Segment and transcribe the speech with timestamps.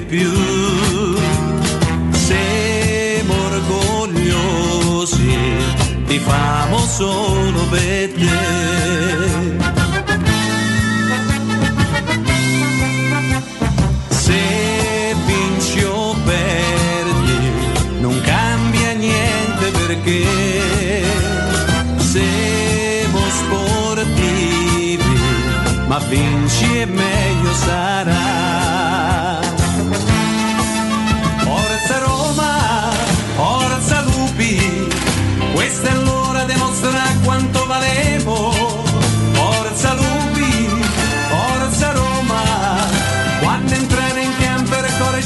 [0.00, 0.30] più.
[2.10, 5.36] Siamo orgogliosi,
[6.06, 9.80] ti famo solo per te.
[19.86, 20.24] Perché
[21.96, 25.14] siamo sportivi,
[25.86, 26.41] ma vinci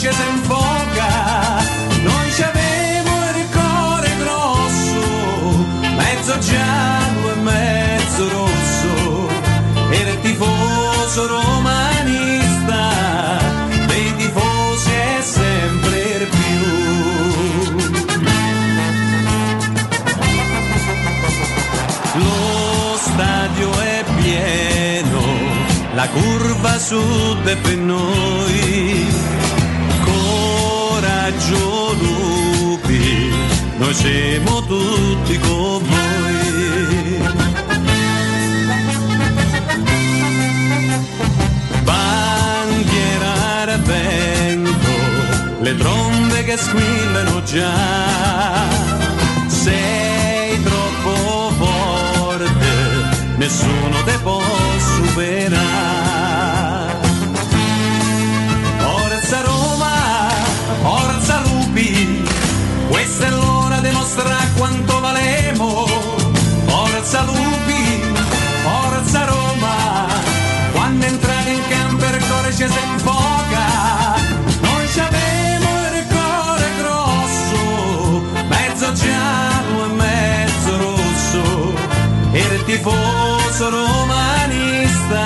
[0.07, 1.09] il cuore ci si infoca.
[2.03, 5.01] Noi ci avevo il cuore grosso,
[5.97, 9.29] mezzo giallo e mezzo rosso,
[9.91, 12.93] era il tifoso romanista,
[13.87, 16.65] dei tifosi è sempre più.
[22.15, 25.21] Lo stadio è pieno,
[25.95, 29.36] la curva sud è per noi.
[31.47, 33.31] Coraggio lupi,
[33.77, 37.21] noi siamo tutti con voi.
[41.85, 44.91] Bandiera vento,
[45.61, 48.67] le trombe che squillano già.
[49.47, 54.43] Sei troppo forte, nessuno te può
[54.97, 56.06] superare.
[64.17, 65.87] L'ora di mostrare quanto valemo.
[66.67, 68.03] Forza Lupi,
[68.63, 70.07] forza Roma,
[70.73, 74.15] quando entrate in campo il cuore ci si infoca.
[74.61, 81.75] Noi ci abbiamo il cuore grosso, mezzo giallo e mezzo rosso,
[82.33, 85.25] il tifoso romanista,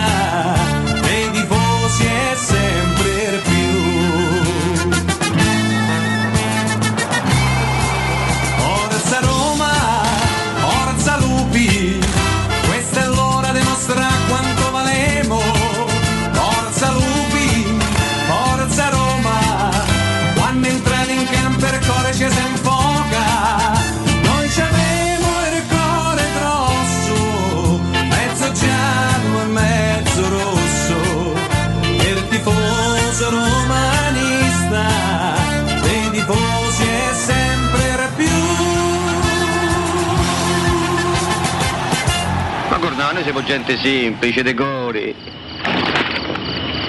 [43.31, 45.15] siamo gente semplice, decori.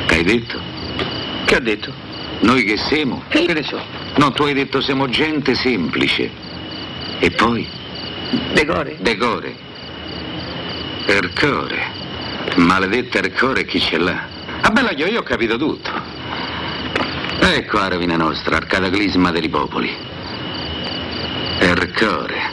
[0.08, 0.60] Che hai detto?
[1.46, 1.94] Che ha detto?
[2.40, 3.22] Noi che siamo?
[3.28, 3.80] Che ne so?
[4.16, 6.32] No, tu hai detto siamo gente semplice.
[7.20, 7.70] E poi?
[8.54, 8.98] Decore.
[9.00, 9.56] Decore.
[11.06, 12.00] Ercore.
[12.56, 14.28] Maledetta Ercore chi ce l'ha?
[14.62, 15.92] Ah bella io, io ho capito tutto.
[17.40, 19.96] Ecco la rovina nostra, al cataclisma dei popoli.
[21.60, 22.51] Ercore.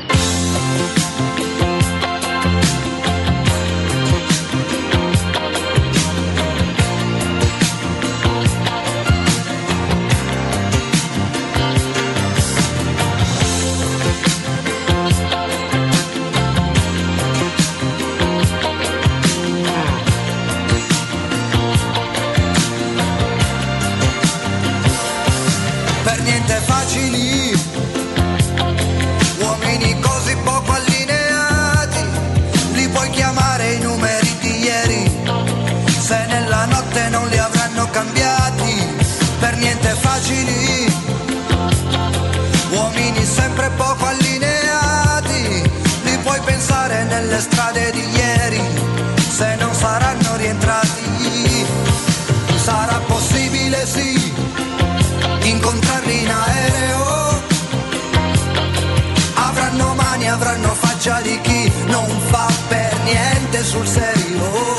[63.69, 64.77] Sul serio.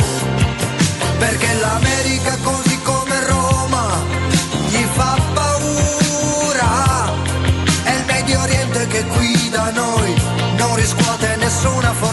[1.20, 3.86] Perché l'America così come Roma
[4.68, 7.14] gli fa paura.
[7.84, 10.16] È il Medio Oriente che qui da noi
[10.58, 12.09] non riscuote nessuna fortuna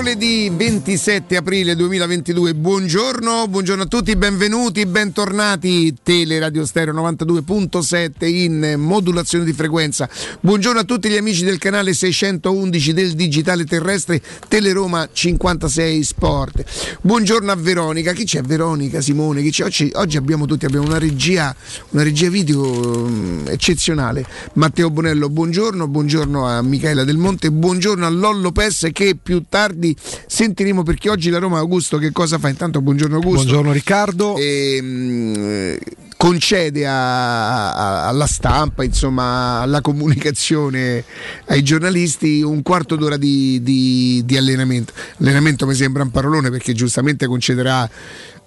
[0.00, 9.44] Giovedì 27 aprile 2022, buongiorno, buongiorno a tutti, benvenuti, bentornati, Teleradio Stereo 92.7 in modulazione
[9.44, 10.08] di frequenza.
[10.40, 16.64] Buongiorno a tutti gli amici del canale 611 del Digitale Terrestre, Teleroma 56 Sport.
[17.02, 19.64] Buongiorno a Veronica, chi c'è Veronica, Simone, chi c'è?
[19.64, 21.54] Oggi, oggi abbiamo tutti, abbiamo una regia,
[21.90, 24.24] una regia video um, eccezionale.
[24.54, 29.88] Matteo Bonello, buongiorno, buongiorno a Michaela Del Monte, buongiorno a Lollo Pes che più tardi
[29.98, 32.48] sentiremo perché oggi la Roma Augusto che cosa fa?
[32.48, 33.42] Intanto buongiorno Augusto.
[33.42, 34.36] Buongiorno Riccardo.
[34.36, 35.76] E, mh,
[36.20, 41.02] concede a, a, alla stampa, insomma, alla comunicazione,
[41.46, 44.92] ai giornalisti un quarto d'ora di, di, di allenamento.
[45.18, 47.88] Allenamento mi sembra un parolone perché giustamente concederà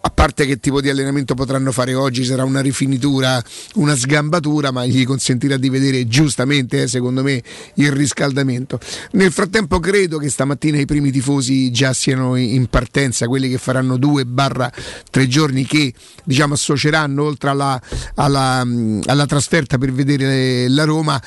[0.05, 3.41] a parte che tipo di allenamento potranno fare oggi, sarà una rifinitura,
[3.75, 7.41] una sgambatura, ma gli consentirà di vedere giustamente, eh, secondo me,
[7.75, 8.79] il riscaldamento.
[9.11, 13.95] Nel frattempo credo che stamattina i primi tifosi già siano in partenza, quelli che faranno
[13.95, 14.69] due barra
[15.09, 15.94] tre giorni che
[16.25, 17.81] diciamo associeranno oltre alla,
[18.15, 18.67] alla,
[19.05, 21.21] alla trasferta per vedere la Roma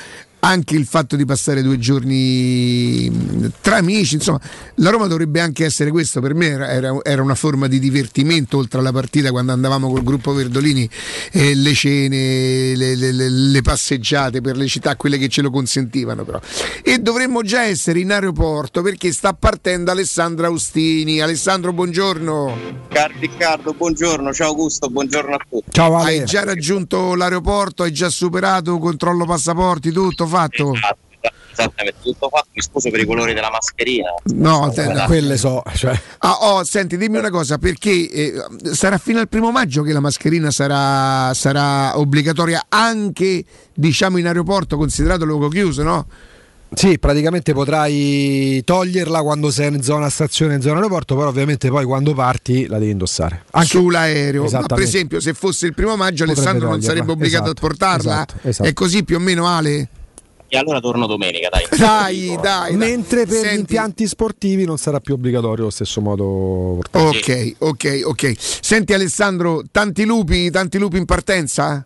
[0.46, 3.10] anche il fatto di passare due giorni
[3.60, 4.40] tra amici, insomma,
[4.76, 8.78] la Roma dovrebbe anche essere questo, per me era, era una forma di divertimento oltre
[8.78, 10.88] alla partita quando andavamo col gruppo Verdolini,
[11.32, 16.24] eh, le cene, le, le, le, passeggiate per le città, quelle che ce lo consentivano
[16.24, 16.40] però.
[16.82, 21.20] E dovremmo già essere in aeroporto perché sta partendo Alessandro Austini.
[21.20, 22.84] Alessandro, buongiorno.
[22.88, 25.70] Caro Riccardo, buongiorno, ciao Augusto, buongiorno a tutti.
[25.70, 26.20] Ciao Ale.
[26.20, 30.74] Hai già raggiunto l'aeroporto, hai già superato controllo passaporti, tutto fatto?
[30.74, 30.98] Esatto,
[31.50, 32.48] esattamente, tutto fatto.
[32.52, 34.14] Mi scuso per i colori della mascherina.
[34.34, 35.62] No, te, quelle so.
[35.74, 35.98] Cioè.
[36.18, 38.32] Ah, oh, senti, dimmi una cosa, perché eh,
[38.72, 43.44] sarà fino al primo maggio che la mascherina sarà, sarà obbligatoria anche,
[43.74, 46.06] diciamo, in aeroporto, considerato luogo chiuso, no?
[46.74, 51.84] Sì, praticamente potrai toglierla quando sei in zona stazione, in zona aeroporto, però ovviamente poi
[51.84, 53.44] quando parti la devi indossare.
[53.52, 54.48] Anche sull'aereo.
[54.50, 57.68] Ma per esempio, se fosse il primo maggio, Potrebbe Alessandro non sarebbe obbligato esatto, a
[57.68, 58.12] portarla.
[58.14, 58.68] Esatto, esatto.
[58.68, 59.88] È così più o meno, Ale?
[60.48, 61.66] E allora torno domenica, dai.
[61.76, 62.76] Dai, dai.
[62.76, 63.48] Mentre per Senti...
[63.48, 66.78] gli impianti sportivi non sarà più obbligatorio allo stesso modo.
[66.92, 68.34] Ok, ok, ok.
[68.38, 71.84] Senti Alessandro, tanti lupi, tanti lupi in partenza?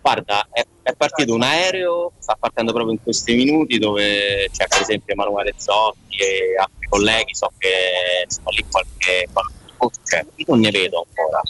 [0.00, 4.80] Guarda, è, è, partito un aereo, sta partendo proprio in questi minuti dove c'è per
[4.80, 9.56] esempio Emanuele Zotti e altri colleghi, so che sono lì qualche, qualche
[10.04, 11.42] cioè, io non ne vedo ancora.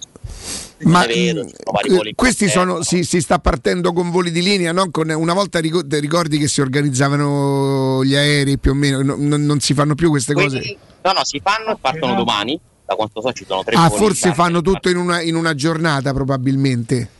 [0.80, 5.10] Ma vedo, sono questi sono, si, si, sta partendo con voli di linea, non con,
[5.10, 9.74] una volta ricordi che si organizzavano gli aerei più o meno, no, non, non, si
[9.74, 10.76] fanno più queste Quindi, cose?
[11.02, 14.32] No, no, si fanno e partono domani, da quanto so ci sono tre Ah, forse
[14.34, 17.10] fanno tutto in una, in una giornata probabilmente.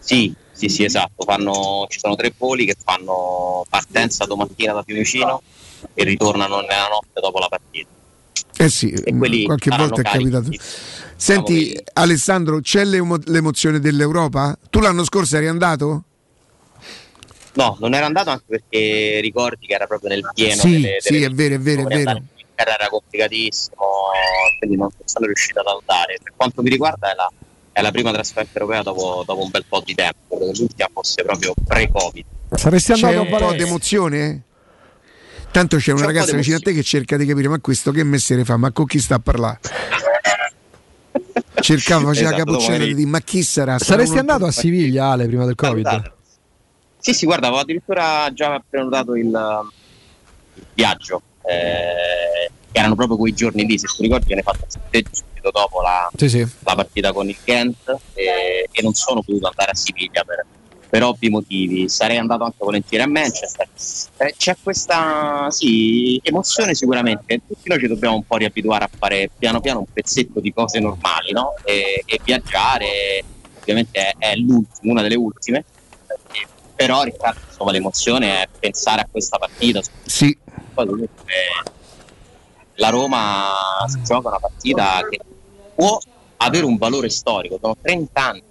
[0.00, 1.24] Sì, sì, sì, esatto.
[1.24, 5.42] Fanno, ci sono tre voli che fanno partenza domattina da Fiumicino
[5.94, 7.88] e ritornano nella notte dopo la partita.
[8.56, 8.92] Eh sì,
[9.44, 10.50] qualche volta è capitato.
[11.16, 14.56] Senti, diciamo Alessandro, c'è l'emo- l'emozione dell'Europa?
[14.70, 16.04] Tu l'anno scorso eri andato?
[17.54, 20.60] No, non ero andato anche perché ricordi che era proprio nel pieno.
[20.60, 22.22] Sì, delle, sì, è vero, è vero, è vero.
[22.56, 23.76] Era complicatissimo,
[24.58, 26.18] quindi non sono riuscito ad andare.
[26.22, 27.30] Per quanto mi riguarda è la,
[27.72, 31.22] è la prima trasferta europea dopo, dopo, un bel po' di tempo, perché l'ultima fosse
[31.22, 32.24] proprio pre-Covid.
[32.54, 34.42] Saresti andato c'è un po' di emozione?
[35.50, 37.92] Tanto c'è una c'è ragazza un vicino a te che cerca di capire, ma questo
[37.92, 38.56] che mestiere fa?
[38.56, 39.60] Ma con chi sta a parlare?
[41.60, 43.78] Cercava, faceva esatto, capocciata di ma chi sarà?
[43.78, 46.12] Saresti andato a Siviglia, Ale, prima del Covid?
[46.98, 51.22] Sì, sì, guarda, avevo addirittura già prenotato il, il viaggio.
[51.46, 55.80] Eh, erano proprio quei giorni lì, se tu ricordi, viene fatto il sorteggio subito dopo
[55.80, 56.40] la, sì, sì.
[56.40, 60.44] la partita con il Kent e, e, non sono potuto andare a Siviglia per,
[60.94, 61.88] per, ovvi motivi.
[61.88, 63.68] Sarei andato anche volentieri a Manchester.
[64.18, 67.40] Eh, c'è questa sì, emozione sicuramente.
[67.48, 70.78] Tutti noi ci dobbiamo un po' riabituare a fare piano piano un pezzetto di cose
[70.78, 71.54] normali, no?
[71.64, 73.24] E, e viaggiare
[73.58, 74.34] ovviamente è, è
[74.82, 75.64] una delle ultime.
[76.76, 79.80] Però Riccardo, insomma, l'emozione è pensare a questa partita.
[80.04, 80.36] Sì.
[80.74, 81.08] Poi,
[82.76, 83.48] la Roma
[84.04, 85.18] gioca una partita che
[85.74, 85.98] può
[86.36, 88.42] avere un valore storico, sono 30 anni,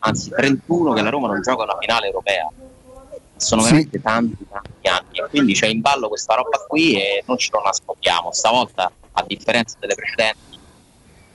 [0.00, 2.48] anzi 31 che la Roma non gioca una finale europea.
[3.36, 3.68] Sono sì.
[3.68, 7.50] veramente tanti, tanti anni e quindi c'è in ballo questa roba qui e non ci
[7.52, 8.32] nascondiamo.
[8.32, 10.57] Stavolta, a differenza delle precedenti,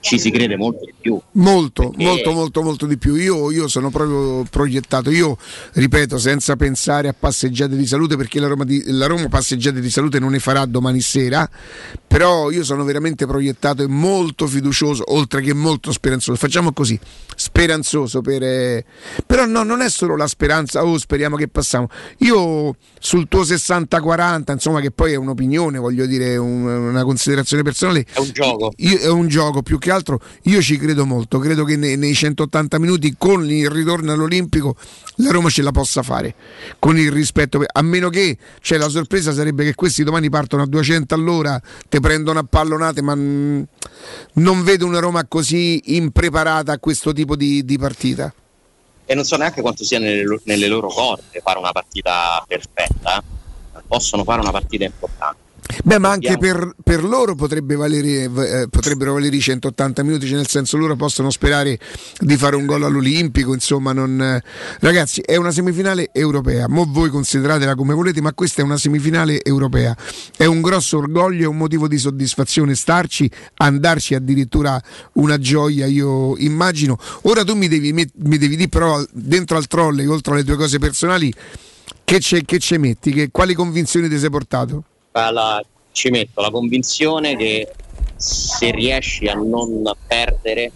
[0.04, 1.18] ci si crede molto di più.
[1.34, 3.16] Molto, Perché- molto, molto, molto di più.
[3.16, 5.10] Io, io sono proprio proiettato.
[5.10, 5.38] Io
[5.74, 9.90] ripeto, senza pensare a passeggiate di salute, perché la Roma, di- la Roma passeggiate di
[9.90, 11.50] salute non ne farà domani sera.
[12.06, 16.38] Però io sono veramente proiettato e molto fiducioso, oltre che molto speranzoso.
[16.38, 17.00] Facciamo così:
[17.36, 18.44] speranzoso per.
[18.44, 18.86] eh,
[19.26, 21.88] Però no, non è solo la speranza, oh, speriamo che passiamo.
[22.20, 28.06] Io sul tuo 60-40, insomma, che poi è un'opinione, voglio dire, un- una considerazione personale.
[28.14, 28.74] È un gioco.
[28.78, 30.20] Io- è un gioco più che altro.
[30.44, 31.40] Io ci credo molto.
[31.40, 34.76] Credo che nei, nei 180 minuti con il ritorno all'Olimpico
[35.18, 36.36] la Roma ce la possa fare.
[36.80, 40.66] Con il rispetto, a meno che cioè, la sorpresa sarebbe che questi domani partono a
[40.66, 43.62] 200 all'ora, te prendono a pallonate, ma mm,
[44.34, 48.34] non vedo una Roma così impreparata a questo tipo di, di partita.
[49.06, 53.18] E non so neanche quanto sia nelle, nelle loro corde fare una partita perfetta.
[53.20, 53.82] eh.
[53.86, 55.43] Possono fare una partita importante.
[55.84, 60.36] Beh, ma anche per, per loro potrebbe valere, eh, potrebbero valere i 180 minuti, cioè
[60.36, 61.80] nel senso loro possono sperare
[62.20, 64.44] di fare un gol all'Olimpico, insomma, non, eh,
[64.80, 69.44] ragazzi è una semifinale europea, mo voi consideratela come volete, ma questa è una semifinale
[69.44, 69.96] europea,
[70.38, 74.82] è un grosso orgoglio, è un motivo di soddisfazione starci, andarci addirittura
[75.14, 76.98] una gioia, io immagino.
[77.24, 80.56] Ora tu mi devi, met- mi devi dire però dentro al trolley, oltre alle tue
[80.56, 81.34] cose personali,
[82.04, 84.84] che ci metti, che, quali convinzioni ti sei portato?
[85.14, 87.72] Alla- ci metto la convinzione che
[88.16, 90.72] se riesci a non perdere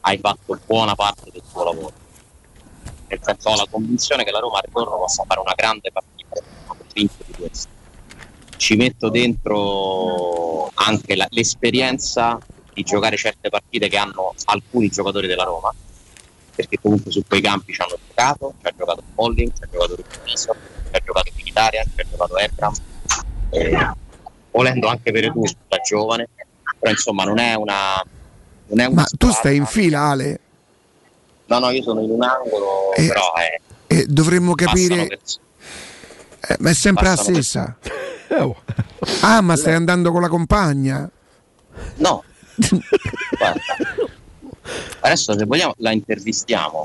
[0.00, 1.92] hai fatto buona parte del tuo lavoro.
[3.08, 6.42] Nel senso ho la convinzione che la Roma al ritorno possa fare una grande partita,
[6.66, 7.68] convinto di questo.
[8.56, 12.38] Ci metto dentro anche la- l'esperienza
[12.72, 15.72] di giocare certe partite che hanno alcuni giocatori della Roma,
[16.54, 19.96] perché comunque su quei campi ci hanno giocato, ci ha giocato Polling, ci ha giocato
[19.96, 20.54] Ricciso,
[20.90, 22.74] ci ha giocato Militarian, ci ha giocato Ebram,
[23.54, 23.90] eh,
[24.50, 26.28] volendo anche Veretù da giovane,
[26.78, 28.02] però insomma non è una...
[28.66, 30.40] Non è una Ma tu squadra- stai in fila, Ale,
[31.46, 33.60] No, no, io sono in un angolo, Eh, però è...
[33.86, 35.38] e dovremmo capire, pers-
[36.40, 37.76] eh, ma è sempre la stessa.
[38.28, 38.56] Eh, oh.
[39.20, 41.08] Ah, ma stai andando con la compagna?
[41.96, 42.24] No,
[43.36, 43.60] guarda.
[45.00, 46.80] Adesso se vogliamo la intervistiamo.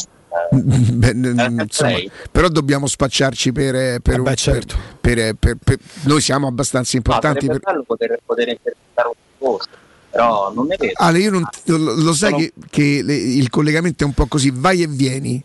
[0.52, 1.98] Eh, Beh, Eh, insomma,
[2.32, 4.76] però dobbiamo spacciarci per, eh, per Eh un- beh, certo.
[5.02, 7.46] per- per- per- per- noi siamo abbastanza no, importanti.
[7.46, 9.68] sarebbe per- bello poter, poter intervistare un tifoso,
[10.12, 10.94] però non ne vedo.
[10.96, 14.28] Ale, io non, lo, lo sai Sono- che, che le- il collegamento è un po'
[14.28, 15.44] così, vai e vieni.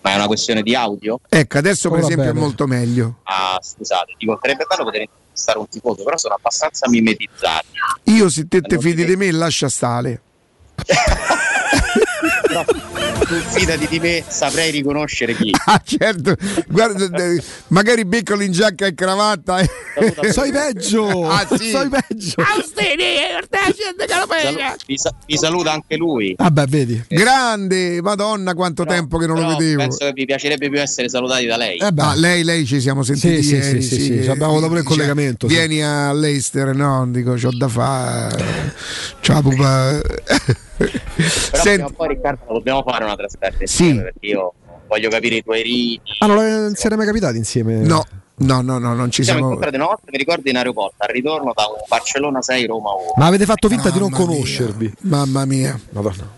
[0.00, 1.18] Ma è una questione di audio?
[1.28, 2.38] Ecco, adesso per Ora esempio bene.
[2.38, 3.20] è molto meglio.
[3.24, 7.66] Ah, scusate, dico, sarebbe bello poter intervistare un tifoso, però sono abbastanza mimetizzati.
[8.04, 10.20] Io se te te fidi di me lascia stare.
[12.54, 12.64] Però
[13.26, 15.50] tu fidati di me, saprei riconoscere chi.
[15.66, 16.36] Ah certo,
[16.68, 19.58] guarda, eh, magari beccolo in giacca e cravatta.
[19.60, 19.68] eh.
[20.30, 21.26] Sei peggio!
[21.28, 21.70] Ah, sì.
[21.70, 22.34] Sei peggio!
[24.86, 26.34] Vi, sa- saluta anche lui.
[26.36, 27.02] Vabbè, vedi.
[27.08, 29.78] Grande, madonna quanto Però- tempo che non lo vedevo.
[29.80, 31.78] Penso che vi piacerebbe più essere salutati da lei.
[31.78, 34.28] Eh beh, Ah, lei, lei ci siamo sentiti Sì, sì, ieri, sì, sì, sì, ci
[34.28, 35.54] abbiamo avuto pure il collegamento, sì.
[35.54, 38.72] Vieni a Leicester, no, dico, c'ho da fare.
[39.20, 40.00] Ciao pupa.
[40.76, 43.62] Però prima Senti, o poi Riccardo dobbiamo fare una trasferta Sì.
[43.88, 44.52] insieme perché io
[44.86, 46.10] voglio capire i tuoi riti.
[46.18, 47.76] Ah, non, non siete mai capitati insieme?
[47.76, 48.04] no,
[48.36, 49.52] no, no, no, non ci siamo siamo.
[49.54, 53.12] incontrati una volta, mi ricordo in aeroporto, al ritorno da un Barcellona 6 Roma 1.
[53.16, 54.92] Ma avete fatto finta di non Mamma mia, conoscervi?
[55.00, 55.80] Mamma mia.
[55.90, 56.28] Madonna.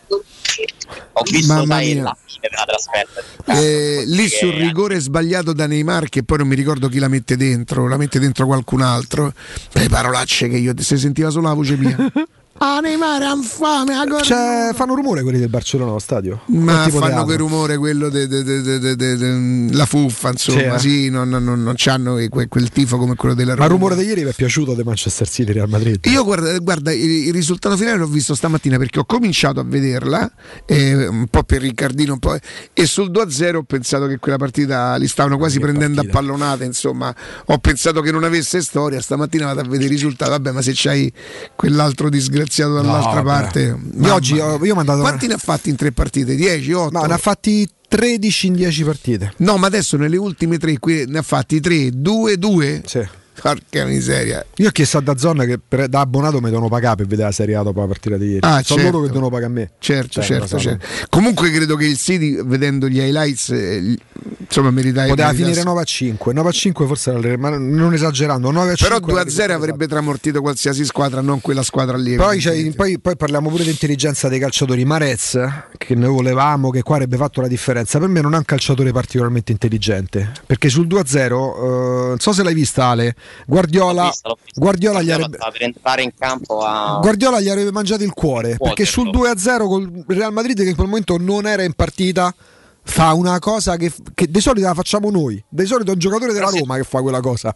[1.18, 2.02] Ho visto Mamma sai, mia.
[2.04, 3.60] la fine della trasferta.
[3.60, 7.36] Eh, lì sul rigore sbagliato da Neymar che poi non mi ricordo chi la mette
[7.36, 9.32] dentro la mette dentro qualcun altro
[9.72, 11.96] le parolacce che io si sentiva solo la voce mia
[12.58, 16.40] ah Neymar ha infame ah, guarda- Cioè, fanno rumore quelli del Barcellona allo stadio?
[16.46, 20.30] ma Quel fanno quel rumore quello de, de- de- de- de- de- de- la fuffa
[20.30, 21.10] insomma Sì, sì, eh.
[21.10, 23.96] non, non, non, non c'hanno que- quel tifo come quello della Ma Roma il rumore
[23.96, 26.04] di ieri vi è piaciuto di Manchester City Real Madrid?
[26.06, 30.30] Io guarda, guarda, il, il risultato finale l'ho visto stamattina perché ho cominciato a vederla,
[30.64, 32.36] eh, un po' per Riccardino, un po',
[32.72, 36.18] e sul 2-0 ho pensato che quella partita li stavano quasi Che prendendo partita.
[36.18, 37.14] a pallonate, insomma,
[37.46, 40.72] ho pensato che non avesse storia, stamattina vado a vedere il risultato, vabbè ma se
[40.74, 41.12] c'hai
[41.54, 42.44] quell'altro disgraziato
[42.82, 43.42] dall'altra vabbè.
[43.42, 43.78] parte...
[44.00, 46.34] Io oggi ho- io ho mandato- Quanti ne ha fatti in tre partite?
[46.34, 46.98] 10, 8?
[46.98, 49.32] Ma ne ha fatti 13 in 10 partite.
[49.38, 52.82] No, ma adesso nelle ultime tre qui ne ha fatti 3, 2, 2.
[52.86, 53.06] Sì.
[53.40, 54.44] Porca miseria.
[54.56, 57.34] Io ho chiesto a Dazzon che per- da abbonato mi devono pagare per vedere la
[57.34, 58.38] Serie A dopo la partita di ieri.
[58.42, 58.96] Ah, Sono certo.
[58.96, 59.70] loro che devono pagare a me.
[59.78, 60.86] Certo, Cioè, certo, certo.
[61.08, 63.96] Comunque credo che il City, vedendo gli highlights, eh,
[64.38, 66.32] insomma, meritava Poteva meritasse- finire 9 a 5.
[66.32, 68.50] 9 a 5 forse era ma non esagerando.
[68.50, 69.62] 9 a 5 Però 2 a era 0 esatto.
[69.62, 72.16] avrebbe tramortito qualsiasi squadra, non quella squadra lì.
[72.16, 72.76] Poi, evidentemente.
[72.76, 74.84] poi- poi parliamo pure di intelligenza dei calciatori.
[74.84, 75.38] Marez,
[75.76, 77.98] che noi volevamo, che qua avrebbe fatto la differenza.
[77.98, 80.32] Per me non è un calciatore particolarmente intelligente.
[80.46, 83.14] Perché sul 2-0, eh, non so se l'hai vista Ale,
[83.46, 84.12] Guardiola.
[84.54, 86.98] Guardiola, gli avrebbe, stava per entrare in campo a...
[87.00, 88.66] Guardiola gli avrebbe mangiato il cuore Waterloo.
[88.74, 92.34] perché sul 2-0 col Real Madrid che in quel momento non era in partita
[92.82, 96.32] fa una cosa che, che di solito la facciamo noi di solito è un giocatore
[96.32, 97.54] della Però se- Roma che fa quella cosa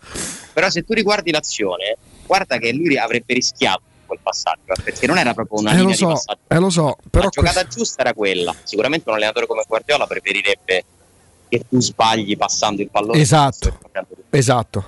[0.52, 1.96] Però se tu riguardi l'azione,
[2.26, 5.90] guarda che lui avrebbe rischiato quel passaggio, perché non era proprio una eh linea lo
[5.92, 6.40] di so, passaggio.
[6.48, 8.52] eh lo so però la giocata quest- giusta era quella.
[8.64, 10.84] Sicuramente un allenatore come Guardiola preferirebbe
[11.48, 13.20] che tu sbagli passando il pallone.
[13.20, 13.78] Esatto.
[14.30, 14.84] esatto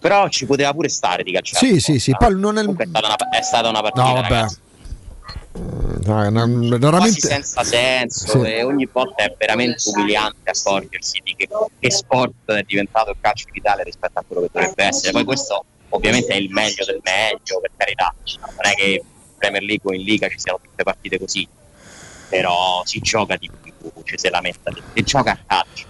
[0.00, 1.66] Però ci poteva pure stare di calciare.
[1.66, 4.14] Sì, sì, sì, poi non è Comunque è stata una, è stata una partita, no
[4.14, 4.46] vabbè
[5.52, 8.50] No, quasi veramente senza senso Sì.
[8.50, 13.46] e ogni volta è veramente umiliante accorgersi di che, che sport è diventato il calcio
[13.48, 15.12] in Italia rispetto a quello che dovrebbe essere.
[15.12, 18.14] Poi questo ovviamente è il meglio del meglio, per carità.
[18.38, 19.02] Non è che in
[19.36, 21.46] Premier League o in Liga ci siano tutte partite così,
[22.28, 25.86] però si gioca di più, ci si lamenta di più, si gioca a calcio.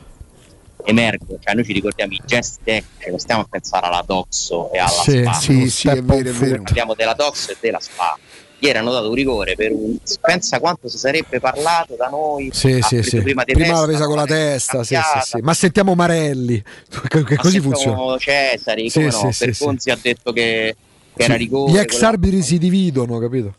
[0.84, 4.78] Emergo, cioè noi ci ricordiamo i gesti tecnici, non stiamo a pensare alla Doxo e
[4.78, 5.32] alla Sì, Spa.
[5.34, 6.62] Sì, sì, è vero, è vero.
[6.62, 8.18] Parliamo della Doxo e della Spa.
[8.62, 9.96] Ieri hanno dato un rigore per un.
[10.20, 12.50] Pensa quanto si sarebbe parlato da noi.
[12.52, 13.22] sì, sì, sì.
[13.22, 15.38] Prima, di prima testa, l'ha presa con la testa sì, sì, sì.
[15.40, 16.62] ma sentiamo Marelli
[17.08, 19.32] che che Ma così sentiamo funziona Cesari, Sì, come sì, no?
[19.32, 20.76] sì, Bergonzi ha detto che,
[21.16, 21.30] che Sì.
[21.30, 21.72] era rigore.
[21.72, 23.54] gli ex quella- arbitri si dividono capito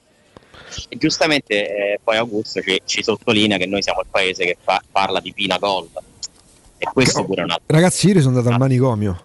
[0.89, 1.53] E giustamente
[1.93, 5.33] eh, poi Augusto ci, ci sottolinea che noi siamo il paese che fa- parla di
[5.33, 5.89] Pina Gol.
[6.83, 7.65] E questo pure un altro.
[7.67, 9.23] Ragazzi, ieri sono andato al manicomio.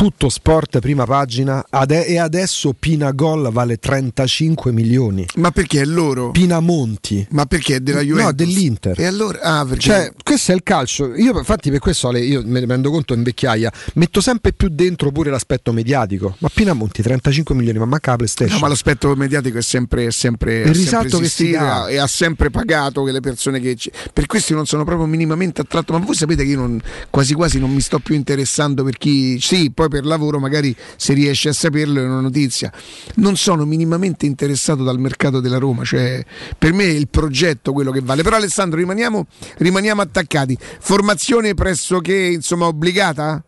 [0.00, 1.62] Tutto sport, prima pagina.
[1.68, 5.26] ade- e adesso Pina Gol vale 35 milioni.
[5.34, 6.30] Ma perché è loro?
[6.30, 7.26] Pina Monti.
[7.32, 8.24] Ma perché è della Juventus?
[8.24, 8.98] No, dell'Inter.
[8.98, 9.40] E allora?
[9.42, 9.80] Ah, perché...
[9.82, 11.14] Cioè, questo è il calcio.
[11.16, 13.70] Io, infatti, per questo Ale, io me ne rendo conto in vecchiaia.
[13.96, 16.34] Metto sempre più dentro pure l'aspetto mediatico.
[16.38, 18.54] Ma Pina Monti, 35 milioni, ma manca la PlayStation.
[18.54, 21.88] No, ma l'aspetto mediatico è sempre, è sempre, Il risalto sempre che si dà.
[21.88, 25.60] e ha sempre pagato che le persone che ci- per questo non sono proprio minimamente
[25.60, 26.80] attratto ma voi sapete che io non-
[27.10, 31.12] quasi quasi non mi sto più interessando per chi sì poi per lavoro magari se
[31.12, 32.72] riesce a saperlo è una notizia
[33.16, 36.24] non sono minimamente interessato dal mercato della Roma cioè
[36.56, 39.26] per me è il progetto quello che vale però Alessandro rimaniamo,
[39.58, 43.44] rimaniamo attaccati formazione pressoché insomma obbligata?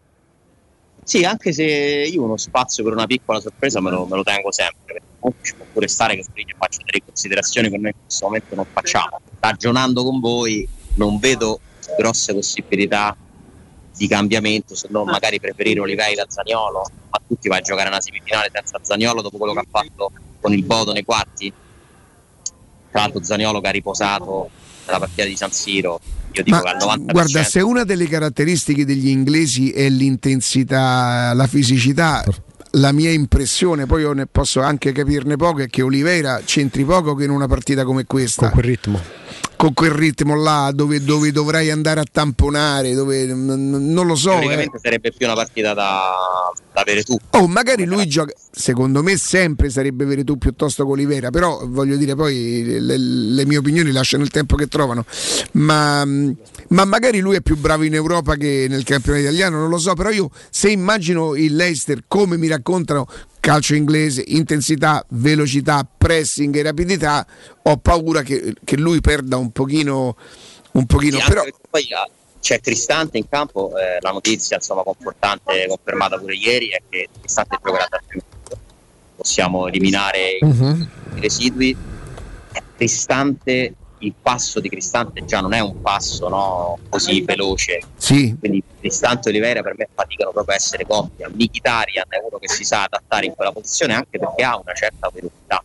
[1.04, 4.52] Sì, anche se io uno spazio per una piccola sorpresa me lo, me lo tengo
[4.52, 5.02] sempre.
[5.20, 6.24] perché ci può pure stare che
[6.56, 9.20] faccia delle considerazioni che noi in questo momento non facciamo.
[9.40, 11.60] Ragionando con voi, non vedo
[11.98, 13.16] grosse possibilità
[14.02, 18.00] di cambiamento, se non magari preferire Olivei da Zagnolo, ma tutti vai a giocare una
[18.00, 20.10] semifinale senza Zagnolo dopo quello che ha fatto
[20.40, 21.52] con il Bodo nei quarti.
[22.90, 24.50] Tra l'altro Zagnolo che ha riposato
[24.86, 26.00] nella partita di San Siro,
[26.32, 27.12] io dico Ma che al 90%.
[27.12, 32.24] guarda, se una delle caratteristiche degli inglesi è l'intensità, la fisicità,
[32.72, 37.14] la mia impressione, poi io ne posso anche capirne poco, è che Oliveira c'entri poco
[37.14, 39.21] che in una partita come questa, con quel ritmo.
[39.56, 44.38] Con quel ritmo là, dove, dove dovrai andare a tamponare, dove non lo so.
[44.40, 44.70] eh.
[44.80, 46.10] Sarebbe più una partita da,
[46.72, 47.16] da avere tu.
[47.30, 51.96] Oh, magari lui gioca, secondo me sempre sarebbe avere tu piuttosto che Olivera, però voglio
[51.96, 55.04] dire poi le, le mie opinioni lasciano il tempo che trovano,
[55.52, 59.78] ma, ma magari lui è più bravo in Europa che nel campionato italiano, non lo
[59.78, 63.06] so, però io se immagino il Leicester come mi raccontano
[63.42, 67.26] calcio inglese, intensità, velocità, pressing e rapidità,
[67.62, 70.16] ho paura che, che lui perda un pochino,
[70.72, 71.44] un pochino Sì, però...
[71.68, 72.08] poi ah,
[72.40, 77.58] c'è Cristante in campo, eh, la notizia insomma confortante, confermata pure ieri, è che Cristante
[77.60, 78.58] giocherà minuto.
[79.16, 80.88] Possiamo eliminare i- Mhm.
[81.16, 81.76] i residui.
[82.76, 88.62] Cristante, il passo di Cristante già non è un passo no, così veloce, Sì, quindi
[88.80, 91.28] Cristante e Oliveira per me faticano proprio a essere coppia.
[91.32, 95.08] Mkhitaryan è uno che si sa adattare in quella posizione anche perché ha una certa
[95.12, 95.62] velocità.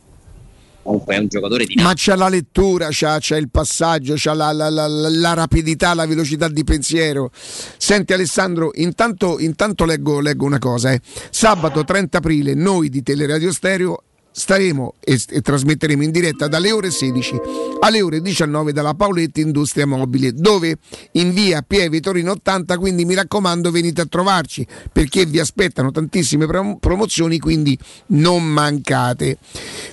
[0.83, 1.85] Comunque è un giocatore dinamico.
[1.89, 5.93] ma c'ha la lettura, c'ha, c'ha il passaggio, c'ha la, la- la- la- la rapidità,
[5.93, 7.29] la velocità di pensiero.
[7.33, 10.91] Senti Alessandro, intanto, intanto leggo, leggo una cosa.
[10.93, 11.01] eh.
[11.29, 14.03] Sabato 30 aprile noi di Teleradio Stereo
[14.37, 17.41] staremo e, e trasmetteremo in diretta dalle ore 16
[17.79, 20.77] alle ore 19 dalla Paoletti Industria Mobile dove
[21.13, 26.45] in via Pieve Torino 80 quindi mi raccomando venite a trovarci perché vi aspettano tantissime
[26.45, 29.39] prom- promozioni quindi non mancate.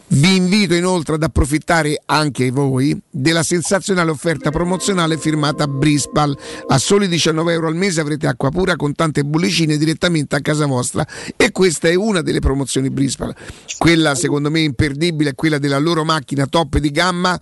[0.07, 6.37] Vi invito inoltre ad approfittare anche voi della sensazionale offerta promozionale firmata Brispal.
[6.68, 10.66] A soli 19 euro al mese avrete acqua pura con tante bollicine direttamente a casa
[10.66, 11.04] vostra
[11.37, 13.35] e questa è una delle promozioni Brispal.
[13.76, 17.40] Quella secondo me imperdibile è quella della loro macchina top di gamma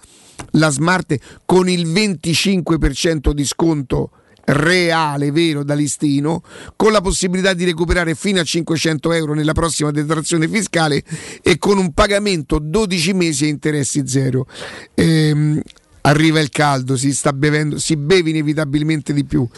[0.52, 4.10] la Smart con il 25% di sconto
[4.44, 6.42] reale, vero, da listino,
[6.76, 11.02] con la possibilità di recuperare fino a 500 euro nella prossima detrazione fiscale
[11.42, 14.46] e con un pagamento 12 mesi a interessi zero.
[14.94, 15.60] Ehm,
[16.02, 19.48] arriva il caldo, si sta bevendo, si beve inevitabilmente di più.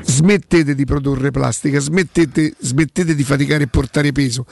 [0.00, 4.46] smettete di produrre plastica, smettete, smettete di faticare e portare peso.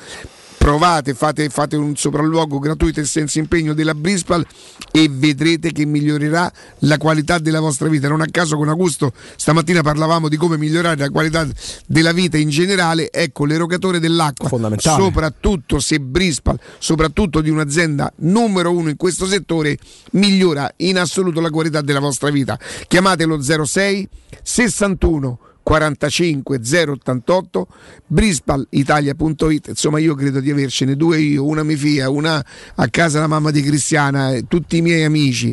[0.66, 4.44] Provate, fate, fate un sopralluogo gratuito e senza impegno della Brispal
[4.90, 8.08] e vedrete che migliorerà la qualità della vostra vita.
[8.08, 11.46] Non a caso con Augusto stamattina parlavamo di come migliorare la qualità
[11.86, 13.12] della vita in generale.
[13.12, 19.78] Ecco, l'erogatore dell'acqua, soprattutto se Brispal, soprattutto di un'azienda numero uno in questo settore,
[20.14, 22.58] migliora in assoluto la qualità della vostra vita.
[22.88, 24.08] Chiamatelo 06
[24.42, 27.66] 61 45 088
[28.06, 32.44] brispalitalia.it insomma io credo di avercene due io una mia figlia una
[32.76, 35.52] a casa la mamma di Cristiana e tutti i miei amici.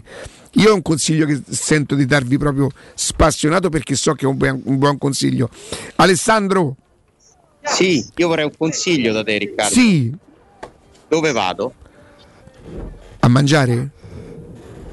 [0.57, 4.37] Io ho un consiglio che sento di darvi proprio spassionato perché so che è un
[4.37, 5.49] buon, un buon consiglio.
[5.95, 6.75] Alessandro?
[7.63, 9.73] Sì, io vorrei un consiglio da te, Riccardo.
[9.73, 10.15] sì.
[11.07, 11.73] Dove vado?
[13.19, 13.89] a mangiare?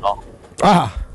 [0.00, 0.22] No,
[0.60, 1.08] Ah.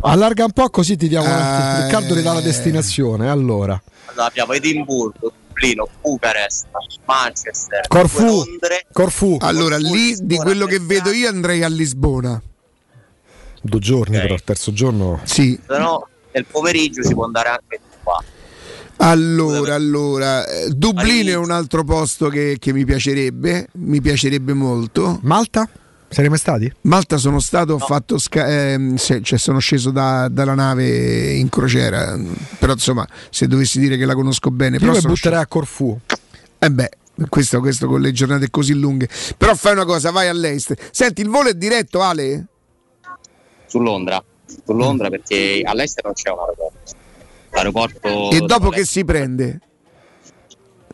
[0.00, 1.26] Allarga un po' così ti diamo.
[1.26, 1.82] Eh.
[1.84, 3.28] Riccardo ti dà la destinazione.
[3.28, 6.66] Allora, Allora, abbiamo Edimburgo, Dublino, Bucarest,
[7.04, 8.18] Manchester, Corfù.
[8.24, 8.86] due Londre.
[8.92, 12.40] Corfù, allora Corfù, lì di quello che vedo io andrei a Lisbona
[13.62, 14.22] due giorni Ok.
[14.22, 15.20] però, il terzo giorno.
[15.24, 18.22] sì Se no, nel pomeriggio si può andare anche qua.
[18.98, 25.18] Allora, allora, eh, Dublino è un altro posto che, che mi piacerebbe, mi piacerebbe molto.
[25.22, 25.68] Malta?
[26.08, 26.72] Siete mai stati?
[26.82, 31.48] Malta sono stato, ho fatto sca- ehm, se- cioè sono sceso da- dalla nave in
[31.48, 32.16] crociera,
[32.58, 35.98] però insomma, se dovessi dire che la conosco bene, Io però mi butterei a Corfù.
[36.06, 36.22] sceso-
[36.58, 36.90] Eh beh,
[37.28, 39.08] questo, questo con le giornate così lunghe.
[39.36, 40.74] Però fai una cosa, vai all'est.
[40.90, 42.46] Senti, il volo è diretto, Ale?
[43.66, 44.22] Su Londra.
[44.64, 46.94] Su Londra perché all'estero non c'è un aeroporto.
[47.50, 48.30] L'aeroporto...
[48.30, 49.60] E dopo che si prende?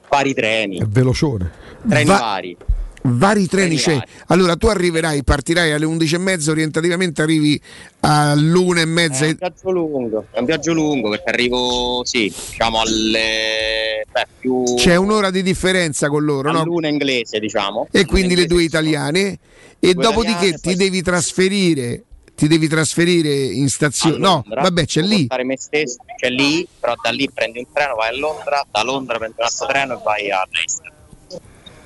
[0.09, 1.51] Vari treni, È velocione.
[1.89, 2.57] treni Va- vari.
[3.05, 4.01] Vari treni c'è.
[4.29, 7.61] Allora tu arriverai, partirai alle 11.30, orientativamente arrivi
[8.01, 9.25] all'una e mezza.
[9.25, 14.05] È un viaggio lungo, è un viaggio lungo perché arrivo, sì, diciamo alle...
[14.11, 14.63] Beh, più...
[14.77, 16.61] C'è un'ora di differenza con loro, no?
[16.61, 17.89] all'una inglese, diciamo.
[17.91, 19.39] E quindi le due italiane.
[19.85, 22.05] E Due dopodiché italiane, ti poi- devi trasferire.
[22.35, 24.17] Ti devi trasferire in stazione.
[24.19, 25.29] No, vabbè, c'è lì.
[25.57, 29.37] stesso, c'è lì, però da lì prendi un treno, vai a Londra, da Londra prendi
[29.39, 30.92] un altro treno e vai a Leicester.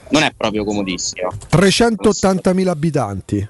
[0.08, 3.48] Non è proprio comodissimo, 380.000 abitanti.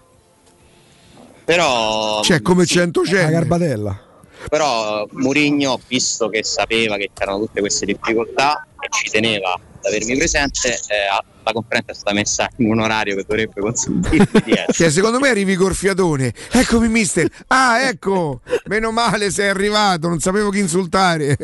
[1.44, 2.20] però...
[2.20, 3.30] C'è come sì, 100 La cene.
[3.30, 4.00] Garbatella.
[4.48, 10.16] Però Murigno, visto che sapeva che c'erano tutte queste difficoltà e ci teneva ad avermi
[10.16, 11.08] presente, eh,
[11.42, 14.72] la conferenza è stata messa in un orario che dovrebbe consentirmi di essere.
[14.72, 16.32] Cioè, secondo me arrivi gorfiatone.
[16.52, 17.28] Eccomi, mister.
[17.48, 18.40] Ah, ecco.
[18.66, 20.08] Meno male sei arrivato.
[20.08, 21.36] Non sapevo chi insultare.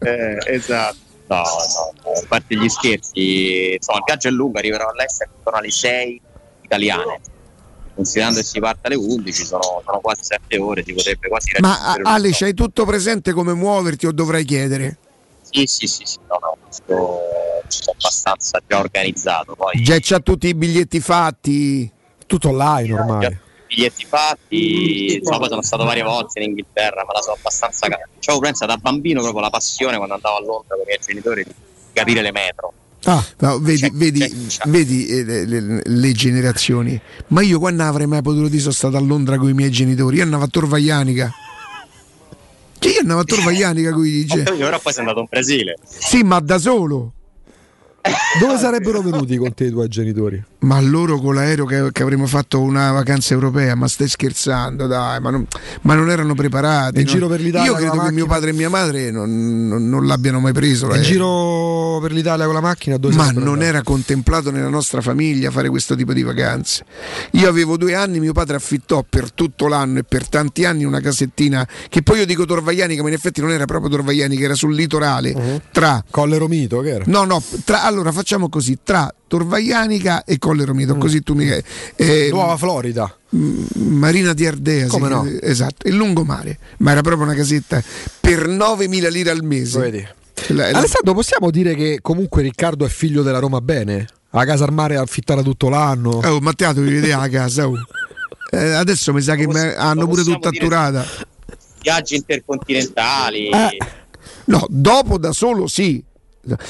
[0.00, 0.96] Eh, esatto.
[1.26, 5.70] No, no, a parte gli scherzi, insomma, il viaggio è lungo, arriverò all'estero intorno alle
[5.70, 6.20] 6
[6.62, 7.20] italiane.
[7.94, 11.94] Considerando che si parte alle 11, sono, sono quasi 7 ore, si potrebbe quasi Ma
[12.02, 14.98] Ale, c'hai tutto presente come muoverti o dovrai chiedere?
[15.40, 17.20] Sì, sì, sì, sì, no, no, sto,
[17.68, 19.54] sto abbastanza già organizzato.
[19.54, 21.90] Poi Già c'ha tutti i biglietti fatti.
[22.26, 23.38] Tutto online ormai.
[23.74, 27.88] Biglietti fatti, insomma, poi sono stato varie volte in Inghilterra, ma la so abbastanza.
[27.88, 30.98] ca- C'avevo pensa da bambino proprio la passione quando andavo a Londra con i miei
[31.04, 31.52] genitori di
[31.92, 32.72] capire le metro.
[33.06, 34.62] Ah, No, vedi, C'è- vedi, c'è- c'è.
[34.70, 36.98] vedi eh, le, le- le generazioni.
[37.28, 40.16] Ma io quando avrei mai potuto dire sono stato a Londra con i miei genitori?
[40.16, 41.30] Io andavo a Torvaianica.
[42.78, 44.42] Che io andavo a Torvaianica con i dice.
[44.56, 45.76] però poi sei andato in Brasile.
[45.86, 47.12] Sì, ma da solo.
[48.40, 50.42] dove sarebbero venuti con te i tuoi genitori?
[50.64, 55.20] Ma loro con l'aereo che, che avremmo fatto una vacanza europea, ma stai scherzando, dai,
[55.20, 55.46] ma non,
[55.82, 57.00] ma non erano preparati.
[57.00, 57.10] In no?
[57.10, 58.26] giro per l'Italia Io credo che mio macchina?
[58.26, 60.92] padre e mia madre non, non- non l'abbiano mai preso.
[60.94, 62.96] In giro per l'Italia con la macchina?
[62.96, 66.84] Dove Ma non era contemplato nella nostra famiglia fare questo tipo di vacanze.
[67.32, 71.00] Io avevo due anni, mio padre affittò per tutto l'anno e per tanti anni una
[71.00, 74.74] casettina che poi io dico Torvaianica, ma in effetti non era proprio Torvaianica, era sul
[74.74, 75.60] litorale Uh-huh.
[75.72, 77.04] tra Colle Romito, che era?
[77.06, 81.48] No, no, tra- allora facciamo così, tra Torvaianica e Colle Romito, così tu mi
[81.96, 83.12] eh, Nuova Florida.
[83.30, 85.24] Marina di Ardea, Come sì, no?
[85.26, 87.82] eh, esatto, il lungomare, ma era proprio una casetta
[88.20, 89.80] per 9.000 lire al mese.
[89.80, 90.06] Vedi?
[90.48, 94.06] La- la- Alessandro, possiamo dire che comunque Riccardo è figlio della Roma bene?
[94.30, 96.10] La casa al mare affittata tutto l'anno.
[96.10, 97.66] Oh, Matteo, devi vedere la casa.
[97.68, 97.74] oh.
[98.50, 101.04] Eh, adesso mi sa che me- possiamo- hanno pure tutta atturata.
[101.82, 103.48] Viaggi intercontinentali.
[103.48, 103.78] Eh.
[104.46, 106.00] No, dopo da solo sì.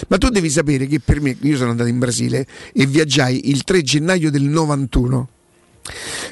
[0.08, 3.64] Ma tu devi sapere che per me, io sono andato in Brasile e viaggiai il
[3.64, 5.28] 3 gennaio del 91.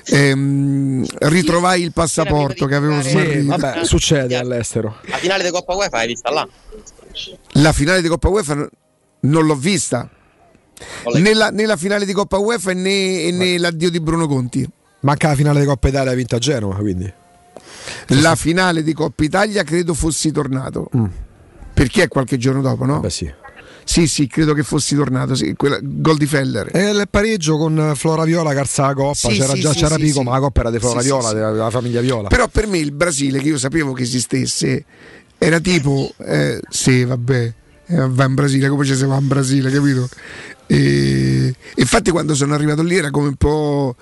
[0.06, 3.56] Ehm, ritrovai il passaporto che avevo Sì, smarrito.
[3.56, 4.96] vabbè, succede all'estero.
[5.06, 6.48] La finale di Coppa UEFA l'hai vista là?
[7.52, 8.68] La finale di Coppa UEFA
[9.20, 10.08] non l'ho vista.
[11.14, 14.68] Nella, nella finale di Coppa UEFA e né, e né l'addio di Bruno Conti.
[15.00, 17.12] Manca la finale di Coppa Italia vinta a Genova, quindi.
[18.20, 20.88] La finale di Coppa Italia credo fossi tornato.
[20.96, 21.04] Mm.
[21.74, 23.00] Perché è qualche giorno dopo, no?
[23.00, 23.32] Beh sì.
[23.84, 26.68] Sì, sì, credo che fossi tornato, sì, quella, gol di Feller.
[26.72, 29.96] E il pareggio con Flora Viola carza la coppa, Sì, c'era sì, già sì, c'era
[29.96, 30.24] sì, Pico, sì.
[30.24, 31.34] ma la coppa era di Flora Sì, Viola, sì, sì.
[31.34, 32.28] della famiglia Viola.
[32.28, 34.84] Però per me il Brasile, che io sapevo che esistesse,
[35.36, 37.52] era tipo, eh, sì, vabbè,
[37.86, 40.08] eh, va in Brasile, come ci si va in Brasile, capito?
[40.68, 43.96] E, infatti quando sono arrivato lì era come un po'...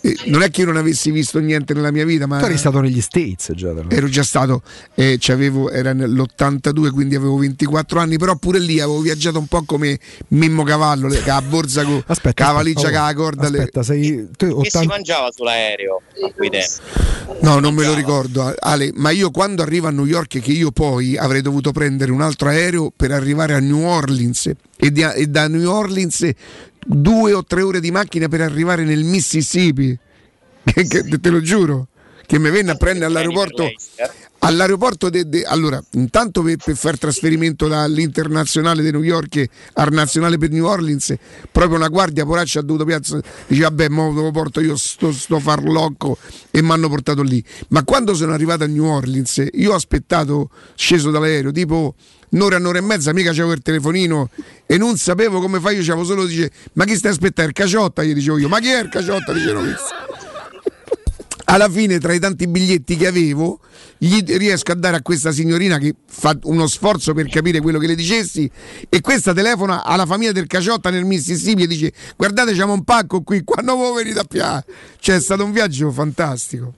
[0.00, 2.56] eh, non è che io non avessi visto niente nella mia vita, ma tu eri
[2.56, 3.72] stato negli States già.
[3.88, 4.62] ero già stato,
[4.94, 9.62] eh, c'avevo- era nell'82, quindi avevo 24 anni, però pure lì avevo viaggiato un po'
[9.64, 13.48] come Mimmo Cavallo, le- la borsa con la valigia aspetta, con la corda.
[13.48, 16.74] le- Aspetta, sei tu, Che si 80 mangiava sull'aereo a quei tempi?
[17.42, 20.70] No, non me lo ricordo, Ale, ma io quando arrivo a New York, che io
[20.70, 25.68] poi avrei dovuto prendere un altro aereo per arrivare a New Orleans e da New
[25.70, 26.30] Orleans
[26.86, 29.96] due o tre ore di macchina per arrivare nel Mississippi,
[30.64, 31.88] che, che- te lo giuro,
[32.26, 33.64] che mi venne a prendere all'aeroporto.
[34.40, 40.38] All'aeroporto, de- de- allora, intanto per, per fare trasferimento dall'internazionale di New York al nazionale
[40.38, 41.14] per New Orleans,
[41.50, 43.18] proprio una guardia poraccia ha dovuto piazza,
[43.48, 46.16] dice vabbè, mo lo porto io sto, sto farlocco
[46.52, 47.42] e mi hanno portato lì.
[47.68, 51.94] Ma quando sono arrivato a New Orleans, io ho aspettato, sceso dall'aereo, tipo
[52.30, 54.30] un'ora, un'ora e mezza, mica c'avevo il telefonino
[54.66, 57.50] e non sapevo come fai, io c'avevo solo, dice, ma chi stai aspettando?
[57.50, 58.02] Il Caciotta?
[58.02, 59.32] Gli dicevo io, ma chi è il Caciotta?
[59.32, 59.76] Dicevo io
[61.46, 63.60] alla fine tra i tanti biglietti che avevo
[63.98, 67.86] gli riesco a dare a questa signorina che fa uno sforzo per capire quello che
[67.86, 68.50] le dicessi
[68.88, 73.22] e questa telefona alla famiglia del Caciotta nel Mississippi e dice guardate c'è un pacco
[73.22, 74.64] qui quando voi venite a Pia
[74.98, 76.74] cioè è stato un viaggio fantastico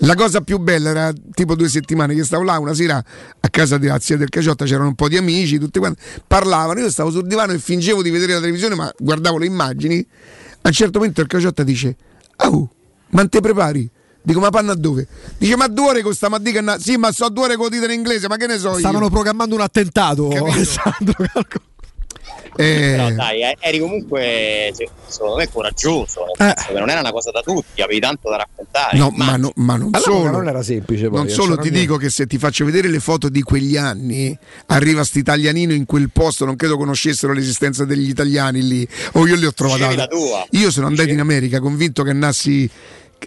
[0.00, 3.78] la cosa più bella era tipo due settimane che stavo là una sera a casa
[3.78, 7.26] della zia del Caciotta c'erano un po' di amici tutti quanti parlavano io stavo sul
[7.26, 10.06] divano e fingevo di vedere la televisione ma guardavo le immagini
[10.62, 11.96] a un certo momento il Caciotta dice
[12.36, 12.70] oh
[13.10, 13.88] ma non te prepari?
[14.22, 15.06] Dico, ma panna dove?
[15.38, 17.92] Dice, ma due ore costa, ma dica, sì, ma so due ore con dito in
[17.92, 18.78] inglese, ma che ne so io?
[18.78, 20.28] Stavano programmando un attentato.
[20.28, 20.50] Capito?
[20.52, 21.58] Alessandro Calco.
[22.56, 26.34] Eh, Però dai, eh, eri comunque se- secondo me coraggioso, Eh.
[26.56, 28.96] senso che non era una cosa da tutti, avevi tanto da raccontare.
[28.98, 30.30] no, ma, no- ma non Allora solo.
[30.30, 31.78] non era semplice poi, non solo ti niente.
[31.80, 35.84] dico che se ti faccio vedere le foto di quegli anni, arriva sto italianino in
[35.86, 39.96] quel posto, non credo conoscessero l'esistenza degli italiani lì, o io li ho trovati.
[40.52, 42.70] Io sono andato in America convinto che andassi.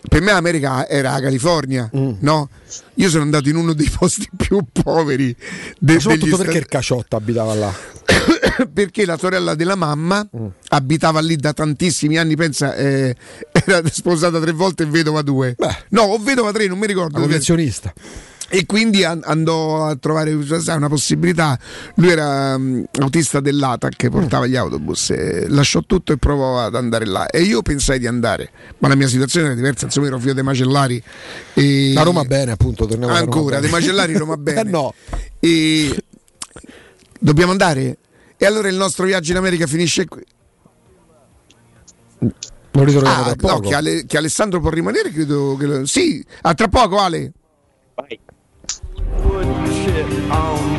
[0.08, 2.12] Per me America era la California, Mm.
[2.20, 2.50] no?
[2.96, 5.36] Io sono andato in uno dei posti più poveri
[5.80, 7.74] de- Ma soprattutto perché il Stati- Caciotta abitava là.
[8.74, 10.48] perché la sorella della mamma Mm.
[10.70, 13.16] abitava lì da tantissimi anni, pensa, eh,
[13.52, 15.56] era sposata tre volte e vedova due.
[15.58, 15.76] Beh.
[15.90, 17.18] no, o vedova tre, non mi ricordo.
[17.18, 17.94] Una collezionista.
[18.52, 21.58] E quindi an- andò a trovare una possibilità.
[21.96, 26.74] Lui era mm, autista dell'ATAC che portava gli autobus, e lasciò tutto e provò ad
[26.76, 27.28] andare là.
[27.28, 29.86] E io pensai di andare, ma la mia situazione era diversa.
[29.86, 31.02] Insomma, ero figlio dei macellari.
[31.54, 31.92] E...
[31.94, 34.62] La Roma bene, appunto, torniamo Ancora, dei macellari Roma bene.
[34.62, 34.94] Eh no.
[35.40, 36.04] E
[37.20, 37.98] dobbiamo andare?
[38.36, 40.24] E allora il nostro viaggio in America finisce qui.
[42.72, 43.70] Lo ritroviamo Ah, tra no, poco.
[43.70, 47.32] che, Ale- che Alessandro può rimanere, credo che lo- Sì, a tra poco Ale.
[47.96, 48.20] Vai.
[49.18, 50.79] Wood shit on.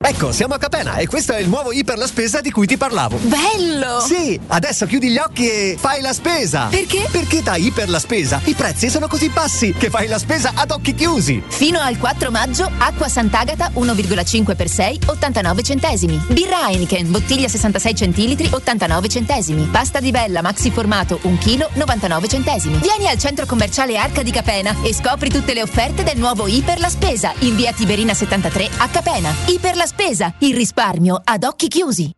[0.00, 2.76] Ecco, siamo a Capena e questo è il nuovo Iper la spesa di cui ti
[2.76, 3.18] parlavo.
[3.18, 3.98] Bello!
[3.98, 6.68] Sì, adesso chiudi gli occhi e fai la spesa.
[6.70, 7.08] Perché?
[7.10, 10.70] Perché da Iper la spesa i prezzi sono così bassi che fai la spesa ad
[10.70, 11.42] occhi chiusi.
[11.48, 16.22] Fino al 4 maggio, acqua Sant'Agata 1,5 x 6, 89 centesimi.
[16.28, 19.64] Birra Heineken, bottiglia 66 centilitri, 89 centesimi.
[19.64, 22.76] Pasta di bella maxi formato 1 kg, 99 centesimi.
[22.76, 26.78] Vieni al centro commerciale Arca di Capena e scopri tutte le offerte del nuovo Iper
[26.78, 29.34] la spesa in via Tiberina 73 a Capena.
[29.46, 32.17] Iper la spesa, il risparmio ad occhi chiusi.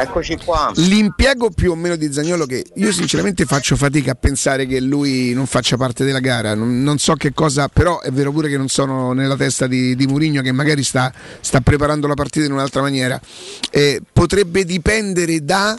[0.00, 0.72] Eccoci qua.
[0.76, 5.34] l'impiego più o meno di Zagnolo che io sinceramente faccio fatica a pensare che lui
[5.34, 8.56] non faccia parte della gara, non, non so che cosa, però è vero pure che
[8.56, 12.52] non sono nella testa di, di Murigno che magari sta, sta preparando la partita in
[12.52, 13.20] un'altra maniera.
[13.70, 15.78] Eh, potrebbe dipendere da...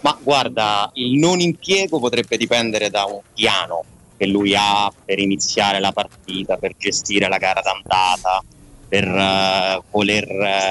[0.00, 3.84] Ma guarda, il non impiego potrebbe dipendere da un piano
[4.16, 8.42] che lui ha per iniziare la partita, per gestire la gara d'andata,
[8.94, 10.24] per eh, voler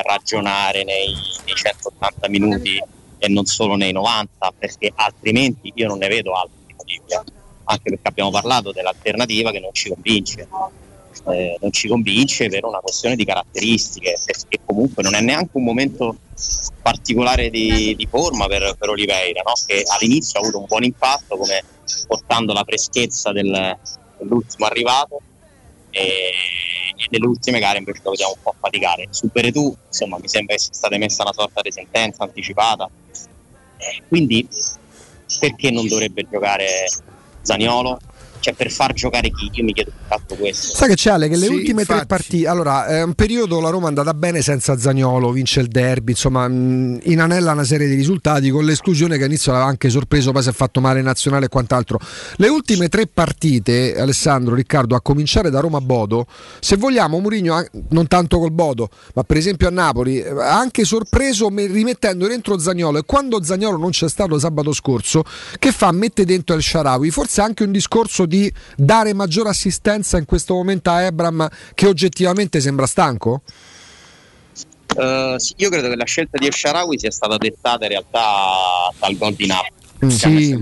[0.06, 1.14] ragionare nei,
[1.46, 2.82] nei 180 minuti
[3.18, 6.62] e non solo nei 90, perché altrimenti io non ne vedo altri.
[7.66, 10.48] Anche perché abbiamo parlato dell'alternativa che non ci convince.
[11.28, 15.64] Eh, non ci convince per una questione di caratteristiche, perché comunque non è neanche un
[15.64, 16.16] momento
[16.82, 19.54] particolare di, di forma per, per Oliveira, no?
[19.66, 21.62] che all'inizio ha avuto un buon impatto come
[22.08, 23.78] portando la freschezza del-
[24.18, 25.22] dell'ultimo arrivato
[25.92, 26.32] e
[27.10, 29.08] nelle ultime gare invece lo vediamo un po' faticare.
[29.10, 32.90] Su Beretù, insomma, mi sembra che sia stata emessa una sorta di sentenza anticipata,
[33.78, 34.48] Eh, quindi
[35.40, 36.88] perché non dovrebbe giocare
[37.42, 38.00] Zaniolo?
[38.44, 39.50] Cioè per far giocare chi?
[39.54, 40.76] Io mi chiedo che altro questo.
[40.76, 42.08] Sai che c'è Ale che le Sì, ultime tre infatti.
[42.08, 46.12] partite, allora, è un periodo la Roma è andata bene senza Zagnolo, vince il derby,
[46.12, 50.44] insomma, mh, inanella una serie di risultati con l'esclusione che all'inizio l'aveva anche sorpreso, poi
[50.44, 52.00] si è fatto male in nazionale e quant'altro.
[52.36, 56.26] Le ultime tre partite, Alessandro, Riccardo, a cominciare da Roma a Bodo,
[56.60, 61.50] se vogliamo Mourinho non tanto col Bodo, ma per esempio a Napoli, ha anche sorpreso
[61.50, 65.24] me- rimettendo dentro Zagnolo e quando Zagnolo non c'è stato sabato scorso,
[65.60, 65.92] che fa?
[65.94, 68.33] Mette dentro il Sharawi, forse anche un discorso di
[68.76, 73.42] dare maggiore assistenza in questo momento a Ebram che oggettivamente sembra stanco?
[74.96, 78.22] Eh, sì, io credo che la scelta di Esharawi sia stata dettata in realtà
[79.00, 79.82] dal gol di Napoli.
[80.06, 80.60] Mm, sì.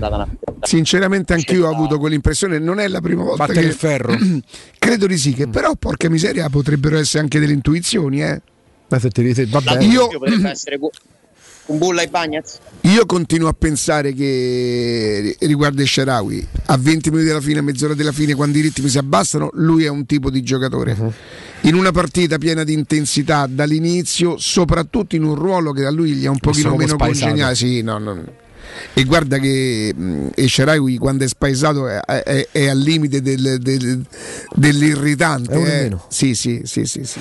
[0.62, 4.16] Sinceramente anch'io ho avuto quell'impressione, non è la prima volta Battere che il ferro.
[4.78, 8.40] credo di sì, che però porca miseria potrebbero essere anche delle intuizioni, eh.
[8.88, 9.82] Beh, se ti- te- vabbè.
[9.82, 10.78] Io- potrebbe essere
[11.66, 12.58] Un bulla ai Bagnets.
[12.82, 17.94] Io continuo a pensare che riguardo il Sharawi, a 20 minuti dalla fine, a mezz'ora
[17.94, 20.94] della fine, quando i ritmi si abbassano, lui è un tipo di giocatore.
[20.94, 21.12] Mhm.
[21.62, 26.24] In una partita piena di intensità dall'inizio, soprattutto in un ruolo che a lui gli
[26.24, 27.26] è un pochino meno spaesato.
[27.26, 27.54] congeniale.
[27.54, 28.24] Sì, no, no.
[28.94, 33.58] E guarda che mh, e Sharawi quando è spaesato è, è- è al limite del-
[33.60, 34.04] del-
[34.54, 35.86] dell'irritante.
[35.86, 35.96] Eh.
[36.08, 37.20] Sì, sì, sì, sì, sì.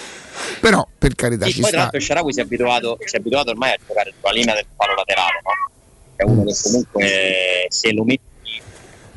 [0.59, 1.81] Però per carità Sì, ci poi tra sta.
[1.91, 4.93] l'altro Sharawi si è abituato, si è abituato ormai a giocare sulla linea del palo
[4.95, 5.51] laterale, no?
[6.15, 8.21] È uno che comunque se lo metti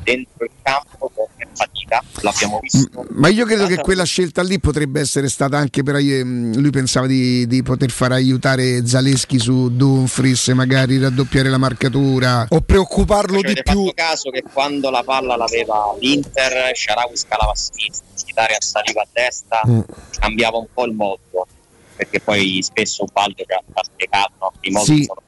[0.05, 1.25] dentro il campo con
[1.55, 3.05] fatica, l'abbiamo visto.
[3.11, 7.07] Ma io credo che quella scelta lì potrebbe essere stata anche per ehm, lui pensava
[7.07, 12.45] di, di poter far aiutare Zaleschi su Dumfries, magari raddoppiare la marcatura.
[12.49, 17.55] O preoccuparlo Ci avete fatto caso che quando la palla l'aveva l'Inter, Sharawi scalava a
[17.55, 19.79] sinistra, Mkhitaryan saliva a destra, Mm.
[20.19, 21.47] cambiava un po' il modo,
[21.95, 24.53] perché poi spesso Baldo ci ha spiegato no?
[24.61, 25.03] i modi Sì.
[25.05, 25.21] sono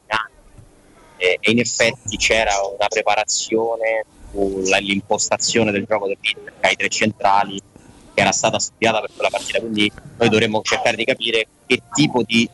[1.18, 6.90] e, e in effetti c'era una preparazione sull'impostazione del gioco dell'Inter, che ha i tre
[6.90, 7.60] centrali,
[8.14, 12.24] che era stata studiata per quella partita, quindi noi dovremmo cercare di capire che tipo
[12.24, 12.50] di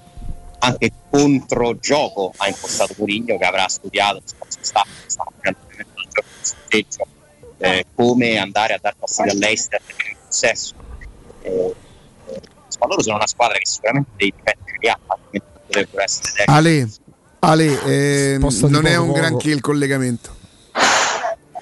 [0.60, 7.08] anche controgioco ha impostato Mourinho che avrà studiato facendo il gioco di sorteggio
[7.58, 10.74] eh, come andare a dar fastidio all'Eister per il possesso
[11.42, 11.76] eh,
[12.80, 14.98] ma loro sono una squadra che sicuramente dei difetti li ha
[15.74, 16.44] dovrebbero essere.
[16.46, 16.90] Ale,
[17.40, 20.36] Ale ehm, Sposta di non è un granché il collegamento.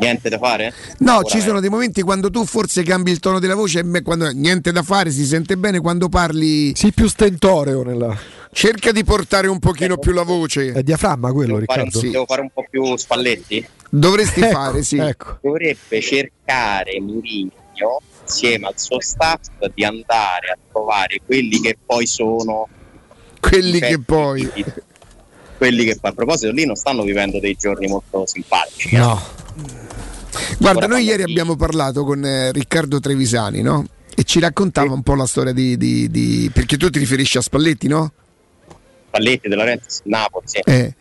[0.01, 0.73] Niente da fare?
[0.99, 4.01] No, ci sono dei momenti quando tu forse cambi il tono della voce e me-
[4.01, 6.73] quando niente da fare, si sente bene quando parli.
[6.75, 8.17] Sì, più stentoreo nella.
[8.51, 10.71] Cerca di portare un pochino più la voce.
[10.73, 12.11] È diaframma quello, Devo fare, un, Riccardo.
[12.11, 13.65] devo fare un po' più Spalletti?
[13.89, 14.97] Dovresti Ecco, fare, sì.
[14.97, 15.37] ecco.
[15.41, 17.51] dovrebbe cercare Mourinho
[18.23, 19.39] insieme al suo staff
[19.73, 22.67] di andare a trovare quelli che poi sono
[23.39, 24.49] Quelli che poi.
[25.57, 28.99] quelli che a proposito lì non stanno vivendo dei giorni molto simpatici eh.
[28.99, 29.21] No.
[30.59, 33.85] Guarda, noi ieri abbiamo parlato con eh, Riccardo Trevisani, no?
[34.15, 37.41] E ci raccontava un po' la storia di, di- di- Perché tu ti riferisci a
[37.41, 38.11] Spalletti, no?
[39.07, 40.59] Spalletti De Laurentiis Napoli sì.
[40.63, 40.93] Eh.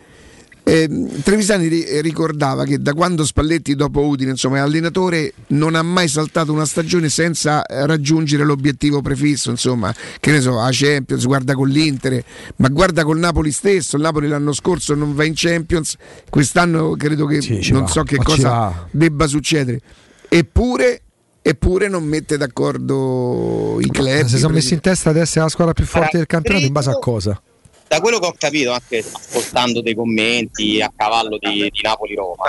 [0.71, 5.83] Ehm, Trevisani ri- ricordava che da quando Spalletti dopo Udine insomma, è allenatore non ha
[5.83, 9.93] mai saltato una stagione senza eh, raggiungere l'obiettivo prefisso insomma.
[10.21, 12.23] Che ne so a Champions guarda con l'Inter
[12.57, 13.97] ma guarda col Napoli stesso.
[13.97, 15.97] Il Napoli l'anno scorso non va in Champions
[16.29, 19.81] quest'anno credo che ci non va, so che cosa debba succedere.
[20.29, 21.03] Eppure
[21.43, 25.73] eppure non mette d'accordo i club Si sono messi in testa di essere la squadra
[25.73, 27.43] più forte del campionato in base a cosa?
[27.91, 32.45] Da quello che ho capito anche ascoltando dei commenti a cavallo di, di Napoli-Roma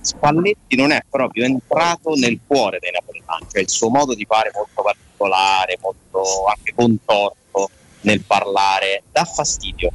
[0.00, 4.52] Spalletti non è proprio entrato nel cuore dei napoletani cioè il suo modo di fare
[4.54, 7.68] molto particolare molto anche contorto
[8.02, 9.90] nel parlare dà fastidio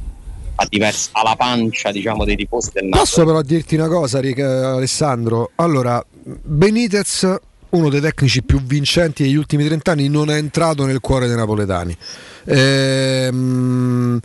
[0.56, 4.36] a diversi, alla pancia diciamo dei tifosi del Napoli Posso però dirti una cosa, Ric-
[4.36, 5.52] eh, Alessandro?
[5.54, 7.34] Allora, Benitez,
[7.70, 11.96] uno dei tecnici più vincenti degli ultimi trent'anni, non è entrato nel cuore dei napoletani.
[12.44, 14.20] Ehm,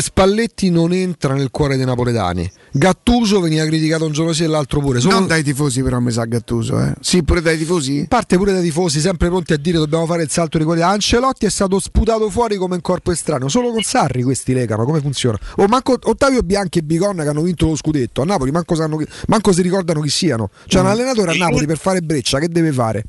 [0.00, 2.50] Spalletti non entra nel cuore dei napoletani.
[2.72, 5.00] Gattuso veniva criticato un giorno sì e l'altro pure.
[5.00, 6.94] Solo- non dai tifosi però mi sa Gattuso eh.
[7.00, 10.30] sì pure dai tifosi parte pure dai tifosi, sempre pronti a dire dobbiamo fare il
[10.30, 10.88] salto di qualità.
[10.88, 13.48] Ancelotti è stato sputato fuori come un corpo estraneo.
[13.48, 15.38] Solo con Sarri questi legano, come funziona?
[15.56, 18.22] O manco Ottavio Bianchi e Biconna che hanno vinto lo scudetto.
[18.22, 18.98] A Napoli manco, sanno
[19.28, 20.50] manco si ricordano chi siano.
[20.66, 20.90] Cioè un Mm.
[20.90, 23.04] allenatore a Napoli per fare breccia, che deve fare?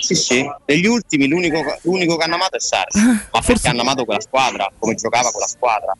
[0.00, 3.00] Sì, sì, degli ultimi l'unico, l'unico che hanno amato è Sarri,
[3.32, 5.92] ma perché hanno amato quella squadra, come giocava quella squadra.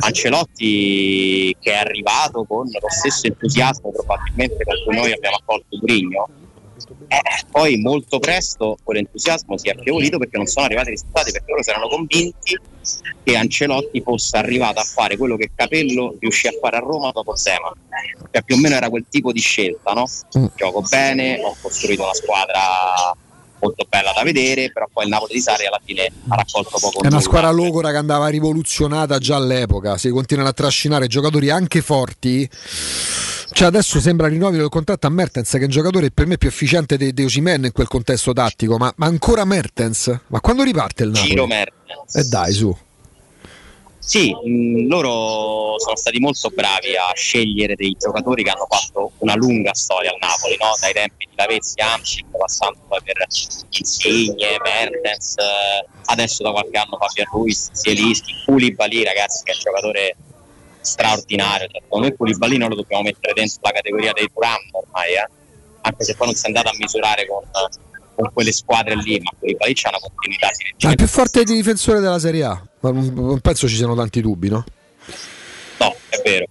[0.00, 6.28] Ancelotti che è arrivato con lo stesso entusiasmo probabilmente con cui noi abbiamo accolto Mourinho,
[7.08, 7.20] Eh,
[7.50, 11.62] poi molto presto quell'entusiasmo si è affievolito perché non sono arrivati i risultati, perché loro
[11.62, 12.58] si erano convinti
[13.22, 17.36] che Ancelotti fosse arrivato a fare quello che Capello riuscì a fare a Roma dopo
[17.36, 17.72] Sema.
[18.30, 20.06] Cioè più o meno era quel tipo di scelta, no?
[20.38, 20.46] Mm.
[20.56, 23.14] Gioco bene, ho costruito una squadra
[23.60, 27.02] molto bella da vedere, però poi il Napoli di Sarri alla fine ha raccolto poco.
[27.02, 29.96] È una squadra logora che andava rivoluzionata già all'epoca.
[29.96, 32.48] Si continuano a trascinare giocatori anche forti.
[33.52, 36.48] Cioè adesso sembra rinnovare il contratto a Mertens, che è un giocatore per me più
[36.48, 38.76] efficiente di, di Osimhen in quel contesto tattico.
[38.76, 40.14] Ma, ma ancora Mertens?
[40.26, 41.30] Ma quando riparte il Napoli?
[41.30, 42.14] Ciro Mertens.
[42.14, 42.76] E dai, su.
[44.06, 49.34] Sì, mh, loro sono stati molto bravi a scegliere dei giocatori che hanno fatto una
[49.34, 50.70] lunga storia al Napoli, no?
[50.80, 53.26] dai tempi di Lavezzi, Amcic, passando poi per
[53.70, 59.60] Insigne, Mertens, eh, adesso da qualche anno Fabian Ruiz, Zielinski, Koulibaly ragazzi che è un
[59.60, 60.16] giocatore
[60.82, 65.28] straordinario, cioè, secondo Koulibaly non lo dobbiamo mettere dentro la categoria dei Turam ormai, eh?
[65.80, 67.42] anche se poi non si è andato a misurare con,
[68.16, 70.48] con quelle squadre lì, ma Koulibaly c'ha una continuità,
[70.82, 72.66] Ma il più forte difensore della Serie A.
[72.80, 74.64] Ma non, penso ci siano tanti dubbi, no?
[75.78, 76.46] No, è vero.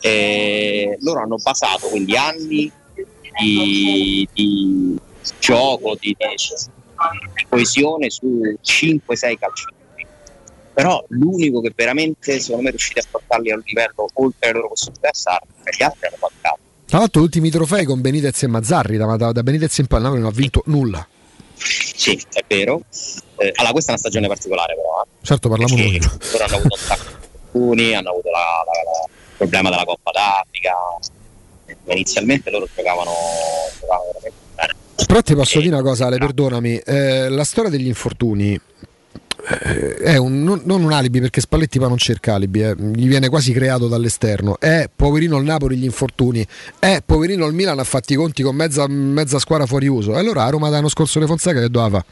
[0.00, 2.70] E loro hanno basato quindi anni
[3.40, 4.96] di, di
[5.38, 9.00] gioco, di, di- coesione su 5-6
[9.38, 9.76] calciatori.
[10.74, 14.52] Però l'unico che veramente secondo me è riuscito a portarli a un livello oltre le
[14.52, 16.60] loro possibilità è Sarri, gli altri hanno mancato.
[16.88, 20.24] Tra l'altro, ultimi trofei con Benitez e Mazzarri, da, da, da Benitez in poi non
[20.24, 21.06] ha vinto nulla.
[21.54, 22.80] Sì, è vero.
[23.36, 25.02] Eh, allora, questa è una stagione particolare, però.
[25.02, 25.26] eh.
[25.26, 26.00] Certo, parliamo noi.
[26.00, 27.04] Loro hanno avuto un sacco
[27.74, 30.72] di hanno avuto la- la- la- il problema della Coppa d'Africa.
[31.84, 33.10] Ma inizialmente loro giocavano,
[33.78, 34.72] giocavano veramente bene.
[35.06, 36.76] Però ti posso dire una cosa, Ale, perdonami.
[36.78, 38.60] eh, la storia degli infortuni eh,
[39.40, 43.28] è un- non, non un alibi perché Spalletti poi non cerca alibi, eh, gli viene
[43.28, 44.58] quasi creato dall'esterno.
[44.58, 46.46] È poverino il Napoli gli infortuni,
[46.78, 50.14] è poverino il Milan ha fatti i conti con mezza, mezza squadra fuori uso.
[50.14, 52.04] E allora a Roma l'anno scorso le Fonseca che doveva?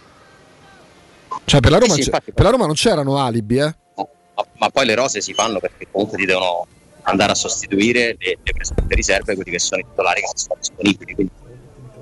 [1.44, 3.74] Cioè per la Roma, Sì, sì, infatti, per la Roma non c'erano alibi, eh?
[3.96, 6.66] ma, ma poi le rose si fanno perché comunque ti devono
[7.02, 10.56] andare a sostituire le, le presunte riserve, quelli che sono i titolari che non sono
[10.58, 11.14] disponibili.
[11.14, 11.32] Quindi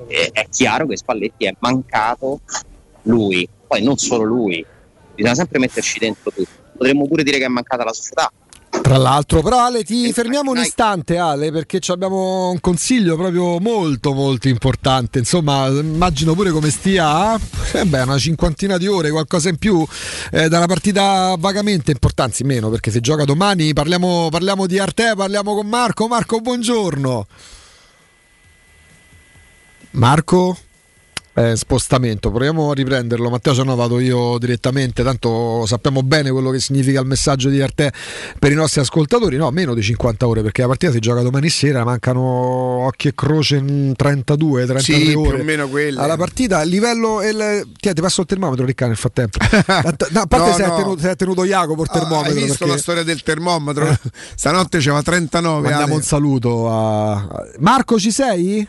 [0.08, 2.40] eh, è chiaro che Spalletti è mancato
[3.02, 4.64] lui, poi non solo lui,
[5.14, 6.48] bisogna sempre metterci dentro tutti.
[6.76, 8.30] Potremmo pure dire che è mancata la società.
[8.82, 13.58] Tra l'altro, però Ale, ti fermiamo un istante, Ale, perché ci abbiamo un consiglio proprio
[13.60, 15.20] molto molto importante.
[15.20, 17.34] Insomma, immagino pure come stia,
[17.72, 19.86] eh beh, una cinquantina di ore, qualcosa in più,
[20.32, 24.78] eh, da una partita vagamente importante, anzi meno, perché se gioca domani parliamo, parliamo di
[24.78, 26.08] Arte, parliamo con Marco.
[26.08, 27.26] Marco, buongiorno.
[29.92, 30.58] Marco?
[31.36, 33.28] Eh, spostamento, proviamo a riprenderlo.
[33.28, 35.02] Matteo, se no vado io direttamente.
[35.02, 37.92] Tanto sappiamo bene quello che significa il messaggio di Arte
[38.38, 39.36] per i nostri ascoltatori.
[39.36, 41.82] No, meno di 50 ore perché la partita si gioca domani sera.
[41.82, 45.40] Mancano occhi e croce in 32, 33 Sì, più ore.
[45.40, 46.00] o meno quelle.
[46.00, 47.20] Alla partita, il livello.
[47.20, 47.66] Il...
[47.80, 49.38] Ti, ti passo il termometro, Ricca, nel frattempo.
[50.14, 50.76] No, a parte No, se, È no.
[50.76, 52.28] tenuto, se è tenuto Jacopo il Ah, termometro.
[52.32, 53.96] hai visto perché- la storia del termometro?
[54.36, 55.60] Stanotte c'era 39.
[55.62, 55.94] Mandiamo Ale.
[55.94, 58.68] un saluto a Marco, ci sei?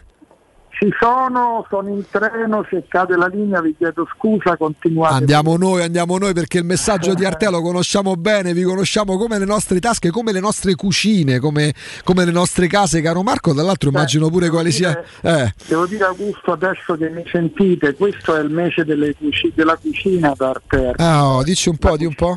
[0.77, 5.13] Ci sono, sono in treno, se cade la linea vi chiedo scusa, continuate.
[5.13, 9.39] Andiamo noi, andiamo noi perché il messaggio di Arte lo conosciamo bene, vi conosciamo come
[9.39, 11.73] le nostre tasche, come le nostre cucine, come,
[12.03, 13.53] come le nostre case, caro Marco.
[13.53, 15.01] Dall'altro immagino pure quale sia.
[15.21, 18.83] Eh, Devo dire Augusto adesso che mi sentite, questo è il mese
[19.17, 20.95] cuci- della cucina da Arter.
[20.97, 22.35] ah, oh, dici un po', di un po'.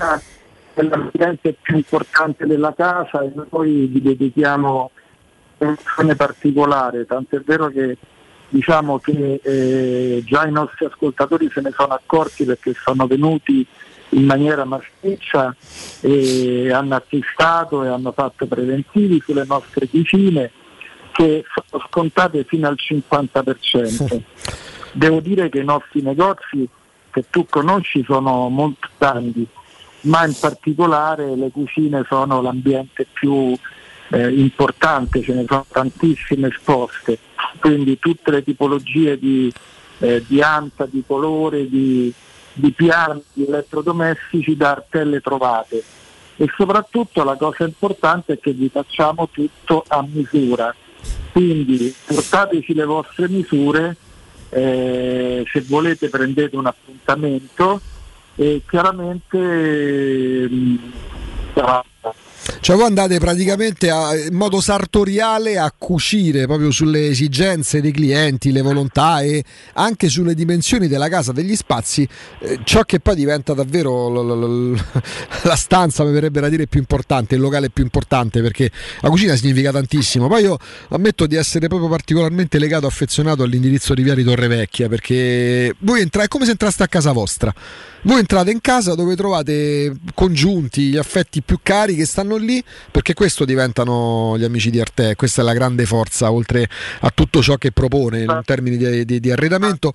[0.74, 4.92] È l'ambiente più importante della casa e noi vi dedichiamo
[5.58, 7.96] un'azione particolare, tant'è vero che
[8.48, 13.66] diciamo che eh, già i nostri ascoltatori se ne sono accorti perché sono venuti
[14.10, 15.54] in maniera massiccia
[16.00, 20.50] e hanno acquistato e hanno fatto preventivi sulle nostre cucine
[21.12, 24.20] che sono scontate fino al 50%.
[24.92, 26.66] Devo dire che i nostri negozi
[27.10, 29.46] che tu conosci sono molto grandi,
[30.02, 33.54] ma in particolare le cucine sono l'ambiente più
[34.10, 37.18] eh, importante, ce ne sono tantissime esposte,
[37.60, 39.52] quindi tutte le tipologie di,
[39.98, 42.12] eh, di anta, di colore, di,
[42.52, 45.82] di piani, di elettrodomestici da artelle trovate.
[46.36, 50.74] E soprattutto la cosa importante è che vi facciamo tutto a misura,
[51.32, 53.96] quindi portateci le vostre misure,
[54.50, 57.80] eh, se volete prendete un appuntamento
[58.36, 60.76] e chiaramente mm,
[61.54, 61.84] sarà-
[62.60, 68.52] Cioè voi andate praticamente a- in modo sartoriale a cucire proprio sulle esigenze dei clienti,
[68.52, 69.42] le volontà e
[69.74, 72.06] anche sulle dimensioni della casa, degli spazi,
[72.40, 74.84] eh, ciò che poi diventa davvero l- l- l-
[75.42, 79.36] la stanza, mi verrebbe da dire, più importante, il locale più importante, perché la cucina
[79.36, 80.28] significa tantissimo.
[80.28, 80.58] Poi io
[80.90, 86.26] ammetto di essere proprio particolarmente legato, affezionato all'indirizzo di Via di Torrevecchia, perché voi entrate,
[86.26, 87.54] è come se entraste a casa vostra.
[88.02, 92.47] Voi entrate in casa dove trovate congiunti gli affetti più cari che stanno lì,
[92.90, 96.68] perché questo diventano gli amici di Arte, questa è la grande forza, oltre
[97.00, 99.92] a tutto ciò che propone in termini di, di- di arredamento.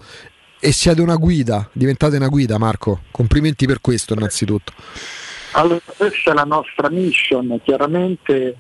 [0.60, 3.02] E siete una guida, diventate una guida, Marco.
[3.12, 4.72] Complimenti per questo, innanzitutto.
[5.52, 8.56] Allora, questa è la nostra mission, chiaramente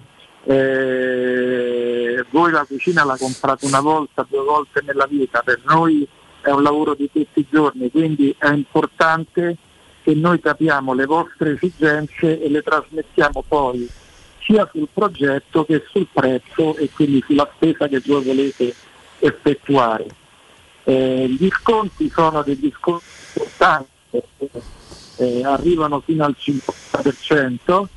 [0.46, 6.08] eh, voi la cucina la comprate una volta, due volte nella vita, per noi
[6.42, 9.56] è un lavoro di tutti i giorni, quindi è importante
[10.04, 13.90] che noi capiamo le vostre esigenze e le trasmettiamo poi
[14.42, 18.76] sia sul progetto che sul prezzo e quindi sulla spesa che voi volete
[19.20, 20.06] effettuare.
[20.84, 24.62] Eh, gli sconti sono degli sconti importanti, perché,
[25.18, 27.88] eh, arrivano fino al 50%.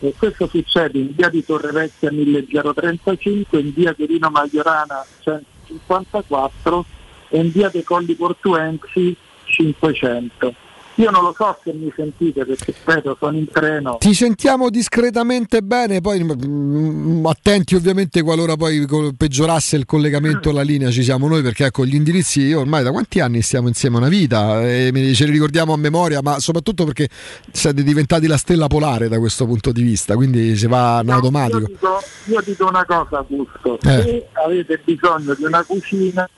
[0.00, 6.84] E questo succede in via di Torrevecchia 1035, in via Torino Magliorana 154
[7.30, 10.54] e in via dei Colli Portuensi 500.
[10.98, 13.96] Io non lo so se mi sentite perché ripeto sono in treno.
[13.98, 20.90] Ti sentiamo discretamente bene, poi mm, attenti ovviamente qualora poi peggiorasse il collegamento alla linea
[20.90, 24.08] ci siamo noi perché ecco gli indirizzi io ormai da quanti anni stiamo insieme una
[24.08, 27.08] vita e me- ce li ricordiamo a memoria ma soprattutto perché
[27.52, 31.14] siete diventati la stella polare da questo punto di vista quindi si va in Io
[31.14, 31.58] automatico.
[31.66, 34.02] dico, io dico una cosa Augusto, Eh.
[34.02, 36.28] se avete bisogno di una cucina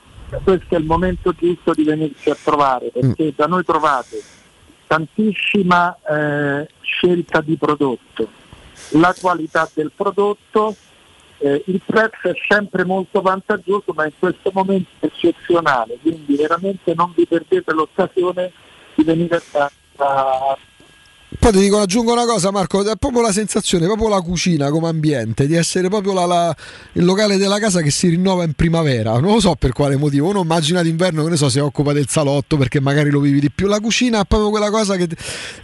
[0.42, 4.20] questo è il momento giusto di venirci a trovare perché da noi trovate
[4.89, 8.28] tantissima eh, scelta di prodotto,
[8.93, 10.74] la qualità del prodotto,
[11.39, 16.95] eh, il prezzo è sempre molto vantaggioso ma in questo momento è eccezionale, quindi veramente
[16.95, 18.51] non vi perdete l'occasione
[18.95, 20.59] di venire a, a
[21.39, 24.89] Poi ti dico, aggiungo una cosa Marco, è proprio la sensazione, proprio la cucina come
[24.89, 26.57] ambiente, di essere proprio la- la-
[26.95, 30.29] il locale della casa che si rinnova in primavera, non lo so per quale motivo,
[30.29, 33.51] uno immagina d'inverno che ne so si occupa del salotto perché magari lo vivi di
[33.51, 35.07] più, la cucina è proprio quella cosa che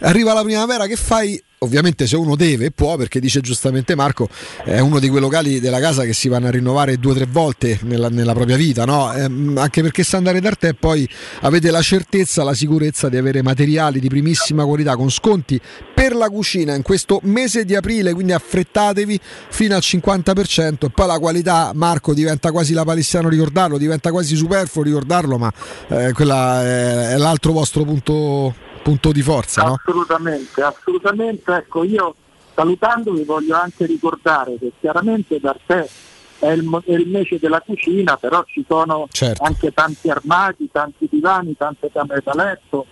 [0.01, 1.41] arriva la primavera che fai...
[1.65, 4.29] Ovviamente se uno deve può, perché dice giustamente Marco,
[4.63, 7.25] è uno di quei locali della casa che si vanno a rinnovare due o tre
[7.25, 9.11] volte nella, nella propria vita, no?
[9.13, 11.09] Ehm, anche perché da te poi
[11.41, 15.59] avete la certezza, la sicurezza di avere materiali di primissima qualità con sconti
[15.93, 21.07] per la cucina in questo mese di aprile, quindi affrettatevi fino al 50% e poi
[21.07, 25.51] la qualità, Marco, diventa quasi la palissiano ricordarlo, diventa quasi superfluo ricordarlo, ma
[25.87, 28.53] eh, quella è, è l'altro vostro punto,
[28.85, 29.79] punto di forza, no?
[29.83, 31.51] Assolutamente, assolutamente.
[31.51, 32.13] Ecco, io
[32.53, 35.89] salutandovi voglio anche ricordare che chiaramente da te
[36.37, 39.41] è il, è il mese della cucina, però ci sono Certo.
[39.41, 42.85] anche tanti armadi, tanti divani, tante camere da letto.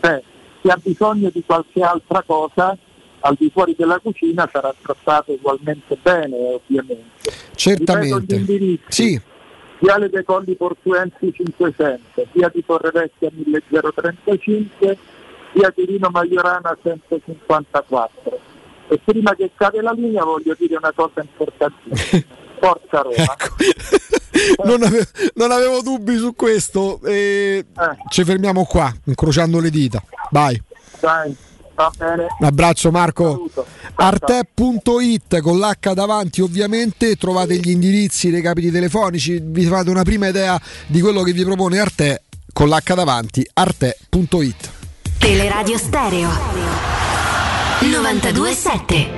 [0.00, 0.22] Cioè,
[0.60, 2.78] chi ha bisogno di qualche altra cosa
[3.22, 7.32] al di fuori della cucina sarà trattato ugualmente bene, ovviamente.
[7.56, 8.78] Certamente.
[8.86, 9.20] Sì.
[9.80, 14.98] Viale dei Colli Portuensi 500, via di Torrevecchia 1035,
[15.52, 18.40] via Tirino Maiorana 154.
[18.88, 22.38] E prima che cade la linea voglio dire una cosa importantissima.
[22.60, 23.36] Forza Roma.
[24.64, 27.00] non, ave- non avevo dubbi su questo.
[27.04, 27.64] e
[28.08, 30.02] Ci fermiamo qua, incrociando le dita.
[30.30, 30.60] Vai.
[31.00, 31.36] Dai.
[31.80, 33.48] Un abbraccio Marco.
[33.94, 40.28] Arte.it con l'H davanti ovviamente trovate gli indirizzi, i recapiti telefonici, vi fate una prima
[40.28, 44.79] idea di quello che vi propone Arte con l'H davanti, arte.it.
[45.20, 46.30] Teleradio Stereo
[47.80, 49.10] 927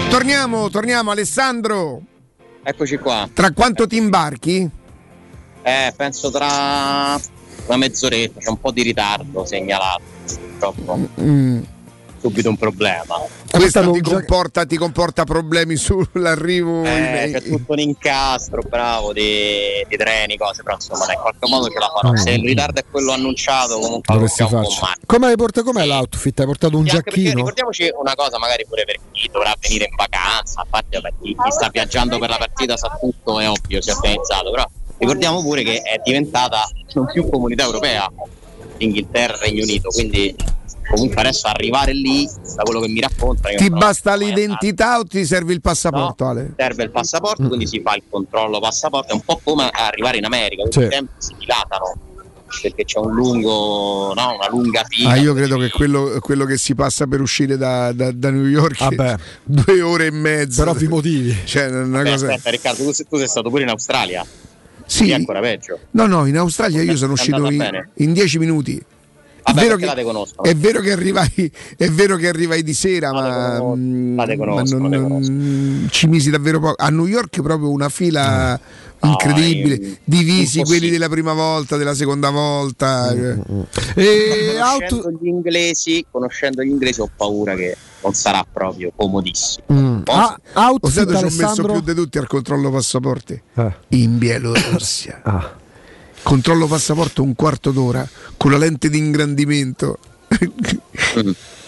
[0.08, 2.00] Torniamo, torniamo Alessandro.
[2.62, 3.28] Eccoci qua.
[3.30, 4.66] Tra quanto ti imbarchi?
[5.60, 7.20] Eh, penso tra
[7.66, 10.00] una mezz'oretta, c'è un po' di ritardo segnalato,
[10.58, 11.08] purtroppo.
[11.20, 11.62] Mm.
[12.18, 13.16] Subito un problema.
[13.56, 19.84] Questo ti comporta, ti comporta problemi sull'arrivo Eh, in- c'è tutto un incastro, bravo, di,
[19.88, 22.14] di treni, cose, però insomma in qualche modo ce la farò.
[22.16, 24.78] Se il ritardo è quello annunciato, comunque Dovresti farci.
[24.78, 24.96] po' male.
[25.06, 25.66] Come hai portato?
[25.66, 26.40] Com'è l'outfit?
[26.40, 27.34] Hai portato un Sì, giacchino?
[27.34, 30.88] ricordiamoci una cosa, magari pure per chi dovrà venire in vacanza, vabbè,
[31.22, 34.64] chi, chi sta viaggiando per la partita sa tutto, è ovvio, si è organizzato, però
[34.98, 38.08] ricordiamo pure che è diventata non più comunità europea,
[38.84, 40.34] Inghilterra e Regno Unito, quindi
[40.88, 45.24] comunque adesso arrivare lì, da quello che mi raccontano, io Ti basta l'identità o ti
[45.24, 46.52] serve il passaporto, Ale?
[46.56, 50.24] serve il passaporto, quindi si fa il controllo passaporto, è un po' come arrivare in
[50.24, 50.86] America, tutti Sì.
[50.86, 51.94] i tempi si dilatano.
[52.62, 55.10] perché c'è un lungo, no, una lunga fila.
[55.10, 58.46] Ah, io credo che quello, quello che si passa per uscire da, da- da New
[58.46, 59.16] York Vabbè.
[59.42, 60.62] due ore e mezza.
[60.62, 61.36] Per ovvi motivi.
[61.44, 62.26] Cioè, una Beh, cosa...
[62.28, 64.24] aspetta Riccardo, tu, tu sei stato pure in Australia.
[64.86, 65.10] Sì.
[65.10, 65.78] È ancora peggio.
[65.92, 68.76] No, no, in Australia io sono È uscito in, in dieci minuti.
[69.46, 70.02] È Vabbè, vero, perché
[70.42, 74.36] che, è vero che arrivai, è vero che arrivai di sera, ma, mm, la te
[74.36, 76.74] conosco, ma la te non- ci misi davvero poco.
[76.76, 78.58] A New York è proprio una fila
[79.02, 80.64] incredibile, in- divisi impossibile.
[80.64, 83.14] quelli della prima volta, della seconda volta.
[83.94, 87.76] E conoscendo gli inglesi, conoscendo gli inglesi ho paura che
[88.06, 89.64] non sarà proprio comodissimo.
[89.72, 90.02] Mm.
[90.06, 93.40] Ah, outfit, Lo sai dove ci ho messo più di tutti al controllo passaporti?
[93.54, 93.72] Eh.
[93.88, 95.22] In Bielorussia.
[95.26, 95.64] Ah.
[96.22, 98.04] Controllo passaporto un quarto d'ora
[98.36, 99.98] con la lente di ingrandimento.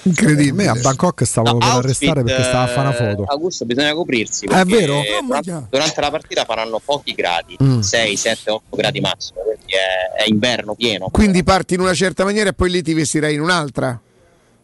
[0.03, 0.69] Incredibile.
[0.69, 3.23] A me a Bangkok stavano per arrestare perché stava a fare una foto.
[3.23, 4.47] Eh, Augusto bisogna coprirsi.
[4.47, 5.01] È vero?
[5.25, 7.81] Durante, durante la partita faranno pochi gradi, Mm.
[7.81, 11.09] 6, 7, 8 gradi massimo, quindi è, è inverno pieno.
[11.11, 14.01] Quindi parti in una certa maniera e poi lì ti vestirai in un'altra.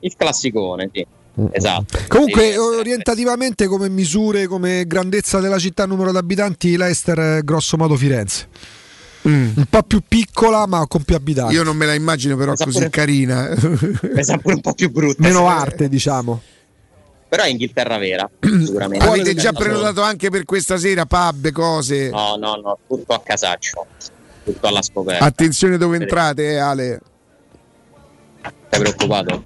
[0.01, 1.07] Il classicone, sì.
[1.51, 1.99] Esatto.
[2.09, 7.77] Comunque, Sì, orientativamente, come misure, come grandezza della città, numero di abitanti, l'Ester è grosso
[7.77, 8.49] modo Firenze.
[9.23, 11.55] Un po' più piccola, ma con più abitanti.
[11.55, 13.49] Io non me la immagino però Esatto, così pure- carina.
[14.15, 15.23] mi sa pure un po' più brutta.
[15.23, 16.43] Meno arte, diciamo.
[17.27, 19.05] Però è Inghilterra vera, sicuramente.
[19.05, 22.11] Avete già prenotato anche per questa sera pub, cose.
[22.11, 23.87] No, no, no, tutto a casaccio.
[24.45, 25.25] Tutto alla scoperta.
[25.25, 27.01] Attenzione dove entrate, eh, Ale.
[28.71, 29.45] Sei preoccupato?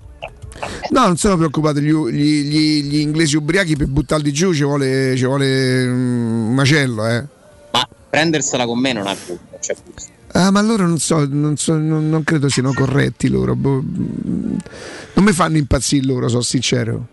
[0.91, 1.80] No, non sono preoccupato.
[1.80, 6.55] Gli, gli- gli- gli inglesi ubriachi per buttarli giù ci vuole, ci vuole mm, un
[6.55, 7.24] macello, eh.
[7.72, 9.14] Ma prendersela con me non ha
[9.61, 10.11] c'è gusto.
[10.32, 13.55] Ah, ma loro non so, non, so- non- non credo siano corretti loro.
[13.55, 13.82] boh.
[13.82, 17.07] Non mi fanno impazzire loro, sono sincero.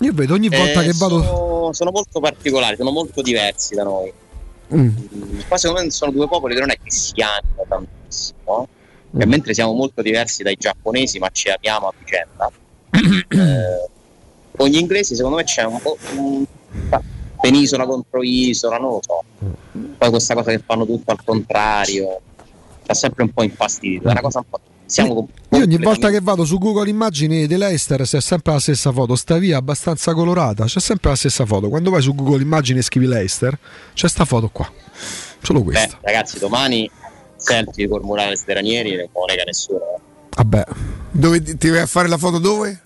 [0.00, 1.22] Io vedo ogni volta Eh, che vado.
[1.22, 4.12] Sono, sono molto particolari, sono molto diversi da noi.
[4.74, 4.88] Mm.
[5.46, 8.68] Qua secondo me sono due popoli che non è che si amino tantissimo.
[8.68, 8.82] Mm.
[9.16, 12.50] E mentre siamo molto diversi dai giapponesi, ma ci amiamo a vicenda.
[13.28, 13.88] eh,
[14.56, 16.44] con gli inglesi secondo me c'è un po' un-
[17.40, 19.22] penisola contro isola, non lo so.
[19.98, 22.20] Poi questa cosa che fanno tutto al contrario.
[22.82, 24.08] Sta sempre un po' infastidito.
[24.08, 24.60] È una cosa un po'.
[24.86, 29.16] Siamo Io ogni volta che vado su Google Immagini dell'Ester c'è sempre la stessa foto,
[29.16, 31.68] sta via abbastanza colorata, c'è sempre la stessa foto.
[31.70, 33.58] Quando vai su Google Immagini e scrivi l'Ester,
[33.94, 34.70] c'è sta foto qua.
[35.40, 35.98] Solo Beh, questa.
[36.02, 36.90] ragazzi, domani
[37.44, 39.78] selfie col Morales dei Ranieri non lo nega nessuno.
[39.96, 40.00] eh.
[40.36, 40.64] Vabbè.
[41.12, 42.80] Dove ti vai a fare la foto dove?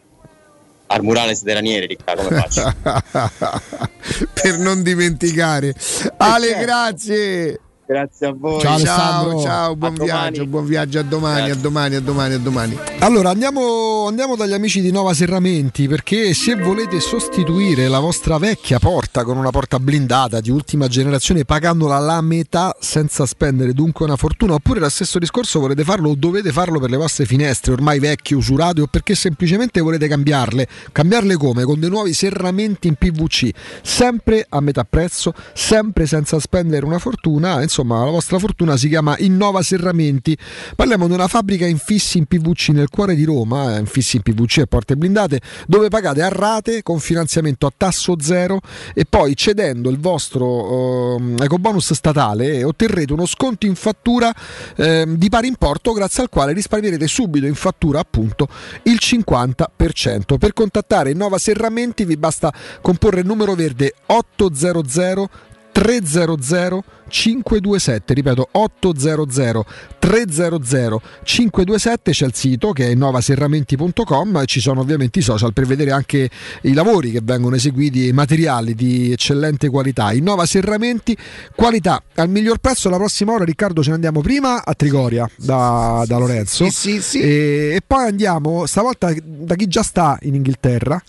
[0.91, 2.75] Al Murales dei Ranieri, Riccardo, come faccio?
[4.33, 5.75] per non dimenticare.
[6.17, 7.61] Ale, grazie.
[7.89, 8.61] Grazie a voi.
[8.61, 10.31] Ciao, ciao, ciao, buon A domani.
[10.31, 12.79] viaggio, buon viaggio a domani, a domani, a domani, a domani.
[12.99, 18.79] Allora andiamo, andiamo dagli amici di Nova Serramenti perché se volete sostituire la vostra vecchia
[18.79, 24.17] porta con una porta blindata di ultima generazione pagandola la metà senza spendere dunque una
[24.17, 28.01] fortuna oppure lo stesso discorso volete farlo o dovete farlo per le vostre finestre ormai
[28.01, 31.65] vecchie, usurate o perché semplicemente volete cambiarle, cambiarle come?
[31.65, 33.49] Con dei nuovi serramenti in PVC
[33.83, 39.17] sempre a metà prezzo, sempre senza spendere una fortuna, insomma la vostra fortuna si chiama
[39.19, 40.37] Innova Serramenti.
[40.75, 44.59] Parliamo di una fabbrica infissi in PVC nel cuore di Roma, eh, infissi in PVC
[44.59, 48.61] e porte blindate, dove pagate a rate con finanziamento a tasso zero
[48.95, 54.35] e poi cedendo il vostro ehm, ecobonus statale otterrete uno sconto in fattura
[54.77, 58.49] ehm, di pari importo grazie al quale risparmierete subito in fattura appunto
[58.85, 60.39] il 50%.
[60.39, 65.47] Per contattare Innova Serramenti vi basta comporre il numero verde 800
[65.79, 69.65] 300 527 ripeto 800
[70.01, 75.67] 300 527 c'è il sito che è innovaserramenti.com e ci sono ovviamente i social per
[75.67, 76.29] vedere anche
[76.63, 80.13] i lavori che vengono eseguiti e i materiali di eccellente qualità.
[80.13, 81.17] Innova Serramenti
[81.55, 82.91] qualità al miglior prezzo.
[82.91, 86.65] La prossima ora Riccardo ce ne andiamo prima a Trigoria da, da Lorenzo.
[86.65, 87.21] Sì, sì, sì.
[87.21, 91.01] E, e poi andiamo stavolta da chi già sta in Inghilterra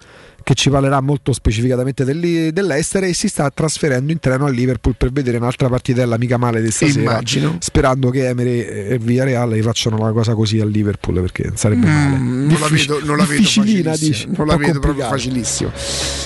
[0.43, 5.11] che ci parlerà molto specificatamente dell'Estere e si sta trasferendo in treno a Liverpool per
[5.11, 7.57] vedere un'altra partitella mica male di stasera Immagino.
[7.59, 12.49] sperando che Emery e Villarreal facciano una cosa così a Liverpool perché sarebbe male Mm,
[12.49, 15.71] non la vedo, non la vedo difficilina, facilissima, dici, non la vedo proprio facilissimo.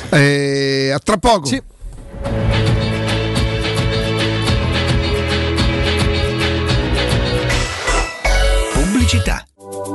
[0.10, 1.46] Eh, a tra poco.
[1.48, 1.62] Sì.
[8.74, 9.46] Pubblicità.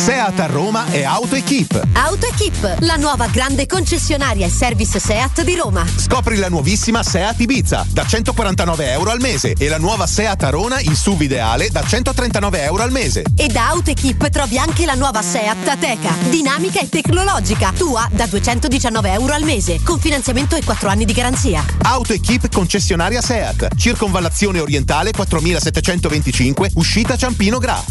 [0.00, 1.88] Seat a Roma è AutoEquip.
[1.92, 5.84] AutoEquip, la nuova grande concessionaria e service Seat di Roma.
[5.84, 10.80] Scopri la nuovissima Seat Ibiza da 149 euro al mese e la nuova Seat Arona
[10.80, 13.24] in SUV ideale da 139 euro al mese.
[13.36, 19.12] E da AutoEquip trovi anche la nuova Seat Ateca, dinamica e tecnologica, tua da 219
[19.12, 21.64] euro al mese, con finanziamento e 4 anni di garanzia.
[21.82, 27.82] AutoEquip concessionaria Seat, circonvallazione orientale 4725, uscita Ciampino Gra.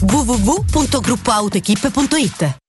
[1.90, 2.69] www.gruppoautoequip.it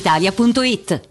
[0.01, 1.10] brispalitalia.it.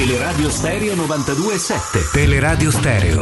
[0.00, 3.20] Teleradio Stereo 92.7 Teleradio Stereo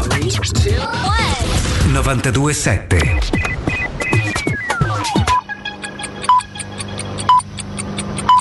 [1.89, 3.19] 92.7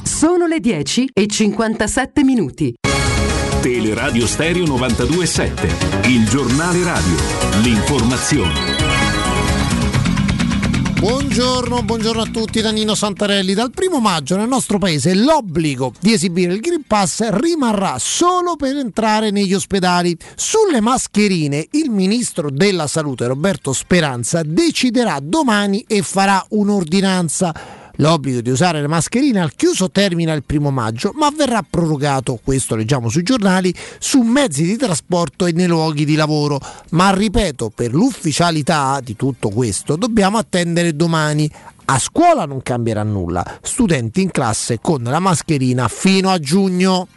[0.03, 2.75] Sono le 10 e 57 minuti.
[3.59, 7.15] Teleradio Stereo 92.7 Il giornale radio.
[7.63, 8.76] L'informazione.
[10.99, 13.53] Buongiorno, buongiorno a tutti da Nino Santarelli.
[13.53, 18.75] Dal primo maggio nel nostro paese l'obbligo di esibire il Green Pass rimarrà solo per
[18.77, 20.17] entrare negli ospedali.
[20.35, 27.53] Sulle mascherine il ministro della salute Roberto Speranza deciderà domani e farà un'ordinanza.
[27.97, 32.75] L'obbligo di usare le mascherine al chiuso termina il primo maggio, ma verrà prorogato, questo
[32.75, 36.59] leggiamo sui giornali, su mezzi di trasporto e nei luoghi di lavoro.
[36.91, 41.49] Ma ripeto, per l'ufficialità di tutto questo dobbiamo attendere domani.
[41.85, 47.07] A scuola non cambierà nulla, studenti in classe con la mascherina fino a giugno.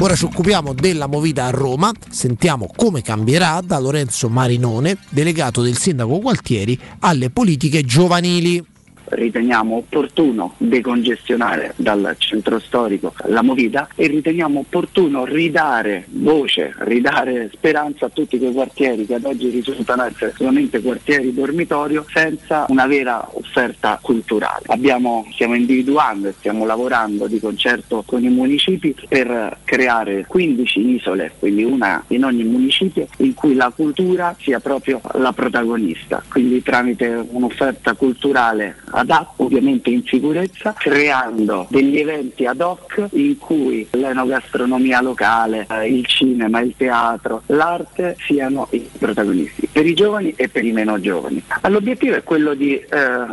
[0.00, 5.76] Ora ci occupiamo della movita a Roma, sentiamo come cambierà da Lorenzo Marinone, delegato del
[5.76, 8.64] sindaco Gualtieri alle politiche giovanili
[9.10, 18.06] riteniamo opportuno decongestionare dal centro storico la movita e riteniamo opportuno ridare voce, ridare speranza
[18.06, 23.26] a tutti quei quartieri che ad oggi risultano essere solamente quartieri dormitorio senza una vera
[23.32, 24.64] offerta culturale.
[24.66, 31.32] Abbiamo, stiamo individuando e stiamo lavorando di concerto con i municipi per creare 15 isole,
[31.38, 37.06] quindi una in ogni municipio, in cui la cultura sia proprio la protagonista, quindi tramite
[37.30, 45.66] un'offerta culturale adatto, ovviamente in sicurezza, creando degli eventi ad hoc in cui l'enogastronomia locale,
[45.70, 50.72] eh, il cinema, il teatro, l'arte siano i protagonisti, per i giovani e per i
[50.72, 51.42] meno giovani.
[51.68, 52.86] L'obiettivo è quello di eh,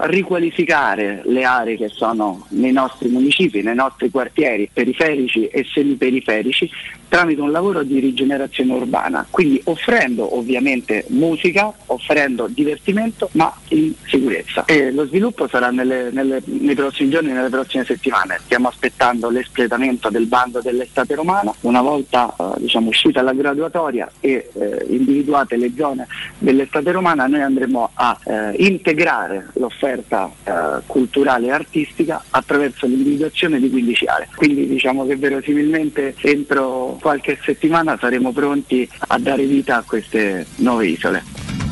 [0.08, 6.70] riqualificare le aree che sono nei nostri municipi, nei nostri quartieri periferici e semiperiferici
[7.08, 14.66] tramite un lavoro di rigenerazione urbana, quindi offrendo ovviamente musica, offrendo divertimento ma in sicurezza.
[14.66, 18.40] E lo sviluppo sarà nelle, nelle, nei prossimi giorni, nelle prossime settimane.
[18.44, 24.50] Stiamo aspettando l'espletamento del bando dell'estate romana, una volta eh, diciamo, uscita la graduatoria e
[24.54, 26.08] eh, individuate le zone
[26.40, 33.70] dell'estate romana noi andremo a eh, integrare l'offerta eh, culturale e artistica attraverso l'individuazione di
[33.70, 34.28] 15 aree.
[34.36, 40.88] Quindi diciamo che verosimilmente entro qualche settimana saremo pronti a dare vita a queste nuove
[40.88, 41.65] isole.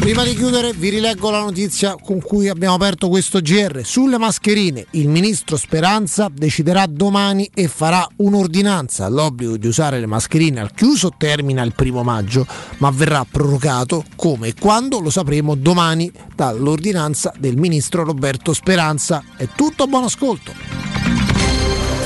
[0.00, 3.80] Prima di chiudere vi rileggo la notizia con cui abbiamo aperto questo GR.
[3.84, 9.08] Sulle mascherine il ministro Speranza deciderà domani e farà un'ordinanza.
[9.08, 12.46] L'obbligo di usare le mascherine al chiuso termina il primo maggio,
[12.78, 19.22] ma verrà prorogato come e quando lo sapremo domani dall'ordinanza del ministro Roberto Speranza.
[19.36, 20.52] È tutto, buon ascolto.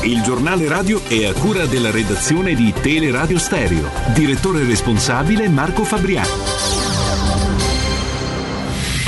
[0.02, 3.88] Il giornale radio è a cura della redazione di Teleradio Stereo.
[4.12, 6.81] Direttore responsabile Marco Fabriano.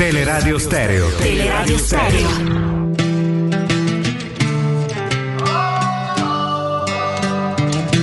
[0.04, 1.08] Teleradio Stereo.
[1.16, 2.28] Teleradio Stereo.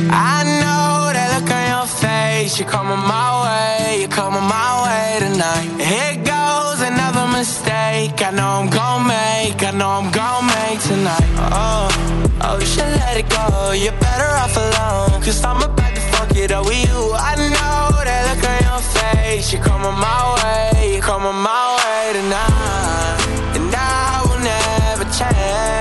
[0.09, 2.57] I know that look on your face.
[2.57, 3.99] You're coming my way.
[3.99, 5.69] You're coming my way tonight.
[5.77, 8.17] Here goes another mistake.
[8.17, 9.61] I know I'm gonna make.
[9.61, 11.29] I know I'm gonna make tonight.
[11.53, 11.85] Oh,
[12.41, 13.73] oh, you should let it go.
[13.73, 15.21] You're better off alone.
[15.21, 17.13] Cause I'm about to fuck it up with you.
[17.13, 17.90] I know
[18.81, 19.53] face.
[19.53, 20.93] You're coming my way.
[20.93, 23.55] You're coming my way tonight.
[23.55, 25.80] And I will never change.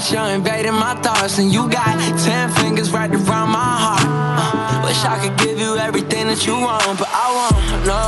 [0.00, 1.38] But you're invading my thoughts.
[1.38, 1.94] And you got
[2.24, 4.06] ten fingers right around my heart.
[4.06, 7.60] Uh, wish I could give you everything that you want, but I won't.
[7.84, 8.04] No.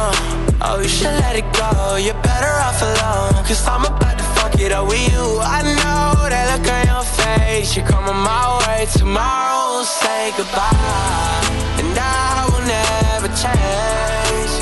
[0.64, 1.97] Oh, you should let it go.
[1.97, 3.45] You're better off alone.
[3.45, 5.24] Cause I'm about to fuck it up with you.
[5.43, 7.76] I know that look on your face.
[7.76, 8.86] You're coming my way.
[8.97, 10.72] Tomorrow we'll say goodbye.
[11.76, 14.55] And I will never change.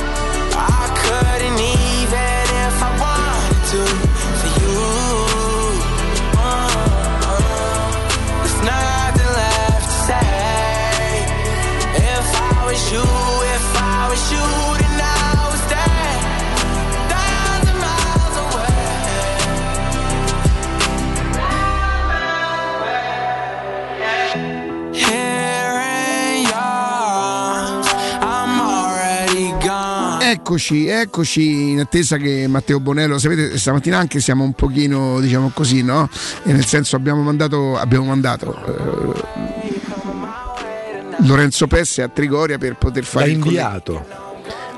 [0.58, 4.09] I couldn't even if I wanted to
[30.30, 35.82] Eccoci, eccoci in attesa che Matteo Bonello, sapete, stamattina anche siamo un pochino, diciamo così,
[35.82, 36.08] no?
[36.44, 39.22] E nel senso abbiamo mandato, abbiamo mandato eh,
[41.26, 44.29] Lorenzo Pesse a Trigoria per poter fare L'ha il inviato.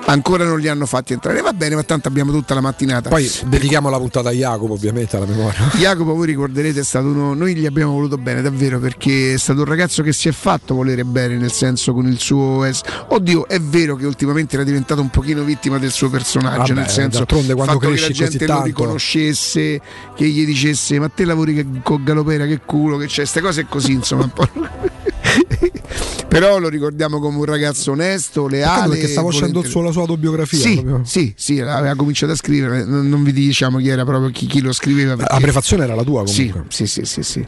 [0.06, 1.40] Ancora non li hanno fatti entrare.
[1.40, 3.08] Va bene, ma tanto abbiamo tutta la mattinata.
[3.08, 5.70] Poi dedichiamo la puntata a Jacopo, ovviamente, alla memoria.
[5.76, 7.34] Jacopo, voi ricorderete, è stato uno.
[7.34, 10.74] Noi gli abbiamo voluto bene, davvero, perché è stato un ragazzo che si è fatto
[10.74, 12.66] volere bene, nel senso con il suo.
[13.08, 16.88] Oddio, è vero che ultimamente era diventato un pochino vittima del suo personaggio, Vabbè, nel
[16.88, 19.80] senso d'altronde quando fatto che la gente lo riconoscesse,
[20.14, 23.66] che gli dicesse: Ma te lavori che- con Galopera, che culo, che c'è, queste cose
[23.68, 24.48] così, insomma, un po'.
[26.28, 28.88] Però lo ricordiamo come un ragazzo onesto, leale.
[28.94, 30.58] perché stavo facendo il suo- la sua autobiografia.
[30.58, 31.00] Sì, proprio.
[31.04, 34.72] sì, sì, aveva cominciato a scrivere, non, vi diciamo chi era proprio chi, chi lo
[34.72, 35.14] scriveva.
[35.16, 36.64] perché- La prefazione era la tua comunque.
[36.68, 37.46] Sì, sì, sì, sì, sì.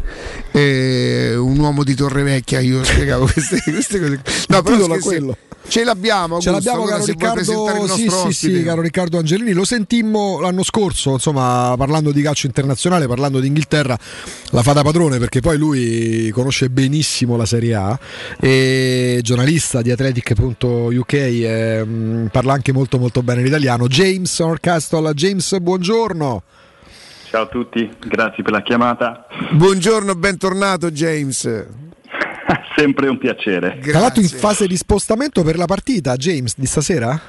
[0.53, 4.21] Eh, un uomo di Torrevecchia, io spiegavo queste, queste cose.
[4.49, 5.37] No, però scherzi, quello.
[5.67, 9.65] Ce l'abbiamo, Ce Augusto, l'abbiamo allora caro Riccardo, sì, sì, sì, caro Riccardo Angelini, lo
[9.65, 13.99] sentimmo l'anno scorso, insomma, parlando di calcio internazionale, parlando di Inghilterra,
[14.51, 17.99] la fata padrone perché poi lui conosce benissimo la Serie A
[18.39, 23.87] e giornalista di athletic.uk e, mm, parla anche molto molto bene l'italiano.
[23.87, 26.43] James Orcastle, James, buongiorno.
[27.31, 29.27] Ciao a tutti, grazie per la chiamata.
[29.53, 31.67] Buongiorno, bentornato James.
[32.77, 33.79] Sempre un piacere.
[33.81, 37.21] Tra l'altro in fase di spostamento per la partita, James, di stasera?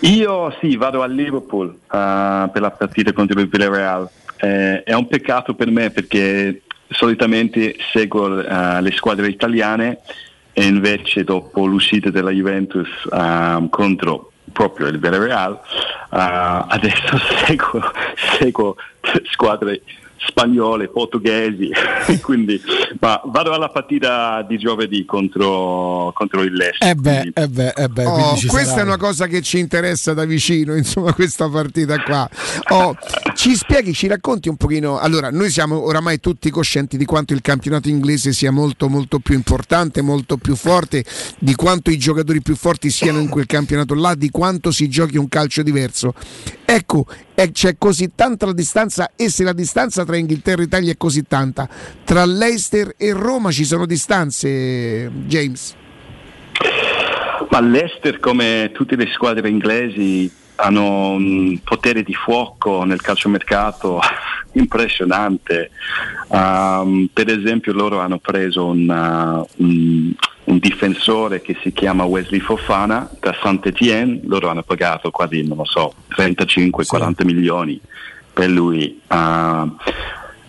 [0.00, 4.08] Io sì, vado a Liverpool eh, per la partita contro il Villarreal.
[4.38, 10.00] Eh, è un peccato per me perché solitamente seguo eh, le squadre italiane
[10.52, 17.80] e invece dopo l'uscita della Juventus eh, contro proprio il Villarreal eh, adesso seguo,
[18.38, 18.76] seguo
[19.30, 19.82] squadre
[20.26, 21.70] spagnole, portoghesi,
[22.22, 22.60] quindi
[23.00, 26.88] ma vado alla partita di giovedì contro, contro il Leicester.
[26.88, 28.82] Eh beh, eh beh, eh beh, Oh, quindi questa sarai.
[28.84, 32.28] è una cosa che ci interessa da vicino, insomma, questa partita qua.
[32.70, 32.96] Oh,
[33.34, 34.98] ci spieghi, ci racconti un pochino.
[34.98, 39.34] Allora, noi siamo oramai tutti coscienti di quanto il campionato inglese sia molto molto più
[39.34, 41.04] importante, molto più forte,
[41.38, 45.16] di quanto i giocatori più forti siano in quel campionato là, di quanto si giochi
[45.16, 46.14] un calcio diverso.
[46.64, 47.06] Ecco,
[47.50, 51.24] c'è così tanta la distanza e se la distanza tra Inghilterra e Italia è così
[51.24, 51.68] tanta,
[52.04, 55.76] tra Leicester e Roma ci sono distanze, James.
[57.50, 64.00] Ma l'Ester, come tutte le squadre inglesi, hanno un potere di fuoco nel calciomercato
[64.52, 65.70] impressionante.
[66.28, 70.12] Um, per esempio loro hanno preso una- un,
[70.44, 75.64] un difensore che si chiama Wesley Fofana da Saint-Étienne, loro hanno pagato quasi, non lo
[75.64, 77.80] so, 35-40 milioni
[78.32, 79.00] per lui.
[79.08, 79.70] Uh,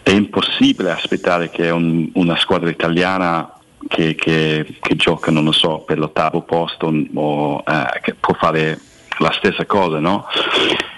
[0.01, 3.49] è impossibile aspettare che un- una squadra italiana
[3.87, 8.79] che, che- che gioca, non lo so, per l'ottavo posto o eh, che può fare
[9.19, 10.25] la stessa cosa, no?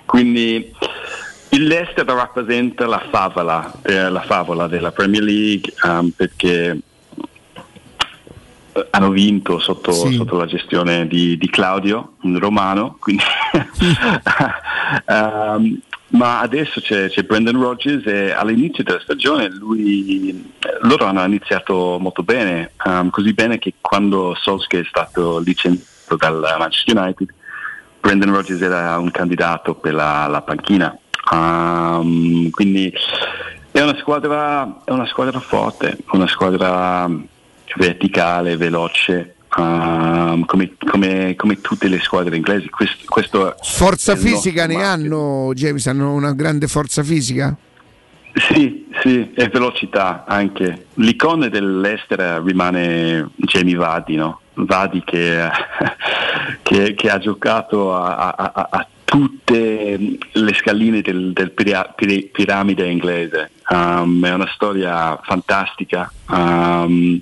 [0.05, 0.71] Quindi
[1.49, 6.79] il Leicester rappresenta la favola, eh, la favola della Premier League ehm, perché
[8.89, 10.13] hanno vinto sotto, Sì.
[10.15, 13.23] sotto la gestione di, di Claudio, un romano, quindi
[15.07, 20.51] Ehm, ma adesso c'è, c'è Brendan Rodgers e all'inizio della stagione lui,
[20.81, 26.55] loro hanno iniziato molto bene, ehm, così bene che quando Solskjaer è stato licenziato dal
[26.59, 27.33] Manchester United,
[27.99, 30.95] Brendan Rodgers era un candidato per la, la panchina.
[31.33, 32.93] Ehm, quindi
[33.71, 37.09] è una squadra, è una squadra forte, una squadra
[37.75, 42.69] verticale, veloce, ehm, come, come- come tutte le squadre inglesi.
[42.69, 44.91] Questo, questo Forza fisica ne marchio.
[44.91, 45.85] hanno, James?
[45.87, 47.55] Hanno una grande forza fisica?
[48.33, 50.87] Sì, sì, e velocità anche.
[50.95, 54.41] L'icona dell'Ester rimane Jamie Vardy, no?
[54.55, 55.47] Vardy che,
[56.63, 62.31] che- che ha giocato a, a- a- a tutte le scaline del, del pira- pir-
[62.31, 63.51] piramide inglese.
[63.69, 67.19] Um, è una storia fantastica, um,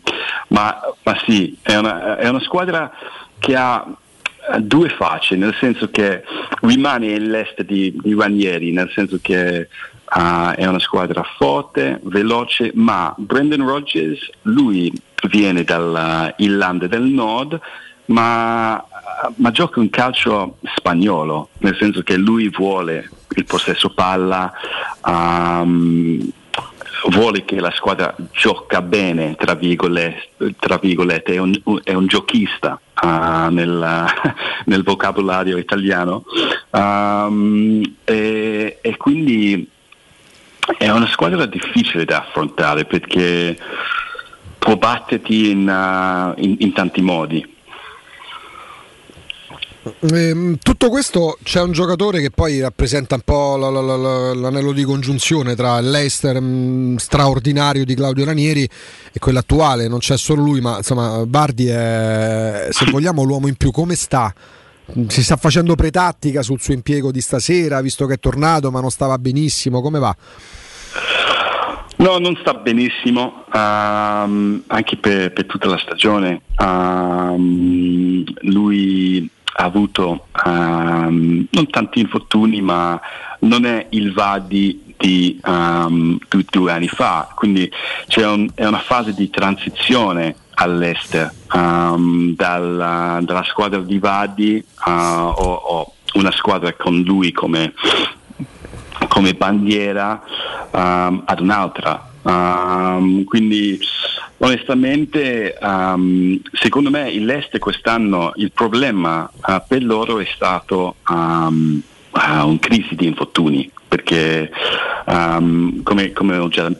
[0.49, 2.91] ma, ma sì, è una, è una squadra
[3.39, 6.23] che ha eh, due facce, nel senso che
[6.61, 9.69] rimane l'est di, di Ranieri, nel senso che
[10.05, 14.91] ah, è una squadra forte, veloce, ma Brendan Rodgers, lui
[15.29, 17.59] viene dall'Irlanda del Nord,
[18.05, 18.86] ma,
[19.36, 24.51] ma gioca un calcio spagnolo, nel senso che lui vuole il possesso palla,
[25.06, 26.30] ehm,
[27.10, 32.80] vuole che la squadra gioca bene, tra virgolette, tra virgolette, è, un, è un giochista
[32.93, 34.06] ah, nel,
[34.66, 36.24] nel vocabolario italiano
[36.76, 39.70] Um, e, e quindi
[40.80, 43.56] è una squadra difficile da affrontare perché
[44.58, 47.53] può batterti in, ah, in- in tanti modi.
[50.11, 54.34] Ehm, tutto questo c'è un giocatore che poi rappresenta un po' la- la- la- la-
[54.34, 59.89] l'anello di congiunzione tra l'Eister mh, straordinario di Claudio Ranieri e quello attuale.
[59.89, 63.71] Non c'è solo lui, ma insomma, Bardi è, se vogliamo, l'uomo in più.
[63.71, 64.34] Come sta
[65.07, 68.89] si sta facendo pretattica sul suo impiego di stasera, visto che è tornato ma non
[68.89, 70.15] stava benissimo, come va?
[71.95, 76.41] No, non sta benissimo, ehm, anche per, per tutta la stagione.
[76.59, 82.99] Ehm, lui ha avuto ehm, non tanti infortuni, ma
[83.39, 87.70] non è il Vadi di um, due, due anni fa, quindi
[88.18, 95.54] un- è una fase di transizione all'Ester um, dalla, dalla squadra di Vadi uh, o,
[95.54, 97.74] o una squadra con lui come,
[99.08, 100.22] come bandiera
[100.72, 102.11] um, ad un'altra.
[102.24, 103.78] Um, quindi
[104.38, 111.82] onestamente um, secondo me il Leste quest'anno il problema uh, per loro è stato um,
[112.12, 114.52] uh, un crisi di infortuni perché
[115.06, 116.72] um, come, come ho già,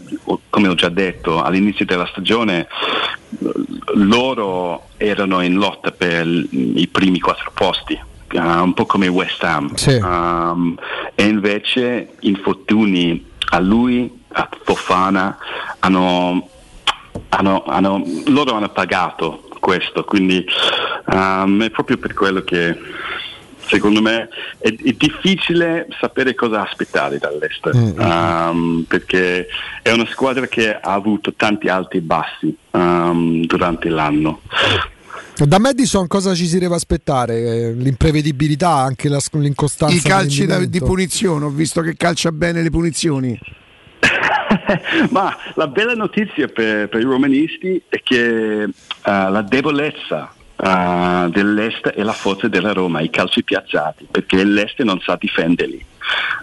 [0.50, 2.68] come ho già detto all'inizio della stagione
[3.96, 8.00] loro erano in lotta per i primi quattro posti
[8.34, 9.74] uh, un po' come West Ham.
[10.02, 10.78] Um,
[11.16, 15.38] e invece infortuni a lui a Fofana
[15.80, 16.50] hanno,
[17.30, 20.46] hanno, hanno, loro hanno pagato questo quindi
[21.06, 22.78] um, è proprio per quello che
[23.66, 24.28] secondo me
[24.58, 29.48] è, è difficile sapere cosa aspettare dall'Est um, perché
[29.82, 34.42] è una squadra che ha avuto tanti alti e bassi um, durante l'anno
[35.36, 37.74] Da Madison cosa ci si deve aspettare?
[37.74, 39.96] L'imprevedibilità, anche la, l'incostanza.
[39.96, 43.40] I calci di punizione, ho visto che calcia bene le punizioni.
[45.10, 48.70] Ma la bella notizia per, per i romanisti è che eh,
[49.02, 55.00] la debolezza eh, dell'Est è la forza della Roma, i calci piazzati, perché l'Est non
[55.00, 55.86] sa difenderli.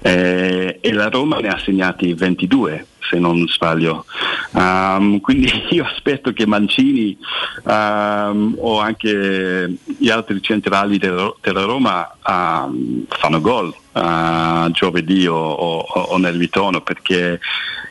[0.02, 4.04] Eh, e la Roma ne ha segnati 22 se non sbaglio.
[4.52, 7.16] Um, quindi io aspetto che Mancini
[7.64, 15.34] um, o anche gli altri centrali della, della Roma um, fanno gol uh, giovedì o,
[15.36, 17.40] o- o nel ritorno perché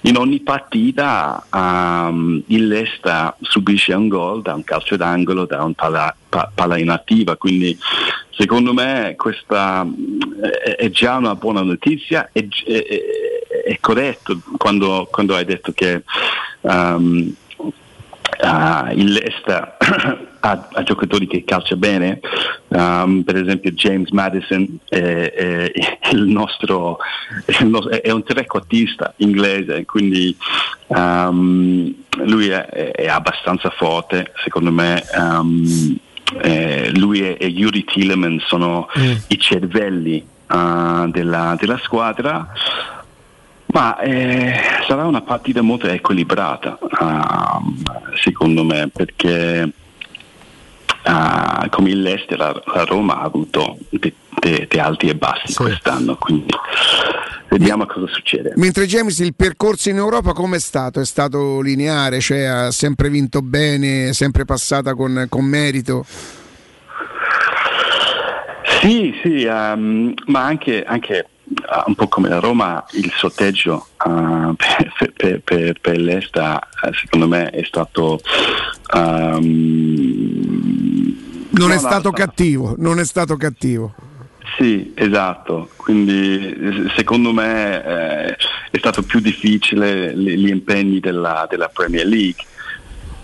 [0.04, 1.44] in ogni partita
[2.48, 7.36] il Lesta subisce un gol da un calcio d'angolo, da un palla, pa- palla inattiva,
[7.36, 7.78] quindi
[8.30, 10.42] secondo me questa mm,
[10.78, 12.86] è, già una buona notizia, è, è-
[13.66, 16.04] è- corretto quando, quando hai detto che
[16.62, 19.78] um, uh, il Leicester
[20.42, 22.20] ha, ha giocatori che calcia bene,
[22.70, 25.72] um, per esempio James Madison è, è-
[26.12, 26.98] il nostro,
[27.60, 30.36] il nostro- è un trequartista inglese, quindi
[30.88, 31.94] um,
[32.24, 35.04] lui è abbastanza forte, secondo me.
[36.42, 38.88] Eh, lui e, e Yuri Tilleman sono
[39.28, 42.52] i cervelli uh, della, della squadra.
[43.72, 47.84] Ma eh, sarà una partita molto equilibrata, um,
[48.16, 49.72] secondo me, perché
[51.10, 55.54] ah, come il Leicester, la, la Roma ha avuto de- de- de alti e bassi
[55.54, 56.54] quest'anno, quindi
[57.50, 58.54] vediamo cosa succede.
[58.56, 61.00] Mentre James il percorso in Europa come è stato?
[61.00, 66.06] È stato lineare, cioè ha sempre vinto bene, sempre passata con, con merito.
[68.82, 71.29] Sì, sì, ehm, ma anche, anche,
[71.86, 77.28] un po' come la Roma, il sorteggio eh, per, per, per, per l'Esta eh, secondo
[77.28, 78.20] me è stato...
[78.94, 80.38] ehm,
[81.52, 83.94] Non no, è stato cattivo, non è stato cattivo.
[84.58, 88.36] Sì, esatto, quindi secondo me eh,
[88.72, 92.44] è stato più difficile gli, gli impegni della, della Premier League.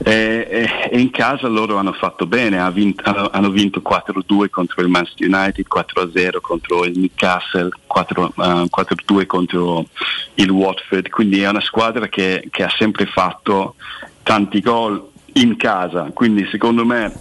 [0.07, 4.51] E, e- e in casa loro hanno fatto bene, ha vinto- hanno, hanno vinto 4-2
[4.51, 9.87] contro il Manchester United, 4-0 contro il Newcastle, 4, eh, 4-2 contro
[10.35, 13.77] il Watford, quindi è una squadra che, che ha sempre fatto
[14.21, 17.11] tanti gol in casa, quindi secondo me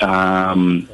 [0.00, 0.86] ehm,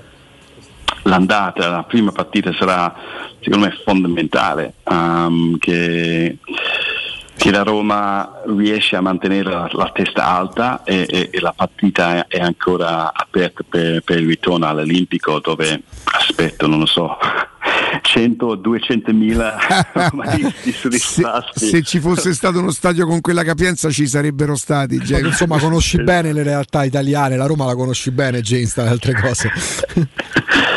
[1.05, 2.95] l'andata, la prima partita sarà
[3.41, 6.37] secondo me fondamentale ehm, che,
[7.41, 12.27] che la Roma riesce a mantenere la, la testa alta e, e- e la partita
[12.29, 17.17] è, ancora aperta per, per il ritorno all'Olimpico dove aspetto, non lo so,
[18.03, 19.57] 100 o 200 mila
[20.11, 21.67] romanisti spasti.
[21.67, 24.99] Se ci fosse stato uno stadio con quella capienza ci sarebbero stati.
[24.99, 25.29] James.
[25.33, 29.15] insomma, conosci bene le realtà italiane, la Roma la conosci bene, James, tra le altre
[29.15, 29.51] cose.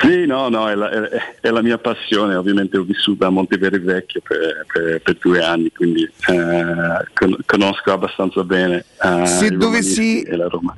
[0.00, 3.80] Sì, no, no, è la, è- è la mia passione, ovviamente ho vissuto a Montevideo
[3.82, 10.26] Vecchio per, per- per due anni, quindi eh, con- conosco abbastanza bene eh, Se dovessi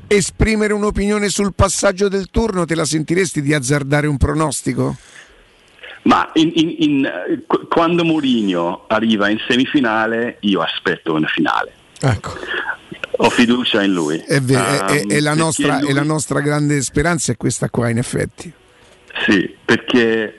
[0.08, 4.96] esprimere un'opinione sul passaggio del turno, te la sentiresti di azzardare un pronostico?
[6.02, 11.72] Ma in- in- in, qu- quando Mourinho arriva in semifinale, io aspetto una finale.
[12.00, 12.32] Ecco.
[13.22, 14.16] Ho fiducia in lui.
[14.16, 17.68] È, ve- è- è- è la nostra, lui- è la nostra grande speranza, è questa
[17.68, 18.50] qua in effetti.
[19.24, 20.38] Sì, perché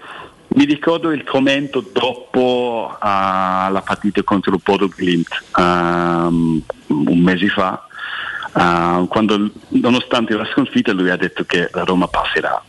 [0.54, 7.48] mi ricordo il commento dopo uh, la partita contro il Bodo Glimt um, un mese
[7.48, 7.88] fa,
[8.54, 12.62] uh, quando nonostante la sconfitta lui ha detto che la Roma passerà.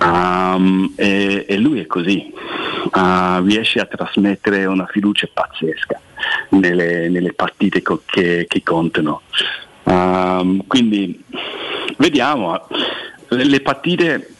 [0.00, 6.00] Um, e, e, lui è così, uh, riesce a trasmettere una fiducia pazzesca
[6.50, 9.22] nelle, nelle partite co- che, che, contano.
[9.84, 11.22] Um, quindi
[11.96, 12.66] vediamo,
[13.28, 14.36] le partite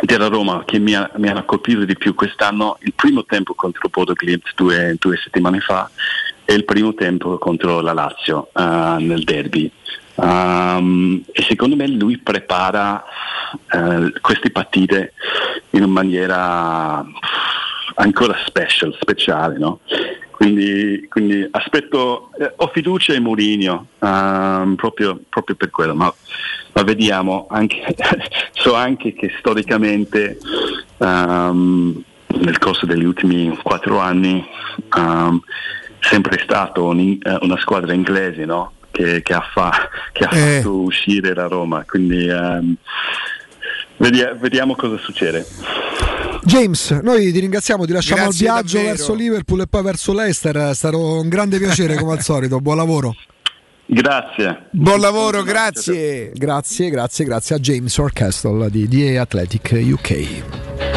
[0.00, 3.88] della Roma che mi, ha, mi, hanno colpito di più quest'anno, il primo tempo contro
[3.90, 4.14] Bodo
[4.54, 5.90] due, due settimane fa
[6.44, 9.70] e il primo tempo contro la Lazio uh, nel derby.
[10.14, 13.02] Um, e secondo me lui prepara
[13.72, 15.14] uh, queste partite
[15.70, 17.04] in una maniera
[17.94, 19.58] ancora special, speciale.
[19.58, 19.80] No?
[20.30, 26.12] Quindi, quindi, aspetto, eh, ho fiducia in Mourinho um, proprio, proprio, per quello, ma,
[26.72, 27.94] ma vediamo, anche,
[28.52, 30.38] so anche che storicamente
[30.98, 34.44] um, nel corso degli ultimi quattro anni
[34.96, 35.40] um,
[36.00, 38.72] sempre stato un, uh, una squadra inglese no?
[38.90, 39.72] che, che, ha, fa,
[40.12, 40.56] che ha eh.
[40.56, 42.74] fatto uscire la Roma, quindi um,
[43.96, 45.46] vediamo, vediamo cosa succede.
[46.44, 48.96] James, noi ti ringraziamo, ti lasciamo Grazie al viaggio davvero.
[48.96, 50.56] verso Liverpool e poi verso l'Ester.
[50.56, 52.58] È stato un grande piacere come al solito.
[52.58, 53.14] Buon lavoro.
[53.86, 54.68] Grazie.
[54.70, 56.30] Buon lavoro, grazie.
[56.32, 60.91] Grazie, grazie, grazie a James Orchestle di DA Athletic UK.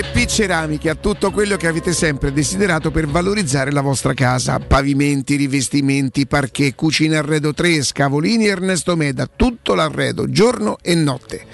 [0.00, 4.58] 3P Ceramiche ha tutto quello che avete sempre desiderato per valorizzare la vostra casa.
[4.58, 11.44] Pavimenti, rivestimenti, parquet, cucina arredo 3, scavolini Ernesto Meda, tutto l'arredo, giorno e notte.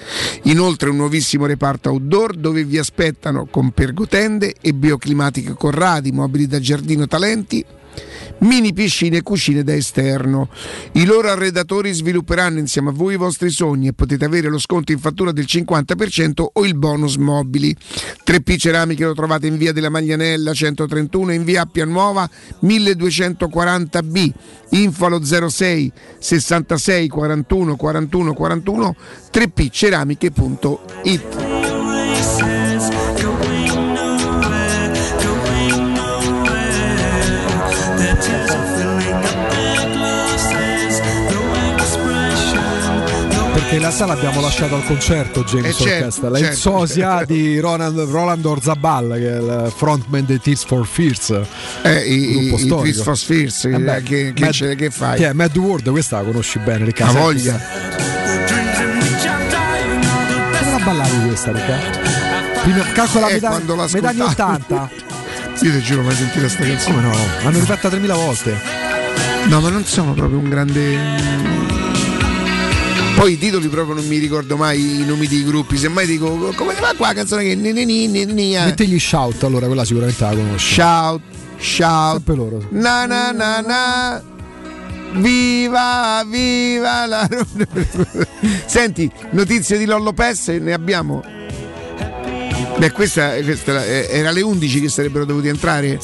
[0.44, 6.60] Inoltre un nuovissimo reparto outdoor dove vi aspettano con pergotende e bioclimatiche corradi, mobili da
[6.60, 7.64] giardino talenti
[8.38, 10.48] mini piscine e cucine da esterno.
[10.92, 14.92] I loro arredatori svilupperanno insieme a voi i vostri sogni e potete avere lo sconto
[14.92, 17.76] in fattura del 50% o il bonus mobili.
[18.24, 22.28] 3P Ceramiche lo trovate in via della Maglianella 131 e in via Appia Nuova
[22.62, 24.32] 1240B.
[24.70, 28.96] Info allo 06 66 41 41 41
[29.32, 31.55] 3pceramiche.it.
[43.66, 47.32] perché in realtà l'abbiamo lasciato al concerto James eh certo, Orchestra, sosia certo.
[47.34, 51.40] di Roland, Roland Orzabal che è il frontman di Tears for Fears.
[51.82, 55.18] Eh, i, i Tears for Fears, eh beh, che, che, Mad, che, fai?
[55.18, 57.14] Che è Mad World, questa la conosci bene, Riccardo.
[57.14, 57.60] La voglia.
[60.58, 61.98] Come la ballavi questa, Riccardo?
[62.62, 63.60] Prima, calcola eh, metà,
[63.92, 64.90] metà anni 80.
[65.62, 66.94] Io ti giuro, mai sentito questa canzone?
[66.94, 67.14] Come no?
[67.42, 68.60] L'hanno rifatta 3000 volte.
[69.46, 71.75] No, ma non sono proprio un grande
[73.16, 76.74] poi i titoli proprio non mi ricordo mai i nomi dei gruppi, semmai dico come
[76.78, 80.34] va qua la canzone che ni, ni, ni, ni, Mettegli shout allora, quella sicuramente la
[80.34, 80.74] conosci.
[80.74, 81.20] Shout,
[81.56, 82.12] shout.
[82.16, 82.66] Sempre loro.
[82.70, 84.22] Na na na na.
[85.14, 87.26] Viva, viva la
[88.66, 91.24] Senti, notizie di Lollo Pes, ne abbiamo?
[92.76, 95.98] Beh, questa, questa era alle 11 che sarebbero dovuti entrare.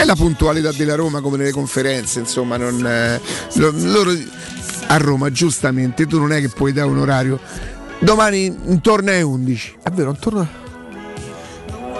[0.00, 3.20] È la puntualità della Roma come nelle conferenze, insomma, non, eh,
[3.52, 4.10] loro
[4.86, 7.38] a Roma, giustamente, tu non è che puoi dare un orario.
[7.98, 9.76] Domani intorno alle 11.
[9.82, 10.48] È vero, intorno a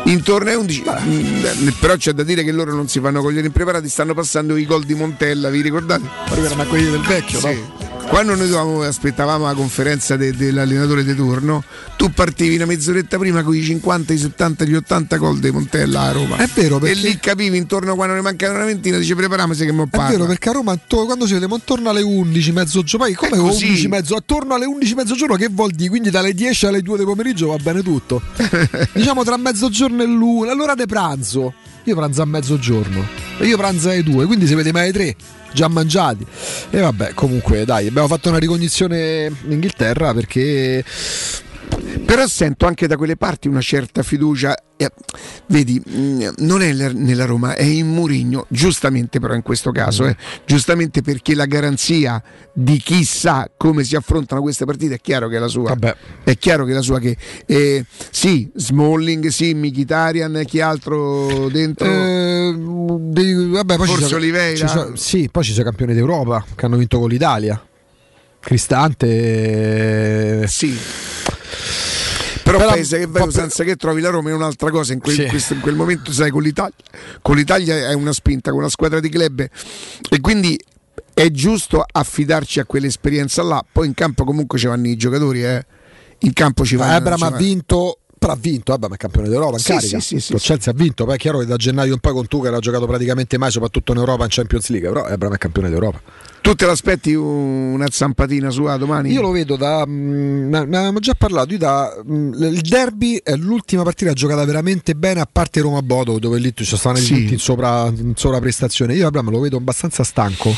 [0.05, 3.87] intorno ai 11 mm, però c'è da dire che loro non si fanno cogliere impreparati
[3.87, 6.03] stanno passando i gol di Montella vi ricordate?
[6.55, 7.47] ma quelli del vecchio sì.
[7.47, 7.80] no?
[8.11, 11.63] Quando noi aspettavamo la conferenza de, dell'allenatore di turno,
[11.97, 16.01] tu partivi una mezz'oretta prima con i 50, i 70, gli 80 gol di Montella
[16.01, 16.37] a Roma.
[16.37, 16.99] È vero, perché...
[16.99, 20.09] E lì capivi intorno quando ne mancava una ventina, dice prepariamoci che mo parla.
[20.09, 23.89] È vero, perché a Roma quando si vede intorno alle 11 mezzogiorno, poi come 11
[23.89, 25.89] mezzo, attorno alle 11 mezzogiorno che vuol dire?
[25.89, 28.21] Quindi dalle 10 alle 2 del pomeriggio va bene tutto.
[28.93, 31.55] diciamo tra mezzogiorno e l'una, all'ora di pranzo.
[31.85, 33.07] Io pranzo a mezzogiorno
[33.39, 35.17] e io pranzo alle 2, quindi si vede mai alle 3
[35.53, 36.27] già mangiati.
[36.71, 40.85] E vabbè, comunque, dai, abbiamo fatto una ricognizione in Inghilterra perché.
[42.05, 44.91] Però sento anche da quelle parti una certa fiducia eh,
[45.49, 50.17] vedi, mm, non è nella Roma, è in Murigno, giustamente però in questo caso, eh,
[50.47, 52.23] giustamente perché la garanzia
[52.55, 55.69] di chi sa come si affrontano queste partite è chiaro che è la sua.
[55.69, 55.97] Vabbè.
[56.25, 57.15] È chiaro che è la sua che
[57.45, 61.87] eh, sì, Smalling, sì, Mkhitaryan, chi altro dentro?
[61.87, 64.67] Eh, di, vabbè, poi Forse Oliveira.
[64.67, 67.63] Sono, sì, poi ci sono campioni d'Europa che hanno vinto con l'Italia.
[68.41, 70.47] Cristante.
[70.49, 70.75] Sì.
[72.51, 74.93] Però, però paese che vai senza che trovi la Roma è un'altra cosa.
[74.93, 75.27] In quel, sì.
[75.27, 76.75] questo, in quel momento, sai, con l'Italia,
[77.23, 79.47] con l'Italia è una spinta, con una squadra di club.
[80.11, 80.59] E quindi
[81.15, 83.65] è giusto affidarci a quell'esperienza là.
[83.71, 85.65] Poi in campo comunque ci vanno i giocatori, eh.
[86.21, 86.95] In campo ci vanno.
[86.95, 88.00] Abram ci ha vinto.
[88.21, 89.99] Però ha vinto, vabbè, ma è campione d'Europa in Sì, carica.
[89.99, 90.45] sì, sì, sì, sì.
[90.47, 92.59] Chelsea ha vinto, poi è chiaro che da gennaio un po' con tu che era
[92.59, 96.03] giocato praticamente mai, soprattutto in Europa in Champions League, però Abram è campione d'Europa.
[96.43, 99.11] Tu te l'aspetti una zampatina sua domani?
[99.11, 99.85] Io lo vedo da.
[99.87, 101.53] mm, ne avevamo già parlato.
[101.53, 106.19] Io da, mm, il derby è l'ultima partita giocata veramente bene, a parte Roma Bodo,
[106.19, 107.15] dove lì ci stavano Sì.
[107.15, 108.95] tutti in, sopra, in sovraprestazione.
[108.95, 110.55] Io Abram lo vedo abbastanza stanco.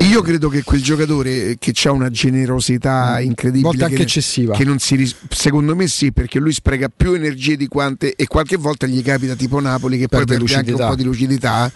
[0.00, 4.54] Io credo che quel giocatore che ha una generosità incredibile, Volte anche che, eccessiva.
[4.56, 8.26] che non si ris- secondo me sì, perché lui spreca più energie di quante e
[8.26, 10.88] qualche volta gli capita tipo Napoli che poi Perde perde anche un lucidità.
[10.88, 11.72] po' di lucidità.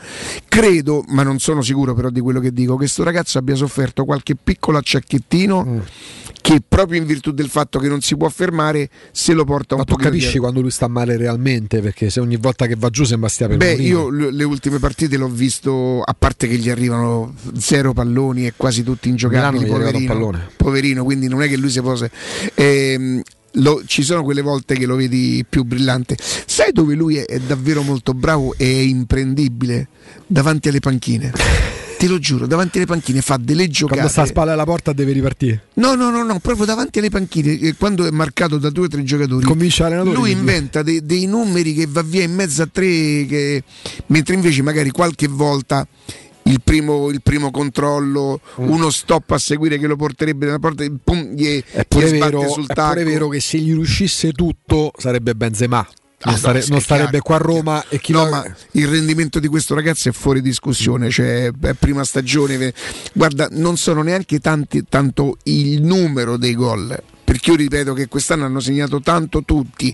[0.49, 4.05] Credo, ma non sono sicuro però di quello che dico, che sto ragazzo abbia sofferto
[4.05, 5.79] qualche piccolo acciacchettino Mm.
[6.41, 9.81] che proprio in virtù del fatto che non si può fermare se lo porta un
[9.81, 10.43] Ma tu capisci dietro.
[10.43, 11.81] quando lui sta male realmente?
[11.81, 13.89] Perché se ogni volta che va giù sembra stia per Beh, morire.
[13.89, 18.05] io le ultime partite l'ho visto, a parte che gli arrivano zero palloni
[18.47, 22.11] e quasi tutti ingiocabili, poverino, poverino, quindi non è che lui si fosse...
[22.55, 23.23] Ehm,
[23.59, 26.17] lo- ci sono quelle volte che lo vedi più brillante.
[26.47, 29.89] Sai dove lui è, è davvero molto bravo e è imprendibile?
[30.27, 31.33] Davanti alle panchine.
[31.97, 34.01] Te lo giuro, davanti alle panchine fa delle giocate.
[34.01, 35.69] Quando sta a spalla alla porta deve ripartire.
[35.75, 38.89] No, no, no, no, proprio davanti alle panchine, eh, quando è marcato da due o
[38.89, 39.47] tre giocatori,
[40.13, 43.63] lui inventa dei, dei numeri che va via in mezzo a tre, che-
[44.09, 45.89] mentre invece magari qualche volta
[46.47, 48.69] il primo, il primo controllo, Mm.
[48.69, 52.49] uno stop a seguire che lo porterebbe nella porta, pum, gli, È pure, gli vero,
[52.49, 52.93] sul è tacco.
[52.93, 55.79] pure vero che se gli riuscisse tutto sarebbe Benzema.
[56.21, 58.31] Ah, Non, no, stare- non è starebbe chiaro, qua a Roma e chi No, lo-
[58.31, 62.73] ma il rendimento di questo ragazzo è fuori discussione, cioè è prima stagione,
[63.13, 66.99] guarda, non sono neanche tanti, tanto il numero dei gol.
[67.27, 69.93] Perché io ripeto che quest'anno hanno segnato tanto tutti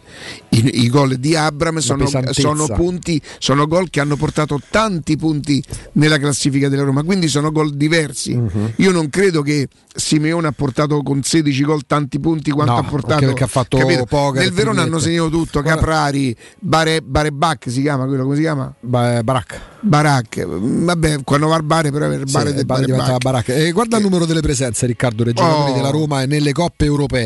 [0.51, 5.63] i, i gol di Abram, sono, sono punti, sono gol che hanno portato tanti punti
[5.93, 8.37] nella classifica della Roma, quindi sono gol diversi.
[8.37, 8.73] Mhm.
[8.77, 12.83] Io non credo che Simeone ha portato con 16 gol tanti punti quanto No, ha
[12.85, 14.05] portato perché ha fatto capito?
[14.05, 15.17] poker, Nel Verona hanno triplette.
[15.19, 18.73] segnato tutto, Caprari, Bare, Barebach si chiama quello, come si chiama?
[18.81, 19.61] Barak.
[19.81, 20.47] Barak.
[20.47, 23.23] Vabbè, quando va al bare però è il Sì, bare il del bar diventava Barebach.
[23.47, 23.55] baracca.
[23.55, 25.75] E guarda il numero delle presenze, Riccardo, dei giocatori Oh.
[25.75, 27.21] della Roma e nelle coppe europee.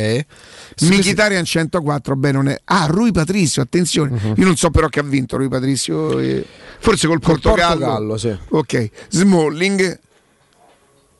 [0.82, 2.60] Mkhitaryan 104, beh non è.
[2.64, 4.10] Ah, Rui Patrizio, attenzione.
[4.10, 4.35] Mhm.
[4.36, 6.44] Io non so però che ha vinto Rui Patrizio, eh,
[6.78, 7.78] forse col, Col Portogallo.
[7.86, 8.36] Portogallo, sì.
[8.51, 9.98] Ok, Smalling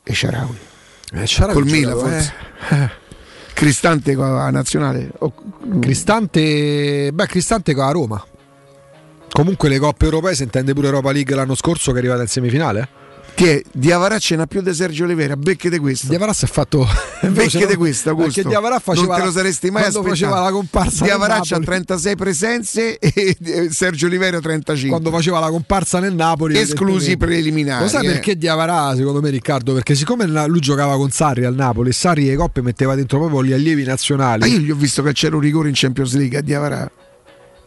[0.03, 0.57] e Sharawi.
[1.13, 2.33] Eh, Sharawi Col Milan forse.
[2.69, 2.89] eh.
[3.53, 5.09] Cristante con la nazionale.
[5.19, 5.33] Oh,
[5.79, 8.25] Cristante, beh, Cristante con la Roma.
[9.31, 12.27] Comunque le coppe europee si intende pure Europa League l'anno scorso che è arrivata in
[12.27, 12.87] semifinale.
[13.37, 16.07] Che Diavarà ce n'ha più di Sergio Oliveira, becchete questo.
[16.07, 16.87] Diavarà si è fatto
[17.21, 18.31] Becchete questo, Augusto.
[18.33, 20.07] Perché Diavarà faceva non te lo saresti mai aspettato.
[20.07, 21.65] faceva la comparsa Diavarà ha Napoli.
[21.65, 23.37] 36 presenze e
[23.69, 24.89] Sergio Oliveira 35.
[24.89, 27.83] Quando faceva la comparsa nel Napoli esclusi preliminari.
[27.83, 28.09] Lo sai eh.
[28.09, 29.71] perché Diavarà, secondo me, Riccardo?
[29.71, 33.43] Perché siccome lui giocava con Sarri al Napoli, e Sarri le coppe metteva dentro proprio
[33.43, 34.39] gli allievi nazionali.
[34.39, 36.91] Ma io gli ho visto che c'era un rigore in Champions League a Diavarà.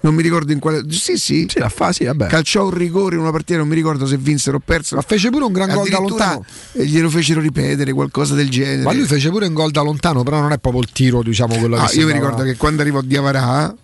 [0.02, 0.82] Non mi ricordo in quale.
[0.89, 1.47] Sì, sì.
[1.48, 2.27] Sì, la fa, sì, vabbè.
[2.28, 4.97] Calciò un rigore in una partita, non mi ricordo se vinsero o perso.
[4.97, 6.44] Ma fece pure un gran gol da lontano.
[6.72, 8.82] eh, Glielo fecero ripetere, qualcosa del genere.
[8.82, 11.56] Ma lui fece pure un gol da lontano, però non è proprio il tiro, diciamo,
[11.56, 13.74] quello che Ah, io mi ricordo che quando arrivò Diavarà.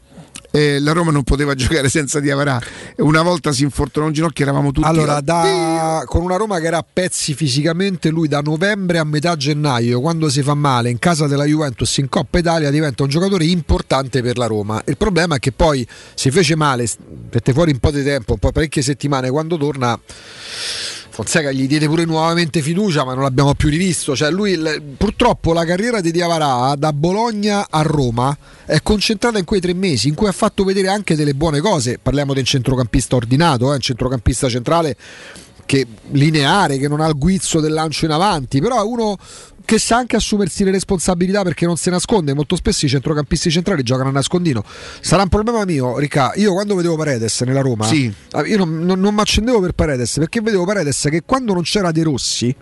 [0.57, 2.59] Eh, la Roma non poteva giocare senza Diavarà.
[2.99, 4.87] Una volta si infortunò un ginocchio, eravamo tutti.
[4.87, 9.37] Allora, da- con una Roma che era a pezzi fisicamente, lui da novembre a metà
[9.37, 13.45] gennaio, quando si fa male in casa della Juventus in Coppa Italia, diventa un giocatore
[13.45, 14.83] importante per la Roma.
[14.87, 16.89] Il problema è che poi si fece male,
[17.31, 19.99] mette fuori un po' di tempo, un po' parecchie settimane, quando torna.
[21.17, 24.15] Fonseca gli diede pure nuovamente fiducia, ma non l'abbiamo più rivisto.
[24.15, 24.61] Cioè, lui,
[24.99, 28.37] purtroppo, la carriera di Diavarà da Bologna a Roma
[28.67, 31.99] è concentrata in quei tre mesi in cui ha fatto vedere anche delle buone cose.
[32.03, 34.95] Parliamo del centrocampista ordinato, eh, un centrocampista centrale
[35.65, 39.17] che lineare, che non ha il guizzo del lancio in avanti, però è uno
[39.67, 42.33] che sa anche assumersi le responsabilità perché non si nasconde.
[42.33, 44.65] Molto spesso i centrocampisti centrali giocano a nascondino.
[45.01, 46.33] Sarà un problema mio, Ricca.
[46.37, 48.11] Io quando vedevo Paredes nella Roma, Sì.
[48.31, 51.63] ah, io non, non, non mi accendevo per Paredes perché vedevo Paredes che quando non
[51.65, 52.57] c'era De Rossi.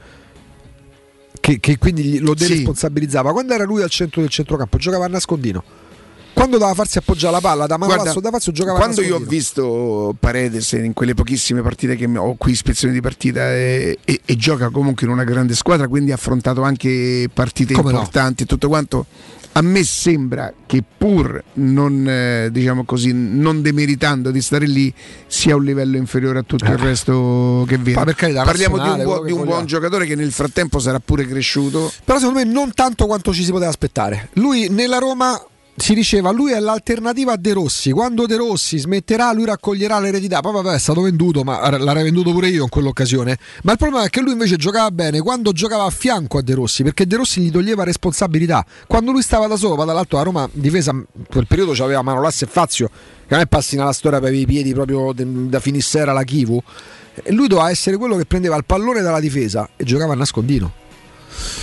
[1.41, 2.47] Che, che quindi lo Sì.
[2.47, 5.63] deresponsabilizzava quando era lui al centro del centrocampo giocava a nascondino
[6.35, 9.17] quando doveva farsi appoggiare la palla da Guarda, Manolas o da Fazio giocava quando io
[9.17, 14.21] ho visto Paredes in quelle pochissime partite che ho qui ispezioni di partita e, e-
[14.25, 17.99] e gioca comunque in una grande squadra quindi ha affrontato anche partite Come no?
[17.99, 19.07] importanti e tutto quanto
[19.57, 24.93] a me sembra che pur non, eh, diciamo così, non demeritando di stare lì
[25.29, 28.01] sia un livello inferiore a tutto il resto che viene.
[28.01, 30.99] Ma per carità, parliamo di un, buo- di un buon giocatore che nel frattempo sarà
[30.99, 31.93] pure cresciuto.
[32.05, 34.31] Però secondo me non tanto quanto ci si poteva aspettare.
[34.33, 35.41] Lui nella Roma
[35.77, 37.91] si diceva lui è l'alternativa a De Rossi.
[37.91, 40.41] Quando De Rossi smetterà, lui raccoglierà l'eredità.
[40.41, 43.37] Poi vabbè, è stato venduto, ma l'avrei venduto pure io in quell'occasione.
[43.65, 46.55] Ma il problema è che lui invece giocava bene quando giocava a fianco a De
[46.55, 48.65] Rossi, perché De Rossi gli toglieva responsabilità.
[48.87, 50.95] Quando lui stava da solo, dall'alto a Roma, difesa
[51.29, 54.73] quel periodo c'aveva Manolas e Fazio, che non è passi nella storia per i piedi
[54.73, 56.63] proprio da finissera Kivu.
[57.23, 60.83] E lui doveva essere quello che prendeva il pallone dalla difesa e giocava a nascondino.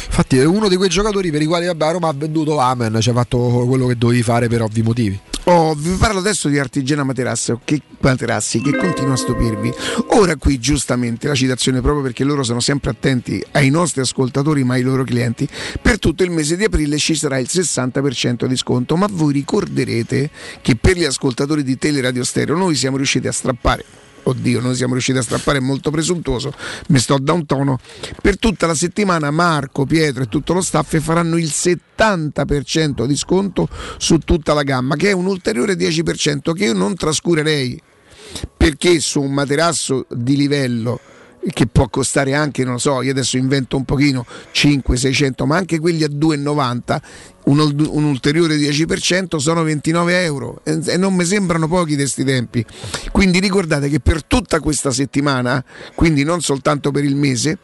[0.05, 3.09] Infatti è uno di quei giocatori per i quali vabbè, Roma ha venduto Amen, ci
[3.09, 5.19] ha fatto quello che dovevi fare per ovvi motivi.
[5.45, 9.73] Oh, vi parlo adesso di Artigiana Materassi che, Materassi che continua a stupirvi.
[10.09, 14.75] Ora qui giustamente la citazione proprio perché loro sono sempre attenti ai nostri ascoltatori ma
[14.75, 15.47] ai loro clienti.
[15.81, 20.29] Per tutto il mese di aprile ci sarà il 60% di sconto, ma voi ricorderete
[20.61, 23.85] che per gli ascoltatori di Teleradio Stereo noi siamo riusciti a strappare
[24.23, 26.53] oddio, noi siamo riusciti a strappare, è molto presuntuoso,
[26.87, 27.79] mi sto da un tono.
[28.21, 33.67] Per tutta la settimana Marco, Pietro e tutto lo staff faranno il 70% di sconto
[33.97, 37.81] su tutta la gamma, che è un ulteriore 10% che io non trascurerei,
[38.55, 40.99] perché su un materasso di livello
[41.49, 45.79] che può costare anche, non lo so, io adesso invento un pochino 5-600, ma anche
[45.79, 46.99] quelli a 2,90,
[47.45, 52.63] un, un, ulteriore 10% sono 29 euro e non mi sembrano pochi questi tempi.
[53.11, 55.63] Quindi ricordate che per tutta questa settimana,
[55.95, 57.57] quindi non soltanto per il mese,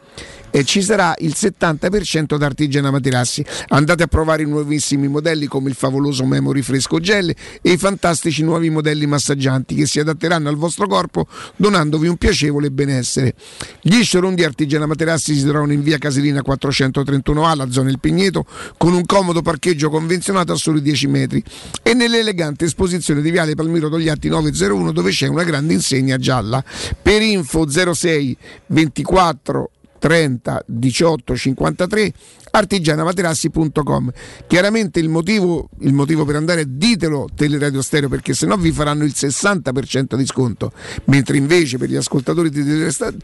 [0.52, 3.44] e ci sarà il 70% da Artigiana Materassi.
[3.68, 8.44] Andate a provare i nuovissimi modelli come il favoloso Memory Fresco Gel e i fantastici
[8.44, 13.34] nuovi modelli massaggianti che si adatteranno al vostro corpo donandovi un piacevole benessere.
[13.82, 18.46] Gli showroom di Artigiana Materassi si trovano in via Casilina 431A, la zona Il Pigneto,
[18.78, 21.44] con un comodo parcheggio convenzionato a soli 10 metri
[21.84, 26.64] e nell'elegante esposizione di Viale Palmiro Togliatti 901 dove c'è una grande insegna gialla.
[27.02, 28.38] Per info 06
[28.68, 32.14] 24 30 18 53
[32.52, 34.12] artigianamaterassi.com
[34.48, 39.14] chiaramente il motivo, il motivo per andare ditelo Teleradio Stereo perché sennò vi faranno il
[39.16, 40.72] 60% di sconto
[41.06, 42.64] mentre invece per gli ascoltatori di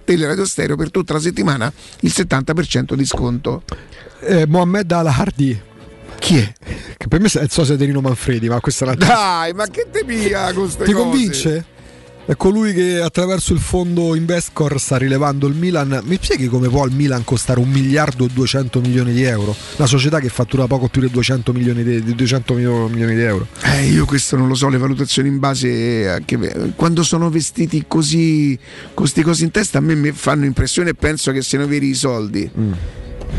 [0.04, 1.72] Teleradio Stereo per tutta la settimana
[2.02, 3.64] il 70% di sconto
[4.22, 5.62] eh, Mohamed Al-Hardi
[6.20, 6.54] chi è?
[6.96, 9.66] Che per me è il socio di Rino Manfredi, ma questa è la Dai, ma
[9.68, 10.94] che te pia Ti cose?
[10.94, 11.66] convince?
[12.26, 16.00] È colui che attraverso il fondo Investcore sta rilevando il Milan.
[16.06, 19.54] Mi spieghi come può il Milan costare un miliardo e 200 milioni di euro?
[19.76, 23.48] Una società che fattura poco più di 200 milioni di, di 200 milioni di euro.
[23.64, 27.84] Eh, io questo non lo so, le valutazioni in base a che quando sono vestiti
[27.90, 28.58] così
[28.94, 31.90] con queste cose in testa a me mi fanno impressione e penso che siano veri
[31.90, 32.50] i soldi.
[32.58, 32.72] Mm.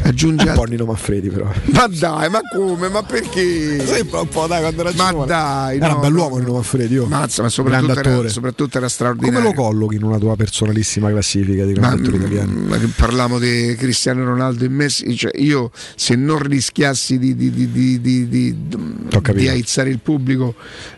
[0.03, 1.51] Aggiunge un po' Nino Manfredi però.
[1.73, 2.89] Ma dai ma come?
[2.89, 3.85] Ma perché?
[3.85, 5.27] Sembra un po' dai quando era ma giovane.
[5.27, 7.07] dai era no, un bell'uomo Nino Manfredi oh.
[7.07, 9.41] mazza ma soprattutto era, soprattutto era straordinario.
[9.41, 13.75] Come lo collochi in una tua personalissima classifica di grandi attori italiani ma parliamo di
[13.79, 19.49] Cristiano Ronaldo e Messi cioè io se non rischiassi di, di, di, di, di, di
[19.49, 20.55] aizzare il pubblico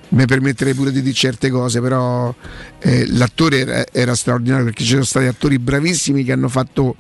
[0.09, 2.33] mi permetterei pure di dire certe cose, però
[2.79, 6.97] eh, l'attore era, era straordinario perché ci sono stati attori bravissimi che hanno fatto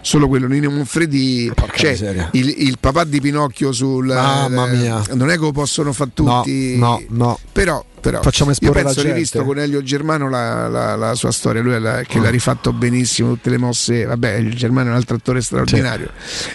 [0.00, 5.02] solo quello Nino Manfredi cioè, il, il, papà di Pinocchio sul mamma mia.
[5.14, 6.76] non è che lo possono fare tutti.
[6.76, 7.38] no, no, no.
[7.52, 11.14] però però Facciamo io esporre penso la di visto con Elio Germano la, la, la
[11.14, 12.22] sua storia lui la, che Oh.
[12.22, 16.10] l'ha rifatto benissimo tutte le mosse vabbè Elio Germano è un altro attore straordinario.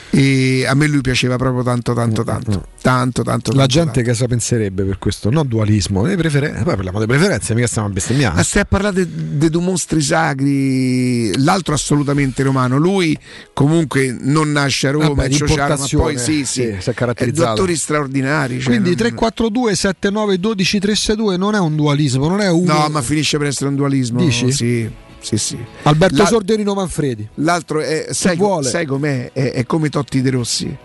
[0.10, 2.68] E a me lui piaceva proprio tanto tanto tanto.
[2.82, 5.30] tanto tanto la tanto, gente che sa penserebbe per questo?
[5.30, 8.36] Non dualismo le preferenze poi parliamo di preferenze mica stiamo a bestemmiare.
[8.36, 12.78] Ma stai a parlare di due mostri sacri l'altro assolutamente romano.
[12.78, 13.18] Lui
[13.53, 17.76] comunque non nasce a Roma Vabbè, Ciociaro, ma poi sì sì, sì, si è attori
[17.76, 22.64] straordinari cioè quindi non- 342 79 12 362 non è un dualismo non è un
[22.66, 24.20] No, ma finisce per essere un dualismo.
[24.20, 24.52] Dici?
[24.52, 24.90] Sì,
[25.20, 25.57] sì, sì.
[25.84, 29.32] Alberto La- Sordi Nino Manfredi L'altro è, sai, sai com'è?
[29.32, 30.78] È, è come Totti De Rossi.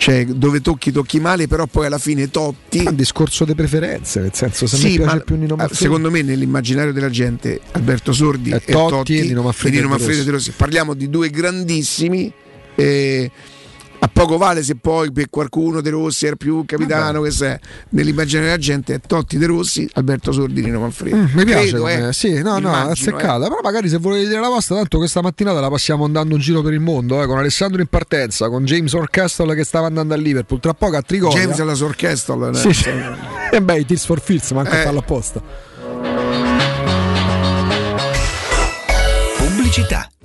[0.00, 2.84] Cioè, dove tocchi, tocchi male, però poi alla fine Totti.
[2.86, 6.90] un discorso di preferenze nel senso se Sì, ma più Nino Manfredi secondo me nell'immaginario
[6.94, 10.02] della gente Alberto Sordi È e Totti Totti e Nino Manfredi e Nino e De
[10.02, 10.24] Manfredi Rossi.
[10.24, 10.50] De Rossi.
[10.56, 12.32] Parliamo di due grandissimi.
[12.76, 13.30] eh,
[14.02, 17.58] a poco vale se poi per qualcuno De Rossi era più capitano che sei.
[17.90, 21.16] nell'immaginario della gente è Totti De Rossi, Alberto Sordi, Nino Manfredi.
[21.16, 22.12] Mm, mi piace, Credo, eh.
[22.14, 23.48] sì, no, no, Immagino, azzeccata.
[23.48, 26.62] Però magari se volete dire la vostra, tanto questa mattinata la passiamo andando in giro
[26.62, 30.16] per il mondo, eh, con Alessandro in partenza, con James Orchestra che stava andando a
[30.16, 31.38] Liverpool, tra poco a Trigoria.
[31.38, 32.48] James alla Sorchestra.
[32.48, 32.54] eh.
[32.54, 32.88] Sì, sì.
[33.52, 34.82] E beh, i Tears for Fears, manco a Eh.
[34.84, 35.42] farlo apposta.
[39.36, 40.08] Pubblicità.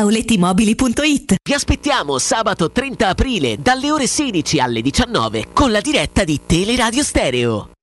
[0.00, 1.34] paolettimobili.it.
[1.42, 7.02] Vi aspettiamo sabato 30 aprile dalle ore 16 alle 19 con la diretta di Teleradio
[7.02, 7.79] Stereo.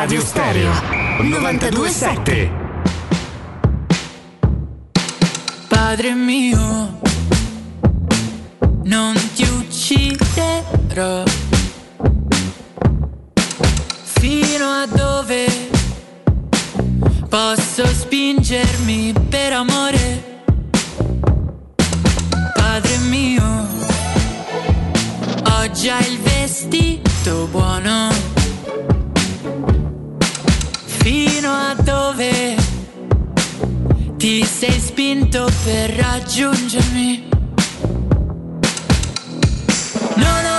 [0.00, 0.70] Radio Stereo
[1.22, 2.50] 927.
[5.66, 7.00] Padre mio,
[8.84, 11.24] non ti ucciderò.
[14.20, 15.46] Fino a dove
[17.28, 20.42] posso spingermi per amore?
[22.54, 23.66] Padre mio,
[25.42, 28.37] ho già il vestito buono
[31.00, 32.56] Fino a dove
[34.16, 37.28] ti sei spinto per raggiungermi?
[40.16, 40.57] Non ho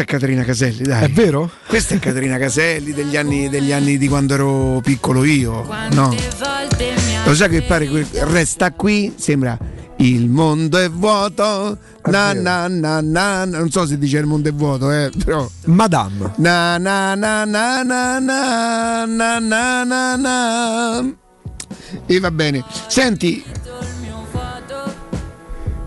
[0.00, 1.04] questa è Caterina Caselli, dai.
[1.04, 1.50] È vero?
[1.66, 5.66] Questa è Caterina Caselli degli anni, degli anni di quando ero piccolo io.
[5.92, 6.14] No.
[7.24, 9.58] Lo sai che pare que- resta qui, sembra
[9.96, 11.76] il mondo è vuoto.
[12.04, 13.44] Na, na, na, na, na.
[13.44, 15.46] Non so se dice il mondo è vuoto, eh, però.
[15.66, 16.32] Madame.
[16.36, 21.14] Na na na na na na na na na na.
[22.06, 22.64] E va bene.
[22.86, 23.44] Senti.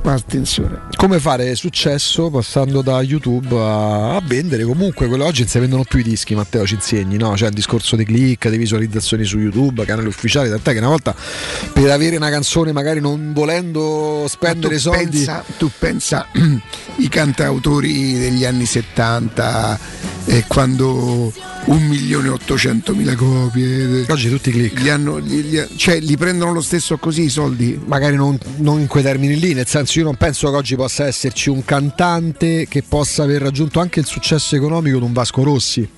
[0.03, 0.81] Attenzione.
[0.95, 4.63] Come fare successo passando da YouTube a, a vendere?
[4.63, 7.33] Comunque, quello oggi non si vendono più i dischi, Matteo ci insegni, no?
[7.33, 11.13] C'è il discorso dei click, di visualizzazioni su YouTube, canali ufficiali, tant'è che una volta
[11.73, 15.17] per avere una canzone, magari non volendo spendere tu soldi.
[15.17, 16.27] Pensa, tu pensa
[16.97, 19.79] i cantautori degli anni 70
[20.25, 21.33] eh, quando
[21.65, 24.05] un milione e ottocentomila copie.
[24.09, 24.79] Oggi tutti click.
[24.81, 27.79] Li, hanno, li, li- cioè, li prendono lo stesso così i soldi?
[27.85, 31.05] Magari non, non in quei termini lì, nel senso io non penso che oggi possa
[31.05, 35.89] esserci un cantante che possa aver raggiunto anche il successo economico di un Vasco Rossi.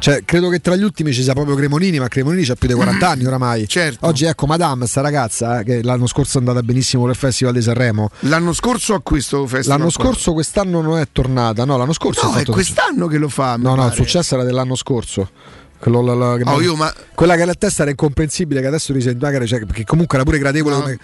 [0.00, 2.74] Cioè, credo che tra gli ultimi ci sia proprio Cremonini, ma Cremonini ha più di
[2.74, 3.66] 40 anni oramai.
[3.70, 4.04] Certo.
[4.04, 7.54] Oggi ecco Madame, sta ragazza, eh, che l'anno scorso è andata benissimo per il Festival
[7.54, 8.10] di Sanremo.
[8.20, 9.78] L'anno scorso a questo festival?
[9.78, 13.54] L'anno scorso quest'anno non è tornata, no, l'anno scorso No, è quest'anno che lo fa.
[13.54, 13.94] No, no, il pare.
[13.94, 15.30] successo era dell'anno scorso.
[15.78, 18.92] Quello- la- la- che- Oh, io, ma- Quella che alla testa era incomprensibile, che adesso
[18.92, 20.74] risente magari, cioè, perché comunque era pure gradevole.
[20.74, 20.98] come-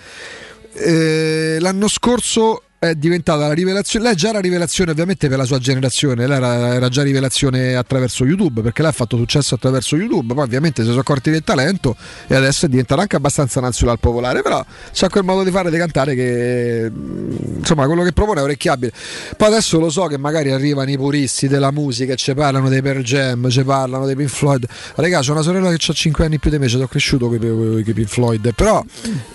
[0.81, 4.07] Eh, l'anno scorso è diventata la rivelazione.
[4.07, 6.27] Lei già era rivelazione, ovviamente, per la sua generazione.
[6.27, 10.33] Lei era, era già rivelazione attraverso YouTube, perché lei ha fatto successo attraverso YouTube.
[10.33, 11.97] Poi, ovviamente, si sono accorti del talento
[12.29, 14.43] e adesso è diventata anche abbastanza nazionale popolare.
[14.43, 18.43] Però c'ha quel modo di fare di cantare che mm, insomma quello che propone è
[18.45, 18.93] orecchiabile.
[19.37, 22.81] Poi adesso lo so che magari arrivano i puristi della musica e ci parlano dei
[22.81, 24.67] Pearl Jam, ci parlano dei Pink Floyd.
[24.95, 27.83] Raga, c'ho una sorella che ha 5 anni più di me, ci sono cresciuto con
[27.85, 28.55] i Pink Floyd.
[28.55, 28.85] Però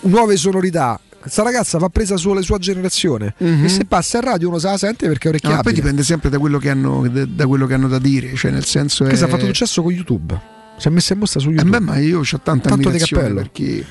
[0.01, 0.97] nuove sonorità.
[1.23, 4.77] Questa ragazza va presa sulla sua generazione e se passa in radio uno se la
[4.77, 5.63] sente perché è No, orecchiabile.
[5.63, 8.65] poi dipende sempre da quello che hanno da, quello che hanno da dire, cioè nel
[8.65, 9.29] senso Questa è...
[9.29, 10.37] ha fatto successo con YouTube.
[10.77, 11.77] Si è messa in mostra su Eh YouTube.
[11.77, 13.35] beh, ma io ho tanta Tanto di cappello.
[13.35, 13.85] perché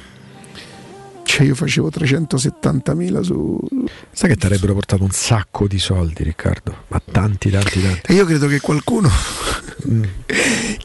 [1.32, 3.58] cioè io facevo 370.000 su
[4.12, 6.84] Sai che ti avrebbero portato un sacco di soldi, Riccardo?
[6.88, 8.12] Ma tanti, tanti, tanti.
[8.12, 9.08] e io credo che qualcuno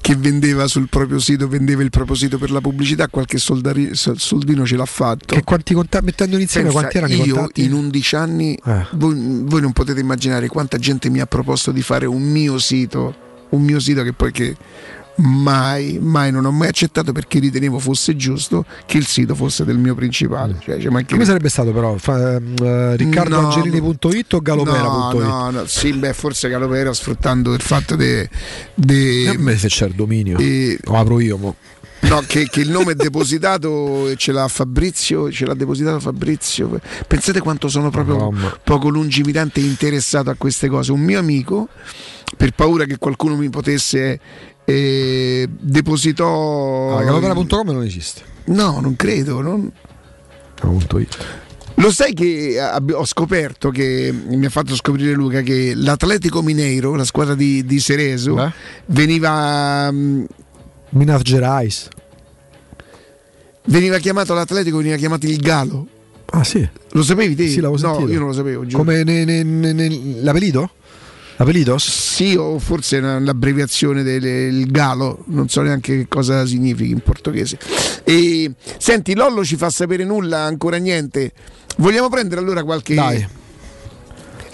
[0.02, 4.18] che vendeva sul proprio sito, vendeva il proprio sito per la pubblicità, qualche soldari- sol-
[4.20, 5.36] soldino ce l'ha fatto.
[5.36, 7.64] Che quanti contatti, mettendoli insieme, Pensa, quanti erano i io contatti?
[7.66, 8.86] in 11 anni, Eh.
[8.94, 13.16] voi, voi non potete immaginare quanta gente mi ha proposto di fare un mio sito,
[13.50, 14.56] un mio sito che poi che
[15.18, 19.78] mai, mai non ho mai accettato perché ritenevo fosse giusto che il sito fosse del
[19.78, 20.58] mio principale.
[20.60, 21.98] Cioè, ci mancherebbe- Come sarebbe stato però?
[21.98, 25.22] Fra, ehm, eh, riccardoangelini.it o galopera.it?
[25.24, 28.30] No, no, no, sì, beh, forse Galopera sfruttando il fatto de,
[28.76, 30.38] de- me se c'è il dominio.
[30.38, 31.56] e- Lo apro io, mo.
[32.02, 36.80] no, che, che il nome è depositato e ce l'ha Fabrizio, ce l'ha depositato Fabrizio.
[37.08, 38.60] Pensate quanto sono proprio Madonna.
[38.64, 40.92] poco lungimirante e interessato a queste cose.
[40.92, 41.68] Un mio amico,
[42.38, 44.20] per paura che qualcuno mi potesse
[44.70, 46.98] eh, depositò.
[46.98, 48.22] Ah, galopera.com non esiste.
[48.46, 49.40] No, non credo.
[49.42, 49.72] non-.
[51.76, 52.58] Lo sai che
[52.92, 57.80] ho scoperto che mi ha fatto scoprire Luca che l'Atletico Mineiro, la squadra di, di
[57.80, 58.52] Cerezo, Beh.
[58.88, 60.24] veniva, mm,
[60.90, 61.88] Minas Gerais.
[63.66, 65.88] veniva chiamato l'Atletico, veniva chiamato il Galo.
[66.32, 66.68] Ah sì?
[66.92, 67.48] Lo sapevi te?
[67.48, 68.12] Sì, l'avevo no, sentito.
[68.12, 68.66] io non lo sapevo.
[68.66, 68.84] giuro.
[68.84, 70.72] Come ne, ne, ne, ne- l'Apelido?
[71.38, 71.88] L'Apelidos?
[71.88, 77.60] Sì, o forse l'abbreviazione del Galo, non so neanche che cosa significhi in portoghese.
[78.04, 81.32] E, senti, Lollo ci fa sapere nulla, ancora niente.
[81.78, 82.96] Vogliamo prendere allora qualche.
[82.96, 83.28] Dai.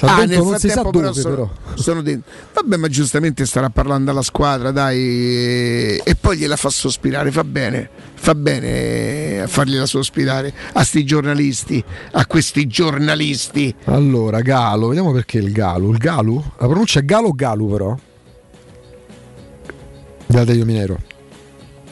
[0.04, 1.50] Ah, Salvento nel non si sa però dove, sono, però.
[1.76, 2.32] sono dentro.
[2.54, 7.90] Vabbè, ma giustamente starà parlando alla squadra, dai, e, poi gliela fa sospirare, fa bene,
[8.14, 11.82] fa bene a fargliela sospirare a sti giornalisti,
[12.12, 13.74] a questi giornalisti.
[13.86, 15.90] Allora, Galo, vediamo perché il Galo.
[15.92, 16.44] Il Galu?
[16.58, 17.98] La pronuncia è Galo o Galu però?
[20.26, 21.00] Date Minero.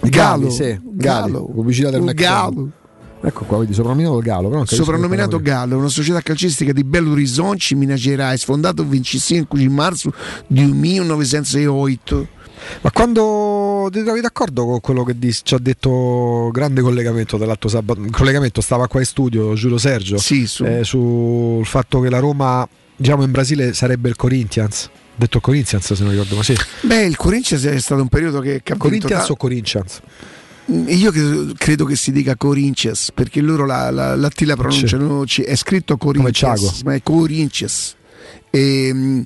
[0.01, 0.79] Galo, Gali, sì.
[0.83, 2.03] Galo, pubblicità del.
[2.13, 2.71] Galo.
[3.23, 4.49] Ecco qua, vedi, soprannominato Galo.
[4.49, 9.69] Però Soprannominato Gallo, una società calcistica di Belo Horizonte, Minas Gerais, fondato il 25 di
[9.69, 10.11] marzo
[10.48, 12.27] di 1908.
[12.81, 18.02] Ma quando ti trovi d'accordo con quello che ci ha detto grande collegamento dell'altro sabato?
[18.11, 20.18] Collegamento stava qua in studio, Giulio Sergio.
[20.18, 24.89] Sì, su- eh, sul fatto che la Roma, diciamo in Brasile, sarebbe il Corinthians.
[25.15, 26.56] Detto Corinthians, se non ricordo, ma sì.
[26.81, 29.99] Beh, il Corinthians è stato un periodo che, che vinto Corinthians ta- o Corinthians?
[30.72, 35.26] Io credo, credo che si dica Corinthians perché loro la, la, la T la pronunciano,
[35.26, 37.95] ci- è scritto Corinthians, ma è Corinthians.
[38.49, 39.23] E, mh,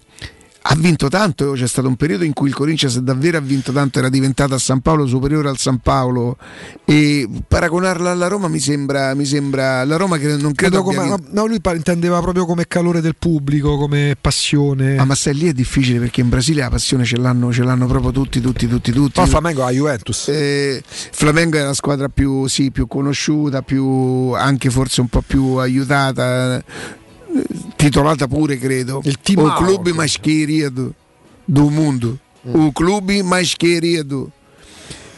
[0.68, 4.00] ha vinto tanto, c'è stato un periodo in cui il Corinthians davvero ha vinto tanto,
[4.00, 6.38] era diventata a San Paolo superiore al San Paolo
[6.86, 11.18] e paragonarla alla Roma mi sembra, mi sembra la Roma che non credo come- abbia
[11.30, 14.98] no, lui intendeva proprio come calore del pubblico, come passione.
[14.98, 17.86] Ah, ma sai lì è difficile perché in Brasile la passione ce l'hanno, ce l'hanno
[17.86, 19.20] proprio tutti, tutti, tutti, tutti.
[19.20, 20.30] Ma Flamengo ha Juventus.
[20.30, 25.56] Eh, Flamengo è la squadra più, sì, più conosciuta, più, anche forse un po' più
[25.56, 26.64] aiutata,
[27.76, 29.02] titolata pure credo.
[29.04, 30.94] Il o clube mais querido
[31.46, 32.18] do mundo.
[32.48, 32.54] Mm.
[32.56, 34.32] O clube mais querido.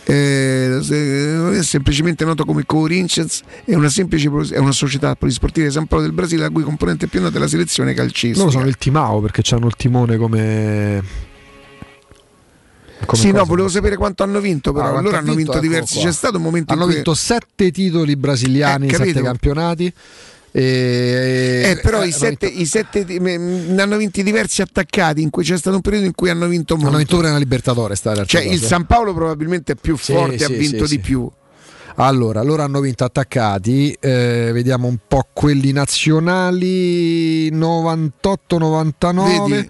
[0.09, 5.85] Eh, è semplicemente noto come Corinthians è una, semplice, è una società polisportiva di San
[5.85, 8.39] Paolo del Brasile la cui componente più nota è la selezione calcistica.
[8.39, 11.03] Loro sono il Timao perché hanno il timone come.
[13.05, 13.43] come sì, no, cosa.
[13.43, 15.95] volevo sapere quanto hanno vinto, però Ah, loro ha hanno vinto, Ecco diversi.
[15.95, 16.03] qua.
[16.05, 19.93] C'è stato un momento Hanno in cui vinto sette titoli brasiliani, Eh, sette campionati.
[20.51, 25.43] E, Eh, però eh, i sette, i sette ne hanno vinti diversi attaccati in cui
[25.43, 26.89] c'è stato un periodo in cui hanno vinto molto.
[26.89, 27.95] hanno vinto pure una Libertadore.
[27.95, 28.65] Sta realtà, cioè il sì.
[28.65, 31.29] San Paolo probabilmente è più Sì, forte, sì, ha vinto sì, di più.
[31.99, 39.49] Allora, loro hanno vinto attaccati, eh, vediamo un po' quelli nazionali 98-99.
[39.49, 39.69] Vedi?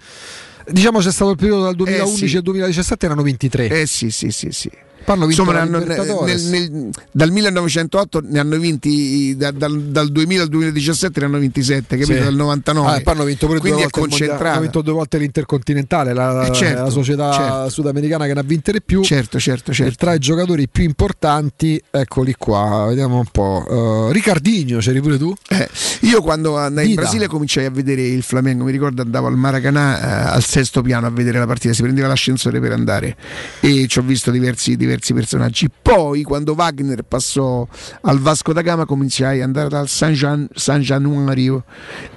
[0.70, 2.36] Diciamo c'è stato il periodo dal 2011 Eh, sì.
[2.36, 3.68] al 2017 erano 23.
[3.80, 4.70] Eh sì, sì, sì, sì.
[5.08, 10.10] Poi hanno vinto Insomma, hanno- nel- nel- dal 1908 ne hanno vinti da- dal, dal
[10.12, 12.18] 2000 al 2017 ne hanno vinti 7, capito?
[12.18, 12.24] Sì.
[12.24, 12.90] Dal 99.
[12.90, 14.50] Ah, e poi hanno vinto pure Quindi due è volte concentrata.
[14.52, 17.68] hanno vinto due volte l'Intercontinentale, la, Eh, certo, la società certo.
[17.70, 19.02] sudamericana che ne ha vinte di più.
[19.02, 19.94] Certo, certo, E certo.
[19.96, 24.08] tra i giocatori più importanti, eccoli qua, vediamo un po'.
[24.10, 25.34] Eh, Ricardinho, c'eri pure tu?
[25.48, 25.68] Eh,
[26.02, 27.00] io quando andai in Dida.
[27.02, 31.06] Brasile cominciai a vedere il Flamengo, mi ricordo andavo al Maracanã eh, al sesto piano
[31.06, 33.16] a vedere la partita, si prendeva l'ascensore per andare
[33.60, 35.68] e ci ho visto diversi, diversi personaggi.
[35.82, 37.66] Poi quando Wagner passò
[38.02, 41.64] al Vasco da Gama cominciai ad andare dal San, Gian, San Januario,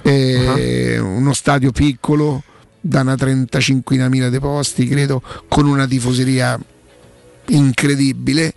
[0.01, 2.43] eh, uno stadio piccolo
[2.79, 6.59] da una 35.000 di posti, credo, con una tifoseria
[7.47, 8.53] incredibile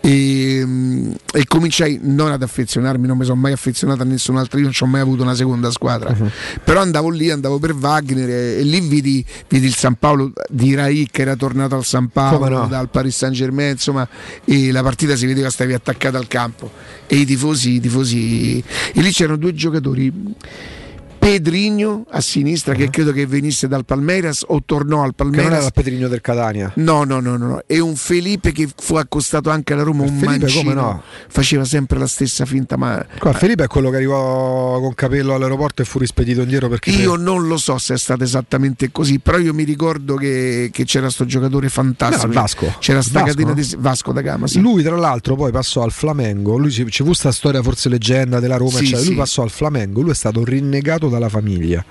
[0.00, 4.58] e, mm, e cominciai non ad affezionarmi, non mi sono mai affezionato a nessun altro,
[4.58, 6.30] io non ci ho mai avuto una seconda squadra, Mhm.
[6.64, 10.74] però andavo lì, andavo per Wagner e, e lì vidi, vidi il San Paolo di
[10.74, 12.66] Rai che era tornato al San Paolo no?
[12.66, 14.08] dal Paris Saint Germain, insomma,
[14.44, 16.70] e la partita si vedeva stavi attaccata al campo
[17.06, 20.12] e i tifosi, i tifosi e lì c'erano due giocatori
[21.30, 25.16] Pedrigno a sinistra che credo che venisse dal Palmeiras o tornò al Mhm.
[25.16, 26.72] Che non Palmeiras era il Petrigno del Catania.
[26.76, 27.62] No, no, no, no.
[27.66, 30.62] E un Felipe che fu accostato anche alla Roma, un Felipe mancino.
[30.62, 31.02] come no?
[31.28, 35.82] Faceva sempre la stessa finta, ma Qua, Felipe è quello che arrivò con capello all'aeroporto
[35.82, 39.38] e fu rispedito indietro perché io non lo so se è stato esattamente così, però
[39.38, 42.26] io mi ricordo che, che c'era sto giocatore fantastico.
[42.26, 42.74] No, Vasco.
[42.80, 43.54] C'era sta Vasco, catena no?
[43.54, 44.60] di Vasco da Gama, sì.
[44.60, 46.56] Lui, tra l'altro, poi passò al Flamengo.
[46.56, 48.70] Lui ci, fu sta storia, forse leggenda della Roma.
[48.78, 49.00] Sì, eccetera.
[49.02, 49.06] sì.
[49.08, 50.00] Lui passò al Flamengo.
[50.00, 51.84] Lui è stato rinnegato dalla famiglia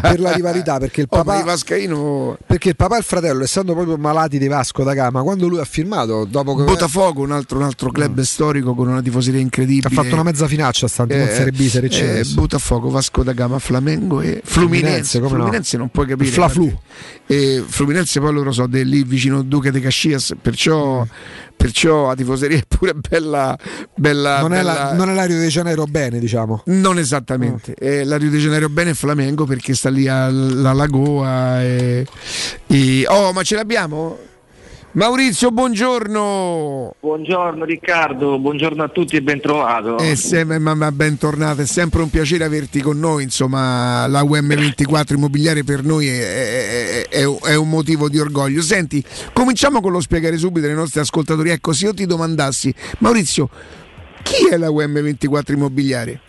[0.00, 0.78] per la rivalità.
[0.78, 4.48] Perché il Oh, papà, Vascaino perché il papà e il fratello, essendo proprio malati di
[4.48, 8.20] Vasco da Gama, quando lui ha firmato, dopo che Botafogo, un altro, un altro club
[8.22, 9.88] storico con una tifoseria incredibile.
[9.88, 12.00] ha fatto una mezza finaccia, stanti con Serie B, Serie C.
[12.00, 12.24] eh.
[12.34, 15.20] Botafogo, Vasco da Gama, Flamengo e Fluminense, Fluminense.
[15.20, 15.38] come no?
[15.42, 16.28] Fluminense non puoi capire.
[16.28, 16.78] Il Fla-Flu.
[17.26, 21.06] E Fluminense poi loro so lì vicino Duca de Caxias, perciò,
[21.62, 23.56] perciò la tifoseria è pure bella.
[23.94, 26.62] bella non, è la, bella- non è la Rio de Janeiro bene, diciamo.
[26.66, 31.62] non esattamente, Eh, la Rio de Janeiro bene è Flamengo perché sta lì alla Lagoa.
[31.62, 32.06] E,
[32.66, 34.18] e- Oh, ma ce l'abbiamo?
[34.94, 36.96] Maurizio, buongiorno.
[37.00, 39.96] Buongiorno Riccardo, buongiorno a tutti e ben trovato.
[39.96, 43.22] E sempre, ma, ma bentornato, è sempre un piacere averti con noi.
[43.22, 48.60] Insomma, la UM24 immobiliare per noi è, è- è- è un motivo di orgoglio.
[48.60, 49.02] Senti,
[49.32, 51.48] cominciamo con lo spiegare subito ai nostri ascoltatori.
[51.48, 53.48] Ecco, se io ti domandassi, Maurizio,
[54.22, 56.20] chi è la UM24 immobiliare?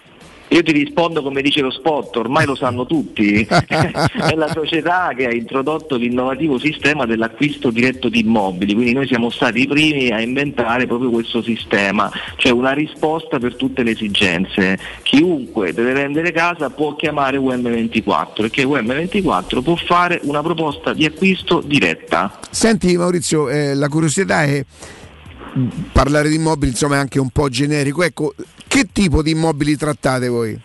[0.54, 5.26] Io ti rispondo come dice lo spot, ormai lo sanno tutti, è la società che
[5.26, 10.22] ha introdotto l'innovativo sistema dell'acquisto diretto di immobili, quindi noi siamo stati i primi a
[10.22, 14.78] inventare proprio questo sistema, cioè una risposta per tutte le esigenze.
[15.02, 21.62] Chiunque deve vendere casa può chiamare UM24 perché UM24 può fare una proposta di acquisto
[21.66, 22.40] diretta.
[22.52, 24.64] Senti Maurizio, eh, la curiosità è
[25.92, 28.04] parlare di immobili, insomma è anche un po' generico.
[28.04, 28.34] Ecco,
[28.74, 30.60] che tipo di immobili trattate voi?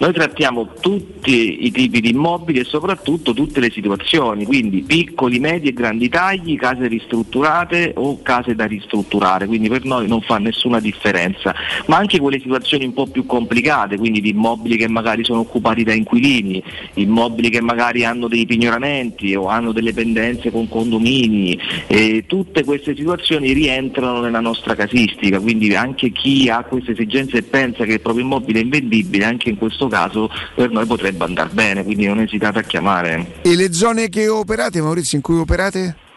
[0.00, 5.68] Noi trattiamo tutti i tipi di immobili e soprattutto tutte le situazioni, quindi piccoli, medi
[5.68, 10.80] e grandi tagli, case ristrutturate o case da ristrutturare, quindi per noi non fa nessuna
[10.80, 11.54] differenza,
[11.84, 15.84] ma anche quelle situazioni un po' più complicate, quindi di immobili che magari sono occupati
[15.84, 16.62] da inquilini,
[16.94, 22.96] immobili che magari hanno dei pignoramenti o hanno delle pendenze con condomini, e tutte queste
[22.96, 28.00] situazioni rientrano nella nostra casistica, quindi anche chi ha queste esigenze e pensa che il
[28.00, 32.20] proprio immobile è invendibile, anche in questo caso per noi potrebbe andare bene, quindi non
[32.20, 33.40] esitate a chiamare.
[33.42, 36.08] E le zone che operate, Maurizio, in cui operate?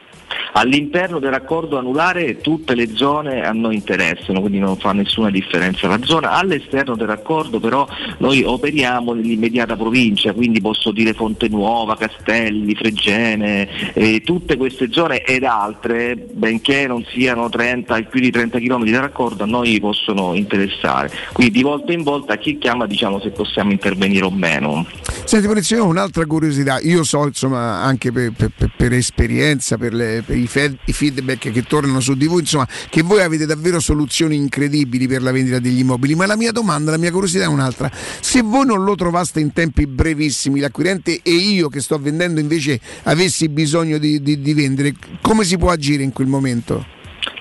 [0.55, 5.87] All'interno del raccordo anulare tutte le zone a noi interessano, quindi non fa nessuna differenza
[5.87, 6.31] la zona.
[6.31, 7.87] All'esterno del raccordo però
[8.19, 15.23] noi operiamo nell'immediata provincia, quindi posso dire Fonte Nuova, Castelli, Fregene, eh, tutte queste zone
[15.23, 20.33] ed altre, benché non siano 30, più di 30 km da raccordo, a noi possono
[20.35, 21.09] interessare.
[21.33, 24.85] Quindi di volta in volta chi chiama diciamo se possiamo intervenire o meno.
[25.25, 30.37] Senti ho un'altra curiosità, io so insomma anche per- per- per esperienza, per, le- per
[30.43, 34.35] i, fe- i feedback che tornano su di voi, insomma, che voi avete davvero soluzioni
[34.35, 37.91] incredibili per la vendita degli immobili, ma la mia domanda, la mia curiosità è un'altra.
[38.19, 42.79] Se voi non lo trovaste in tempi brevissimi, l'acquirente e io che sto vendendo invece
[43.03, 46.85] avessi bisogno di, di- di vendere, come si può agire in quel momento?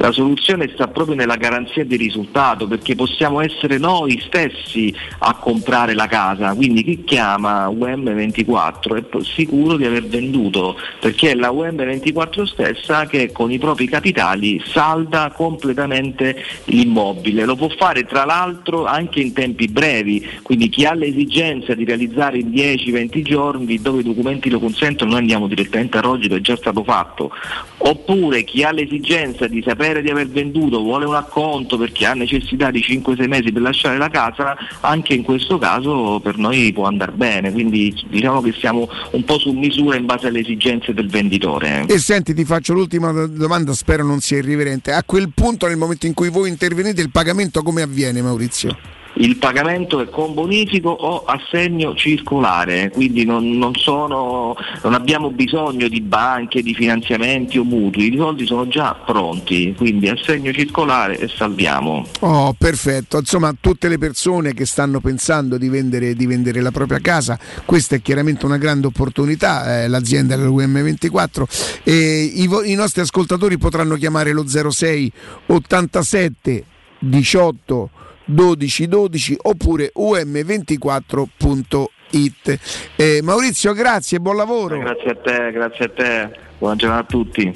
[0.02, 5.94] La soluzione sta proprio nella garanzia di risultato perché possiamo essere noi stessi a comprare
[5.94, 12.42] la casa, quindi chi chiama UM24 è sicuro di aver venduto perché è la UM24
[12.42, 16.34] stessa che con i propri capitali salda completamente
[16.64, 21.84] l'immobile, lo può fare tra l'altro anche in tempi brevi, quindi chi ha l'esigenza di
[21.84, 26.40] realizzare in 10-20 giorni dove i documenti lo consentono noi andiamo direttamente a Rogito, è
[26.40, 27.30] già stato fatto,
[27.78, 32.70] oppure chi ha l'esigenza di sapere di aver venduto, vuole un acconto perché ha necessità
[32.70, 37.12] di 5-6 mesi per lasciare la casa, anche in questo caso per noi può andare
[37.12, 41.85] bene, quindi diciamo che siamo un po' su misura in base alle esigenze del venditore.
[41.89, 44.93] E senti, ti faccio l'ultima do- domanda, spero non sia irriverente.
[44.93, 49.01] A quel punto, nel momento in cui voi intervenite, il pagamento come avviene, Maurizio?
[49.14, 55.86] Il pagamento è con bonifico o assegno circolare, quindi non, non sono- non abbiamo bisogno
[55.89, 61.28] di banche, di finanziamenti o mutui, i soldi sono già pronti, quindi assegno circolare e
[61.28, 62.06] salviamo.
[62.20, 63.18] Oh, perfetto.
[63.18, 67.97] Insomma, tutte le persone che stanno pensando di vendere, di vendere la propria casa, questa
[67.97, 69.82] è chiaramente una grande opportunità.
[69.82, 75.12] eh, l'azienda dell'UM24 e i, vo- i nostri ascoltatori potranno chiamare lo 06
[75.47, 76.64] 87
[77.01, 77.90] 18
[78.32, 82.59] 12 12 oppure um24.it.
[82.96, 84.78] Eh, Maurizio, grazie, buon lavoro.
[84.78, 87.52] Grazie a te, grazie a te, buona giornata a tutti.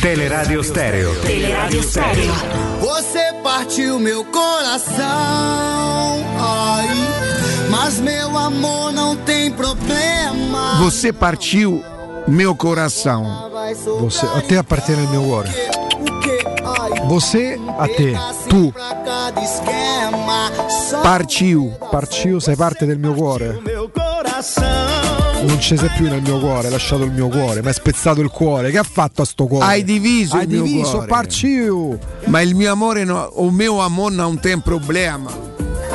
[0.00, 1.12] Teleradio Stereo.
[1.20, 2.32] Teleradio Stereo.
[2.80, 5.04] Você partiu meu coração,
[6.38, 6.86] ai,
[7.70, 10.76] mas meu amor não tem problema.
[10.78, 11.82] Você partiu
[12.28, 13.50] meu coração.
[14.00, 15.50] Você- a te appartiene il mio cuore.
[17.08, 18.14] Você a te,
[18.48, 18.72] tu.
[21.02, 21.72] Partiu.
[21.90, 23.60] Parcio, sei parte del mio cuore.
[25.46, 28.20] Non ci sei più nel mio cuore, hai lasciato il mio cuore, mi hai spezzato
[28.20, 28.70] il cuore.
[28.70, 29.64] Che ha fatto a sto cuore?
[29.64, 31.06] Hai diviso Hai diviso, cuore.
[31.06, 31.98] parcio.
[32.26, 35.30] Ma il mio amore, no, o mio amore non tem problema.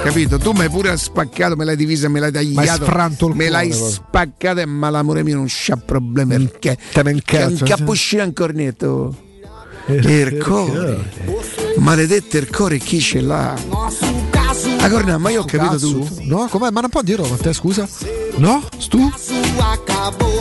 [0.03, 0.37] Capito?
[0.37, 2.85] Tu mi hai pure spaccato, me l'hai divisa, me l'hai tagliato.
[2.85, 3.89] il me l'hai cuore, proprio.
[3.89, 6.77] spaccato, ma l'amore mio non c'ha problemi perché.
[6.91, 7.63] Te Che incazzo, un sì.
[7.63, 8.33] cappuccino un
[11.77, 13.53] Maledetto il cuore chi ce l'ha?
[14.79, 16.21] Ah, Cornà, ma io ho capito tutto.
[16.21, 16.69] No, com'è?
[16.69, 17.87] Ma non può dirlo con te, scusa?
[18.37, 18.63] No?
[18.89, 19.11] Tu?
[19.59, 20.39] acabou.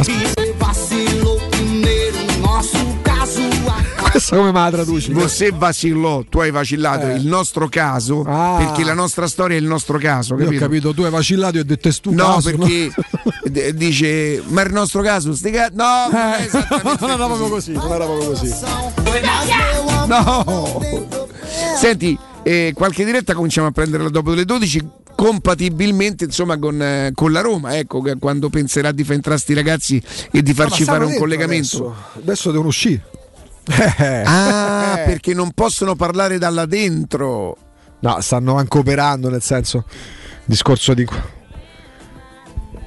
[4.13, 5.11] Questa come me la traduci?
[5.13, 7.15] Você vacillò, tu hai vacillato, Eh.
[7.17, 8.57] il nostro caso, Ah.
[8.59, 10.61] perché la nostra storia è il nostro caso, Io ho capito?
[10.65, 12.93] capito, tu hai vacillato e ho detto è stu No, caso, perché
[13.51, 16.51] d- dice, ma il nostro caso, sti ca- No, non è Eh,
[17.01, 17.73] non era proprio così.
[17.73, 18.55] non era proprio così.
[20.07, 20.81] No!
[21.79, 27.31] Senti, eh, qualche diretta cominciamo a prenderla dopo le 12 compatibilmente insomma con, eh, con
[27.33, 30.03] la Roma ecco quando penserà di far entrare sti ragazzi
[30.33, 33.03] e di farci fare un collegamento Adesso, adesso devono uscire.
[34.25, 37.57] Ah perché non possono parlare dalla dentro
[38.03, 39.85] No, stanno anche operando, nel senso.
[40.45, 41.07] Discorso di.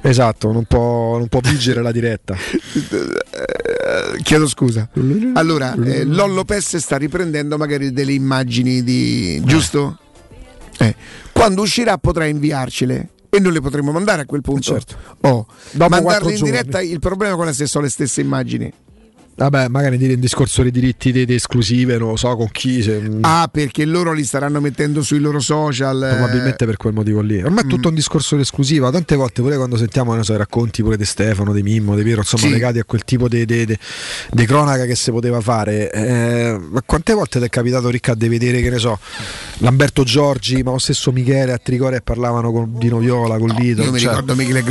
[0.02, 2.36] Esatto, non può, non può vigere la diretta.
[2.36, 4.90] Eh, chiedo scusa.
[5.34, 9.42] Allora, eh, Lollo Pes sta riprendendo magari delle immagini di.
[9.46, 9.98] giusto?
[10.80, 10.94] Eh,
[11.32, 13.10] Quando uscirà potrà inviarcele.
[13.30, 14.62] E noi le potremo mandare a quel punto.
[14.62, 14.98] Certo.
[15.22, 16.82] Oh, Dopo mandarle in diretta.
[16.82, 18.72] Il problema qual è se sono le stesse immagini?
[19.38, 22.82] Vabbè, magari dire un discorso di diritti di, di esclusive, non lo so con chi.
[22.82, 26.02] se- Ah, perché loro li staranno mettendo sui loro social.
[26.04, 26.16] eh.
[26.16, 27.44] Probabilmente per quel motivo lì.
[27.44, 28.90] Ormai è tutto un discorso di esclusiva.
[28.92, 32.22] Tante volte, pure quando sentiamo so, i racconti pure di Stefano, di Mimmo, di Piero,
[32.22, 32.50] insomma, Sì.
[32.52, 33.46] legati a quel tipo di,
[34.46, 35.92] cronaca che si poteva fare.
[35.92, 38.98] eh, ma quante volte ti è capitato, Riccardo, di vedere, che ne so,
[39.58, 43.84] Lamberto Giorgi, ma lo stesso Michele a Trigoria parlavano con Dino Viola, con Lito.
[43.84, 44.64] Io mi cioè, ricordo Michele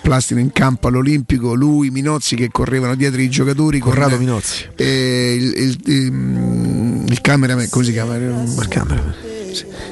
[0.00, 3.80] Plastino in campo all'Olimpico, lui, Minozzi che correvano dietro i giocatori.
[3.80, 4.68] con- Corrado Minozzi.
[4.76, 8.16] eh, il, il, il, il cameraman, come si chiama?
[8.16, 9.14] Il cameraman.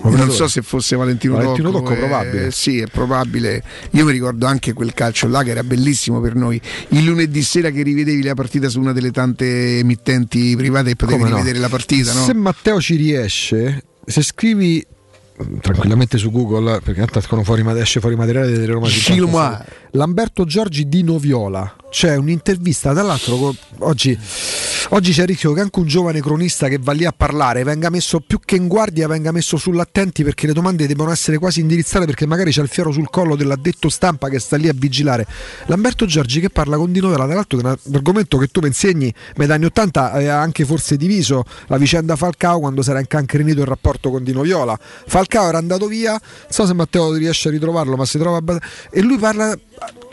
[0.05, 2.51] Io non so se fosse Valentino, Valentino Tocco, Tocco, eh, probabile.
[2.51, 3.63] sì, è probabile.
[3.91, 6.59] Io mi ricordo anche quel calcio là che era bellissimo per noi.
[6.89, 11.19] Il lunedì sera che rivedevi la partita su una delle tante emittenti private e potevi
[11.19, 11.37] Come no?
[11.37, 12.25] rivedere la partita, no?
[12.25, 14.83] Se Matteo ci riesce, se scrivi
[15.43, 19.67] mm, tranquillamente su Google, perché tanto escono fuori, esce fuori materiale delle Roma 56.
[19.93, 21.77] Lamberto Giorgi di Noviola.
[21.91, 24.17] C'è un'intervista, tra l'altro oggi,
[24.91, 28.21] oggi c'è Ricchio che anche un giovane cronista che va lì a parlare venga messo
[28.21, 32.27] più che in guardia, venga messo sull'attenti perché le domande devono essere quasi indirizzate perché
[32.27, 35.27] magari c'è il fiero sul collo dell'addetto stampa che sta lì a vigilare.
[35.67, 38.69] Lamberto Giorgi che parla con Di Noviola, tra l'altro è un argomento che tu mi
[38.69, 43.63] insegni, negli anni 80 aveva anche forse diviso la vicenda Falcao quando si era incancrenito
[43.63, 44.79] il rapporto con Di Noviola.
[44.79, 48.89] Falcao era andato via, non so se Matteo riesce a ritrovarlo, ma si trova abbastanza-
[48.93, 49.59] e lui parla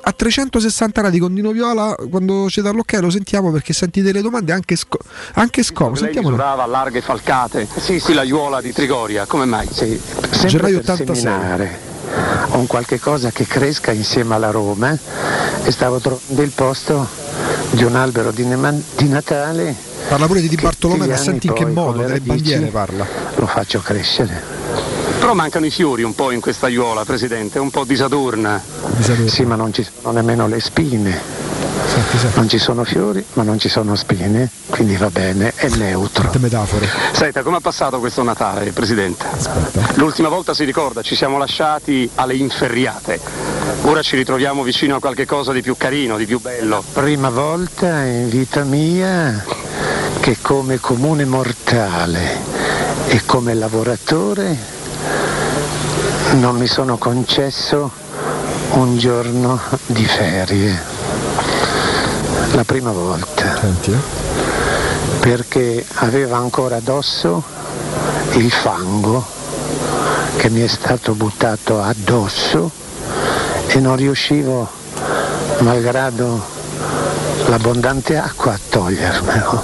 [0.08, 4.22] a 360 gradi con Dino Viola quando ci dà l'ok lo sentiamo perché senti delle
[4.22, 5.00] domande anche, sco-
[5.34, 9.68] anche scomode sentiamo misurava a larghe falcate qui la Iuola di Trigoria, come mai?
[9.70, 11.16] sempre Gennaio per 86.
[11.16, 11.80] seminare.
[12.52, 14.98] Un qualche cosa che cresca insieme alla Roma
[15.64, 17.08] e stavo trovando il posto
[17.72, 19.76] di un albero di, Nema- di Natale
[20.08, 23.06] parla pure di Di Bartolomeo ma senti in che modo le delle bandiere parla.
[23.36, 24.57] lo faccio crescere
[25.28, 28.64] Però mancano i fiori un po' in questa Iuola, Presidente, è un po' disadorna.
[29.26, 31.20] sì ma non ci sono nemmeno le spine
[32.36, 36.88] non ci sono fiori ma non ci sono spine quindi va bene è neutro metafore
[37.12, 39.26] Senta, come è passato questo Natale, Presidente?
[39.96, 43.20] L'ultima volta si ricorda, ci siamo lasciati alle inferriate.
[43.82, 46.82] Ora ci ritroviamo vicino a qualche cosa di più carino, di più bello.
[46.94, 49.44] prima volta in vita mia
[50.22, 52.40] che come comune mortale
[53.08, 54.76] e come lavoratore
[56.34, 57.90] non mi sono concesso
[58.72, 60.80] un giorno di ferie.
[62.52, 63.60] La prima volta.
[65.20, 67.44] Perché aveva ancora addosso
[68.34, 69.26] il fango
[70.38, 72.72] che mi è stato buttato addosso
[73.68, 74.68] e non riuscivo,
[75.60, 76.46] malgrado
[77.48, 79.64] l'abbondante acqua, a togliermelo.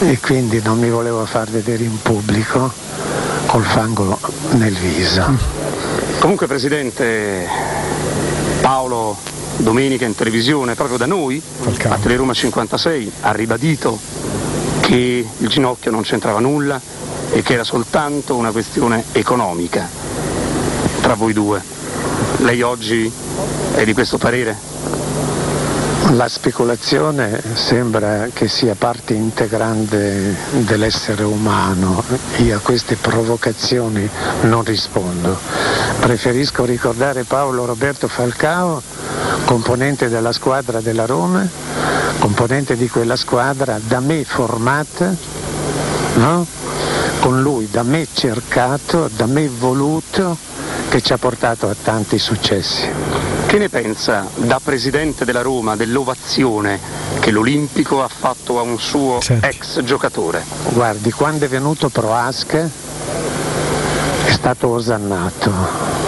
[0.00, 2.72] E quindi non mi volevo far vedere in pubblico
[3.54, 4.18] col fango
[4.54, 5.22] nel viso.
[6.18, 7.46] Comunque, Presidente,
[8.60, 9.16] Paolo
[9.58, 11.40] domenica in televisione, proprio da noi,
[11.84, 13.96] a Teleroma 56, ha ribadito
[14.80, 16.80] che il ginocchio non c'entrava nulla
[17.30, 19.88] e che era soltanto una questione economica
[21.00, 21.62] tra voi due.
[22.38, 23.08] Lei oggi
[23.76, 24.58] è di questo parere?
[26.12, 32.04] La speculazione sembra che sia parte integrante dell'essere umano.
[32.36, 34.08] Io a queste provocazioni
[34.42, 35.36] non rispondo.
[36.00, 38.80] Preferisco ricordare Paolo Roberto Falcao,
[39.44, 41.48] componente della squadra della Roma,
[42.18, 45.12] componente di quella squadra da me formata,
[46.14, 46.46] no?
[47.20, 50.36] con lui da me cercato, da me voluto,
[50.88, 53.33] che ci ha portato a tanti successi.
[53.46, 56.78] Che ne pensa da Presidente della Roma dell'ovazione
[57.20, 60.42] che l'Olimpico ha fatto a un suo ex giocatore?
[60.70, 62.68] Guardi, quando è venuto Proasca
[64.24, 66.02] è stato osannato.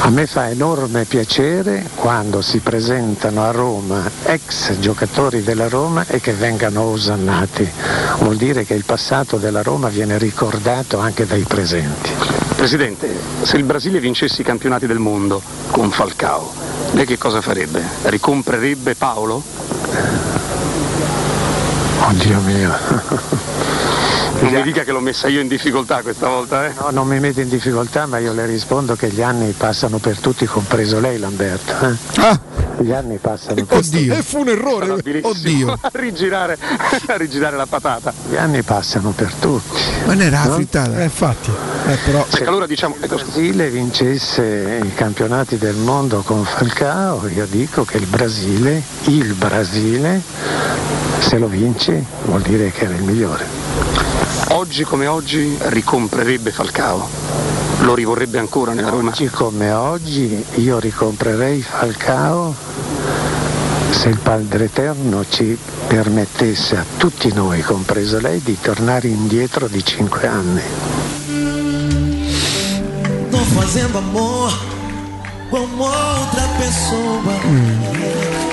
[0.00, 6.20] A me fa enorme piacere quando si presentano a Roma ex giocatori della Roma e
[6.20, 7.68] che vengano osannati.
[8.18, 12.45] Vuol dire che il passato della Roma viene ricordato anche dai presenti.
[12.56, 16.50] Presidente, se il Brasile vincesse i campionati del mondo con Falcao,
[16.92, 17.82] lei che cosa farebbe?
[18.04, 19.42] Ricomprerebbe Paolo?
[22.08, 22.74] Oddio mio.
[24.40, 26.72] Non mi dica che l'ho messa io in difficoltà questa volta, eh?
[26.78, 30.18] No, non mi mette in difficoltà, ma io le rispondo che gli anni passano per
[30.18, 31.72] tutti, compreso lei Lamberto.
[32.16, 32.65] eh?
[32.78, 34.14] Gli anni passano per Oddio.
[34.14, 34.90] E fu un errore.
[35.22, 35.72] Oddio.
[35.80, 36.58] a rigirare,
[37.06, 38.12] a rigirare la patata.
[38.28, 39.80] Gli anni passano per tutti.
[40.04, 40.54] Ma non era No?
[40.54, 41.00] frittata?
[41.00, 41.50] Eh, infatti.
[41.86, 42.26] Eh, però...
[42.30, 47.84] Ecco, allora diciamo, Se il Brasile vincesse i campionati del mondo con Falcao, io dico
[47.84, 50.20] che il Brasile, il Brasile,
[51.20, 54.05] se lo vince vuol dire che era il migliore.
[54.48, 57.08] Oggi come oggi ricomprerebbe Falcao.
[57.80, 59.10] Lo rivorrebbe ancora nella Roma.
[59.10, 62.54] Oggi come oggi io ricomprerei Falcao
[63.90, 69.84] se il Padre Eterno ci permettesse a tutti noi, compreso lei, di tornare indietro di
[69.84, 70.62] cinque anni.
[73.30, 74.52] Tô fazendo amor
[75.50, 76.86] com outra pessoa.
[77.24, 78.45] Mas meu coração.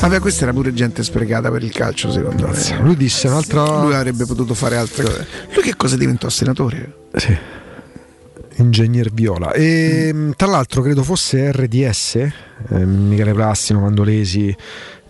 [0.00, 2.80] Vabbè, questa era pure gente sprecata per il calcio, secondo me.
[2.82, 3.82] Lui disse un'altra.
[3.82, 5.26] Lui avrebbe potuto fare altre cose.
[5.54, 6.94] Lui che cosa diventò senatore?
[7.14, 7.38] Sì.
[8.56, 9.52] Ingegner Viola.
[9.52, 14.54] E mh, tra l'altro credo fosse RDS, eh, Michele Plastino, Mandolesi.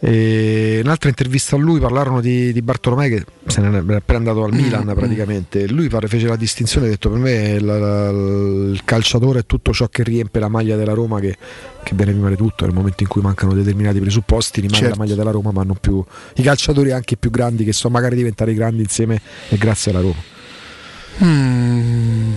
[0.02, 4.44] E un'altra intervista a lui parlarono di, di Bartolomei che se ne è appena andato
[4.44, 5.68] al Milan praticamente.
[5.68, 9.72] Lui pare fece la distinzione, ha detto per me la- la- il calciatore è tutto
[9.74, 11.36] ciò che riempie la maglia della Roma che,
[11.82, 14.96] che viene prima di tutto nel momento in cui mancano determinati presupposti rimane Certo.
[14.96, 16.02] la maglia della Roma ma non più
[16.36, 19.20] i calciatori anche più grandi che so magari diventare grandi insieme
[19.50, 20.22] e grazie alla Roma.
[21.22, 22.32] Mm.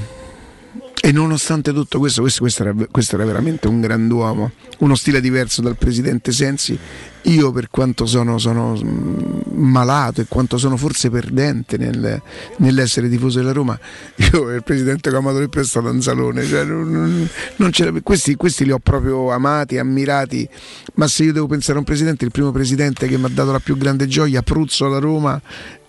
[1.06, 5.62] E nonostante tutto questo, questo, questo era, questo era veramente un grand'uomo, uno stile diverso
[5.62, 6.80] dal presidente Sensi.
[7.24, 12.22] Io, per quanto sono, sono, mm, malato e quanto sono forse perdente nel-
[12.60, 13.78] nell'essere tifoso della Roma,
[14.32, 15.10] io il presidente
[15.50, 16.46] più è stato Anzalone.
[16.46, 17.28] Cioè, non-
[17.58, 20.48] non- questi, questi li ho proprio amati, ammirati.
[20.94, 23.52] Ma se io devo pensare a un presidente, il primo presidente che mi ha dato
[23.52, 25.42] la più grande gioia, Pruzzo alla Roma,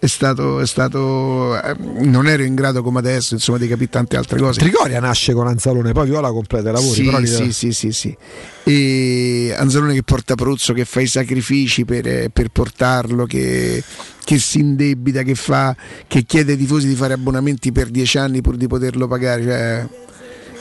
[0.04, 4.18] è stato, è stato eh, non ero in grado come adesso insomma di capire tante
[4.18, 6.94] altre cose Trigoria nasce con Anzalone, poi Viola completa i lavori.
[6.94, 8.16] sì, però li- sì, sì, sì, sì.
[8.64, 13.82] E Anzalone che porta Pruzzo, che fa i sacrifici per, eh, per portarlo, che,
[14.24, 15.74] che si indebita, che, fa,
[16.06, 19.42] che chiede ai tifosi di fare abbonamenti per dieci anni pur di poterlo pagare.
[19.42, 19.86] Cioè,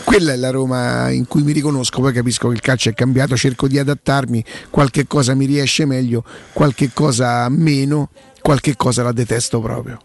[0.05, 3.35] quella è la Roma in cui mi riconosco, poi capisco che il calcio è cambiato,
[3.35, 8.09] cerco di adattarmi, qualche cosa mi riesce meglio, qualche cosa meno,
[8.43, 9.97] qualche cosa la detesto proprio.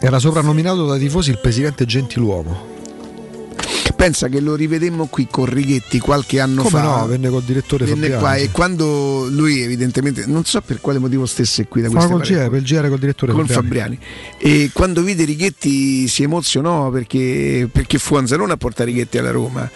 [0.00, 2.70] Era soprannominato dai tifosi il presidente Gentiluomo.
[3.94, 6.82] Pensa che lo rivedemmo qui con Righetti qualche anno Come fa.
[6.82, 8.20] no, venne col direttore Venne Fabiani.
[8.20, 12.32] qua e quando lui evidentemente non so per quale motivo stesse qui da col parti,
[12.32, 13.96] GR, per il GR col direttore con Fabiani.
[13.96, 13.98] Fabriani
[14.38, 19.70] e quando vide Righetti si emozionò perché, perché fu Anzalone a portare Righetti alla Roma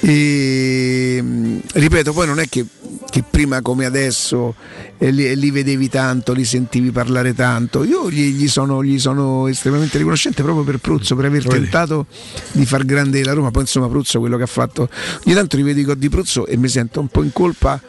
[0.00, 1.24] e
[1.72, 2.66] ripeto poi non è che,
[3.10, 4.54] che prima come adesso
[4.98, 7.84] eh, li, li vedevi tanto li sentivi parlare tanto.
[7.84, 12.06] Io gli, gli sono, gli sono estremamente riconoscente proprio per Pruzzo per aver tentato
[12.52, 13.50] di far grande la Roma.
[13.50, 14.88] Poi insomma Pruzzo quello che ha fatto.
[15.26, 17.80] Ogni tanto rivedo i gol di Pruzzo e mi sento un po' in colpa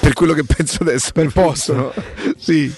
[0.00, 1.74] per quello che penso adesso per posto.
[1.74, 1.92] no?
[2.38, 2.72] sì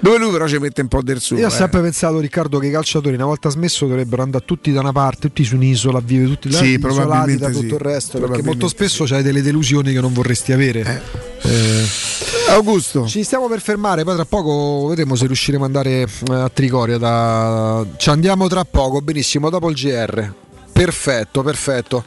[0.00, 1.52] dove lui però ci mette un po' del suo Io ho eh.
[1.52, 5.28] sempre pensato, Riccardo, che i calciatori una volta smesso dovrebbero andare tutti da una parte,
[5.28, 7.66] tutti su un'isola, a vivere tutti là, Sì, isolati da tutto sì.
[7.66, 11.02] il resto, perché molto spesso c'hai delle delusioni che non vorresti avere.
[11.42, 11.84] Eh,
[12.48, 16.48] Augusto Ci stiamo per fermare, poi tra poco vedremo se riusciremo ad andare eh, a
[16.48, 16.98] Trigoria.
[16.98, 17.84] Da...
[17.96, 20.32] Ci andiamo tra poco, benissimo, dopo il GR.
[20.72, 22.04] Perfetto, perfetto.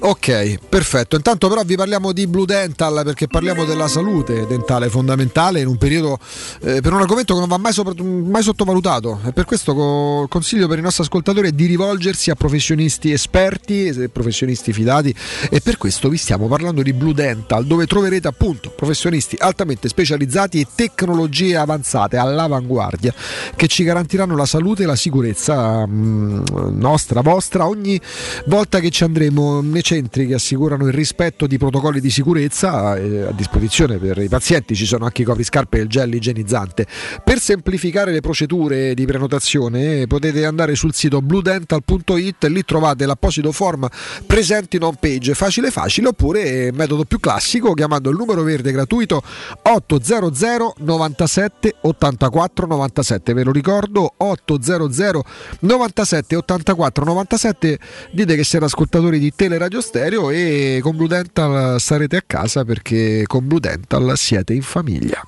[0.00, 1.16] Ok, perfetto.
[1.16, 5.78] Intanto però vi parliamo di Blue Dental perché parliamo della salute dentale fondamentale in un
[5.78, 6.18] periodo
[6.60, 9.20] eh, per un argomento che non va mai, sopra- mai sottovalutato.
[9.24, 14.10] E per questo co- consiglio per i nostri ascoltatori è di rivolgersi a professionisti esperti,
[14.12, 15.14] professionisti fidati.
[15.48, 20.60] E per questo vi stiamo parlando di Blue Dental dove troverete appunto professionisti altamente specializzati
[20.60, 23.14] e tecnologie avanzate all'avanguardia
[23.56, 26.42] che ci garantiranno la salute e la sicurezza mm,
[26.72, 27.98] nostra, vostra ogni
[28.46, 29.62] volta che ci andremo.
[29.62, 34.28] Nei centri che assicurano il rispetto di protocolli di sicurezza eh, a disposizione per i
[34.28, 36.86] pazienti ci sono anche i copriscarpe e il gel igienizzante.
[37.22, 43.52] Per semplificare le procedure di prenotazione potete andare sul sito bluedental.it e lì trovate l'apposito
[43.52, 43.86] form
[44.26, 49.22] presente in home page facile facile oppure metodo più classico chiamando il numero verde gratuito
[49.62, 55.24] 800 97 84 97 ve lo ricordo 800
[55.60, 57.78] 97 84 97
[58.10, 63.24] dite che siete ascoltatori di Teleradio Stereo e con Blue Dental starete a casa perché
[63.26, 65.22] con Blue Dental siete in famiglia.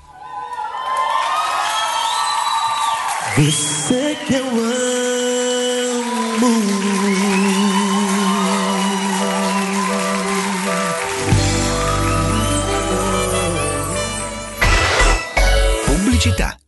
[15.85, 16.65] Pubblicità.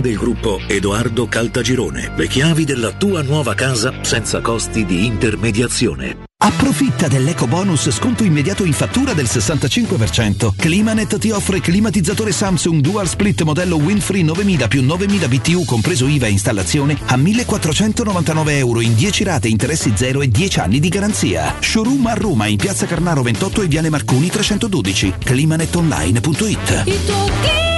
[0.00, 2.12] del gruppo Edoardo Caltagirone.
[2.16, 6.26] Le chiavi della tua nuova casa senza costi di intermediazione.
[6.40, 10.52] Approfitta dell'eco bonus sconto immediato in fattura del 65%.
[10.56, 16.26] Climanet ti offre climatizzatore Samsung Dual Split modello Winfree 9000 più 9000 BTU compreso IVA
[16.26, 21.56] e installazione a 1499 euro in 10 rate, interessi zero e 10 anni di garanzia.
[21.58, 25.14] Showroom a Roma in piazza Carnaro 28 e Viale Marconi 312.
[25.18, 27.77] Climanetonline.it.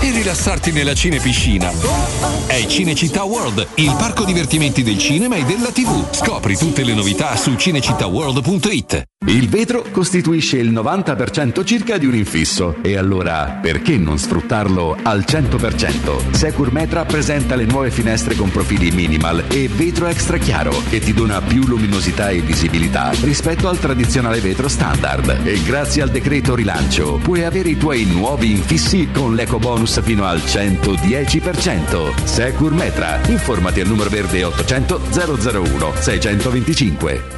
[0.00, 1.70] e rilassarti nella cinepiscina.
[2.46, 6.12] È Cinecittà World, il parco divertimenti del cinema e della TV.
[6.12, 9.02] Scopri tutte le novità su cinecittàworld.it.
[9.26, 15.24] Il vetro costituisce il 90% circa di un infisso e allora perché non sfruttarlo al
[15.26, 16.30] 100%?
[16.30, 21.12] Secur Metra presenta le nuove finestre con profili minimal e vetro extra chiaro che ti
[21.12, 27.16] dona più luminosità e visibilità rispetto al tradizionale vetro standard e grazie al decreto rilancio
[27.16, 32.24] puoi avere i tuoi nuovi infissi con l'eco bonus fino al 110%.
[32.24, 37.37] Secur Metra, informati al numero verde 800 001 625.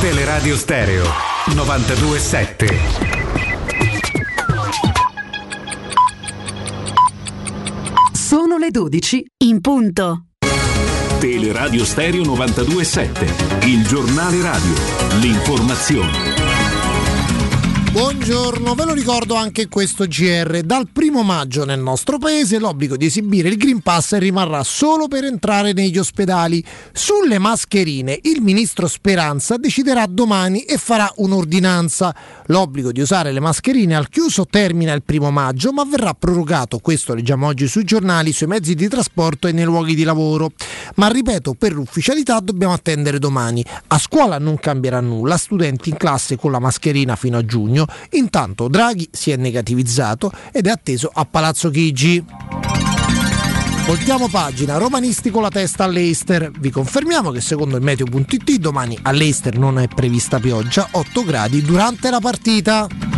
[0.00, 1.04] Teleradio Stereo
[1.52, 2.78] 927.
[8.12, 10.26] Sono le 12 in punto.
[11.18, 14.74] Teleradio Stereo 927, il giornale radio,
[15.18, 16.57] l'informazione.
[17.90, 20.60] Buongiorno, ve lo ricordo anche questo GR.
[20.60, 25.24] Dal primo maggio nel nostro paese l'obbligo di esibire il Green Pass rimarrà solo per
[25.24, 26.62] entrare negli ospedali.
[26.92, 32.14] Sulle mascherine il ministro Speranza deciderà domani e farà un'ordinanza.
[32.46, 37.14] L'obbligo di usare le mascherine al chiuso termina il primo maggio, ma verrà prorogato, questo
[37.14, 40.52] leggiamo oggi sui giornali, sui mezzi di trasporto e nei luoghi di lavoro.
[40.96, 43.64] Ma ripeto, per l'ufficialità dobbiamo attendere domani.
[43.88, 47.77] A scuola non cambierà nulla, studenti in classe con la mascherina fino a giugno.
[48.12, 52.24] Intanto Draghi si è negativizzato ed è atteso a Palazzo Chigi.
[53.86, 56.50] Voltiamo pagina, romanisti con la testa all'Eister.
[56.58, 62.10] Vi confermiamo che secondo il meteo.it domani all'Eister non è prevista pioggia, 8 gradi durante
[62.10, 63.17] la partita.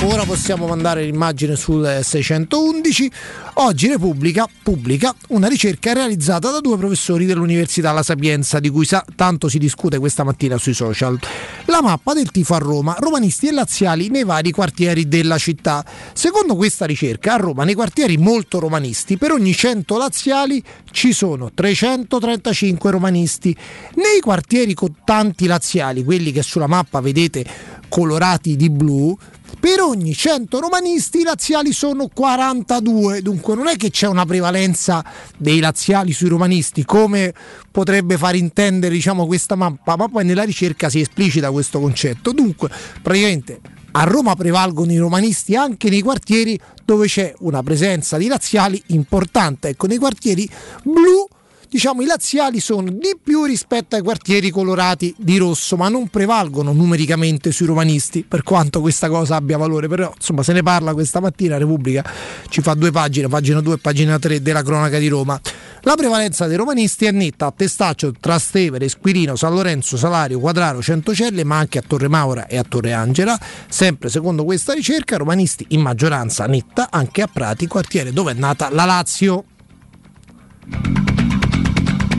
[0.00, 3.10] Ora possiamo mandare l'immagine sul 611.
[3.54, 9.04] Oggi Repubblica pubblica una ricerca realizzata da due professori dell'Università La Sapienza, di cui sa-
[9.16, 11.18] tanto si discute questa mattina sui social.
[11.66, 15.84] La mappa del tifo a Roma, romanisti e laziali nei vari quartieri della città.
[16.12, 20.62] Secondo questa ricerca, a Roma, nei quartieri molto romanisti, per ogni 100 laziali
[20.92, 23.54] ci sono 335 romanisti.
[23.96, 27.44] Nei quartieri con tanti laziali, quelli che sulla mappa vedete
[27.88, 29.16] colorati di blu,
[29.60, 35.04] per ogni 100 romanisti i laziali sono 42, dunque non è che c'è una prevalenza
[35.36, 37.34] dei laziali sui romanisti come
[37.70, 42.32] potrebbe far intendere diciamo, questa mappa, ma poi nella ricerca si esplicita questo concetto.
[42.32, 42.70] Dunque,
[43.02, 43.60] praticamente
[43.92, 49.68] a Roma prevalgono i romanisti anche nei quartieri dove c'è una presenza di laziali importante,
[49.68, 50.48] ecco nei quartieri
[50.82, 51.26] blu
[51.70, 56.72] diciamo i laziali sono di più rispetto ai quartieri colorati di rosso, ma non prevalgono
[56.72, 61.20] numericamente sui romanisti, per quanto questa cosa abbia valore, però insomma se ne parla questa
[61.20, 62.04] mattina, Repubblica
[62.48, 65.40] ci fa due pagine, pagina 2 e pagina 3 della cronaca di Roma.
[65.82, 71.44] La prevalenza dei romanisti è netta a Testaccio, Trastevere, Squirino, San Lorenzo, Salario, Quadraro, Centocelle,
[71.44, 73.38] ma anche a Torre Maura e a Torre Angela.
[73.68, 78.70] Sempre secondo questa ricerca, romanisti in maggioranza netta anche a Prati, quartiere dove è nata
[78.70, 79.44] la Lazio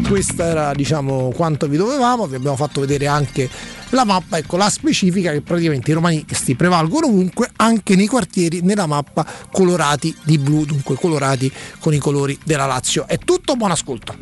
[0.10, 3.48] questo era diciamo quanto vi dovevamo, vi abbiamo fatto vedere anche
[3.90, 8.88] la mappa, ecco la specifica che praticamente i romanisti prevalgono ovunque, anche nei quartieri nella
[8.88, 13.06] mappa colorati di blu, dunque colorati con i colori della Lazio.
[13.08, 14.16] È tutto, buon ascolto.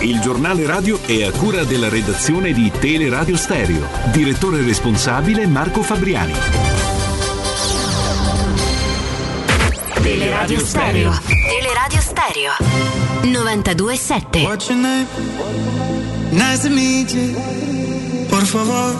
[0.00, 3.86] Il giornale radio è a cura della redazione di Teleradio Stereo.
[4.10, 6.32] Direttore responsabile Marco Fabriani.
[10.02, 11.12] Teleradio Stereo.
[11.48, 13.01] Teleradio Stereo.
[13.22, 15.06] 92.7 What's your name?
[16.32, 17.34] Nice to meet you.
[18.28, 18.94] Por favor,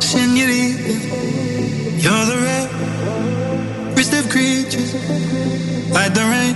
[0.00, 0.92] señorita.
[2.02, 4.94] You're the rarest of creatures.
[5.90, 6.54] Like the rain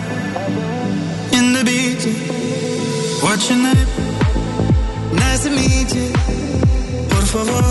[1.38, 2.06] in the beach.
[3.22, 3.88] What's your name?
[5.16, 6.12] Nice to meet you.
[7.08, 7.64] Por favor,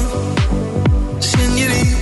[1.22, 1.93] señorita.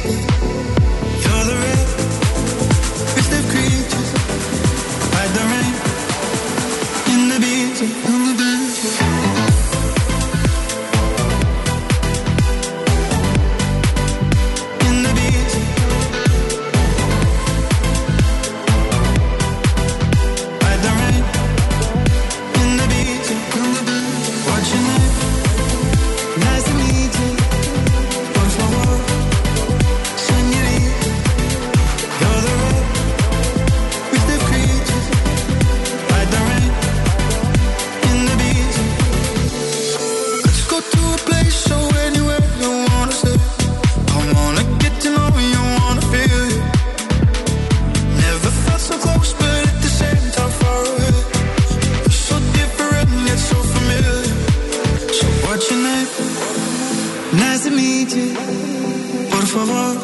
[58.11, 59.95] Por favor,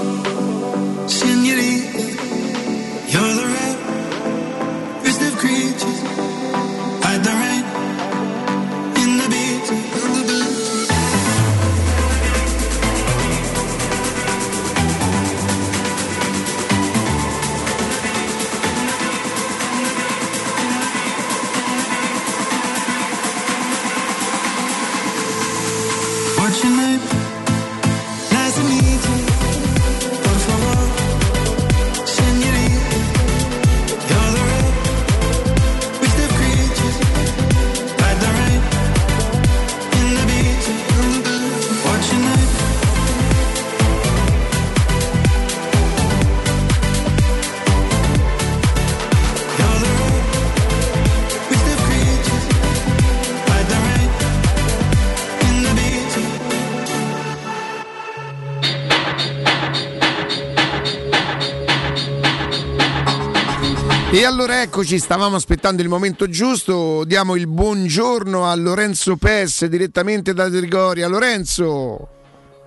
[64.28, 70.50] allora eccoci, stavamo aspettando il momento giusto, diamo il buongiorno a Lorenzo Pes direttamente da
[70.50, 71.08] Trigoria.
[71.08, 72.10] Lorenzo!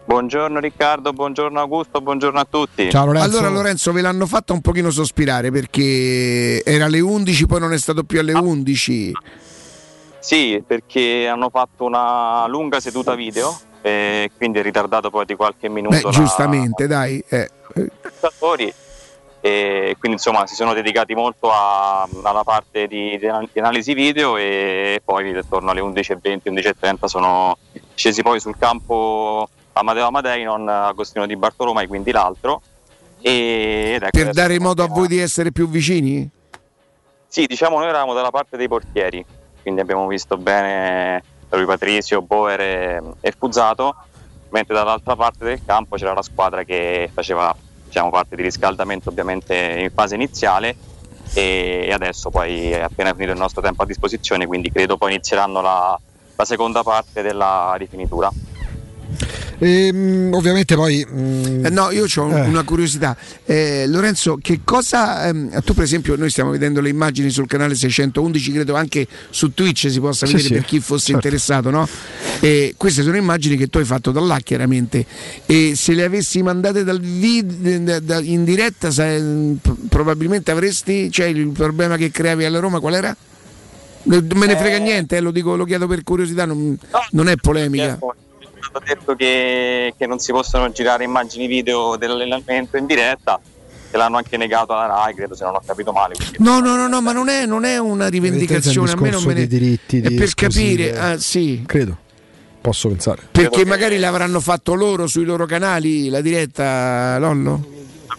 [0.07, 2.89] Buongiorno Riccardo, buongiorno Augusto, buongiorno a tutti.
[2.95, 7.79] Allora Lorenzo ve l'hanno fatta un pochino sospirare perché era alle 11, poi non è
[7.79, 9.13] stato più alle 11.
[10.19, 15.69] Sì, perché hanno fatto una lunga seduta video e quindi è ritardato poi di qualche
[15.69, 15.95] minuto.
[15.95, 17.23] Beh, la- giustamente, dai.
[17.29, 17.51] eh.
[19.43, 23.95] E quindi insomma si sono dedicati molto a- alla parte di, di an- di analisi
[23.95, 27.57] video e poi attorno alle 11.20, 11.30 sono
[27.95, 32.61] scesi poi sul campo Amadeo Amadeinon, Agostino di Bartolomei, quindi l'altro.
[33.23, 36.29] E, ecco, Per dare modo a voi di essere più vicini?
[37.27, 39.25] Sì, diciamo noi eravamo dalla parte dei portieri,
[39.63, 43.95] quindi abbiamo visto bene lui Patrizio, Boer e, e Fuzzato,
[44.51, 47.55] mentre dall'altra parte del campo c'era la squadra che faceva
[47.91, 50.77] diciamo, parte di riscaldamento ovviamente in fase iniziale
[51.35, 55.61] e adesso poi è appena finito il nostro tempo a disposizione, quindi credo poi inizieranno
[55.61, 55.99] la,
[56.37, 58.31] la seconda parte della rifinitura.
[59.63, 61.07] Ehm, ovviamente poi.
[61.09, 62.41] mm, Eh, no, io ho eh.
[62.49, 63.15] una curiosità.
[63.45, 65.27] Eh, Lorenzo, che cosa.
[65.29, 69.53] ehm, tu, per esempio, noi stiamo vedendo le immagini sul canale 611, credo anche su
[69.53, 71.27] Twitch si possa Sì, vedere sì, per chi fosse certo.
[71.27, 71.87] interessato, no?
[72.41, 75.05] E queste sono immagini che tu hai fatto da là, chiaramente.
[75.45, 81.11] E se le avessi mandate dal vid- da- da- in diretta, sai, p- probabilmente avresti.
[81.11, 83.15] Cioè, il problema che creavi alla Roma qual era?
[84.03, 86.79] Non me ne frega niente, eh, lo, dico, lo chiedo per curiosità, non,
[87.11, 87.99] non è polemica.
[88.71, 93.41] Stato detto che, che non si possono girare immagini video dell'allenamento in diretta,
[93.91, 96.15] che l'hanno anche negato alla RAI, credo se non ho capito male.
[96.39, 99.35] No, no, no, no, ma non è, non è una rivendicazione, a me non me
[99.35, 99.47] ne...
[99.47, 101.99] dei diritti è per capire, ah, sì, Credo.
[102.61, 103.23] Posso pensare.
[103.31, 107.65] perché magari l'avranno fatto loro sui loro canali, la diretta, Lollo?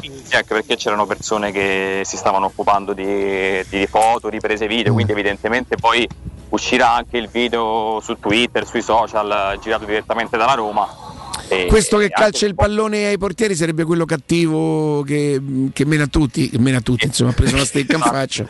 [0.01, 4.69] Sì, anche perché c'erano persone che si stavano occupando di, di foto, di prese Mm.
[4.69, 6.07] video, quindi evidentemente poi
[6.51, 10.87] uscirà anche il video su Twitter, sui social, girato direttamente dalla Roma.
[11.47, 15.41] E- Questo che calcia il pallone ai portieri sarebbe quello cattivo che,
[15.73, 18.43] che mena tutti, che mena tutti, insomma, ha preso una stecca in faccia.
[18.43, 18.49] il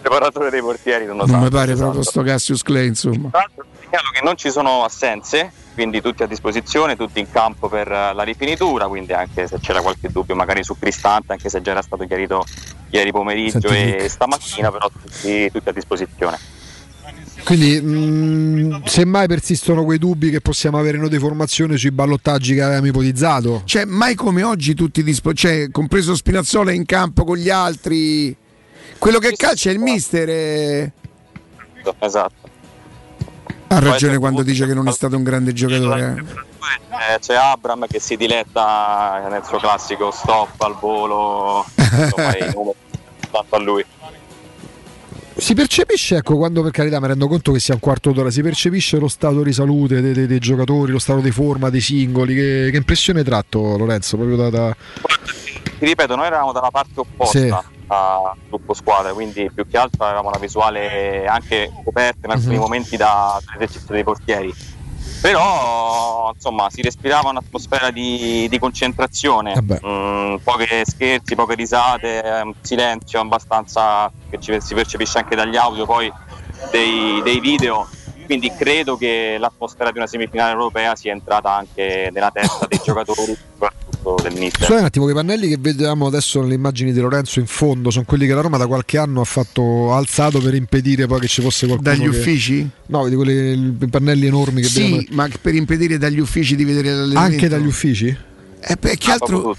[0.00, 1.42] preparatore dei portieri non lo Non sa.
[1.42, 3.28] mi pare proprio sto Cassius Clay, insomma.
[3.30, 7.68] Tra l'altro segnalo che non ci sono assenze, quindi tutti a disposizione, tutti in campo
[7.68, 11.60] per eh, la rifinitura, quindi anche se c'era qualche dubbio magari su Cristante, anche se
[11.60, 12.44] già era stato chiarito
[12.90, 16.38] ieri pomeriggio Senti, e stamattina, però tutti, tutti a disposizione.
[17.44, 22.54] Quindi, mh, se mai persistono quei dubbi che possiamo avere noi di formazione sui ballottaggi
[22.54, 27.36] che avevamo ipotizzato, Cioè, mai come oggi tutti disponibili, cioè, compreso Spinazzola in campo con
[27.36, 28.34] gli altri.
[28.98, 30.28] Quello che calcia è il mister.
[30.28, 30.92] eh.
[31.98, 32.48] Esatto.
[33.68, 36.14] Ha ragione quando dice che non è stato un grande giocatore.
[36.26, 36.50] eh.
[37.14, 42.32] Eh, c'è Abram che si diletta nel suo classico stop al volo, insomma,
[43.30, 43.84] tanto a lui.
[45.36, 48.42] Si percepisce, ecco, quando per carità mi rendo conto che sia un quarto d'ora, si
[48.42, 52.34] percepisce lo stato di salute dei, dei- dei giocatori, lo stato di forma dei singoli.
[52.34, 54.16] Che, che impressione hai tratto, Lorenzo?
[54.16, 54.76] Proprio da, da-
[55.78, 57.48] Ti ripeto, noi eravamo dalla parte opposta Sì.
[57.88, 62.60] al gruppo squadra, quindi più che altro avevamo una visuale anche coperta in alcuni Mhm.
[62.60, 64.54] momenti da- dall'esercizio dei portieri.
[65.22, 69.54] Però insomma si respirava un'atmosfera di, di concentrazione,
[69.86, 75.86] Mm, poche scherzi, poche risate, eh, silenzio abbastanza che ci, si percepisce anche dagli audio
[75.86, 76.12] poi
[76.72, 77.88] dei, dei video.
[78.26, 83.36] Quindi credo che l'atmosfera di una semifinale europea sia entrata anche nella testa dei giocatori,
[84.02, 84.60] soprattutto del mister.
[84.64, 88.04] Scusate un attimo, quei pannelli che vediamo adesso nelle immagini di Lorenzo in fondo sono
[88.04, 91.40] quelli che la Roma da qualche anno ha fatto alzato per impedire poi che ci
[91.40, 91.90] fosse qualcuno.
[91.90, 92.68] Dagli che- uffici?
[92.86, 96.64] No, vedi quelli, i pannelli enormi che Sì, vediamo- ma per impedire dagli uffici di
[96.64, 97.34] vedere l'allenamento.
[97.34, 98.16] Anche dagli uffici?
[98.64, 99.56] Eh, beh, chi altro,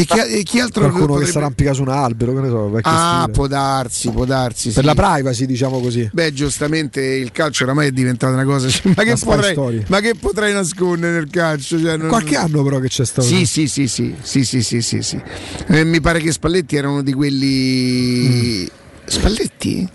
[0.00, 2.48] e chi, e chi altro Qualcuno che potrebbe- si arrampica su un albero, che ne
[2.48, 3.32] so, Ah, stile.
[3.32, 4.70] può darsi, può darsi.
[4.70, 4.84] Per sì.
[4.84, 6.08] la privacy, diciamo così.
[6.12, 8.66] Beh, giustamente il calcio oramai è diventata una cosa.
[8.94, 11.80] Ma che, potrei, ma che potrei nascondere nel calcio?
[11.80, 13.26] Cioè, non- Qualche anno però che c'è stato.
[13.26, 15.20] Sì, sì, sì, sì, sì, sì, sì, sì, sì.
[15.68, 18.64] Eh, mi pare che Spalletti era uno di quelli.
[18.64, 18.66] Mm.
[19.06, 19.88] Spalletti?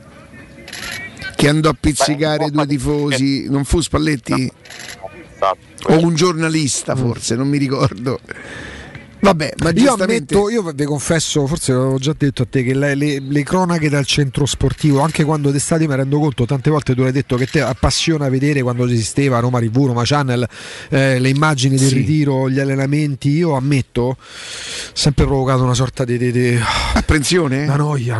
[1.36, 3.48] Che andò a pizzicare due tifosi.
[3.50, 4.52] Non fu Spalletti?
[5.88, 8.20] O un giornalista, forse, non mi ricordo.
[9.22, 12.96] Vabbè, ma io ammetto, io vi confesso, forse l'avevo già detto a te, che le,
[12.96, 17.04] le- le cronache dal centro sportivo, anche quando d'estate mi rendo conto, tante volte tu
[17.04, 20.48] l'hai detto che te appassiona vedere quando esisteva Roma TV, Roma Channel,
[20.90, 21.94] eh, le immagini del Sì.
[21.94, 24.18] ritiro, gli allenamenti, io ammetto,
[24.94, 26.18] sempre provocato una sorta di...
[26.18, 26.60] di, di-
[26.94, 27.64] Apprensione?
[27.64, 28.20] Una noia.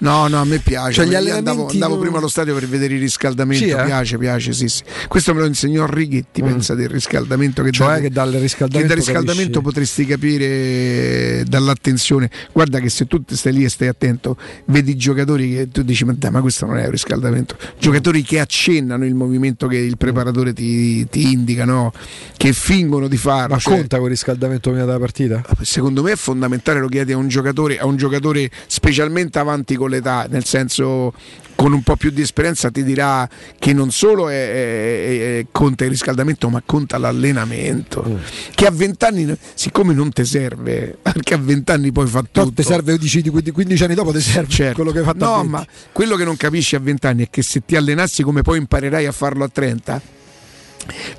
[0.00, 0.92] No, no, a me piace.
[0.92, 3.64] Cioè, allenamenti andavo, andavo prima allo stadio per vedere il riscaldamento.
[3.64, 3.84] Sì, eh?
[3.84, 4.82] Piace, piace, sì, sì.
[5.08, 6.42] Questo me lo insegnò Righetti.
[6.42, 11.44] Pensa del riscaldamento che Cioè dà- che dal che riscaldamento dal riscaldamento capisci- potresti capire
[11.46, 12.30] dall'attenzione.
[12.52, 14.36] Guarda che se tu stai lì e stai attento,
[14.66, 17.56] vedi giocatori che tu dici: Ma dai, ma questo non è un riscaldamento.
[17.78, 21.92] Giocatori che accennano il movimento che il preparatore ti, ti indica, no?
[22.36, 23.54] che fingono di farlo.
[23.54, 25.42] Ma Cioè, conta quel riscaldamento prima della partita?
[25.60, 29.90] secondo me è fondamentale, lo chiedi a un giocatore, a un giocatore specialmente avanti con
[29.90, 31.12] l'età, nel senso
[31.54, 33.28] con un po' più di esperienza ti dirà
[33.58, 38.04] che non solo è, è- è- conta il riscaldamento, ma conta l'allenamento.
[38.06, 38.16] Mm.
[38.54, 42.44] Che a 20 anni, siccome non ti serve, perché a 20 anni poi fa tutto.
[42.44, 44.74] No, ti serve, dici, di 15 anni dopo ti serve Certo.
[44.74, 45.50] quello che hai fatto a No, 20.
[45.50, 48.58] ma quello che non capisci a 20 anni è che se ti allenassi come poi
[48.58, 50.00] imparerai a farlo a 30,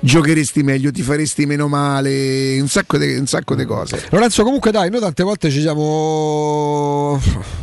[0.00, 4.06] giocheresti meglio, ti faresti meno male, un sacco di un sacco di cose.
[4.10, 7.20] Lorenzo, comunque dai, noi tante volte ci siamo.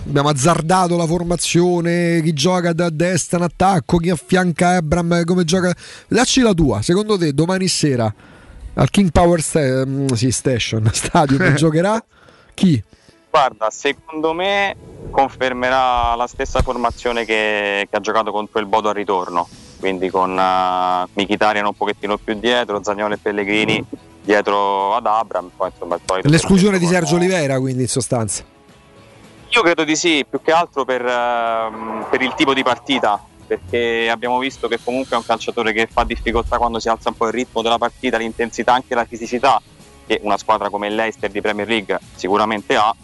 [0.07, 5.73] Abbiamo azzardato la formazione, chi gioca da destra in attacco, chi affianca Abram, come gioca.
[6.07, 8.13] Dacci la tua, secondo te domani sera
[8.75, 12.03] al King Power Sta- mm, sì, Station Stadium giocherà
[12.53, 12.81] chi?
[13.29, 14.75] Guarda, secondo me
[15.09, 19.47] confermerà la stessa formazione che, che ha giocato contro il Bodo al ritorno,
[19.83, 23.83] quindi con uh, Mkhitaryan un pochettino più dietro, Zagnolo e Pellegrini
[24.21, 28.45] dietro ad Abram, poi insomma solito L'esclusione di Sergio Oliveira, quindi in sostanza.
[29.49, 34.09] Io credo di sì, più che altro per, ehm, per il tipo di partita, perché
[34.09, 37.27] abbiamo visto che comunque è un calciatore che fa difficoltà quando si alza un po'
[37.27, 39.61] il ritmo della partita, l'intensità, anche la fisicità
[40.07, 42.95] che una squadra come il Leicester di Premier League sicuramente ha.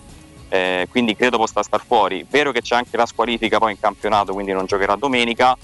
[0.47, 2.25] eh, quindi credo possa star fuori.
[2.29, 5.57] Vero che c'è anche la squalifica poi in campionato, quindi non giocherà domenica.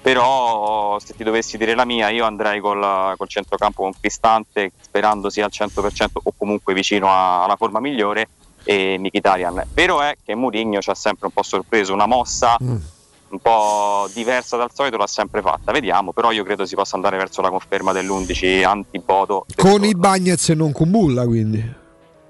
[0.00, 5.28] Però se ti dovessi dire la mia, io andrei col, col centrocampo con Cristante, sperando
[5.28, 8.28] sia al 100% o comunque vicino a- alla forma migliore,
[8.64, 9.64] e Mkhitaryan.
[9.72, 14.56] Vero è che Mourinho ci ha sempre un po' sorpreso, una mossa un po' diversa
[14.56, 17.92] dal solito l'ha sempre fatta, vediamo, però io credo si possa andare verso la conferma
[17.92, 19.44] dell'11 anti-Bodo.
[19.56, 21.62] Con i Bagnets e non con Bulla, quindi.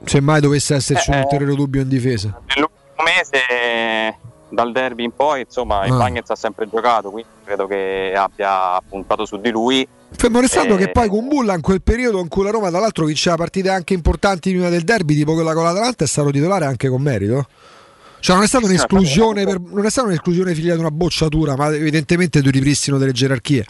[0.04, 1.22] Se mai dovesse esserci Eh, un eh.
[1.22, 2.40] ulteriore dubbio in difesa.
[2.46, 4.18] Nell'ultimo mese,
[4.50, 5.96] dal derby in poi, insomma, il Ah.
[5.96, 9.86] Bagnets ha sempre giocato, quindi credo che abbia puntato su di lui.
[10.10, 12.80] Fermo restando Eh, che poi con Bulla in quel periodo in cui la Roma tra
[12.80, 16.64] l'altro vinceva partite anche importanti prima del derby, tipo quella con l'Atalanta, è stato titolare
[16.64, 17.46] anche con merito.
[18.20, 21.72] Cioè non è stata un'esclusione, per- non è stata un'esclusione figlia di una bocciatura, ma
[21.74, 23.64] evidentemente di un ripristino delle gerarchie.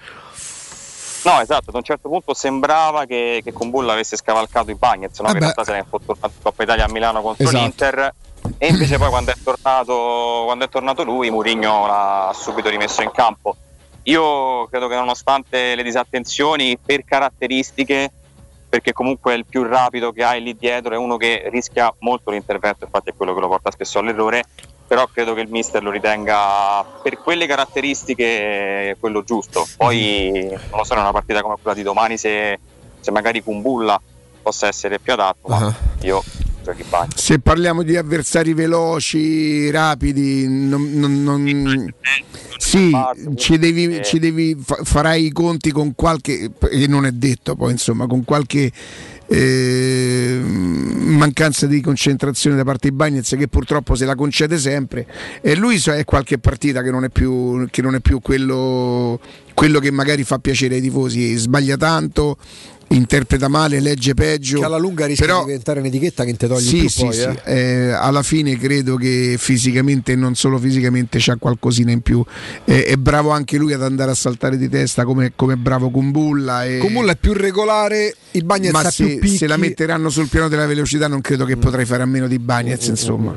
[1.25, 5.19] No, esatto, ad un certo punto sembrava che, che con Bulla avesse scavalcato i Bagnets,
[5.19, 5.27] no?
[5.27, 7.59] Eh che in realtà se ne è fortunato in Coppa Italia a Milano contro Esatto.
[7.63, 8.15] l'Inter.
[8.57, 13.11] E invece poi quando è tornato, quando è tornato lui, Mourinho l'ha subito rimesso in
[13.11, 13.57] campo.
[14.05, 18.11] Io credo che nonostante le disattenzioni, per caratteristiche,
[18.69, 22.31] perché comunque è il più rapido che hai lì dietro, è uno che rischia molto
[22.31, 24.45] l'intervento, infatti è quello che lo porta spesso all'errore,
[24.87, 29.67] però credo che il mister lo ritenga per quelle caratteristiche quello giusto.
[29.77, 32.59] Poi non lo so, in una partita come quella di domani se,
[33.01, 34.01] se magari Kumbulla
[34.41, 36.23] possa essere più adatto, ma io
[36.73, 37.09] giochi bagno.
[37.15, 41.95] Se parliamo di avversari veloci, rapidi, non- non- non-
[42.59, 42.93] sì,
[43.37, 47.73] ci devi, ci devi fa- farai i conti con qualche, e non è detto poi
[47.73, 48.71] insomma, con qualche
[49.31, 55.07] eh, mancanza di concentrazione da parte di Bagnez che purtroppo se la concede sempre.
[55.43, 59.21] E lui è qualche partita che non è più, che non è più quello,
[59.55, 62.39] quello che magari fa piacere ai tifosi, sbaglia tanto,
[62.89, 64.61] interpreta male, legge peggio.
[64.61, 67.15] Che alla lunga rischia però- di diventare un'etichetta che te togli sì, più sì, poi,
[67.15, 67.21] sì.
[67.23, 67.39] eh.
[67.45, 72.25] Eh, alla fine credo che fisicamente e non solo fisicamente c'ha qualcosina in più
[72.65, 76.65] Eh, è bravo anche lui ad andare a saltare di testa come, come bravo Kumbulla
[76.65, 76.79] e...
[76.79, 79.37] Kumbulla è più regolare, i Bagnets ma se, picchi.
[79.37, 82.39] se la metteranno sul piano della velocità non credo che potrai fare a meno di
[82.39, 83.35] Bagnez insomma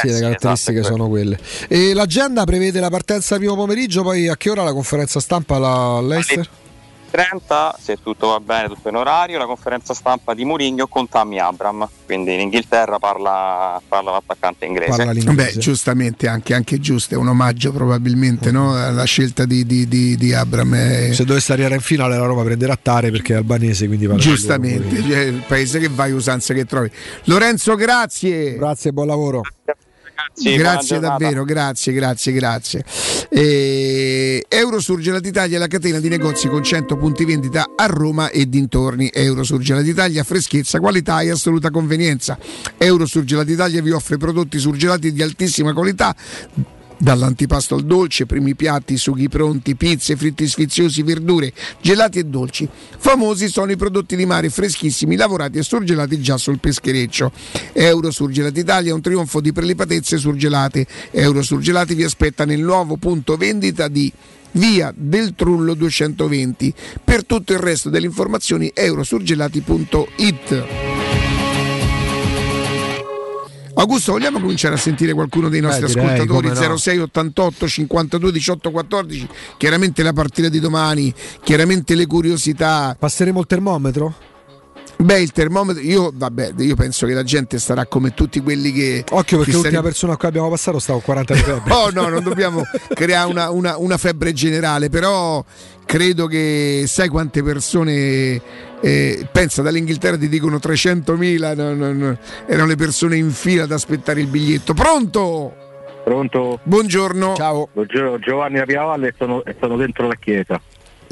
[0.00, 1.38] sì, le caratteristiche sono quelle.
[1.68, 6.00] E l'agenda prevede la partenza primo pomeriggio, poi a che ora la conferenza stampa alla
[6.00, 6.48] Leicester?
[7.16, 11.38] 30, se tutto va bene, tutto in orario, la conferenza stampa di Mourinho con Tammy
[11.38, 15.04] Abram, quindi in Inghilterra parla, parla l'attaccante inglese.
[15.32, 18.74] Beh, giustamente anche, anche giusto, è un omaggio probabilmente no?
[18.74, 20.74] alla scelta di, di, di, di Abram.
[20.74, 21.14] eh.
[21.14, 25.02] Se dovesse arrivare in finale la Roma prenderà Tare perché è albanese, quindi parla Giustamente,
[25.02, 26.90] cioè, il paese che vai, usanze che trovi.
[27.24, 28.56] Lorenzo, grazie.
[28.56, 29.40] Grazie, buon lavoro.
[30.42, 32.84] Buona grazie davvero, grazie, grazie, grazie.
[33.28, 38.48] Eh, Eurosurgelati Italia è la catena di negozi con 100 punti vendita a Roma e
[38.48, 39.10] dintorni.
[39.12, 42.38] Eurosurgelati Italia, freschezza, qualità e assoluta convenienza.
[42.76, 46.14] Eurosurgelati Italia vi offre prodotti surgelati di altissima qualità
[46.98, 52.68] dall'antipasto al dolce, primi piatti, sughi pronti, pizze, fritti sfiziosi, verdure, gelati e dolci.
[52.98, 57.32] Famosi sono i prodotti di mare freschissimi, lavorati e surgelati già sul peschereccio.
[57.72, 60.86] Euro Surgelati Italia è un trionfo di prelipatezze surgelate.
[61.12, 64.12] Euro Surgelati vi aspetta nel nuovo punto vendita di
[64.52, 66.72] Via del Trullo 220.
[67.04, 71.15] Per tutto il resto delle informazioni eurosurgelati.it.
[73.78, 76.48] Augusto, vogliamo cominciare a sentire qualcuno dei nostri Eh, direi, ascoltatori?
[76.48, 76.76] no.
[76.78, 79.28] 06 88 52 18 14.
[79.58, 81.12] Chiaramente la partita di domani,
[81.42, 82.96] chiaramente le curiosità.
[82.98, 84.14] Passeremo il termometro?
[84.98, 89.04] Beh, il termometro, io, vabbè, io penso che la gente starà come tutti quelli che.
[89.10, 91.72] Occhio perché l'ultima stare- persona a cui abbiamo passato stava con 40 di febbre.
[91.76, 92.62] Oh no, non dobbiamo
[92.94, 95.44] creare una, una- una febbre generale, però
[95.84, 98.40] credo che sai quante persone.
[98.80, 103.72] eh, pensa dall'Inghilterra ti dicono 300.000, no, no, no, erano le persone in fila ad
[103.72, 104.72] aspettare il biglietto.
[104.74, 105.54] Pronto?
[106.04, 106.60] Pronto?
[106.62, 107.34] Buongiorno.
[107.36, 107.68] Ciao.
[107.72, 110.60] Buongiorno, Giovanni da Piavalle e sono, e sono dentro la chiesa.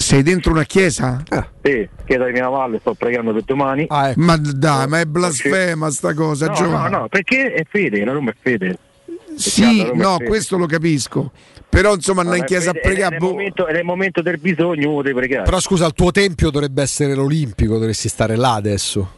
[0.04, 1.22] Sei dentro una chiesa?
[1.62, 3.86] Sì, chiesa di Piavalle, sto pregando per domani.
[3.88, 6.90] Ma dai, ma è blasfema sta cosa, No, Giovanni.
[6.90, 8.76] no, no, perché è fede, la Roma è fede.
[9.34, 11.32] Sì, è no, questo lo capisco.
[11.70, 13.16] Però insomma andare in chiesa a pregare.
[13.16, 13.30] Boh.
[13.30, 15.44] momento, nel momento del bisogno uno deve pregare.
[15.44, 19.10] Però scusa, il tuo tempio dovrebbe essere l'Olimpico, dovresti stare là adesso.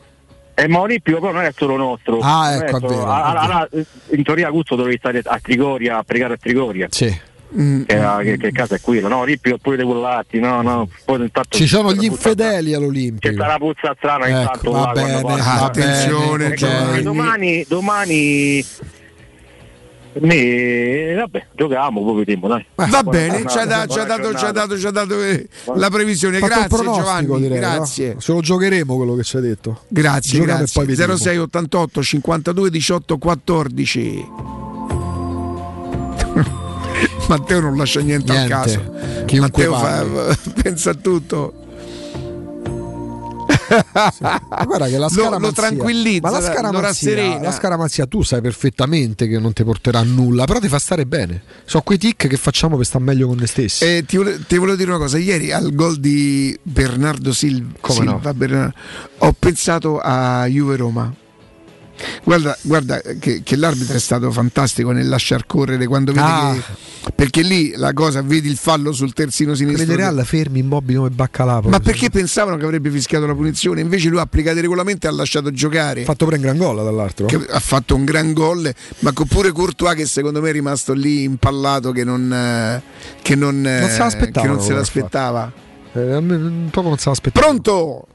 [0.55, 2.21] Eh, ma Olimpio però non è solo nostro.
[2.21, 3.69] Ah, ecco, è solo- vero, ah, è ah, ah,
[4.13, 6.87] in teoria Augusto dovevi stare a Trigoria a pregare a Trigoria.
[6.91, 7.35] Sì.
[7.59, 9.09] Mm, Che, che, che casa è quella?
[9.09, 10.89] No, Olimpio pure dei Collatti, no, no.
[11.05, 13.33] Poi intanto Ci sono c'è gli infedeli C'è all'Olimpico.
[13.35, 15.55] sta la puzza strana Ecco, intanto va là bene, passa.
[15.61, 16.99] va Attenzione, bene.
[16.99, 18.65] Eh, domani, domani
[20.19, 22.65] ne- vabbè, giochiamo, poi vediamo, dai.
[22.75, 26.39] Va Buona bene, ci ha, ha dato, ha dato, ci ha dato eh, la previsione.
[26.41, 27.67] Grazie Giovanni, direi, no?
[27.69, 28.17] grazie.
[28.19, 29.83] Se lo giocheremo quello che ci hai detto.
[29.89, 30.81] Grazie, Giochiamo grazie.
[30.85, 31.17] poi vediamo.
[31.17, 34.25] 0688 52 18 14.
[37.29, 38.53] Matteo non lascia niente, Niente.
[38.53, 38.95] al caso.
[39.27, 41.61] Chiunque Matteo fa- pensa a tutto.
[44.21, 47.41] Ma guarda che la Lo- scaramanzia lo tranquillizza, ma la lo rasserena.
[47.41, 51.05] la scaramanzia tu sai perfettamente che non ti porterà a nulla, però ti fa stare
[51.05, 51.43] bene.
[51.65, 53.85] Sono quei tic che facciamo per stare meglio con noi stessi.
[53.85, 58.05] Eh, ti, vole- ti volevo dire una cosa, ieri al gol di Bernardo Sil- Come
[58.05, 58.13] no?
[58.13, 58.75] Silva, Bernardo,
[59.19, 61.13] ho pensato a Juve Roma.
[62.25, 66.53] Guarda, guarda che, che l'arbitro è stato fantastico nel lasciar correre quando vede Ah.
[66.55, 66.95] che.
[67.15, 69.85] Perché lì la cosa, vedi il fallo sul terzino sinistro.
[69.85, 71.61] Vedere alla fermi immobili come Baccalà.
[71.65, 73.81] Ma perché pensavano che avrebbe fischiato la punizione?
[73.81, 76.03] Invece lui ha applicato il regolamento e ha lasciato giocare.
[76.03, 77.27] Ha fatto pure un gran gol dall'altro.
[77.27, 81.23] Che ha fatto un gran gol, ma pure Courtois che secondo me è rimasto lì
[81.23, 82.83] impallato che non, eh,
[83.23, 85.53] che non, eh, Non se l'aspettava, che non se l'aspettava.
[85.93, 86.01] Eh,
[86.71, 87.47] proprio non se l'aspettavo.
[87.47, 88.07] Pronto?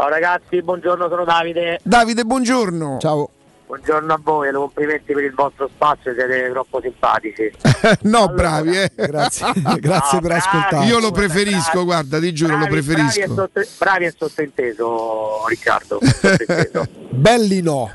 [0.00, 1.78] Ciao ragazzi, buongiorno, sono Davide.
[1.82, 2.96] Davide, buongiorno.
[3.02, 3.28] Ciao.
[3.66, 7.52] Buongiorno a voi, e complimenti per il vostro spazio, siete troppo simpatici.
[8.08, 8.90] no, bravi, eh.
[8.96, 10.86] Grazie, grazie per ascoltare.
[10.86, 13.34] Io lo preferisco, guarda, ti giuro, lo Bravi, bravi, e preferisco.
[13.34, 15.98] sotto- bravi e sottointeso, Riccardo.
[17.10, 17.92] Belli no.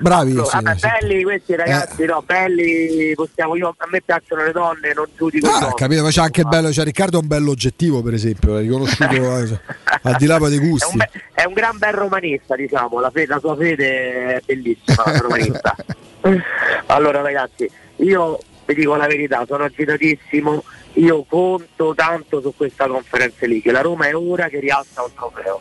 [0.00, 0.32] Bravi.
[0.32, 0.86] Sì, vabbè, sì.
[0.86, 5.72] belli questi ragazzi, no, belli, possiamo, io, a me piacciono le donne, non giudico Ah,
[5.74, 8.60] capito, ma c'è anche il bello, cioè Riccardo è un bello oggettivo, per esempio, l'ha
[8.60, 9.60] riconosciuto eh,
[10.02, 10.96] al di là dei È un, gusti.
[10.96, 15.74] be- è un gran bel romanista, diciamo, la, fe- la sua fede è bellissima, romanista.
[16.86, 20.64] allora ragazzi, io vi dico la verità, sono agitatissimo,
[20.94, 25.12] io conto tanto su questa conferenza lì, che la Roma è ora che rialza un
[25.14, 25.60] trofeo.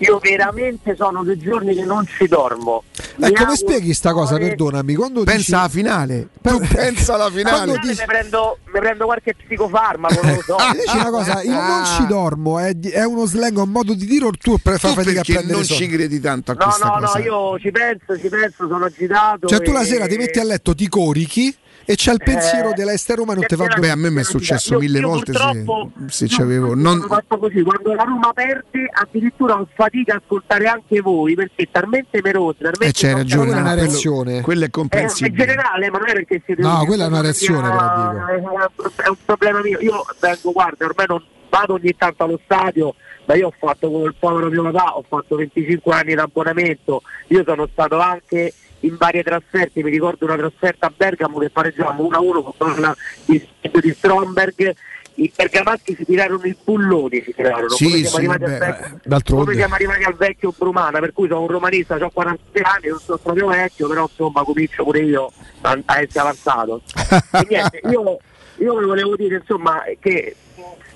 [0.00, 2.84] Io veramente sono due giorni che non ci dormo.
[2.96, 5.54] Eh, come auguro- spieghi sta cosa, perdonami, quando Pensa dici...
[5.54, 6.28] alla finale.
[6.40, 7.72] Tu pensa alla finale.
[7.72, 10.56] Quando mi prendo, mi prendo qualche psicofarmaco, non lo so.
[10.72, 14.26] Dici una cosa, il non ci dormo è, è uno slang, un modo di dire
[14.26, 15.80] o tu fai fatica a prendere non sonno?
[15.80, 17.18] ci credi tanto a No, questa no, cosa?
[17.18, 19.48] no, io ci penso, ci penso, sono agitato.
[19.48, 21.54] Cioè tu la e- sera ti metti a letto, ti corichi
[21.90, 23.92] e c'è il pensiero Eh, dell'Ester Roma e non perché Beh, dormire.
[23.92, 26.74] a me mi è successo Io- mille io volte se, se avevo.
[26.74, 27.06] Non...
[27.38, 32.20] così, quando la Roma perde addirittura ho fatica a ascoltare anche voi perché è talmente
[32.22, 34.40] meroso, talmente Eh, c'hai non ragione, Quella è una reazione.
[34.42, 35.46] Quello è Eh, è comprensibile.
[35.46, 39.08] generale, ma non è perché siete No, quella è una una reazione, mia- però È
[39.08, 39.78] un problema mio.
[39.80, 42.94] Io vengo, guarda, ormai non vado ogni tanto allo stadio,
[43.24, 47.02] ma io ho fatto con il povero mio papà, ho fatto 25 anni di abbonamento,
[47.28, 52.08] io sono stato anche in varie trasferte, mi ricordo una trasferta a Bergamo che pareggiamo
[52.08, 53.46] 1-1 con una di,
[53.80, 54.74] di Stromberg.
[55.14, 57.70] I bergamaschi si tirarono i bulloni, si tirarono.
[57.70, 61.40] Sì, come siamo arrivati al vabbè, come siamo arrivati al vecchio Brumana, per cui sono
[61.40, 65.32] un romanista, ho 46 anni, non sono proprio vecchio, però insomma comincio pure io
[65.62, 66.82] a, essere avanzato.
[67.34, 68.18] e niente, io,
[68.58, 70.36] io volevo dire insomma che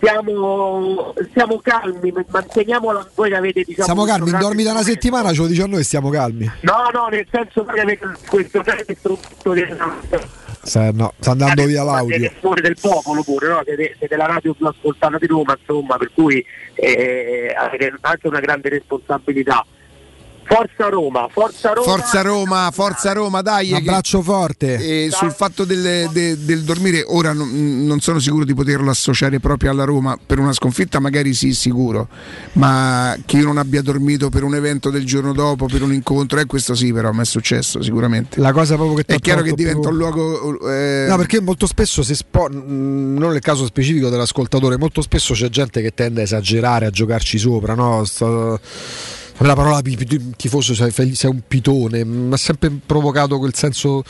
[0.02, 5.32] stiamo, stiamo calmi, manteniaamo voi che avete diciamo questo calmi, grande dormi da una settimana,
[5.32, 6.50] ce lo dici a noi, stiamo calmi.
[6.62, 9.64] No, no, nel senso che avete questo strumento di
[10.64, 12.16] Sa- no, sta andando via l'audio.
[12.18, 13.62] siete fuori del popolo pure, no?
[13.64, 18.40] siete, siete la radio più ascoltata di Roma, insomma, per cui eh, avete anche una
[18.40, 19.64] grande responsabilità.
[20.54, 21.86] Forza Roma, forza Roma.
[21.86, 23.68] Forza Roma, forza Roma, dai.
[23.72, 24.74] Un che- abbraccio forte.
[25.06, 29.40] E sul fatto del, de- del dormire, ora non, non sono sicuro di poterlo associare
[29.40, 32.08] proprio alla Roma per una sconfitta, magari sì, sicuro,
[32.54, 36.38] ma che io non abbia dormito per un evento del giorno dopo, per un incontro,
[36.38, 38.38] e questo sì, però mi è successo sicuramente.
[38.38, 40.68] La cosa proprio che È chiaro che diventa più- un luogo.
[40.70, 45.48] eh, No, perché molto spesso si spo- non nel caso specifico dell'ascoltatore, molto spesso c'è
[45.48, 48.04] gente che tende a esagerare, a giocarci sopra, no?
[48.04, 48.60] Sto-
[49.42, 49.82] La parola
[50.36, 50.92] tifoso sei,
[51.24, 54.04] un pitone, mi ha sempre provocato quel senso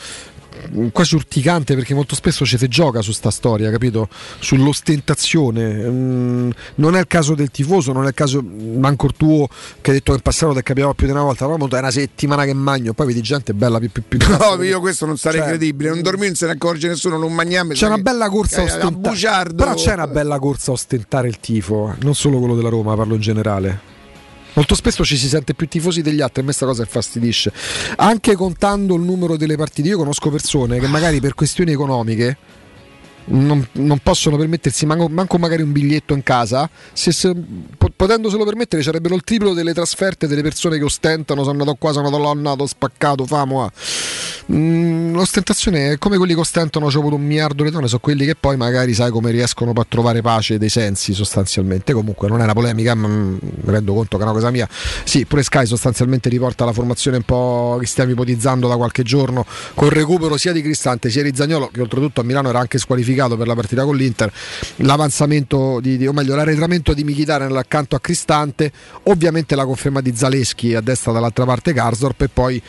[0.75, 4.09] mm, quasi urticante perché molto spesso ci si gioca su sta storia, capito?
[4.39, 5.89] Sull'ostentazione.
[5.89, 9.47] Mm, non è il caso del tifoso, non è il caso manco il tuo
[9.81, 11.91] che hai detto che in passato ti capitava più di una volta, però è una
[11.91, 14.19] settimana che magno, poi vedi gente bella più più più.
[14.37, 15.89] No, io questo non sarei Cioè, credibile.
[15.89, 17.73] Non dormire non se ne accorge nessuno, non mangiamo.
[17.73, 19.53] C'è una bella corsa a ostentare.
[19.53, 23.15] Però c'è una bella corsa a ostentare il tifo, non solo quello della Roma, parlo
[23.15, 23.92] in generale.
[24.53, 27.51] Molto spesso ci si sente più tifosi degli altri, a me questa cosa infastidisce.
[27.97, 32.37] Anche contando il numero delle partite, io conosco persone che magari per questioni economiche
[33.25, 37.33] non, non possono permettersi manco, manco magari un biglietto in casa, se, se-
[37.77, 41.91] po- potendoselo permettere sarebbero il triplo delle trasferte delle persone che ostentano, sono andato qua,
[41.91, 43.63] sono andato là, sono andato spaccato, famo.
[43.63, 43.71] ah.
[44.51, 48.35] Mm, l'ostentazione è come quelli che ostentano avuto un miliardo di donne, sono quelli che
[48.35, 51.93] poi magari sai come riescono a trovare pace dei sensi sostanzialmente.
[51.93, 54.67] Comunque non è una polemica, ma mm, mi rendo conto che è una cosa mia.
[55.03, 59.45] Sì, pure Sky sostanzialmente riporta la formazione un po' che stiamo ipotizzando da qualche giorno,
[59.73, 62.77] con il recupero sia di Cristante sia di Zagnolo, che oltretutto a Milano era anche
[62.77, 64.31] squalificato per la partita con l'Inter,
[64.77, 68.71] l'avanzamento di, di- o meglio l'arretramento di Michitarian accanto a Cristante,
[69.03, 72.61] ovviamente la conferma di Zaleschi a destra dall'altra parte Garsdorp e poi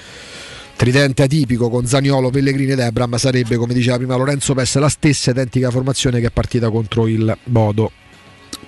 [0.77, 5.31] tridente atipico con Zaniolo, Pellegrini ed Ebram sarebbe come diceva prima Lorenzo Pesse la stessa
[5.31, 7.91] identica formazione che è partita contro il Bodo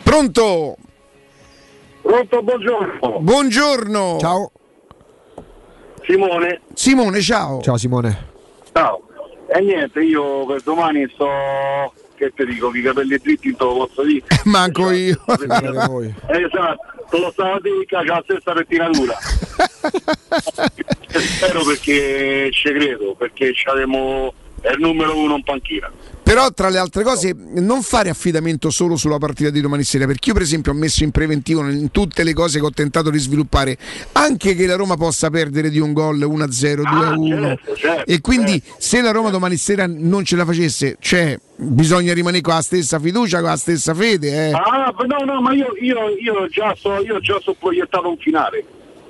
[0.07, 0.77] Pronto?
[2.01, 3.19] Pronto, buongiorno.
[3.19, 4.17] Buongiorno.
[4.21, 4.53] Ciao.
[6.07, 6.61] Simone.
[6.75, 7.61] Simone, ciao.
[7.61, 8.29] Ciao Simone.
[8.73, 9.03] Ciao.
[9.49, 11.27] E niente, io per domani sto.
[12.17, 14.25] Che ti dico, i capelli dritti non te lo posso dire.
[14.45, 15.23] Manco io.
[16.29, 19.17] Eh, esatto, lo stavo a dire che c'ha la stessa pettinatura.
[21.07, 24.33] Spero perché ci credo, perché c'avremo
[24.67, 25.91] è il numero uno in panchina.
[26.27, 30.31] Però tra le altre cose non fare affidamento solo sulla partita di domani sera, perché
[30.31, 33.19] io per esempio ho messo in preventivo in tutte le cose che ho tentato di
[33.21, 33.79] sviluppare
[34.11, 38.61] anche che la Roma possa perdere di un gol 1-0, 2-1 certo, certo, e quindi
[38.77, 42.99] se la Roma domani sera non ce la facesse, cioè bisogna rimanere con la stessa
[42.99, 44.49] fiducia, con la stessa fede.
[44.49, 44.51] Eh.
[44.51, 48.65] Ah, no, no, ma io, io, io già so, io già so proiettato un finale.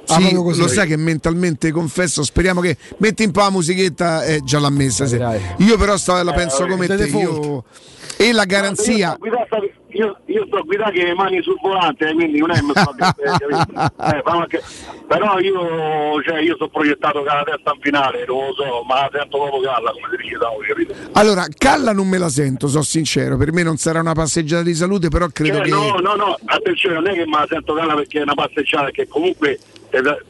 [0.07, 4.59] Sì, lo sai che mentalmente confesso, speriamo che metti un po' la musichetta, eh, già
[4.61, 5.05] l'ha messa.
[5.07, 5.21] sì.
[5.59, 6.95] Io però sto, la penso Eh, come te.
[7.07, 7.65] Io...
[8.19, 9.19] E la garanzia.
[9.23, 9.59] Io sto,
[9.91, 12.95] guidando- io, sto guidando che le mani sul volante, eh, quindi non è mi sto-
[12.97, 14.17] eh?
[14.17, 14.63] Eh, anche-
[15.07, 19.07] però io, cioè, io sono proiettato con la testa in finale, non lo so, ma
[19.13, 20.95] sento proprio galla come si dice da voi, capito?
[21.13, 23.37] Allora, Calla non me la sento, sono sincero.
[23.37, 25.71] Per me non sarà una passeggiata di salute, però credo Cioè, che.
[25.71, 28.91] No, no, no, attenzione, non è che me la sento galla perché è una passeggiata,
[28.93, 29.59] che comunque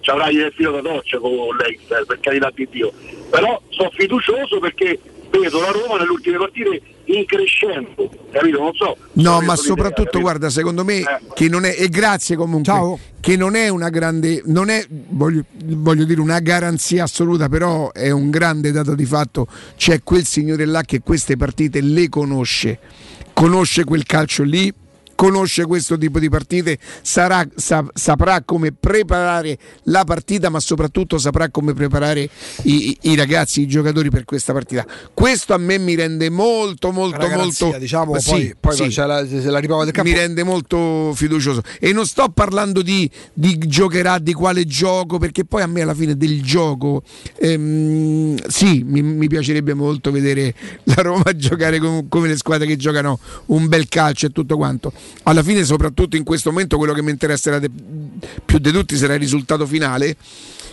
[0.01, 2.93] ci avrai il filo da doccia con l'Exter, per carità di Dio.
[3.31, 4.99] Però sono fiducioso perché
[5.31, 8.59] vedo la Roma nelle ultime partite in crescendo, capito?
[8.59, 8.97] Non so.
[9.13, 11.03] No, ma soprattutto, guarda, secondo me
[11.35, 16.05] che non è, e grazie comunque, che non è una grande, non è, voglio, voglio
[16.05, 20.83] dire, una garanzia assoluta, però è un grande dato di fatto, c'è quel signore là
[20.83, 22.79] che queste partite le conosce,
[23.33, 24.73] conosce quel calcio lì,
[25.17, 31.49] conosce questo tipo di partite, sarà- sa- saprà come preparare la partita, ma soprattutto saprà
[31.51, 32.29] come preparare
[32.63, 34.87] i, i- ragazzi, i giocatori per questa partita.
[35.13, 37.81] Questo a me mi rende molto, molto, garanzia, molto.
[37.81, 38.87] diciamo, poi- sì, poi sì.
[38.89, 40.09] c'è la- la riprova del campo.
[40.11, 41.63] Mi rende molto fiducioso.
[41.81, 45.95] E non sto parlando di, di giocherà, di quale gioco, perché poi a me alla
[45.95, 47.03] fine del gioco,
[47.39, 50.55] ehm, sì, mi, mi piacerebbe molto vedere
[50.85, 54.93] la Roma giocare com- come le squadre che giocano un bel calcio e tutto quanto.
[55.25, 57.71] Alla fine, soprattutto in questo momento, quello che mi interesserà de-
[58.45, 60.17] più di tutti sarà il risultato finale.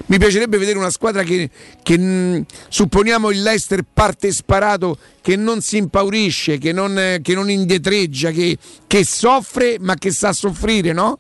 [0.07, 1.49] Mi piacerebbe vedere una squadra che,
[1.81, 7.49] che, mh, supponiamo il Leicester parte sparato, che non si impaurisce, che non, che non
[7.49, 11.19] indietreggia, che, che soffre ma che sa soffrire, no?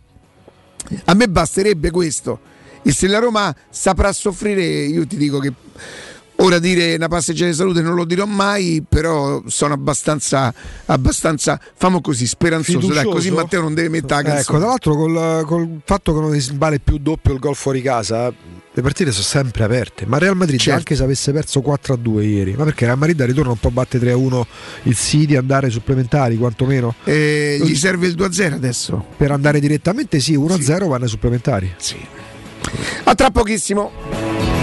[1.05, 2.51] A me basterebbe questo.
[2.83, 5.53] E se la Roma saprà soffrire, io ti dico che
[6.37, 10.53] ora dire una passeggiata di salute non lo dirò mai, però sono abbastanza,
[10.85, 12.93] abbastanza famo così, speranzoso.
[12.93, 16.39] Dai, così Matteo non deve mettere la Ecco, tra l'altro col, col fatto che non
[16.39, 18.31] si vale più doppio il gol fuori casa,
[18.75, 20.05] le partite sono sempre aperte.
[20.05, 20.77] Ma Real Madrid, Certo.
[20.79, 24.13] anche se avesse perso 4-2 ieri, ma perché Real Madrid al ritorno non può battere
[24.13, 24.43] 3-1
[24.83, 26.95] il City, andare supplementari quantomeno?
[27.03, 29.05] Eh, gli serve il 2-0 adesso?
[29.15, 31.73] Per andare direttamente sì, 1-0 vanno ai supplementari.
[31.77, 31.97] Sì.
[33.03, 34.62] A tra pochissimo.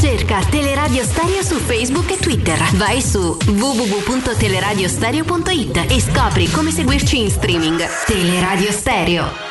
[0.00, 2.58] Cerca Teleradio Stereo su Facebook e Twitter.
[2.76, 7.86] Vai su www.teleradiostereo.it e scopri come seguirci in streaming.
[8.06, 9.48] Teleradio Stereo.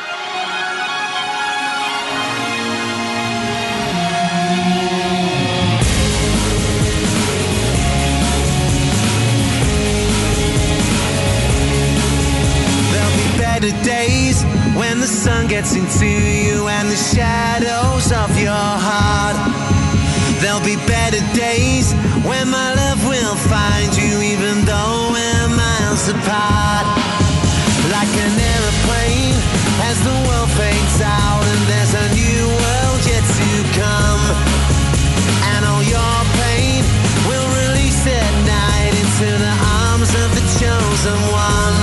[13.84, 14.42] days
[14.74, 18.89] when the sun gets into you and the shadows of your heart
[20.40, 21.92] There'll be better days
[22.24, 26.88] when my love will find you, even though we're miles apart.
[27.92, 29.36] Like an aeroplane
[29.84, 34.24] as the world fades out, and there's a new world yet to come.
[35.52, 36.88] And all your pain
[37.28, 39.54] will release at night into the
[39.84, 41.76] arms of the chosen one.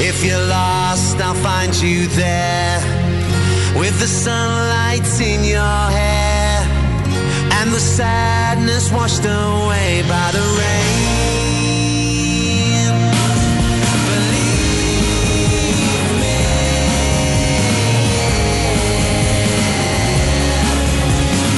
[0.00, 2.80] If you're lost, I'll find you there
[3.76, 6.15] with the sunlight in your hair
[7.76, 10.86] the sadness washed away by the rain.
[14.08, 15.12] Believe
[16.22, 16.36] me.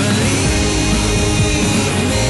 [0.01, 2.27] Believe me.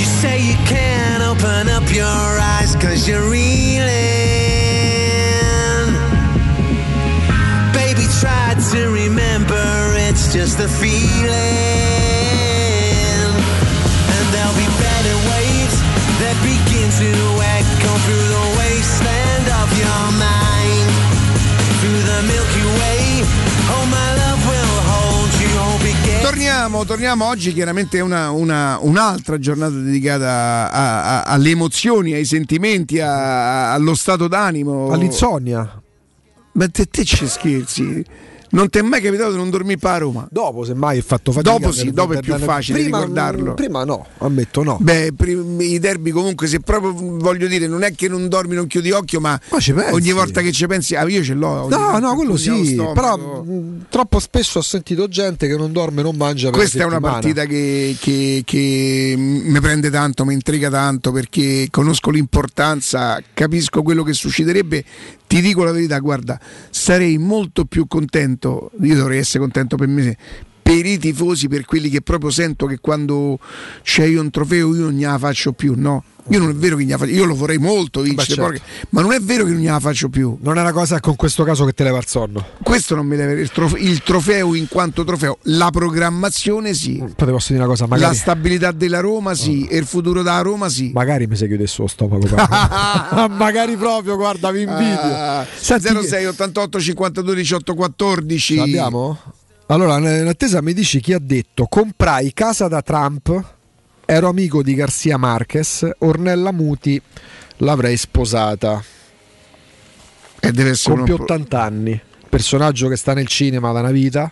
[0.00, 3.41] You say you can't open up your eyes cause you're reeling.
[11.62, 13.34] Feeling.
[14.16, 15.76] And there'll be better waves
[16.20, 17.10] that begin to
[17.56, 20.90] echo through the wasteland of your mind.
[21.80, 23.22] Through the Milky Way,
[23.70, 28.30] oh my love will hold you, hope it gets Torniamo, torniamo oggi chiaramente è una,
[28.30, 34.90] una- un'altra giornata dedicata a- a- alle emozioni, ai sentimenti, a- allo stato d'animo.
[34.92, 35.80] All'insonnia.
[36.54, 38.04] Ma te, te ci scherzi?
[38.52, 40.28] Non ti è mai capitato di non dormire a Roma?
[40.30, 41.56] Dopo, semmai, ho fatto fatica.
[41.56, 43.54] Dopo sì, dopo è più facile prima, ricordarlo.
[43.54, 44.76] Prima no, ammetto no.
[44.78, 45.10] Beh,
[45.60, 49.20] i derby comunque se proprio voglio dire non è che non dormi, non chiudi occhio,
[49.20, 49.72] ma, pensi?
[49.72, 51.66] ogni volta che ci pensi, ah, io ce l'ho.
[51.68, 56.16] No, no, quello sì, però mh, troppo spesso ho sentito gente che non dorme, non
[56.16, 61.68] mangia Questa è una partita che, che- che mi prende tanto, mi intriga tanto perché
[61.70, 64.84] conosco l'importanza, capisco quello che succederebbe.
[65.32, 66.38] Ti dico la verità, guarda,
[66.68, 70.14] sarei molto più contento, io dovrei essere contento per me,
[70.74, 73.38] per i tifosi, per quelli che proprio sento che quando
[73.82, 76.04] c'è io un trofeo io non gliela faccio più, no?
[76.28, 78.42] Io non è vero che gliela faccio, io lo vorrei molto vincere, certo.
[78.44, 78.60] poi-
[78.90, 80.38] ma non è vero che non gliela faccio più.
[80.40, 82.46] Non è una cosa con questo caso che te leva il sonno.
[82.62, 86.98] Questo non mi leva il, trof- il trofeo in quanto trofeo, la programmazione sì.
[86.98, 90.22] Poi ti posso dire una cosa, La magari, stabilità della Roma sì, e il futuro
[90.22, 90.92] della Roma sì.
[90.94, 92.26] magari mi si chiudesse lo stomaco.
[93.34, 95.00] magari proprio, guarda, vi invidio.
[95.00, 99.18] Ah, Senti, 06 88 52 18 14 Ce l'abbiamo?
[99.66, 103.42] Allora, in attesa mi dici chi ha detto comprai casa da Trump,
[104.04, 107.00] ero amico di Garcia Marquez, Ornella Muti
[107.58, 108.82] l'avrei sposata.
[110.44, 114.30] E deve essere Compie uno- 80 anni, personaggio che sta nel cinema da una vita.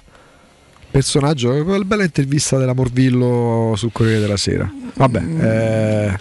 [0.91, 4.69] Personaggio, una bella intervista della Morvillo sul Corriere della Sera.
[4.95, 6.19] Vabbè, eh,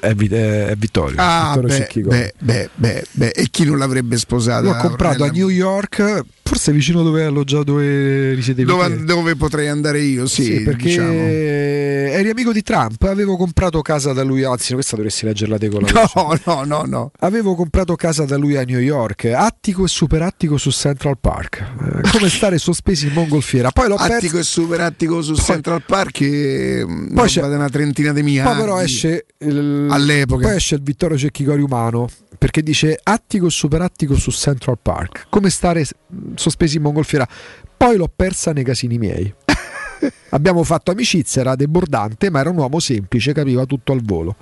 [0.00, 1.16] è, Vi- è- Vittorio.
[1.18, 4.60] Ah, Vittorio beh, beh, beh, beh, e chi non l'avrebbe sposata?
[4.60, 5.32] L'ho comprato a Ornella?
[5.32, 10.26] New York, forse vicino dove alloggiato dove risiedevi Dove, dove potrei andare io?
[10.26, 11.12] Sì, Sì, perché diciamo.
[11.12, 15.82] eri amico di Trump, avevo comprato casa da lui, anzi questa dovresti leggerla te con
[15.82, 16.42] la voce.
[16.46, 17.10] No, no, no, no.
[17.20, 21.60] Avevo comprato casa da lui a New York, attico e super attico su Central Park,
[22.04, 23.70] Eh, come stare sospesi in mongolfiera.
[23.70, 27.68] Poi l'ho Attico perso, e super attico su Central Park e Poi poi c'è- una
[27.68, 30.46] trentina di mia poi però esce il, all'epoca.
[30.46, 35.26] poi esce il Vittorio Cecchicori umano perché dice attico e super attico su Central Park,
[35.28, 35.84] come stare
[36.34, 37.26] sospesi in mongolfiera.
[37.76, 39.32] Poi l'ho persa nei casini miei.
[40.30, 44.36] Abbiamo fatto amicizia, era debordante, ma era un uomo semplice, capiva tutto al volo.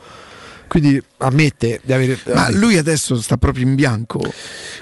[0.74, 2.18] Quindi ammette di avere.
[2.32, 4.20] Ma lui adesso sta proprio in bianco.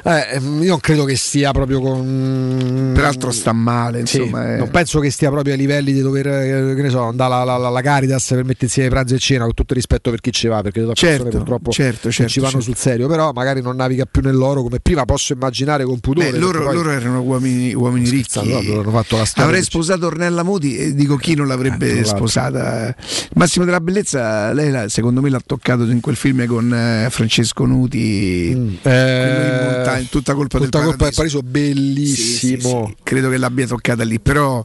[0.05, 2.93] Eh, io non credo che stia proprio con.
[2.95, 4.55] Peraltro sta male, Sì, insomma.
[4.55, 4.57] eh.
[4.57, 7.53] Non penso che stia proprio ai livelli di dover, eh, che ne so, andare alla,
[7.57, 10.33] alla- alla Caritas per mettere insieme pranzo e cena, con tutto il rispetto per chi
[10.33, 12.67] ci va, perché sono Certo, persone purtroppo certo, certo, ci vanno certo.
[12.67, 16.31] sul serio, però magari non naviga più nell'oro come prima, posso immaginare con pudore.
[16.31, 18.31] Beh, loro, poi- loro erano uomini, uomini ricchi.
[18.31, 21.85] scherzando, loro hanno fatto la storia Avrei sposato Ornella Modi e dico chi non l'avrebbe
[21.87, 22.17] Eh, tra l'altro.
[22.17, 22.95] sposata.
[23.35, 28.79] Massimo della Bellezza, lei secondo me l'ha toccato in quel film con eh, Francesco Nuti.
[28.83, 30.63] quello in montagna, tutta colpa Mm.
[30.63, 31.41] Tutta del colpa del paradiso.
[31.41, 32.61] paradiso, bellissimo.
[32.61, 34.65] Sì, sì, sì, credo che l'abbia toccata lì, però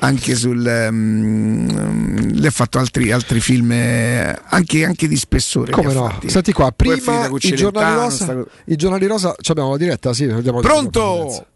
[0.00, 5.72] anche sul ehm, lei ha fatto altri, altri film eh, anche, anche di spessore.
[5.72, 6.08] Come no?
[6.08, 6.28] fatti.
[6.28, 10.26] Senti qua, prima i giornali rosa, sta i giornali rosa, ci abbiamo la diretta, sì,
[10.26, 11.46] Pronto?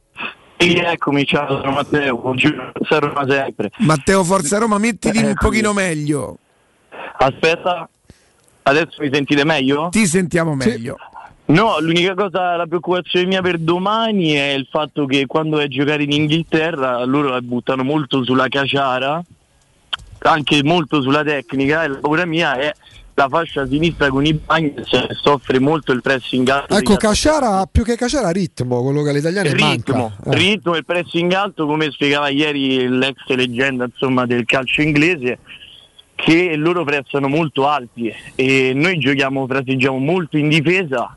[0.58, 3.70] Sì, eccomi, ciao, sono Matteo, giuro, servono sempre.
[3.78, 5.34] Matteo Forza Roma, mettiti un Eccomi.
[5.36, 6.36] pochino meglio.
[7.16, 7.88] Aspetta,
[8.70, 9.88] adesso mi sentite meglio?
[9.90, 10.96] Ti sentiamo meglio.
[11.46, 15.68] No, l'unica cosa, la preoccupazione mia per domani è il fatto che quando vai a
[15.68, 19.20] giocare in Inghilterra loro la buttano molto sulla caciara,
[20.18, 22.72] anche molto sulla tecnica e la paura mia è
[23.14, 24.74] la fascia sinistra con i bagni
[25.20, 26.76] soffre molto il pressing alto.
[26.76, 30.30] Ecco, Casciara, più che Casciara, ritmo, quello che agli italiani ritmo, manca.
[30.30, 30.34] Eh.
[30.36, 35.38] ritmo e pressing alto come spiegava ieri l'ex leggenda insomma, del calcio inglese
[36.20, 41.16] che loro pressano molto alti e noi giochiamo, fraseggiamo molto in difesa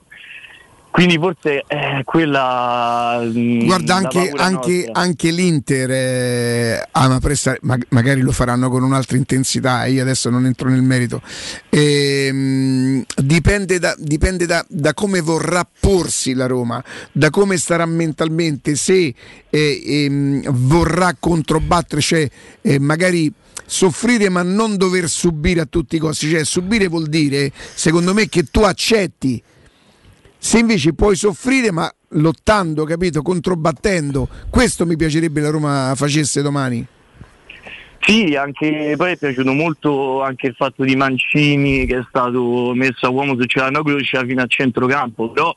[0.94, 8.22] quindi forse è quella mm, Guarda, anche, anche- anche l'Inter eh, ama prestare, ma- magari
[8.22, 11.20] lo faranno con un'altra intensità, io adesso non entro nel merito.
[11.70, 18.76] Ehm, dipende da, dipende da- da come vorrà porsi la Roma, da come starà mentalmente,
[18.76, 19.16] se
[19.50, 22.30] eh, ehm, vorrà controbattere, cioè
[22.62, 23.34] eh, magari
[23.66, 28.30] soffrire ma non dover subire a tutti i costi, cioè subire vuol dire secondo me
[28.30, 29.42] che tu accetti
[30.44, 36.86] se invece puoi soffrire ma lottando, capito, controbattendo, questo mi piacerebbe la Roma facesse domani.
[38.02, 43.06] Sì, anche poi è piaciuto molto anche il fatto di Mancini che è stato messo
[43.06, 45.56] a uomo su Cialanoglu fino a centrocampo, però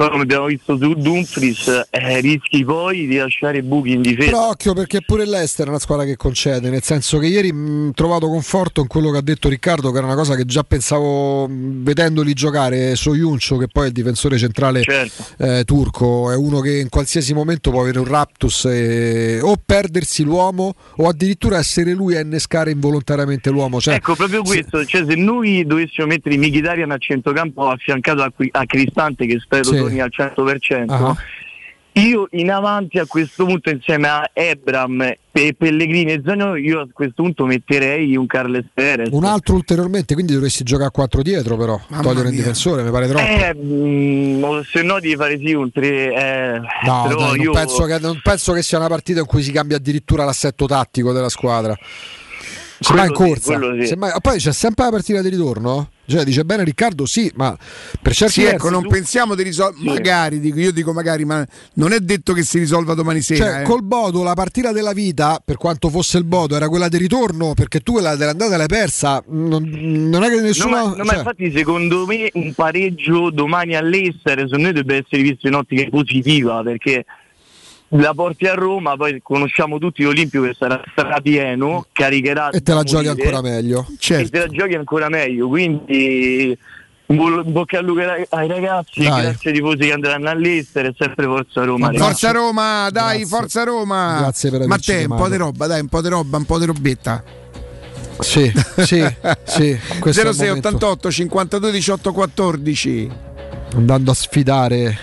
[0.00, 4.30] poi come abbiamo visto su Dumfries eh, rischi poi di lasciare buchi in difesa.
[4.30, 7.92] Però occhio perché pure l'Ester è una squadra che concede, nel senso che ieri ho
[7.92, 11.46] trovato conforto in quello che ha detto Riccardo, che era una cosa che già pensavo
[11.46, 15.22] mh, vedendoli giocare Soyuncio, che poi è il difensore centrale Certo.
[15.36, 20.22] eh, turco, è uno che in qualsiasi momento può avere un raptus e o perdersi
[20.22, 23.82] l'uomo o addirittura essere lui a innescare involontariamente l'uomo.
[23.82, 28.64] Cioè, Ecco, proprio questo, cioè se noi dovessimo mettere Mkhitaryan a centrocampo affiancato a, a
[28.64, 29.88] Cristante che spero Sì.
[29.90, 31.16] Torni al 100%, Ah.
[31.94, 35.00] io in avanti a questo punto insieme a Ebram
[35.32, 39.08] e Pellegrini e Zaniolo io a questo punto metterei un Carles Perez.
[39.12, 42.40] un altro ulteriormente, quindi dovresti giocare a 4 dietro però, togliere un mia.
[42.40, 43.24] difensore, mi pare troppo.
[43.26, 47.40] Eh, mm, o se no devi fare sì un 3 eh, No, però dai, non,
[47.40, 50.66] io penso che, non penso che sia una partita in cui si cambia addirittura l'assetto
[50.66, 51.76] tattico della squadra.
[52.82, 53.58] Si va in sì, corsa.
[53.58, 53.88] quello sì.
[53.88, 55.90] Semmai- poi c'è sempre la partita di ritorno?
[56.10, 57.56] Cioè, dice bene Riccardo, sì, ma
[58.02, 61.46] per certi Sì, ecco, non tu- pensiamo di risolvere, magari, dico, io dico magari, ma
[61.74, 63.44] non è detto che si risolva domani sera.
[63.44, 63.64] Cioè, eh.
[63.64, 67.54] col Bodo la partita della vita, per quanto fosse il Bodo, era quella di ritorno,
[67.54, 69.22] perché tu quella dell'andata l'hai persa.
[69.28, 70.70] Non, non è che No, nessuno.
[70.70, 75.22] ma, no, ma cioè- infatti secondo me un pareggio domani all'Ester secondo me dovrebbe essere
[75.22, 77.04] visto in ottica positiva perché
[77.92, 82.82] la porti a Roma, poi conosciamo tutti l'Olimpio che sarà strapieno, caricherà e te la
[82.84, 83.86] giochi morire, ancora meglio.
[83.98, 86.56] E te la giochi ancora meglio, quindi
[87.06, 89.22] in bo- in bocca al lupo ai ragazzi, Dai.
[89.22, 91.86] grazie ai tifosi che andranno all'Ester e sempre Forza Roma.
[91.86, 92.04] ragazzi.
[92.04, 93.26] Forza Roma, dai, Grazie.
[93.26, 94.16] forza Roma.
[94.20, 96.58] Grazie per averci Matteo, un po' di roba, dai, un po' di roba, un po'
[96.60, 97.24] di robetta.
[98.20, 99.02] Sì, sì,
[99.44, 99.78] sì.
[99.98, 100.68] questo è il 06 momento.
[100.68, 103.10] 88 52 18 14.
[103.74, 104.98] Andando a sfidare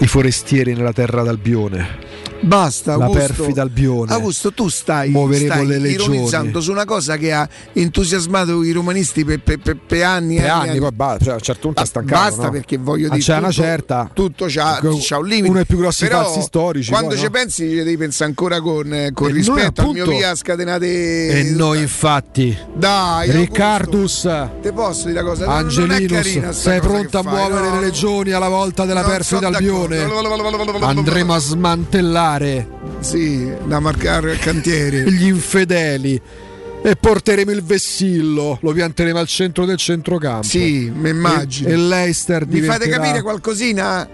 [0.00, 2.07] i forestieri nella terra d'Albione.
[2.40, 3.26] Basta, La Augusto.
[3.34, 4.12] perfida Albione.
[4.12, 9.58] Augusto, tu stai, stai ironizzando su una cosa che ha entusiasmato i romanisti per, per-
[9.58, 10.36] per- per anni.
[10.36, 12.20] E anni, poi ba- cioè, a un certo punto è stancato.
[12.28, 12.50] Basta no?
[12.50, 14.10] perché voglio Ah, dire c'è una tutto- certa.
[14.12, 17.24] tutto c'ha, Uno c'ha un limite dei più grossi Però, falsi storici, quando poi, ci
[17.24, 17.30] no?
[17.30, 20.34] pensi ci devi pensare ancora con, eh, con E noi, rispetto al mio appunto- via
[20.34, 22.56] scatenate E noi infatti.
[22.74, 24.28] dai Riccardus,
[24.62, 27.74] te posso dire una cosa Angelinus, sei pronto a muovere no?
[27.74, 30.06] le legioni alla volta della perfida Albione?
[30.80, 32.26] Andremo a smantellare
[33.00, 36.20] sì da marcare al cantiere gli infedeli
[36.82, 40.46] e porteremo il vessillo, lo pianteremo al centro del centrocampo.
[40.46, 41.68] Sì, mi immagino.
[41.68, 44.08] E, e l'Eister mi fate capire qualcosina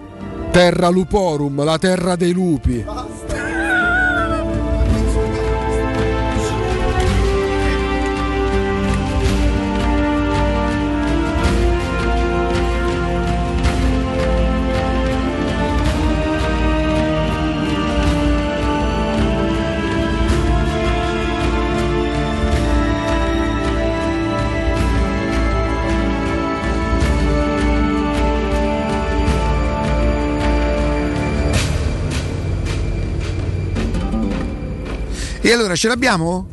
[0.51, 2.84] Terra Luporum, la terra dei lupi.
[35.44, 36.48] E allora ce l'abbiamo?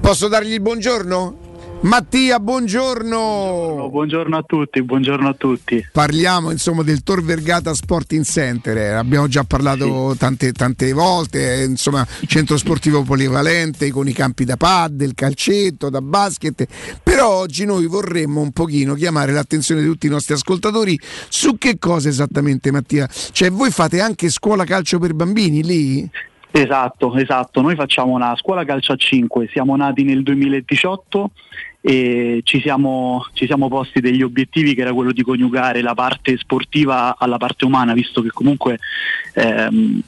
[0.00, 1.78] Posso dargli il buongiorno?
[1.82, 3.88] Mattia, buongiorno.
[3.88, 5.86] Buongiorno a tutti, buongiorno a tutti.
[5.92, 11.64] Parliamo insomma del Tor Vergata Sporting Center, eh, abbiamo già parlato tante, tante volte, eh,
[11.66, 16.66] insomma centro sportivo polivalente con i campi da paddle, calcetto, da basket,
[17.00, 20.98] però oggi noi vorremmo un pochino chiamare l'attenzione di tutti i nostri ascoltatori
[21.28, 26.10] su che cosa esattamente Mattia, cioè voi fate anche scuola calcio per bambini lì?
[26.56, 27.60] Esatto, esatto.
[27.62, 31.30] Noi facciamo una scuola calcio a 5, siamo nati nel 2018
[31.80, 36.36] e ci siamo, ci siamo posti degli obiettivi che era quello di coniugare la parte
[36.38, 38.78] sportiva alla parte umana, visto che comunque
[39.32, 40.00] ehm,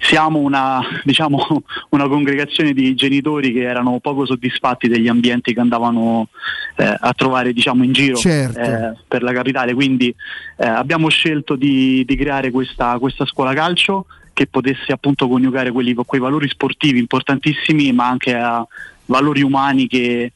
[0.00, 6.30] siamo una, diciamo, una congregazione di genitori che erano poco soddisfatti degli ambienti che andavano
[6.78, 8.58] eh, a trovare diciamo, in giro Certo.
[8.58, 10.12] eh, per la capitale, quindi
[10.56, 15.94] eh, abbiamo scelto di, di creare questa, questa scuola calcio che potesse appunto coniugare quelli,
[15.94, 18.66] quei valori sportivi importantissimi ma anche a
[19.06, 20.32] valori umani che,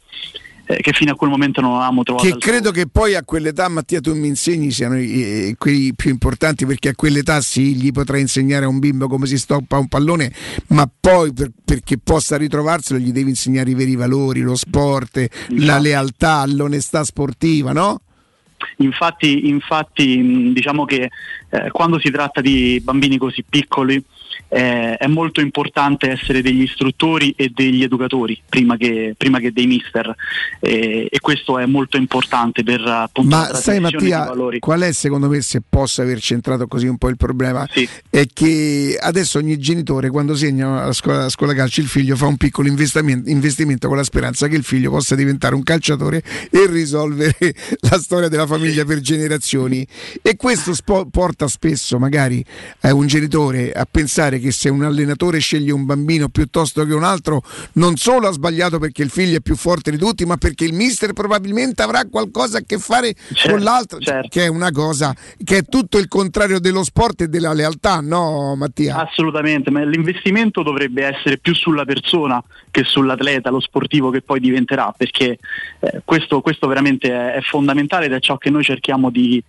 [0.66, 2.28] eh, che fino a quel momento non avevamo trovato.
[2.28, 6.66] Che credo che poi a quell'età, Mattia, tu mi insegni siano i- quelli più importanti
[6.66, 10.32] perché a quell'età sì, gli potrai insegnare a un bimbo come si stoppa un pallone,
[10.68, 15.78] ma poi per- perché possa ritrovarselo gli devi insegnare i veri valori, lo sport, la
[15.78, 18.00] lealtà, l'onestà sportiva, no?
[18.78, 21.10] Infatti, infatti diciamo che
[21.50, 24.02] eh, quando si tratta di bambini così piccoli
[24.48, 29.66] eh, è molto importante essere degli istruttori e degli educatori prima che, prima che dei
[29.66, 30.14] mister
[30.60, 35.28] Eh, e questo è molto importante per appunto Ma la sai Mattia, qual è secondo
[35.28, 37.66] me se possa aver centrato così un po' il problema?
[38.08, 42.26] È che adesso ogni genitore quando segna a scuola, a scuola calcio il figlio fa
[42.26, 46.66] un piccolo investimento, investimento con la speranza che il figlio possa diventare un calciatore e
[46.66, 47.36] risolvere
[47.90, 49.86] la storia della famiglia per generazioni.
[50.22, 52.44] E questo spo- porta spesso magari
[52.80, 57.04] eh, un genitore a pensare che se un allenatore sceglie un bambino piuttosto che un
[57.04, 57.42] altro,
[57.74, 60.74] non solo ha sbagliato perché il figlio è più forte di tutti, ma perché il
[60.74, 63.14] mister probabilmente avrà qualcosa a che fare
[63.46, 67.52] con l'altro, che è una cosa che è tutto il contrario dello sport e della
[67.52, 68.96] lealtà, no Mattia?
[68.96, 74.92] Assolutamente, ma l'investimento dovrebbe essere più sulla persona che sull'atleta, lo sportivo che poi diventerà,
[74.96, 75.38] perché
[75.80, 79.42] eh, questo, questo veramente è, è fondamentale ed è ciò che noi cerchiamo di,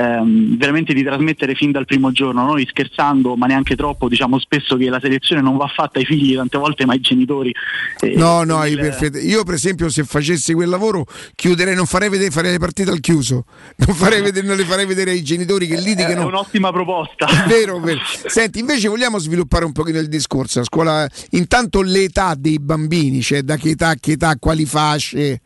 [0.00, 2.44] ehm, veramente di trasmettere fin dal primo giorno.
[2.44, 6.34] Noi scherzando, ma neanche troppo, diciamo spesso che la selezione non va fatta ai figli
[6.34, 7.52] tante volte, ma ai genitori.
[8.00, 9.18] E- No, no, il- perfetto.
[9.18, 13.00] io per esempio se facessi quel lavoro chiuderei, non farei vedere, farei le partite al
[13.00, 13.44] chiuso,
[13.86, 16.26] non, farei vedere, non le farei vedere ai genitori che È litigano.
[16.26, 17.26] un'ottima proposta.
[17.46, 18.00] Vero, vero.
[18.26, 20.60] Senti, invece vogliamo sviluppare un pochino il discorso.
[20.60, 25.40] A scuola, intanto l'età dei bambini, cioè da che età a che età, quali fasce.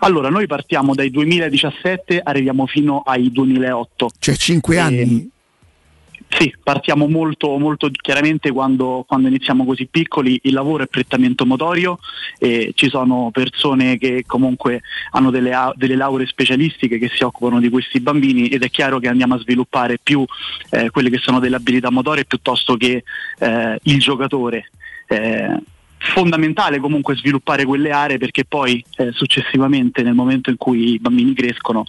[0.00, 4.10] Allora, noi partiamo dai 2017, arriviamo fino ai 2008.
[4.18, 5.30] Cioè 5 anni.
[6.38, 11.98] Sì, partiamo molto, molto chiaramente quando, quando iniziamo così piccoli, il lavoro è prettamente motorio
[12.38, 14.80] e ci sono persone che comunque
[15.10, 19.08] hanno delle, delle lauree specialistiche che si occupano di questi bambini ed è chiaro che
[19.08, 20.24] andiamo a sviluppare più
[20.70, 23.04] eh, quelle che sono delle abilità motorie piuttosto che
[23.38, 24.70] eh, il giocatore.
[25.08, 25.58] Eh,
[26.14, 31.34] fondamentale comunque sviluppare quelle aree perché poi eh, successivamente nel momento in cui i bambini
[31.34, 31.84] crescono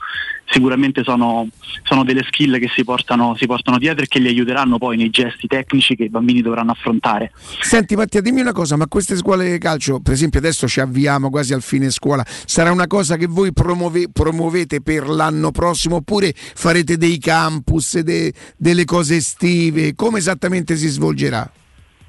[0.45, 1.47] sicuramente sono,
[1.83, 5.09] sono delle skill che si portano, si portano dietro e che li aiuteranno poi nei
[5.09, 7.31] gesti tecnici che i bambini dovranno affrontare.
[7.59, 11.29] Senti Mattia, dimmi una cosa, ma queste scuole di calcio, per esempio adesso ci avviamo
[11.29, 16.33] quasi al fine scuola, sarà una cosa che voi promuove- promuovete per l'anno prossimo oppure
[16.35, 19.95] farete dei campus, de- delle cose estive?
[19.95, 21.49] Come esattamente si svolgerà?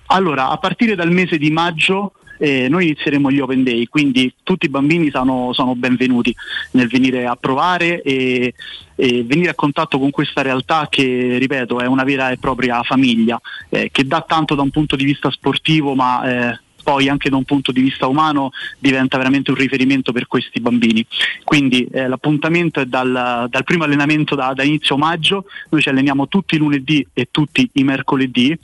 [0.07, 4.67] Allora, a partire dal mese di maggio eh, noi inizieremo gli Open Day, quindi tutti
[4.67, 6.35] i bambini sono, sono benvenuti
[6.73, 8.55] nel venire a provare e,
[8.97, 13.41] e venire a contatto con questa realtà che, ripeto, è una vera e propria famiglia,
[13.69, 17.37] eh, che dà tanto da un punto di vista sportivo, ma eh, poi anche da
[17.37, 21.05] un punto di vista umano diventa veramente un riferimento per questi bambini.
[21.43, 26.29] Quindi eh, l'appuntamento è dal, dal primo allenamento da, da inizio maggio, noi ci alleniamo
[26.29, 28.57] tutti i lunedì e tutti i mercoledì.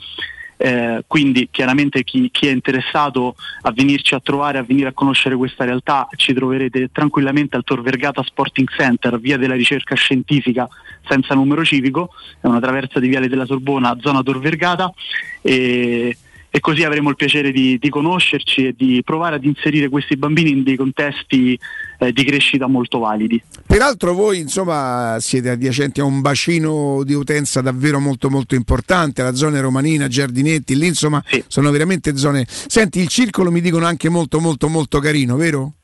[0.63, 5.35] Eh, quindi chiaramente chi, chi è interessato a venirci a trovare, a venire a conoscere
[5.35, 10.69] questa realtà, ci troverete tranquillamente al Tor Vergata Sporting Center, via della ricerca scientifica
[11.09, 12.11] senza numero civico,
[12.43, 14.93] è una traversa di Viale della Sorbona, zona Tor Vergata.
[15.41, 16.15] E,
[16.51, 20.51] e così avremo il piacere di, di conoscerci e di provare ad inserire questi bambini
[20.51, 21.59] in dei contesti
[21.99, 23.41] eh, di crescita molto validi.
[23.67, 29.35] Peraltro voi insomma siete adiacenti a un bacino di utenza davvero molto molto importante, la
[29.35, 32.45] zona romanina, Giardinetti, lì insomma sono veramente zone...
[32.49, 35.75] Senti, il circolo mi dicono anche molto molto molto carino, vero?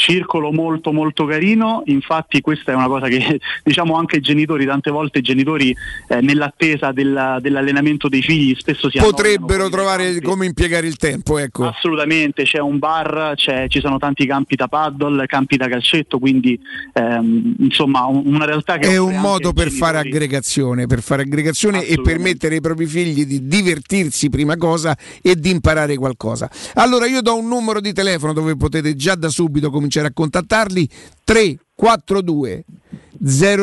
[0.00, 4.90] Circolo molto molto carino, infatti questa è una cosa che diciamo anche i genitori, tante
[4.90, 5.76] volte i genitori
[6.08, 11.66] eh, nell'attesa della- dell'allenamento dei figli spesso si Potrebbero trovare come impiegare il tempo, ecco.
[11.68, 16.58] Assolutamente, c'è un bar, c'è- ci sono tanti campi da paddle, campi da calcetto, quindi
[16.94, 21.84] ehm, insomma un- una realtà che È un modo per fare aggregazione, per fare aggregazione
[21.84, 26.48] e permettere ai propri figli di divertirsi prima cosa e di imparare qualcosa.
[26.76, 30.88] Allora io do un numero di telefono dove potete già da subito cominciare a contattarli
[31.24, 32.64] 342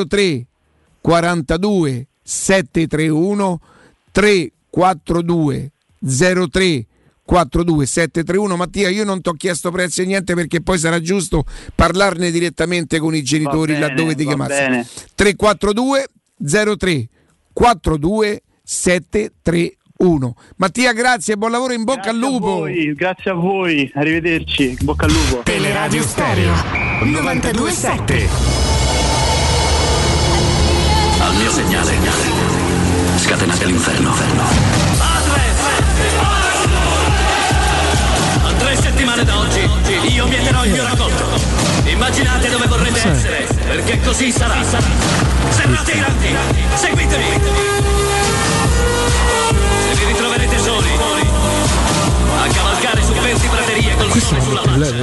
[0.07, 0.45] 03
[1.01, 3.59] 42 731
[4.11, 5.71] 342
[6.49, 6.85] 03
[7.27, 8.55] 342-731.
[8.55, 11.43] Mattia, io non ti ho chiesto prezzi e niente perché poi sarà giusto
[11.75, 14.87] parlarne direttamente con i genitori bene, laddove ti bene.
[15.13, 16.07] 342
[16.77, 17.09] 03
[17.51, 19.76] 42 731.
[20.57, 22.59] Mattia, grazie, buon lavoro, in bocca al lupo.
[22.59, 25.41] Voi, grazie a voi, arrivederci, in bocca al lupo.
[25.43, 26.53] Teleradio Stereo
[27.01, 28.29] 927.
[31.19, 31.93] Al mio segnale,
[33.17, 34.13] scatenate l'inferno.
[38.43, 39.67] A tre settimane da oggi
[40.13, 41.25] io mieterò il mio raccolto.
[41.85, 44.63] Immaginate dove vorrete essere, perché così sarà.
[45.49, 46.35] Sembrate i grandi,
[46.75, 47.96] seguitemi.
[53.97, 54.95] Col sole sulla faccia.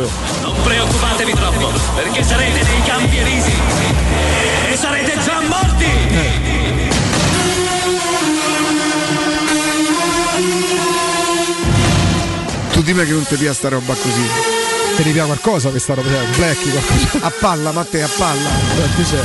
[0.43, 3.53] Non preoccupatevi troppo, perché sarete nei campi elisi.
[4.71, 5.87] E sarete già morti.
[12.73, 14.29] Tu dimmi che non ti piace sta roba così.
[14.97, 16.09] Ti ripia qualcosa questa roba?
[16.09, 17.27] Cioè, Blacky qualcosa?
[17.27, 18.51] A palla, Matteo, a palla.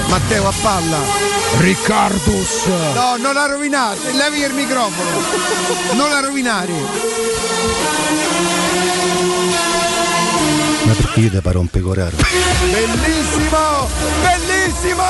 [0.08, 1.28] Matteo, a palla.
[1.58, 2.66] Riccardus.
[2.94, 5.10] No, non la rovinate, levi il microfono.
[5.94, 6.74] Non la rovinare.
[11.16, 12.16] Io ti pare un pecoraro?
[12.72, 13.90] Bellissimo!
[14.22, 15.04] Bellissimo!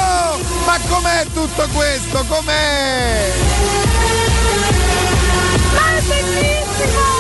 [0.66, 2.24] Ma com'è tutto questo?
[2.28, 3.32] Com'è?
[5.74, 7.20] Ma è bellissimo!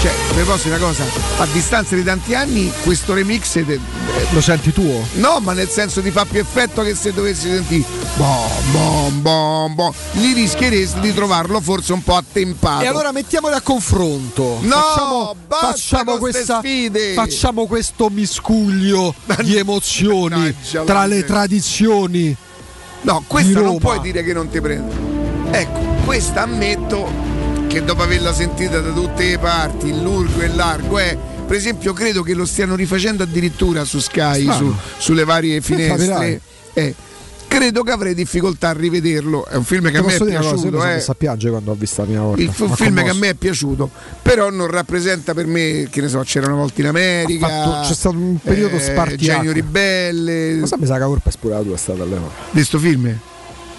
[0.00, 1.04] Cioè, vi posso dire una cosa?
[1.38, 3.78] A distanza di tanti anni questo remix è de-
[4.30, 5.06] Lo senti tuo?
[5.14, 9.74] No, ma nel senso di fa più effetto che se dovessi sentire bom bom bom
[9.74, 9.92] bom.
[10.12, 12.82] Lì rischieresti di trovarlo forse un po' attempato.
[12.82, 14.58] E allora mettiamoli a confronto.
[14.62, 17.12] No, facciamo, basta facciamo questa, sfide.
[17.12, 22.34] facciamo questo miscuglio di emozioni la tra le tradizioni.
[23.02, 24.94] No, questa non puoi dire che non ti prende.
[25.50, 27.39] Ecco, questa ammetto
[27.70, 31.16] che dopo averla sentita da tutte le parti, il lungo e il largo, è.
[31.46, 36.40] Per esempio, credo che lo stiano rifacendo addirittura su Sky, su- sulle varie Eh, finestre.
[36.72, 36.94] Eh,
[37.46, 39.46] credo che avrei difficoltà a rivederlo.
[39.46, 40.56] È un film che a me è cosa, piaciuto.
[40.58, 41.04] sono eh.
[41.06, 42.42] a piangere quando ho visto la prima volta.
[42.42, 43.88] Il un film che a me è piaciuto,
[44.20, 47.48] però non rappresenta per me, che ne so, c'era una volta in America.
[47.48, 49.16] Fatto- c'è stato un periodo eh, spartiacque.
[49.26, 50.54] Genio ribelle.
[50.56, 52.34] Ma sa, mi sa che la colpa è pure la tua è stata all'epoca.
[52.50, 53.16] di sto film?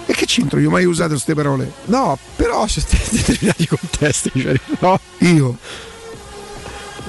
[0.06, 0.60] E che c'entro?
[0.60, 1.72] Io ho mai usato queste parole?
[1.86, 2.82] No, però c'è
[3.12, 4.32] determinati contesti.
[4.36, 5.00] Cioè, no?
[5.20, 5.58] Io?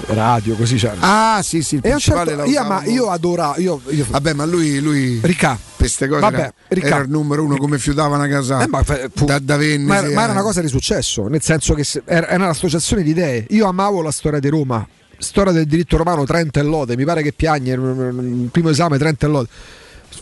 [0.07, 0.93] Radio, così c'è.
[0.99, 3.61] Ah, sì, sì, il un principale certo- io, ma io adoravo.
[3.61, 5.57] Io, io- Vabbè, ma lui, lui Ricà.
[5.77, 6.87] queste cose Vabbè, era, Ricà.
[6.87, 9.85] era il numero uno come fiutava una casa Eh, ma, fu- da, da Venne.
[9.85, 13.03] ma era, ma era una cosa di successo, nel senso che se- era, era un'associazione
[13.03, 13.47] di idee.
[13.51, 14.85] Io amavo la storia di Roma,
[15.19, 16.97] storia del diritto romano, Trento e Lode.
[16.97, 19.49] Mi pare che piagne, il primo esame Trento e Lode.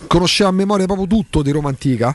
[0.09, 2.15] Conoscevo a memoria proprio tutto di Roma antica.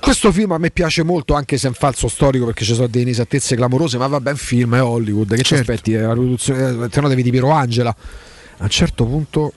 [0.00, 2.86] Questo film a me piace molto, anche se è un falso storico, perché ci sono
[2.86, 5.30] delle inesattezze clamorose, ma è un film, è Hollywood.
[5.30, 5.70] Che ci Certo.
[5.72, 5.94] aspetti?
[5.94, 7.90] È la produzione, te no devi di Piero Angela.
[8.58, 9.52] A un certo punto.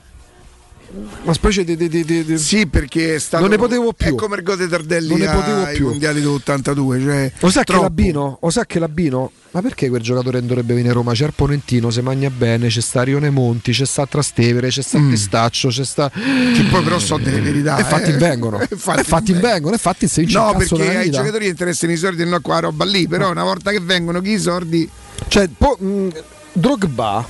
[1.24, 1.76] Una specie di.
[1.76, 4.08] di- di- di- Sì, perché è stato Non ne potevo più.
[4.14, 5.88] È come il Gode Tardelli Non ne potevo ai più.
[5.90, 8.38] mondiali dell'82, cioè O sa che l'abbino?
[8.42, 9.32] O sa che l'abbino?
[9.52, 11.14] Ma perché quel giocatore non dovrebbe venire a Roma?
[11.14, 15.00] C'è il Ponentino, se magna bene, c'è sta Rione Monti, c'è sta Trastevere, c'è sta
[15.00, 16.10] Pistaccio, c'è sta.
[16.10, 17.78] Che poi però so delle verità.
[17.78, 18.18] E fatti eh.
[18.18, 18.60] vengono.
[18.68, 22.40] E fatti vengono, e fatti se No, perché ai giocatori interessano i sordi e no
[22.42, 24.90] qua roba lì, però una volta che vengono chi i sordi
[25.28, 26.08] Cioè, po- mh,
[26.54, 27.26] Drogba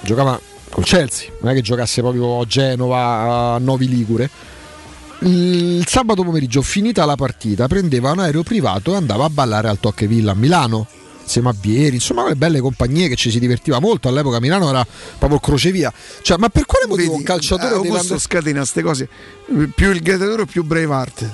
[0.00, 0.40] giocava
[0.74, 4.28] col Chelsea, non è che giocasse proprio a Genova, a Novi Ligure.
[5.20, 9.78] Il sabato pomeriggio, finita la partita, prendeva un aereo privato e andava a ballare al
[9.78, 10.86] Tocche Villa a Milano.
[11.22, 14.08] Insieme a Vieri, insomma, quelle belle compagnie che ci si divertiva molto.
[14.08, 14.84] All'epoca Milano era
[15.16, 15.90] proprio crocevia.
[16.20, 19.08] Cioè, ma per quale motivo Vedi, un calciatore deve Augusto andare- scatena queste cose.
[19.74, 21.30] Più il gladiatore più Braveheart.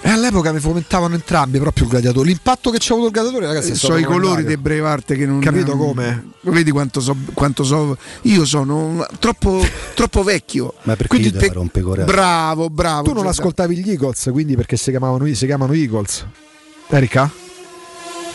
[0.00, 2.28] E all'epoca mi fomentavano entrambi proprio il gladiatore.
[2.28, 5.26] L'impatto che c'è avuto il gladiatore, ragazzi, è stato so i colori dei Braveheart che
[5.26, 6.30] non Capito come?
[6.42, 10.74] Vedi quanto so, quanto so io sono un- troppo, troppo vecchio.
[10.84, 12.10] Ma perché Quindi te la rompecoraggio?
[12.10, 13.02] Bravo, bravo.
[13.02, 16.24] Tu non ascoltavi gli Eagles, quindi perché si chiamavano, si chiamano Eagles.
[16.88, 17.30] Erika?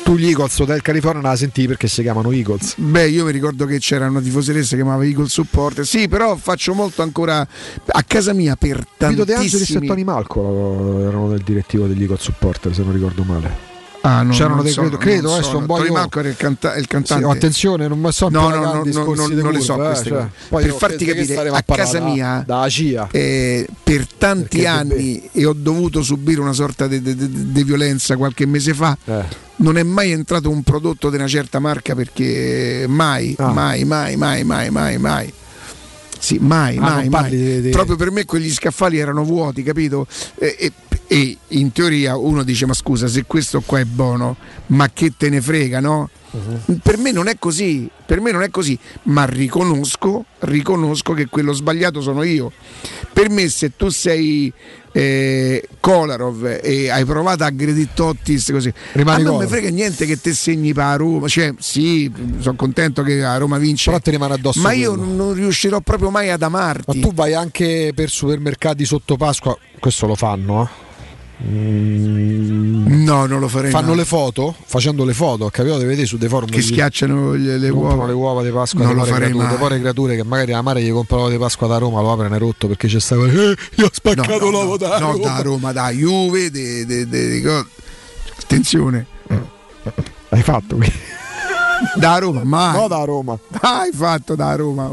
[0.04, 2.76] Tu gli Eagles Hotel California non la sentivi perché si chiamano Eagles.
[2.78, 5.82] Beh, io mi ricordo che c'era una tifoseressa che chiamava Eagle Support.
[5.82, 7.48] Sì, però faccio molto ancora
[7.86, 9.88] a casa mia per Vito De Angelis e tantissimi.
[9.88, 13.73] Tony Malco erano del direttivo degli Eagles Supporter, se non ricordo male.
[14.06, 15.58] Ah, no, C'erano non dei- so, credo- non credo, so.
[15.60, 17.24] un po' Tony Malco era il, canta- il Sì, cantante.
[17.24, 20.10] oh, attenzione, non mi so No, no, no, no, non- non le so eh, queste
[20.10, 23.08] cioè, per io farti capire, a casa da- mia, da CIA.
[23.12, 27.02] eh, per tanti Perché anni e ho dovuto subire una sorta di,
[27.64, 28.98] violenza qualche mese fa.
[29.06, 29.24] Eh.
[29.56, 33.52] Non è mai entrato un prodotto di una certa marca perché mai, Ah.
[33.54, 35.34] mai, mai, mai, mai, mai, mai.
[36.20, 37.30] Sì, mai, Ah, mai, non mai.
[37.30, 40.08] di- di- Proprio per me quegli scaffali erano vuoti, capito?
[40.36, 40.72] E, e-
[41.14, 44.36] e in teoria uno dice ma scusa se questo qua è buono
[44.68, 46.10] ma che te ne frega no?
[46.82, 51.54] Per me non è così, per me non è così, ma riconosco, riconosco che quello
[51.54, 52.52] sbagliato sono io.
[53.14, 54.52] Per me se tu sei
[54.94, 59.70] eh, Kolarov e hai provato a aggredire Tottis così, Rimani a me non mi frega
[59.70, 64.02] niente che te segni per Roma, cioè sì, sono contento che la Roma vince, Però
[64.02, 65.06] ti rimane addosso ma io quello.
[65.06, 66.98] non non riuscirò proprio mai ad amarti.
[66.98, 70.83] Ma tu vai anche per supermercati sotto Pasqua, questo lo fanno, eh?
[71.46, 73.04] Mm.
[73.04, 73.98] No, non lo farei Fanno mai.
[73.98, 75.78] le foto, facendo le foto, capito?
[75.78, 78.08] Le vedete su dei forum Che schiacciano le, le comprano uova.
[78.08, 79.58] le uova di Pasqua Non lo povere farei creature, mai.
[79.62, 82.34] povere creature che magari la madre gli compra l'uovo di Pasqua da Roma, lo apre
[82.34, 85.24] e rotto perché c'è stato eh, io ho spaccato l'uovo da no, Roma.
[85.26, 87.66] da Roma, da Juve, de- de- de- de-
[88.40, 89.06] attenzione.
[90.30, 90.92] Hai fatto qui.
[91.96, 92.78] Da Roma, mai.
[92.80, 93.38] No, da Roma.
[93.60, 94.90] Hai fatto da Roma.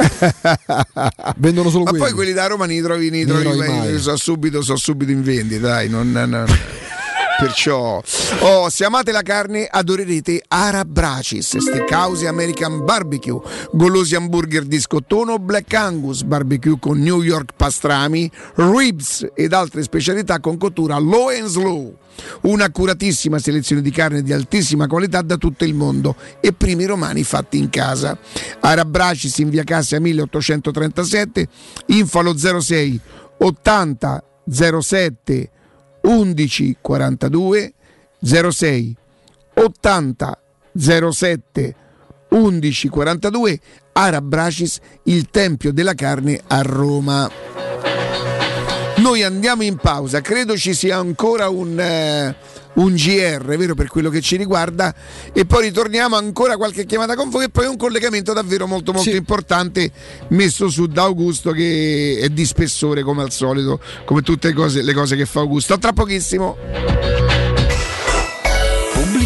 [1.36, 2.04] Vendono solo Ma quelli.
[2.04, 5.68] poi quelli da Roma ne trovi, ne trovi, mai, so subito, so subito in vendita,
[5.68, 6.46] dai, non, non-
[7.40, 8.02] Perciò,
[8.40, 13.40] oh, se amate la carne, adorerete Arabracis, Steakhouse American Barbecue,
[13.72, 19.82] golosi hamburger di scottone o Black Angus, barbecue con New York pastrami, ribs ed altre
[19.82, 21.96] specialità con cottura low and slow.
[22.42, 27.58] Un'accuratissima selezione di carne di altissima qualità da tutto il mondo e primi romani fatti
[27.58, 28.18] in casa.
[28.60, 31.48] Arabracis in via Cassia 1837,
[31.86, 33.00] info allo 06
[33.38, 35.50] 80 07
[36.02, 37.74] 11 42
[38.20, 38.96] 06
[39.54, 40.38] 80
[40.72, 41.74] 07
[42.30, 43.60] 11 42
[43.92, 47.69] Arabracis, il tempio della carne a Roma.
[49.00, 52.36] Noi andiamo in pausa, credo ci sia ancora un, eh,
[52.74, 54.94] un GR, vero per quello che ci riguarda,
[55.32, 59.16] e poi ritorniamo ancora qualche chiamata con voi e poi un collegamento davvero molto molto
[59.16, 59.90] importante
[60.28, 64.82] messo su da Augusto che è di spessore come al solito, come tutte le cose,
[64.82, 65.72] le cose che fa Augusto.
[65.72, 67.39] A tra pochissimo.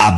[0.00, 0.09] a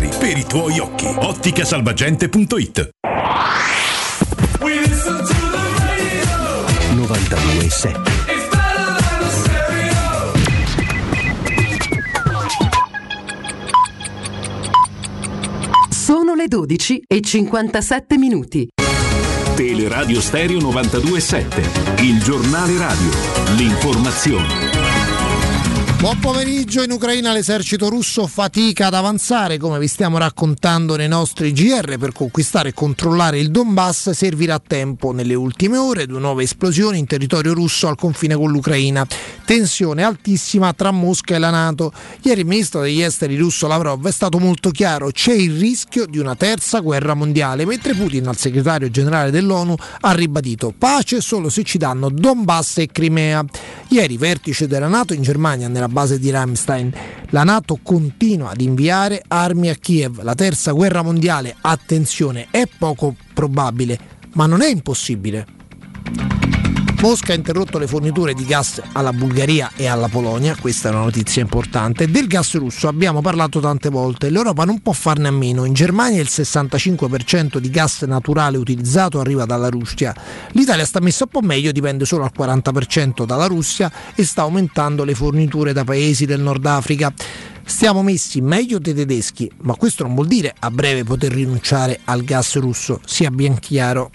[0.00, 1.06] per i tuoi occhi.
[1.06, 2.90] Otticasalvagente.it
[6.94, 8.00] 92.7
[15.90, 18.68] Sono le 12 e 57 minuti.
[19.54, 23.10] Teleradio Stereo 927, il giornale radio,
[23.56, 24.83] l'informazione.
[25.96, 31.52] Buon pomeriggio, in Ucraina l'esercito russo fatica ad avanzare, come vi stiamo raccontando nei nostri
[31.52, 35.12] GR, per conquistare e controllare il Donbass servirà tempo.
[35.12, 39.06] Nelle ultime ore due nuove esplosioni in territorio russo al confine con l'Ucraina.
[39.46, 41.92] Tensione altissima tra Mosca e la Nato.
[42.22, 46.18] Ieri il ministro degli esteri russo Lavrov è stato molto chiaro, c'è il rischio di
[46.18, 51.62] una terza guerra mondiale, mentre Putin al segretario generale dell'ONU ha ribadito pace solo se
[51.62, 53.42] ci danno Donbass e Crimea.
[53.88, 56.92] Ieri vertice della Nato in Germania nella base di Ramstein.
[57.30, 60.22] La Nato continua ad inviare armi a Kiev.
[60.22, 63.98] La terza guerra mondiale, attenzione, è poco probabile,
[64.34, 65.46] ma non è impossibile.
[67.04, 71.02] Mosca ha interrotto le forniture di gas alla Bulgaria e alla Polonia, questa è una
[71.02, 72.10] notizia importante.
[72.10, 75.66] Del gas russo abbiamo parlato tante volte, l'Europa non può farne a meno.
[75.66, 80.16] In Germania il 65% di gas naturale utilizzato arriva dalla Russia.
[80.52, 85.04] L'Italia sta messa un po' meglio, dipende solo al 40% dalla Russia e sta aumentando
[85.04, 87.12] le forniture da paesi del Nord Africa.
[87.66, 92.24] Stiamo messi meglio dei tedeschi, ma questo non vuol dire a breve poter rinunciare al
[92.24, 94.10] gas russo, sia ben chiaro.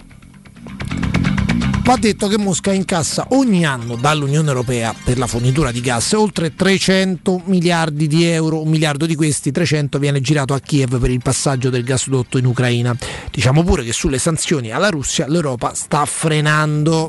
[1.90, 6.54] Va detto che Mosca incassa ogni anno dall'Unione Europea per la fornitura di gas oltre
[6.54, 11.20] 300 miliardi di euro, un miliardo di questi 300 viene girato a Kiev per il
[11.20, 12.96] passaggio del gasdotto in Ucraina.
[13.32, 17.08] Diciamo pure che sulle sanzioni alla Russia l'Europa sta frenando.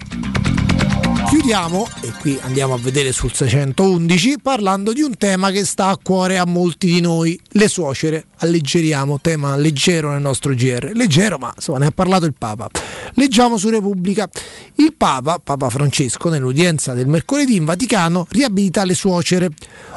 [1.28, 5.98] Chiudiamo, e qui andiamo a vedere sul 611, parlando di un tema che sta a
[5.98, 8.26] cuore a molti di noi, le suocere.
[8.38, 10.92] Alleggeriamo, tema leggero nel nostro GR.
[10.94, 12.70] Leggero, ma insomma ne ha parlato il Papa.
[13.14, 14.30] Leggiamo su Repubblica.
[14.76, 19.50] Il Papa, Papa Francesco, nell'udienza del mercoledì in Vaticano, riabilita le suocere.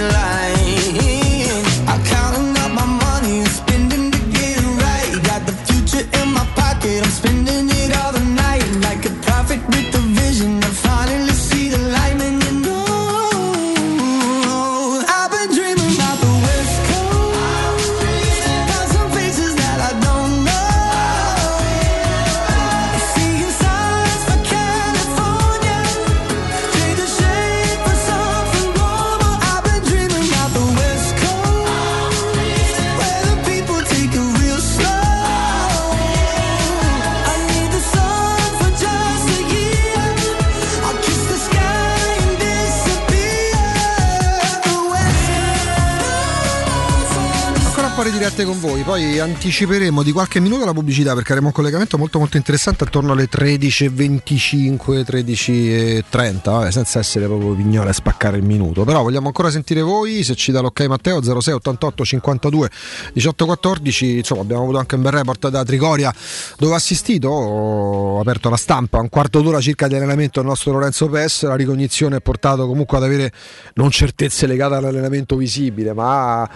[48.34, 52.18] 7 con voi, poi anticiperemo di qualche minuto la pubblicità perché avremo un collegamento molto
[52.18, 58.86] molto interessante attorno alle 13.25, 13.30, vabbè, senza essere proprio pignola a spaccare il minuto,
[58.86, 62.70] però vogliamo ancora sentire voi, se ci dà l'ok Matteo 06 88 52
[63.14, 66.12] 18 14, insomma abbiamo avuto anche un bel report da Trigoria
[66.58, 70.72] dove ho assistito, ho aperto la stampa, un quarto d'ora circa di allenamento del nostro
[70.72, 73.32] Lorenzo Pes, la ricognizione ha portato comunque ad avere
[73.76, 76.50] non certezze legate all'allenamento visibile, ma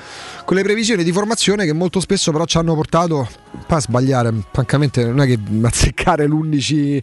[0.44, 3.28] quelle previsioni di formazione che molto spesso però ci hanno portato
[3.68, 7.02] a sbagliare, francamente non è che azzeccare l'11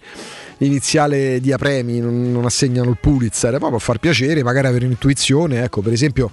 [0.59, 5.63] iniziale di Apremi non, non assegnano il Pulitzer, poi può far piacere, magari avere un'intuizione,
[5.63, 6.31] ecco per esempio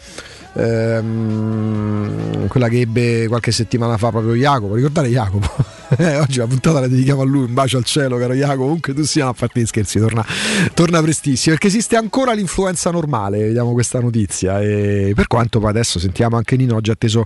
[0.53, 5.49] ehm, quella che ebbe qualche settimana fa proprio Jacopo, ricordare Jacopo?
[5.97, 8.93] Eh, oggi la puntata la dedichiamo a lui, un bacio al cielo caro Jacopo, comunque
[8.93, 10.25] tu sia a parte gli scherzi, torna,
[10.73, 15.99] torna prestissimo, perché esiste ancora l'influenza normale, vediamo questa notizia, e per quanto poi adesso
[15.99, 17.25] sentiamo anche Nino, oggi ha atteso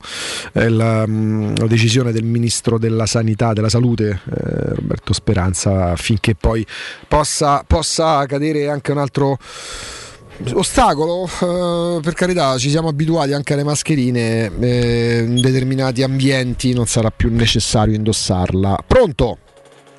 [0.54, 6.34] eh, la, mm, la decisione del Ministro della Sanità, della Salute, eh, Roberto Speranza, affinché
[6.34, 6.66] poi
[7.08, 9.38] possa, possa cadere anche un altro
[10.54, 16.86] ostacolo eh, per carità ci siamo abituati anche alle mascherine eh, in determinati ambienti non
[16.86, 19.38] sarà più necessario indossarla pronto?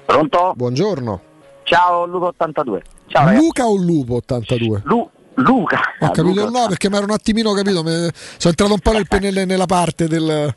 [0.05, 0.53] Pronto?
[0.55, 1.21] buongiorno
[1.65, 2.83] Ciao Luca 82.
[3.09, 3.45] Ciao ragazzi.
[3.45, 4.83] Luca o Lupo 82?
[4.85, 5.81] Lu- Luca.
[5.99, 6.61] ho capito Luca.
[6.61, 8.11] no perché mi ero un attimino capito sono
[8.43, 10.55] entrato un po' nel, nelle- nella parte del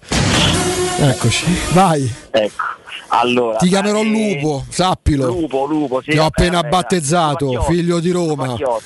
[1.00, 2.64] eccoci vai Ecco.
[3.12, 7.62] Allora, ti chiamerò eh, Lupo sappilo Lupo, Lupo, sì, ti ho vabbè, appena vabbè, battezzato
[7.64, 8.82] figlio di Roma Macchiotto.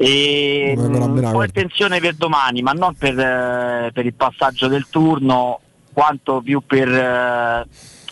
[0.00, 1.42] E, la mm, mena, un po' guarda.
[1.42, 5.58] attenzione per domani, ma non per, eh, per il passaggio del turno,
[5.92, 7.66] quanto più per, eh,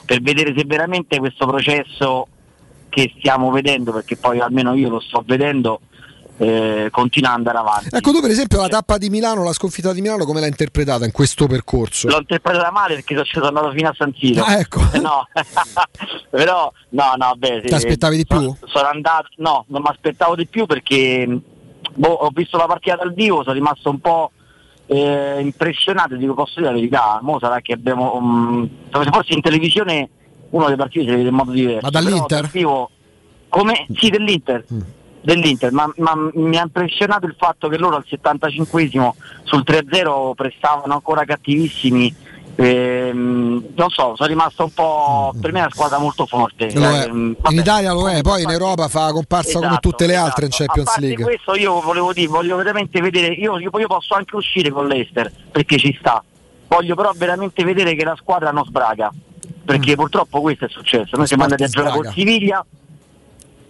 [0.05, 2.27] per vedere se veramente questo processo
[2.89, 5.79] che stiamo vedendo, perché poi almeno io lo sto vedendo,
[6.39, 7.89] eh, continua ad andare avanti.
[7.93, 11.05] ecco tu per esempio la tappa di Milano la sconfitta di Milano come l'hai interpretata
[11.05, 12.09] in questo percorso?
[12.09, 14.43] L'ho interpretata male perché sono andato fino a San Siro.
[14.43, 14.81] Ah, ecco.
[15.01, 15.29] No,
[16.31, 18.39] però no, no, beh, Ti aspettavi di più?
[18.39, 21.41] Sono, sono andato, no, non mi aspettavo di più perché
[21.97, 24.31] boh, ho visto la partita dal vivo, sono rimasto un po'
[24.87, 30.09] eh, impressionato, dico posso dire la verità, mo sarà che abbiamo um, forse in televisione
[30.51, 31.81] uno delle partite si vede in modo diverso.
[31.83, 32.27] Ma dall'Inter?
[32.27, 32.91] però dal vivo,
[33.49, 33.87] come?
[33.95, 34.65] Sì, dell'Inter.
[35.21, 39.11] Dell'Inter, ma, ma mi ha impressionato il fatto che loro al 75esimo
[39.43, 42.15] sul 3-0 prestavano ancora cattivissimi.
[42.59, 45.33] Ehm, non so, sono rimasto un po'.
[45.41, 46.69] Per me è una squadra molto forte.
[46.69, 47.59] Ehm, in.
[47.59, 50.65] Italia lo è, poi in Europa fa comparsa come Esatto, tutte le altre in esatto.
[50.65, 51.25] Champions A parte League.
[51.25, 55.77] questo io volevo dire, voglio veramente vedere, io, io- posso anche uscire con l'Ester perché
[55.79, 56.23] ci sta.
[56.69, 59.13] Voglio però veramente vedere che la squadra non sbraga.
[59.65, 61.17] Perché purtroppo questo è successo.
[61.17, 62.13] Noi siamo andati a giocare con.
[62.13, 62.65] Siviglia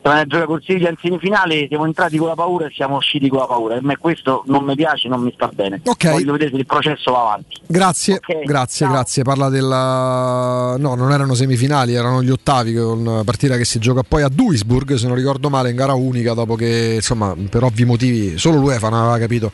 [0.07, 2.97] siamo andati a giocare col Siviglia in semifinale, siamo entrati con la paura e siamo
[2.97, 3.75] usciti con la paura.
[3.75, 5.81] Per me questo non mi piace, non mi sta bene.
[5.85, 6.10] Ok.
[6.10, 7.60] Voglio vedere se il processo va avanti.
[7.67, 9.23] Grazie, grazie, grazie.
[9.25, 10.76] Parla della.
[10.78, 14.28] No, non erano semifinali, erano gli ottavi con una partita che si gioca poi a
[14.28, 18.59] Duisburg, se non ricordo male, in gara unica, dopo che, insomma, per ovvi motivi, solo
[18.59, 19.51] l'UEFA non aveva capito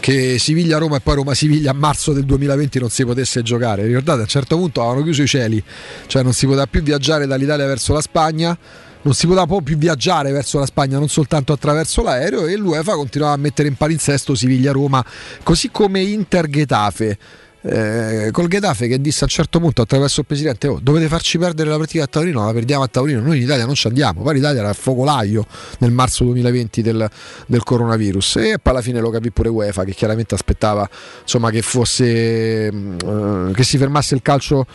[0.00, 3.86] che Siviglia-Roma e poi Roma-Siviglia a marzo del 2020 non si potesse giocare.
[3.86, 5.62] Ricordate, a un certo punto avevano chiuso i cieli,
[6.06, 8.56] cioè non si poteva più viaggiare dall'Italia verso la Spagna.
[9.04, 13.34] Non si poteva più viaggiare verso la Spagna, non soltanto attraverso l'aereo, e l'UEFA continuava
[13.34, 15.04] a mettere in palinsesto Siviglia-Roma,
[15.42, 17.18] così come Inter-Getafe.
[17.66, 21.38] Eh, col Getafe che disse a un certo punto attraverso il presidente oh, dovete farci
[21.38, 24.20] perdere la partita a Taurino la perdiamo a Taurino noi in Italia non ci andiamo.
[24.20, 25.46] Poi l'Italia era il focolaio
[25.78, 27.08] nel marzo 2020 del,
[27.46, 28.36] del coronavirus.
[28.36, 30.86] E poi alla fine lo capì pure UEFA che chiaramente aspettava
[31.22, 34.66] insomma che fosse mh, eh, che si fermasse il calcio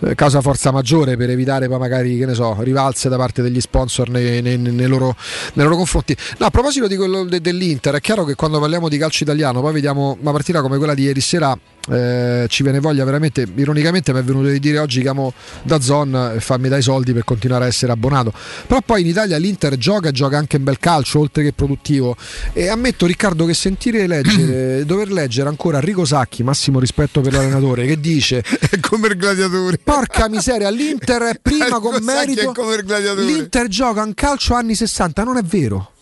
[0.00, 3.60] eh, causa forza maggiore per evitare poi magari che ne so rivalse da parte degli
[3.60, 5.14] sponsor nei, nei- nei loro,
[5.52, 6.16] nei loro confronti.
[6.38, 9.74] No a proposito quello de- dell'Inter è chiaro che quando parliamo di calcio italiano poi
[9.74, 11.56] vediamo una partita come quella di ieri sera
[11.90, 16.32] eh, ci viene voglia veramente ironicamente mi è venuto di dire oggi chiamo da Zon
[16.36, 18.32] e fammi dai soldi per continuare a essere abbonato.
[18.66, 22.16] Però poi in Italia l'Inter gioca e gioca anche un bel calcio oltre che produttivo.
[22.52, 27.86] E ammetto Riccardo che sentire leggere dover leggere ancora Rico Sacchi massimo rispetto per l'allenatore
[27.86, 29.78] che dice è come il gladiatore.
[29.78, 35.24] Porca miseria l'Inter è prima con Rico Sacchi merito l'Inter gioca un calcio anni 60
[35.24, 35.92] non è vero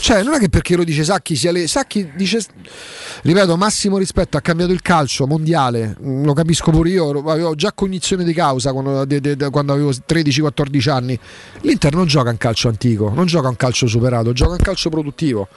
[0.00, 1.66] cioè, non è che perché lo dice Sacchi sia le.
[1.66, 2.40] Sacchi dice.
[3.22, 5.96] Ripeto, massimo rispetto, ha cambiato il calcio mondiale.
[6.02, 7.10] mm, Lo capisco pure io.
[7.30, 11.18] Avevo già cognizione di causa quando, de- de- de- quando avevo 13-14 anni.
[11.60, 15.48] L'Inter non gioca un calcio antico, non gioca un calcio superato, gioca un calcio produttivo.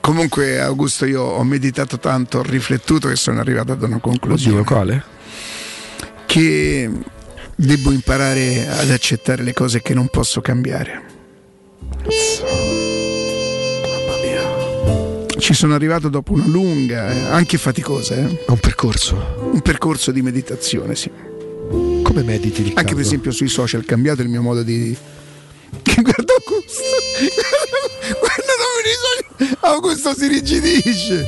[0.00, 4.60] Comunque, Augusto, io ho meditato tanto, ho riflettuto e sono arrivato ad una conclusione.
[4.60, 5.04] Oddio, quale?
[6.26, 6.90] Che
[7.56, 11.02] devo imparare ad accettare le cose che non posso cambiare.
[15.50, 19.50] Ci sono arrivato dopo una lunga, eh, anche faticosa, eh, Un percorso.
[19.52, 21.10] un percorso di meditazione, sì.
[21.10, 22.78] Come mediti, Riccardo?
[22.78, 24.94] Anche per esempio sui social, cambiato il mio modo di.
[25.82, 26.82] Guarda Augusto!
[28.20, 29.56] Guarda dove i social!
[29.62, 31.26] Augusto si rigidisce!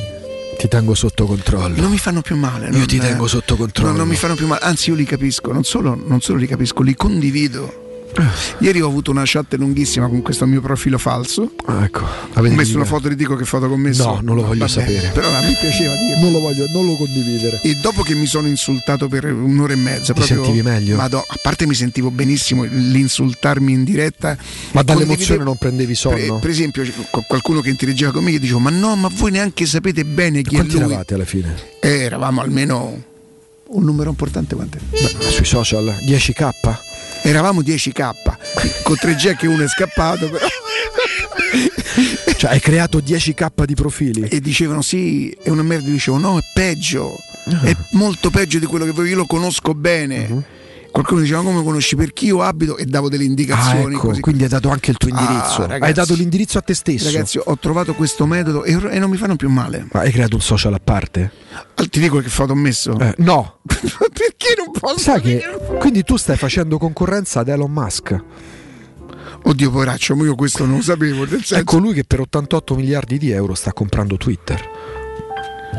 [0.57, 1.81] Ti tengo sotto controllo.
[1.81, 2.67] Non mi fanno più male.
[2.67, 3.91] Io non- ti tengo sotto controllo.
[3.91, 6.47] No, non mi fanno più male, anzi io li capisco, non solo, non solo li
[6.47, 7.82] capisco, li condivido.
[8.59, 11.55] Ieri ho avuto una chat lunghissima con questo mio profilo falso.
[11.67, 12.05] Ah, ecco.
[12.35, 14.05] Ho messo una foto di Dico che foto ho messo.
[14.05, 15.09] No, non lo voglio Va bene, sapere.
[15.13, 16.21] Però a me piaceva dire.
[16.21, 17.61] Non lo voglio, non lo condividere.
[17.63, 20.97] E dopo che mi sono insultato per un'ora e mezza, Ti proprio, sentivi meglio?
[20.97, 24.37] Ma a parte mi sentivo benissimo l'insultarmi in diretta.
[24.73, 26.17] Ma dall'emozione non prendevi sonno?
[26.17, 26.85] Per, per esempio,
[27.27, 30.55] qualcuno che interaggiva con me, io dicevo: Ma no, ma voi neanche sapete bene chi
[30.55, 30.85] è Quanti lui.
[30.85, 31.55] eravate alla fine?
[31.81, 33.11] Eh, eravamo almeno
[33.73, 34.79] un numero importante quant'è?
[34.91, 36.51] Beh, sui social 10k?
[37.25, 40.47] Eravamo 10k, con 3 jack e uno è scappato, però.
[42.37, 44.23] Cioè hai creato 10k di profili.
[44.29, 47.61] E dicevano sì, è una merda, dicevo no, è peggio, Ah.
[47.63, 50.29] è molto peggio di quello che voi, io lo conosco bene.
[50.29, 50.45] Mhm.
[50.93, 53.95] Qualcuno diceva come conosci perché io abito e davo delle Ah, indicazioni.
[53.95, 54.21] ecco, così.
[54.21, 55.63] quindi hai dato anche il tuo Ah, indirizzo.
[55.63, 55.93] hai ragazzi.
[55.95, 57.07] dato l'indirizzo a te stesso.
[57.11, 59.87] Ragazzi, ho trovato questo metodo e, e non mi fanno più male.
[59.91, 61.33] Ma hai creato un social a parte?
[61.55, 62.99] Ah, Ti dico che foto ho messo?
[62.99, 63.61] Eh, no.
[63.65, 64.99] perché non posso?
[64.99, 65.43] Sai che
[65.79, 68.23] quindi tu stai facendo concorrenza ad Elon Musk.
[69.45, 71.21] Oddio, poraccio, ma io questo non lo sapevo.
[71.21, 74.61] Nel senso, Ecco lui che per 88 miliardi di euro sta comprando Twitter.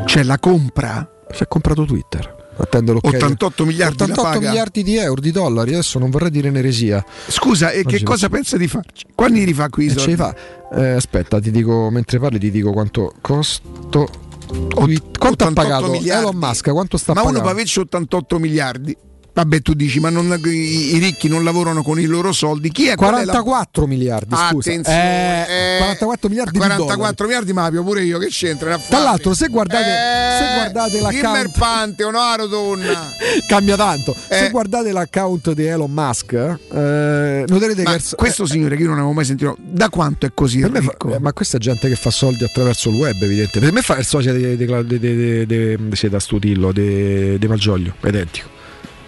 [0.06, 1.08] Cioè la compra?
[1.32, 2.42] Si è comprato Twitter.
[2.56, 4.38] L'ok 88 miliardi la 88 paga?
[4.48, 5.72] miliardi di euro, di dollari.
[5.72, 7.04] Adesso non vorrei dire un'eresia.
[7.28, 9.04] Scusa, e che Oggi cosa non pensa di farci?
[9.14, 10.16] Quando li rifà qui i E ce soldi?
[10.16, 10.34] fa.
[10.74, 14.08] Eh, aspetta, ti dico mentre parli, ti dico quanto costo.
[14.46, 16.22] Quanto ha 88 pagato miliardi.
[16.26, 16.70] Elon Musk?
[16.70, 17.48] Quanto sta Ma uno pagando?
[17.48, 18.96] può averci 88 miliardi.
[19.34, 22.70] Vabbè, tu dici, ma non- i, i ricchi non lavorano con i loro soldi.
[22.70, 22.94] Chi è?
[22.94, 24.70] Qual è la- 44 miliardi, scusa.
[24.70, 28.78] Attenzione, Eh, eh, 44 miliardi di 44 miliardi, ma più pure io che c'entra?
[28.78, 33.10] Tra l'altro, se guardate, se Eh, guardate Dimmi il l'account, Pantheon, no, Rodonna.
[33.48, 34.14] cambia tanto.
[34.28, 34.50] Se Eh.
[34.50, 39.12] guardate l'account di Elon Musk, eh, noterete Ma che questo signore che io non avevo
[39.14, 40.70] mai sentito, da quanto è così fa-
[41.12, 43.58] eh, ma questa è gente che fa soldi attraverso il web, evidente.
[43.58, 47.36] Per me fa il socio di, di, di, di, di, di, sì, da Stutillo, di,
[47.36, 48.52] di Malgioglio, identico.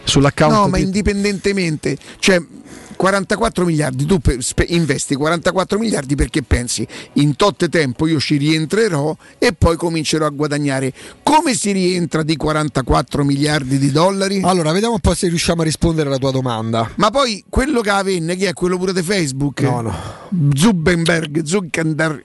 [0.06, 2.40] Sull'account No, ma di- indipendentemente, cioè
[2.96, 4.18] 44 miliardi, tu
[4.68, 10.30] investi 44 miliardi perché pensi in tot tempo io ci rientrerò e poi comincerò a
[10.30, 10.92] guadagnare.
[11.22, 14.40] Come si rientra di 44 miliardi di dollari?
[14.42, 16.90] Allora, vediamo un po' se riusciamo a rispondere alla tua domanda.
[16.96, 19.60] Ma poi quello che avvenne, chi è quello pure di Facebook?
[19.60, 19.94] No, no.
[20.54, 22.24] Zuckerberg, Zuckerberg.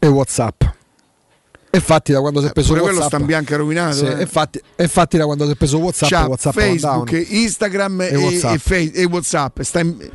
[0.00, 0.62] E WhatsApp.
[1.74, 4.04] E infatti da quando si è preso pure quello WhatsApp sta in bianco rovinato, Sì,
[4.04, 4.18] eh.
[4.18, 7.24] e infatti, infatti da quando si è preso WhatsApp C'ha WhatsApp Facebook.
[7.30, 8.54] Instagram e, E WhatsApp.
[8.54, 9.60] e Fe- e WhatsApp.
[9.62, 10.10] Sta in-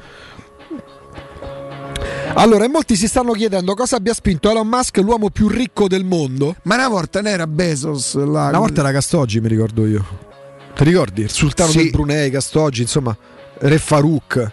[2.35, 6.55] Allora, molti si stanno chiedendo cosa abbia spinto Elon Musk, l'uomo più ricco del mondo.
[6.63, 8.47] Ma una volta non era Bezos là.
[8.47, 10.05] Una volta era Castoggi, mi ricordo io.
[10.75, 11.21] Ti ricordi?
[11.23, 11.77] Il sultano Sì.
[11.79, 13.15] del Brunei, Castoggi, insomma,
[13.57, 14.51] Re Farouk.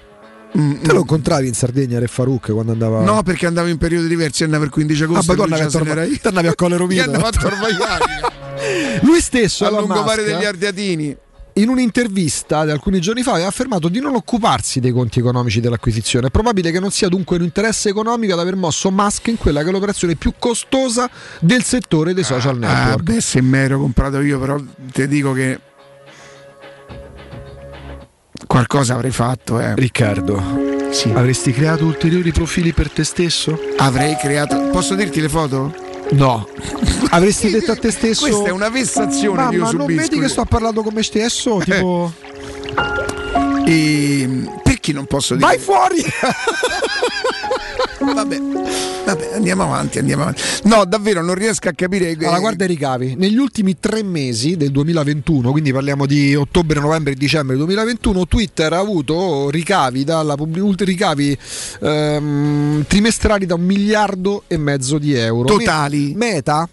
[0.83, 3.01] Te lo incontravi in Sardegna, Re Farouk, quando andava.
[3.01, 5.33] Mm, No, perché andavo in periodi diversi, andavo il 15 Ah, agosto.
[5.33, 7.01] ma tu andavi a andavi a Colle Rovino.
[7.03, 11.17] Io andavo a Torvaiani, Lui stesso, a Elon lungomare degli Ardeatini.
[11.55, 16.27] in un'intervista di alcuni giorni fa aveva affermato di non occuparsi dei conti economici dell'acquisizione.
[16.27, 19.63] È probabile che non sia dunque un interesse economico ad aver mosso Musk in quella
[19.63, 21.09] che è l'operazione più costosa
[21.41, 23.03] del settore dei social Ah, network.
[23.03, 24.61] beh, se me ero comprato io, però
[24.93, 25.59] ti dico che
[28.47, 29.61] qualcosa avrei fatto.
[29.61, 29.75] Eh.
[29.75, 30.43] Riccardo,
[31.15, 33.59] avresti creato ulteriori profili per te stesso?
[33.77, 34.59] Avrei creato.
[34.71, 35.75] Posso dirti le foto?
[36.11, 36.49] No.
[37.11, 38.27] Avresti detto a te stesso.
[38.27, 40.01] Questa è una vessazione Mamma, che io non subisco.
[40.03, 41.59] vedi che sto parlando con me stesso?
[41.65, 42.13] Tipo.
[43.67, 44.29] E
[44.63, 45.47] perché non posso dire?
[45.47, 46.05] Vai fuori!
[48.15, 48.39] vabbè,
[49.05, 50.43] vabbè, andiamo avanti, andiamo avanti.
[50.65, 52.13] No, davvero non riesco a capire.
[52.13, 53.15] Allora, guarda i ricavi.
[53.17, 58.73] Negli ultimi tre mesi del 2021, quindi parliamo di ottobre, novembre e dicembre 2021, Twitter
[58.73, 61.39] ha avuto ricavi, dalla pubblic- ricavi
[61.81, 65.47] ehm, trimestrali da un miliardo e mezzo di euro.
[65.47, 66.15] Totali.
[66.15, 66.69] Meta?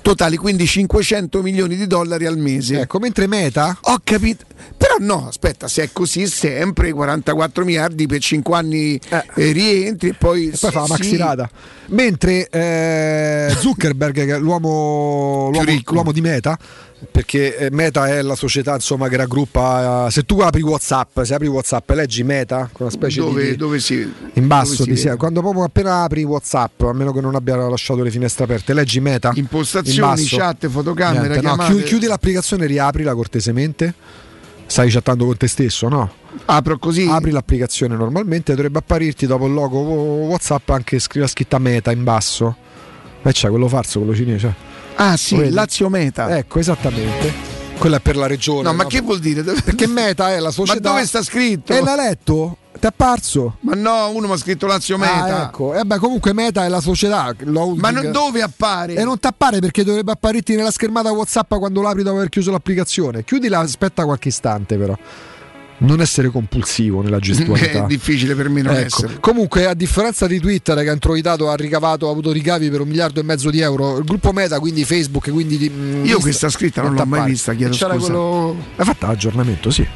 [0.00, 2.80] Totali, quindi 500 milioni di dollari al mese.
[2.80, 3.76] Ecco, mentre Meta?
[3.82, 4.44] Ho capito.
[4.76, 10.14] Però no, aspetta, se è così sempre 44 miliardi per 5 anni eh, rientri e
[10.14, 11.50] poi, E poi fa la sì, maxirata.
[11.88, 16.58] Mentre eh, Zuckerberg, l'uomo, l'uomo, l'uomo di Meta,
[17.10, 20.06] perché eh, Meta è la società insomma, che raggruppa.
[20.06, 23.56] eh, se tu apri WhatsApp, se apri WhatsApp leggi Meta, con una specie Dove, di.
[23.56, 27.34] dove si in basso dove si quando proprio appena apri WhatsApp, a meno che non
[27.34, 29.30] abbia lasciato le finestre aperte, leggi Meta.
[29.34, 31.82] Impostazioni, in chat, fotocamera, Niente, no, chiamate.
[31.84, 33.94] chiudi l'applicazione e riaprila cortesemente.
[34.66, 36.12] Stai chattando con te stesso, no?
[36.44, 37.06] Apro così.
[37.08, 42.54] Apri l'applicazione normalmente, dovrebbe apparirti dopo il logo WhatsApp anche la scritta meta in basso.
[43.22, 44.67] E c'è quello falso, quello cinese.
[45.00, 45.52] Ah sì, vedi?
[45.54, 46.36] Lazio Meta.
[46.36, 47.32] Ecco, esattamente.
[47.78, 48.62] Quella è per la regione.
[48.62, 49.42] No, ma che vuol dire?
[49.62, 50.80] Perché Meta è la società.
[50.88, 51.72] Ma dove sta scritto?
[51.72, 52.56] E l'hai letto?
[52.72, 53.56] Ti è apparso?
[53.60, 55.24] Ma no, uno mi ha scritto Lazio Meta.
[55.24, 55.74] Ah, ecco.
[55.74, 57.32] E beh, comunque Meta è la società.
[57.76, 58.94] Ma non- dove appare?
[58.94, 62.50] E non ti appare perché dovrebbe apparirti nella schermata WhatsApp quando l'apri dopo aver chiuso
[62.50, 63.22] l'applicazione.
[63.22, 64.96] Chiudila, aspetta qualche istante, però.
[65.80, 67.84] Non essere compulsivo nella gestualità.
[67.84, 68.84] È difficile per me non Ecco.
[68.86, 69.16] essere.
[69.20, 72.88] Comunque, a differenza di Twitter che ha introitato, ha ricavato, ha avuto ricavi per un
[72.88, 76.18] miliardo e mezzo di euro, il gruppo Meta, quindi Facebook, quindi di, mm, Io Insta-
[76.20, 78.06] questa scritta non l'ho mai vista, chiedo C'era scusa.
[78.06, 78.56] quello.
[78.76, 79.86] Hai fatto l'aggiornamento, sì.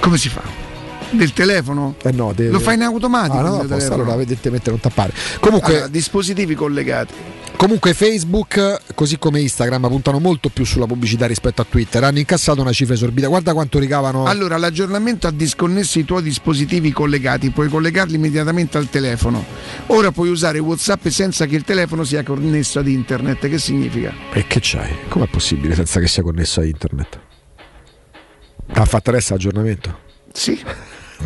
[0.00, 0.42] Come si fa?
[1.10, 1.94] Del telefono?
[2.02, 3.36] Eh no, deve- Lo fai in automatico?
[3.38, 5.12] Ah, no, no, allora evidentemente non tappare.
[5.38, 7.14] Comunque, Allora, dispositivi collegati.
[7.56, 12.04] Comunque Facebook, così come Instagram, puntano molto più sulla pubblicità rispetto a Twitter.
[12.04, 13.28] Hanno incassato una cifra esorbitante.
[13.28, 14.24] Guarda quanto ricavano.
[14.26, 19.44] Allora, l'aggiornamento ha disconnesso i tuoi dispositivi collegati, puoi collegarli immediatamente al telefono.
[19.86, 23.48] Ora puoi usare WhatsApp senza che il telefono sia connesso ad internet.
[23.48, 24.12] Che significa?
[24.32, 24.92] E che c'hai?
[25.08, 27.20] Com'è possibile senza che sia connesso a internet?
[28.72, 29.98] Ha fatto adesso l'aggiornamento?
[30.32, 30.60] Sì.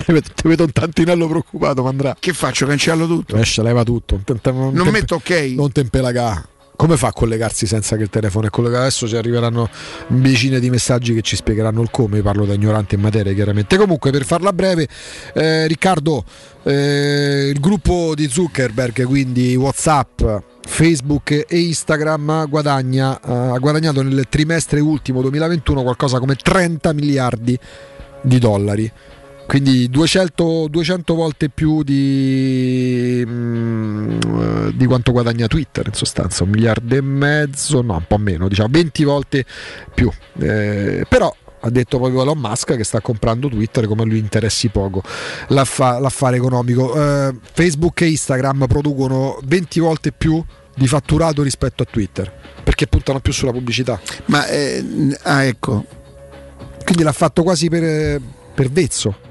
[0.04, 2.16] Ti vedo, ti vedo un tantinello preoccupato, ma andrà.
[2.18, 2.66] Che faccio?
[2.66, 3.36] Cancello tutto?
[3.36, 4.20] Esce, leva tutto.
[4.26, 5.30] Non, non Non metto ok?
[5.54, 6.48] Non tempelagà.
[6.78, 8.82] Come fa a collegarsi senza che il telefono è collegato?
[8.82, 9.68] Adesso ci arriveranno
[10.06, 12.22] decine di messaggi che ci spiegheranno il come.
[12.22, 13.76] Parlo da ignorante in materia, chiaramente.
[13.76, 14.86] Comunque, per farla breve,
[15.34, 16.24] eh, Riccardo,
[16.62, 20.22] eh, il gruppo di Zuckerberg, quindi WhatsApp,
[20.68, 27.58] Facebook e Instagram, guadagna, eh, ha guadagnato nel trimestre ultimo 2021 qualcosa come 30 miliardi
[28.22, 28.92] di dollari.
[29.48, 36.94] Quindi 200, 200 volte più di, mm, di quanto guadagna Twitter in sostanza, un miliardo
[36.94, 39.46] e mezzo, no, un po' meno, diciamo 20 volte
[39.94, 40.10] più.
[40.38, 44.68] Eh, però ha detto proprio Elon Musk che sta comprando Twitter come a lui interessi
[44.68, 45.02] poco
[45.46, 46.94] l'affa- l'affare economico.
[46.94, 50.44] Eh, Facebook e Instagram producono 20 volte più
[50.76, 52.30] di fatturato rispetto a Twitter
[52.62, 53.98] perché puntano più sulla pubblicità.
[54.26, 54.84] Ma eh,
[55.22, 55.86] ah, ecco.
[56.84, 58.20] Quindi l'ha fatto quasi per,
[58.54, 59.27] per vezzo.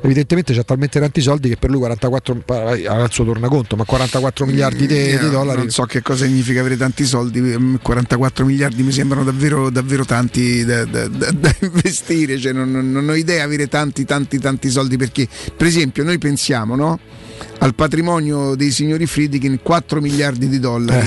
[0.00, 4.46] Evidentemente c'ha talmente tanti soldi che per lui 44 ha il suo tornaconto, ma 44
[4.46, 5.58] miliardi di, Io di dollari.
[5.58, 10.04] Non so che cosa significa avere tanti soldi, mm, 44 miliardi mi sembrano davvero, davvero
[10.04, 14.38] tanti da, da- da- da investire, cioè non, non- non ho idea avere tanti, tanti,
[14.38, 16.98] tanti soldi perché, per esempio, noi pensiamo no?
[17.58, 21.06] al patrimonio dei signori Friedkin 4 miliardi di dollari.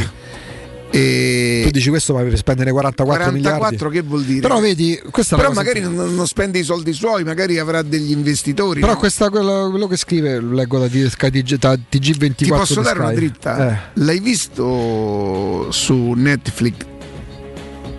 [0.92, 1.62] E...
[1.64, 3.98] Tu dici questo ma per spendere 44, 44 miliardi.
[3.98, 4.42] che vuol dire?
[4.42, 8.82] Però vedi, questa Però magari non, non spende i soldi suoi, magari avrà degli investitori.
[8.82, 9.00] Però no?
[9.00, 12.36] questa, quello, quello che scrive, lo leggo da, TG, da TG24.
[12.36, 13.16] Ti posso dare una Sky.
[13.16, 13.72] dritta?
[13.72, 13.80] Eh.
[14.02, 16.76] L'hai visto su Netflix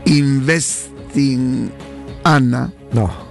[0.05, 1.71] Investing
[2.23, 2.71] Anna?
[2.91, 3.27] No,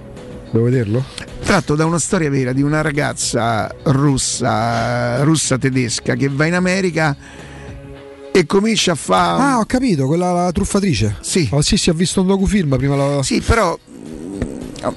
[0.50, 1.30] devo vederlo?
[1.42, 7.16] tratto da una storia vera di una ragazza russa, russa tedesca che va in America
[8.32, 9.42] e comincia a fare.
[9.42, 11.16] Ah, ho capito, quella la truffatrice.
[11.20, 11.48] Sì.
[11.52, 12.96] Oh, sì, sì, ho visto un docufilm prima.
[12.96, 13.22] La...
[13.22, 13.78] Sì, però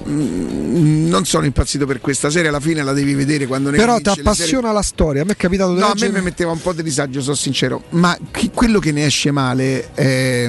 [0.08, 3.98] mm, non sono impazzito per questa serie, alla fine la devi vedere quando ne Però
[4.00, 4.34] ti appassiona
[4.68, 5.22] serie- la storia.
[5.22, 7.20] A me è capitato di No, a me leggere- mi metteva un po' di disagio,
[7.20, 7.82] sono sincero.
[7.90, 10.48] Ma chi- quello che ne esce male è,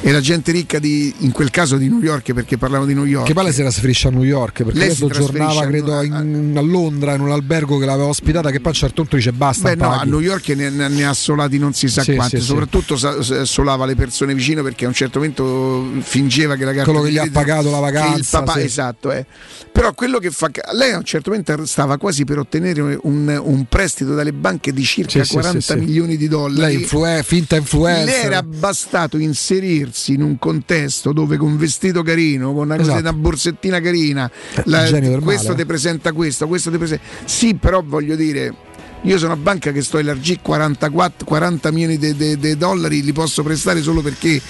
[0.00, 3.04] è la gente ricca di, in quel caso di New York, perché parlavano di New
[3.04, 3.32] York.
[3.32, 6.60] Che lei si trasferisce a New York perché Lei lei soggiornava, credo, a- in- a
[6.60, 8.50] Londra in un albergo che l'aveva ospitata.
[8.50, 9.68] Che poi a un certo punto dice basta.
[9.70, 12.42] Beh, no, a New York ne, ne- ha assolati non si sa Sì, quanti, sì,
[12.42, 12.48] sì.
[12.48, 16.90] soprattutto sa- assolava le persone vicino perché a un certo momento fingeva che la carta
[16.90, 18.64] Quello che gli ha pagato la vacanza, il papà, sì.
[18.64, 19.24] esatto, eh.
[19.72, 23.64] Però quello che fa lei a un certo momento stava quasi per ottenere un, un
[23.68, 25.78] prestito dalle banche di circa Sì, sì, 40 sì, sì.
[25.78, 26.72] milioni di dollari.
[26.74, 28.04] Lei influe- finta influencer.
[28.06, 29.16] Le era bastato
[29.74, 32.98] inserirsi in un contesto dove con un vestito carino, con una, Esatto.
[33.00, 34.88] una borsettina carina, il la-
[35.20, 35.66] questo male, ti eh.
[35.66, 37.04] presenta questo, questo ti presenta.
[37.24, 38.54] Sì, però voglio dire.
[39.02, 43.42] Io sono una banca che sto a elargire 44, 40 milioni di dollari, li posso
[43.42, 44.40] prestare solo perché.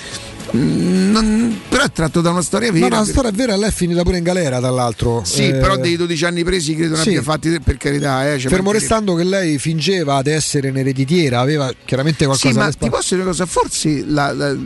[0.56, 2.88] Mm, non- però è tratto da una storia vera.
[2.88, 5.22] No, no, la storia vera, lei è finita pure in galera, tra l'altro.
[5.24, 7.08] Sì, Eh, però dei 12 anni presi credo ne sì.
[7.10, 8.32] abbia fatti per carità.
[8.32, 12.70] Eh, cioè, Fermo restando che lei fingeva di essere un'ereditiera, aveva chiaramente qualcosa Sì, ma
[12.70, 13.46] ti posso dire una cosa?
[13.46, 14.56] Forse la- la-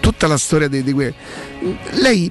[0.00, 1.14] tutta la storia di, di que-
[1.92, 2.30] Lei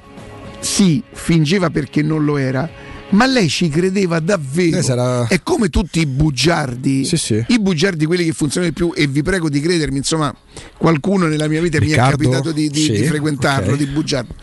[0.60, 2.70] sì, fingeva perché non lo era,
[3.12, 4.82] ma lei ci credeva davvero.
[4.82, 7.44] Sarà- È come tutti i bugiardi, Sì, sì.
[7.48, 10.34] i bugiardi quelli che funzionano di più, e vi prego di credermi, insomma,
[10.78, 12.18] qualcuno nella mia vita mi è Riccardo?
[12.18, 13.78] capitato di, di- Sì, di frequentarlo, ok.
[13.78, 14.34] di bugiardo.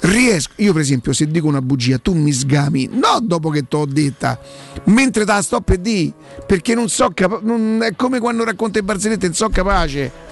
[0.00, 3.86] Riesco, io per esempio, se dico una bugia, tu mi sgami, no dopo che t'ho
[3.86, 4.38] detta,
[4.84, 6.12] mentre te la sto per di,
[6.46, 7.42] perché non so capace,
[7.80, 10.24] è come quando racconta i barzellette, non so capace.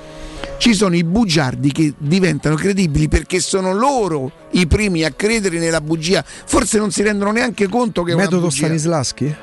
[0.59, 5.81] Ci sono i bugiardi che diventano credibili perché sono loro i primi a credere nella
[5.81, 6.25] bugia.
[6.25, 8.49] Forse non si rendono neanche conto che è una Metodo.
[8.51, 9.35] Stanislaschi?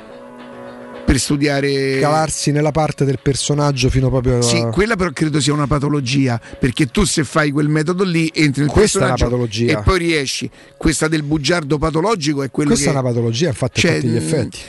[1.03, 4.41] Per studiare Calarsi nella parte del personaggio fino proprio a...
[4.41, 8.61] Sì, quella però credo sia una patologia, perché tu se fai quel metodo lì entri
[8.61, 9.77] nel Questa è una patologia.
[9.79, 10.49] e poi riesci.
[10.77, 14.07] Questa del bugiardo patologico è quello Questa che è una patologia, infatti, Cioè, a tutti
[14.07, 14.59] gli mh, effetti.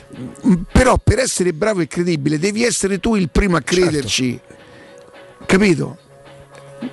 [0.49, 3.81] Mm, Però per essere bravo e credibile devi essere tu il primo a Certo.
[3.81, 4.41] crederci.
[5.47, 5.99] Capito?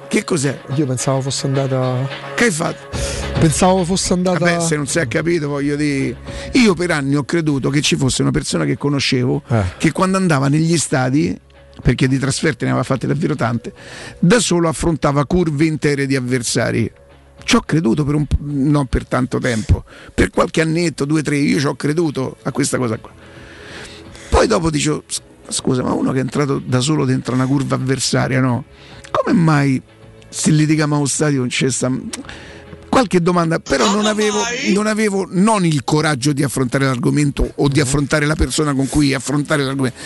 [0.07, 0.59] Che cos'è?
[0.75, 2.07] Io pensavo fosse andata.
[2.35, 2.97] Che hai fatto?
[3.39, 4.39] Pensavo fosse andata.
[4.39, 6.17] Vabbè, se non si è capito, voglio dire.
[6.53, 9.63] Io per anni ho creduto che ci fosse una persona che conoscevo Eh.
[9.77, 11.37] che quando andava negli stadi,
[11.81, 13.73] perché di trasferte ne aveva fatte davvero tante,
[14.19, 16.91] da solo affrontava curve intere di avversari.
[17.41, 21.59] Ci ho creduto per un non per tanto tempo, per qualche annetto, due, tre, io
[21.59, 23.09] ci ho creduto a questa cosa qua.
[24.29, 27.75] Poi dopo dicevo, "S- scusa, ma uno che è entrato da solo dentro una curva
[27.75, 28.65] avversaria, no?
[29.11, 29.81] Come mai
[30.29, 31.91] se litighiamo allo stadio non c'è sta...
[32.89, 34.41] Qualche domanda, però non avevo,
[34.73, 39.13] non avevo non il coraggio di affrontare l'argomento o di affrontare la persona con cui
[39.13, 39.97] affrontare l'argomento.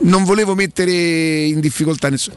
[0.00, 0.90] Non volevo mettere
[1.44, 2.36] in difficoltà nessuno.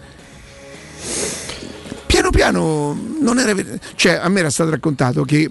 [2.05, 3.55] Piano piano non era
[3.95, 5.49] cioè a me era stato raccontato che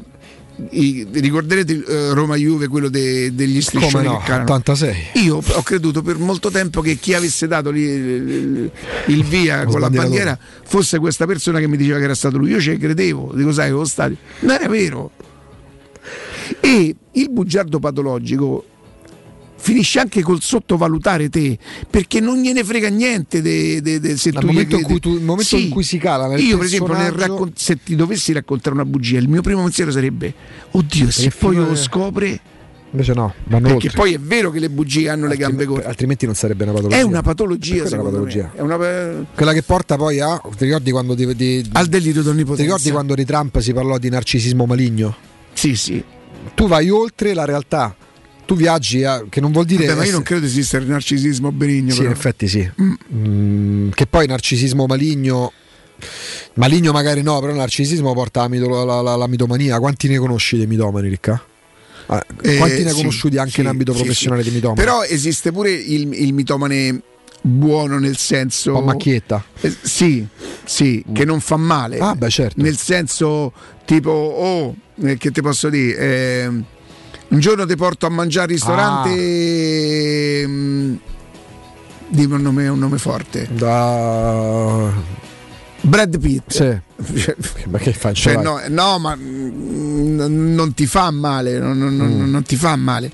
[0.70, 4.18] i- ricorderete eh, Roma Juve quello de- degli striscioni no?
[4.18, 4.42] che calano?
[4.44, 4.94] 86.
[5.24, 8.70] Io ho creduto per molto tempo che chi avesse dato lì il,
[9.06, 12.50] il via con la bandiera fosse questa persona che mi diceva che era stato lui.
[12.50, 14.16] Io ci credevo, dico sai, lo stadio.
[14.40, 15.10] Non era vero.
[16.60, 18.64] E il bugiardo patologico
[19.58, 21.58] finisce anche col sottovalutare te
[21.90, 25.00] perché non gliene frega niente de, de- de- se Dal tu gli momento in cui
[25.00, 28.32] tu- il momento in cui si cala nel io per esempio raccon- se ti dovessi
[28.32, 30.32] raccontare una bugia il mio primo pensiero sarebbe
[30.72, 32.40] oddio se poi lo scopre
[32.92, 33.98] Invece no, vanno perché oltre.
[34.00, 36.96] poi è vero che le bugie hanno le gambe corte Altrimenti non sarebbe una patologia.
[36.96, 38.52] è una patologia, Quella è una patologia.
[38.54, 40.40] È una- Quella che porta poi a.
[40.56, 42.62] Ti ricordi quando di, di- al delirio d'onnipotenza.
[42.62, 45.14] ti ricordi quando di Trump si parlò di narcisismo maligno?
[45.52, 46.02] Sì, sì.
[46.54, 47.94] Tu vai oltre la realtà.
[48.46, 49.86] Tu viaggi a, che non vuol dire.
[49.86, 51.90] Vabbè, ma io non credo esista il narcisismo benigno.
[51.90, 52.10] Sì, però.
[52.10, 52.70] in effetti sì.
[53.14, 55.52] Mm, che poi narcisismo maligno.
[56.54, 59.78] Maligno magari no, però il narcisismo porta alla, mito- alla- alla- alla mitomania.
[59.78, 61.42] Quanti ne conosci dei mitomani, Ricca?
[62.06, 64.78] Ah, Eh, Quanti ne hai sì, conosciuti anche sì, in ambito sì, professionale di mitomani?
[64.78, 67.02] Però esiste pure il, il mitomane
[67.40, 68.70] buono nel senso.
[68.74, 69.44] Un po' macchietta.
[69.60, 70.24] Eh, sì,
[70.64, 71.98] sì, che non fa male.
[71.98, 72.62] Ah, beh, certo.
[72.62, 73.52] Nel senso,
[73.84, 75.96] tipo, oh, eh, che ti posso dire?
[75.98, 76.50] eh,
[77.28, 80.42] un giorno ti porto a mangiare al ristorante.
[80.44, 80.48] Ah.
[80.48, 80.94] mm,
[82.08, 83.48] Dimmi un nome, un nome forte.
[83.52, 84.92] Da.
[85.80, 86.50] Brad Pitt.
[86.52, 86.80] Sì.
[87.68, 88.30] ma che faccio?
[88.30, 92.76] Cioè, no, no, ma mm, non ti fa male, non, non- non- non ti fa
[92.76, 93.10] male.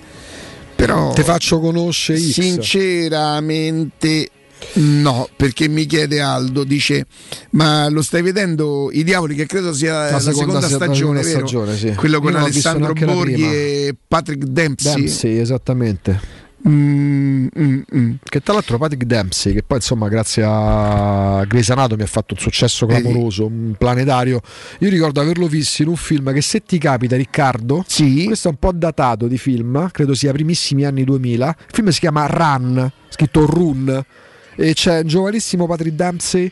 [0.75, 2.31] Però Ti faccio conoscere X.
[2.33, 4.31] sinceramente
[4.75, 7.07] No, perché mi chiede Aldo, dice,
[7.51, 11.21] ma lo stai vedendo i diavoli che credo sia la, seconda, se- la stagione, seconda
[11.23, 11.39] vero?
[11.39, 11.95] stagione, sì.
[11.95, 14.95] quello con Alessandro la Borghi e Patrick Dempsey.
[14.95, 16.41] Dempsey, esattamente.
[16.69, 18.11] Mm, mm, mm.
[18.23, 22.41] Che tra l'altro Patrick Dempsey, che poi insomma grazie a Grey's Anatomy ha fatto un
[22.41, 24.41] successo clamoroso, un planetario.
[24.79, 27.85] Io ricordo averlo visto in un film che se ti capita Riccardo,
[28.27, 31.49] questo è un po' datato di film, credo sia primissimi anni 2000.
[31.49, 34.05] Il film si chiama Run, scritto Run,
[34.57, 36.51] e c'è un giovanissimo Patrick Dempsey.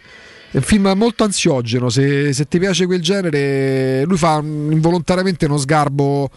[0.53, 5.45] È un film molto ansiogeno, se, se ti piace quel genere, lui fa un- involontariamente
[5.47, 6.29] uno sgarbo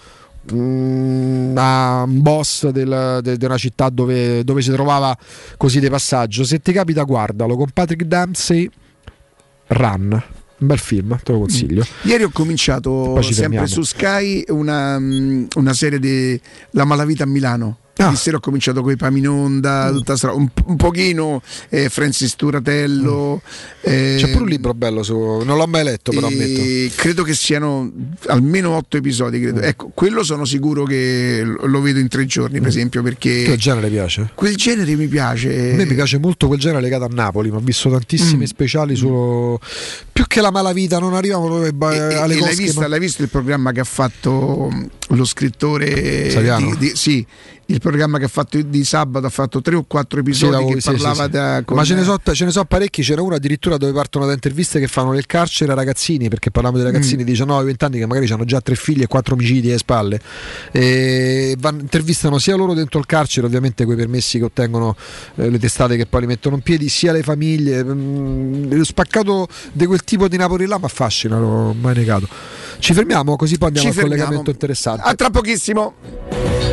[0.54, 5.18] mm, a un boss del- de- una città dove, dove si trovava
[5.58, 6.44] così di passaggio.
[6.44, 8.70] Se ti capita, guardalo con Patrick Dempsey.
[9.68, 11.84] Run, un bel film, te lo consiglio.
[12.04, 13.66] Ieri ho cominciato sempre fermiamo.
[13.68, 16.40] su Sky una, mm, una serie di
[16.72, 17.78] La malavita a Milano.
[17.98, 18.16] Ah.
[18.16, 19.96] Sera ho cominciato con i Paminonda, Mm.
[19.96, 23.40] tutta sta- un, un pochino eh, Francis Turatello.
[23.82, 25.16] eh, C'è pure un libro bello su.
[25.16, 26.94] Non l'ho mai letto, però e ammetto.
[26.96, 27.92] credo che siano
[28.28, 29.40] almeno otto episodi.
[29.40, 29.60] credo.
[29.60, 29.64] Mm.
[29.64, 33.90] Ecco, quello sono sicuro che lo vedo in tre giorni, per esempio, perché Quel genere
[33.90, 34.30] piace?
[34.34, 35.72] quel genere mi piace.
[35.74, 38.48] A me mi piace molto quel genere legato a Napoli, ma ho visto tantissimi Mm.
[38.48, 39.56] speciali su.
[40.12, 43.30] Più che la malavita, non arrivavano alle E- alle e l'hai, ma- l'hai visto il
[43.30, 46.76] programma che ha fatto mh, lo scrittore Saviano?
[46.76, 47.26] di, di- sì,
[47.68, 50.72] il programma che ha fatto di sabato ha fatto tre o quattro Sì, episodi l'avevo-
[50.74, 51.30] che sì, parlava sì, sì.
[51.30, 53.02] da Ma ce ne, so, ce ne so parecchi.
[53.02, 56.78] C'era uno addirittura dove partono da interviste che fanno nel carcere a ragazzini, perché parliamo
[56.78, 57.26] di ragazzini Mm.
[57.26, 60.20] di 19-20 anni che magari hanno già tre figli e quattro omicidi alle spalle.
[60.72, 64.96] E vanno- intervistano sia loro dentro il carcere, ovviamente quei permessi che ottengono
[65.36, 67.84] eh, le testate che poi li mettono in piedi, sia le famiglie.
[67.84, 72.28] Mm, lo spaccato di quel tipo di Napoli là mi affascina, l'ho mai negato.
[72.80, 74.24] Ci fermiamo così poi andiamo Ci al fermiamo.
[74.26, 75.02] collegamento interessante.
[75.06, 76.73] A tra pochissimo.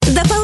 [0.00, 0.43] Da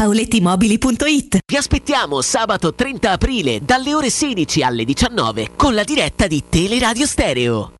[0.00, 1.40] paolettimobili.it.
[1.44, 7.04] Vi aspettiamo sabato 30 aprile dalle ore 16 alle 19 con la diretta di Teleradio
[7.04, 7.79] Stereo.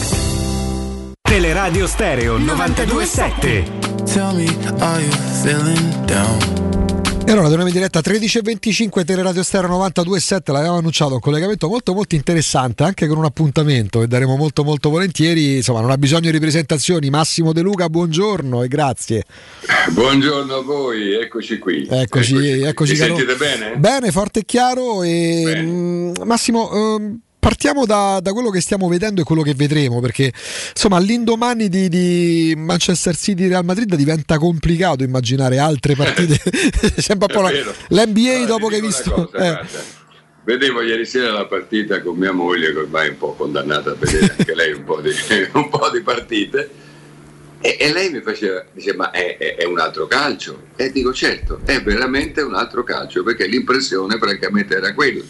[1.31, 3.63] Teleradio Stereo 927.
[4.03, 5.09] Tell me, are you
[5.41, 6.37] feeling down?
[7.25, 12.15] E allora torniamo in diretta 13.25 Teleradio Stereo 92.7 l'avevamo annunciato un collegamento molto molto
[12.15, 16.39] interessante anche con un appuntamento che daremo molto molto volentieri insomma non ha bisogno di
[16.39, 19.23] presentazioni Massimo De Luca buongiorno e grazie
[19.91, 21.87] Buongiorno a voi, eccoci qui.
[21.89, 23.77] eccoci, eccoci Mi caro- sentite bene?
[23.77, 29.21] bene forte e chiaro e mm, Massimo ehm, Partiamo da, da quello che stiamo vedendo
[29.21, 30.31] e quello che vedremo, perché
[30.73, 36.39] insomma all'indomani di, di Manchester City Real Madrid diventa complicato immaginare altre partite.
[37.01, 37.49] Sembra un po' la-
[38.03, 39.11] l'NBA Allora, dopo ti che hai visto.
[39.11, 39.67] cosa, eh.
[40.43, 43.95] Vedevo ieri sera la partita con mia moglie, che ormai è un po' condannata a
[43.95, 45.09] vedere anche lei un po' di,
[45.53, 46.69] un po' di partite.
[47.59, 50.65] E, e lei mi faceva, dice, ma è, è- è un altro calcio?
[50.75, 55.23] E dico, certo, è veramente un altro calcio, perché l'impressione francamente era quella.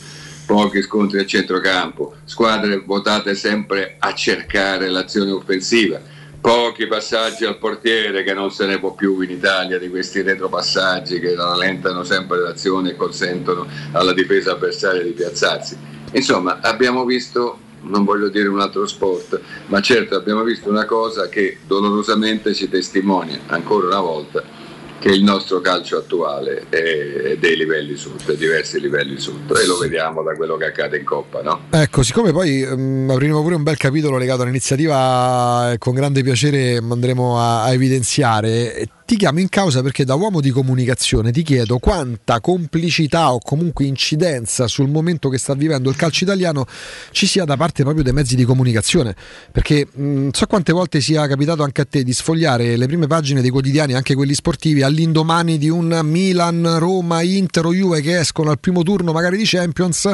[0.46, 6.02] Pochi scontri a centrocampo, squadre votate sempre a cercare l'azione offensiva,
[6.42, 11.20] pochi passaggi al portiere che non se ne può più in Italia di questi retropassaggi
[11.20, 15.78] che rallentano sempre l'azione e consentono alla difesa avversaria di piazzarsi.
[16.14, 21.30] Insomma, abbiamo visto, non voglio dire un altro sport, ma certo abbiamo visto una cosa
[21.30, 24.61] che dolorosamente ci testimonia ancora una volta
[25.02, 30.22] che il nostro calcio attuale è dei livelli sotto, diversi livelli sotto e lo vediamo
[30.22, 31.62] da quello che accade in Coppa, no?
[31.72, 36.78] Ecco, siccome poi ehm, apriremo pure un bel capitolo legato all'iniziativa, eh, con grande piacere
[36.78, 38.88] andremo a, a evidenziare.
[39.12, 43.84] Ti chiamo in causa perché da uomo di comunicazione ti chiedo quanta complicità o comunque
[43.84, 46.66] incidenza sul momento che sta vivendo il calcio italiano
[47.12, 49.14] ci sia da parte proprio dei mezzi di comunicazione.
[49.52, 53.42] Perché mh, so quante volte sia capitato anche a te di sfogliare le prime pagine
[53.42, 58.50] dei quotidiani, anche quelli sportivi, all'indomani di un Milan, Roma, Inter o Juve che escono
[58.50, 60.10] al primo turno magari di Champions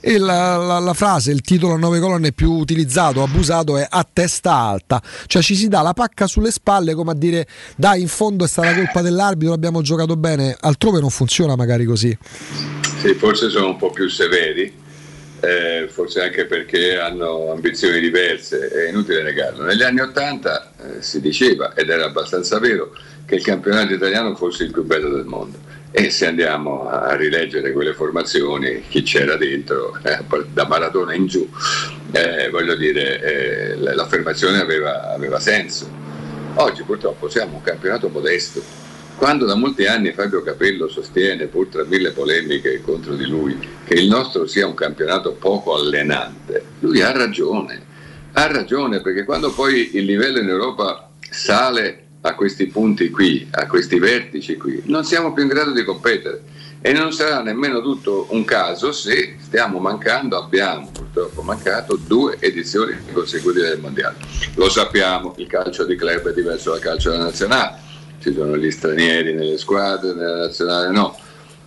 [0.00, 4.04] e la, la- la frase, il titolo a nove colonne più utilizzato, abusato è a
[4.12, 7.46] testa alta, cioè ci si dà la pacca sulle spalle come a dire
[7.76, 12.16] dai in fondo è stata colpa dell'arbitro, abbiamo giocato bene, altrove non funziona magari così.
[13.00, 14.72] Sì, forse sono un po' più severi,
[15.40, 19.64] eh, forse anche perché hanno ambizioni diverse, è inutile negarlo.
[19.64, 22.92] Negli anni Ottanta eh, si diceva, ed era abbastanza vero,
[23.24, 25.58] che il campionato italiano fosse il più bello del mondo.
[25.92, 30.18] E se andiamo a rileggere quelle formazioni, chi c'era dentro, eh,
[30.52, 31.48] da Maradona in giù,
[32.12, 35.88] eh, voglio dire, eh, l'affermazione aveva, aveva senso.
[36.54, 38.60] Oggi purtroppo siamo un campionato modesto.
[39.16, 43.94] Quando da molti anni Fabio Capello sostiene, pur tra mille polemiche contro di lui, che
[43.94, 47.88] il nostro sia un campionato poco allenante, lui ha ragione.
[48.32, 53.66] Ha ragione perché quando poi il livello in Europa sale a questi punti qui, a
[53.66, 56.42] questi vertici qui, non siamo più in grado di competere.
[56.82, 62.96] E non sarà nemmeno tutto un caso se stiamo mancando, abbiamo purtroppo mancato due edizioni
[63.12, 64.16] consecutive del mondiale.
[64.54, 67.76] Lo sappiamo, il calcio di club è diverso dal calcio della nazionale,
[68.20, 71.18] ci sono gli stranieri nelle squadre, nella nazionale no.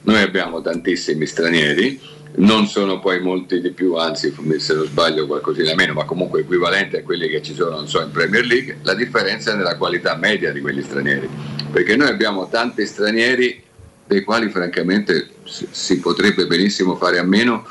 [0.01, 2.01] Noi abbiamo tantissimi stranieri,
[2.37, 6.95] non sono poi molti di più, anzi se non sbaglio qualcosina meno, ma comunque equivalenti
[6.95, 10.51] a quelli che ci sono so, in Premier League, la differenza è nella qualità media
[10.51, 11.29] di quegli stranieri,
[11.71, 13.62] perché noi abbiamo tanti stranieri
[14.05, 17.65] dei quali francamente si- potrebbe benissimo fare a meno,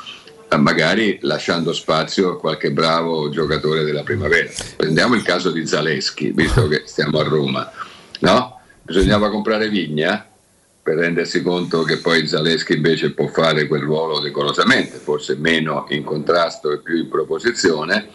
[0.49, 4.49] eh, magari lasciando spazio a qualche bravo giocatore della primavera.
[4.75, 7.71] Prendiamo il caso di Zaleschi, visto che stiamo a Roma,
[8.19, 8.59] no?
[8.81, 10.27] Bisognava comprare Vigna
[10.83, 16.03] per rendersi conto che poi Zaleschi invece può fare quel ruolo decorosamente, forse meno in
[16.03, 18.09] contrasto e più in proposizione,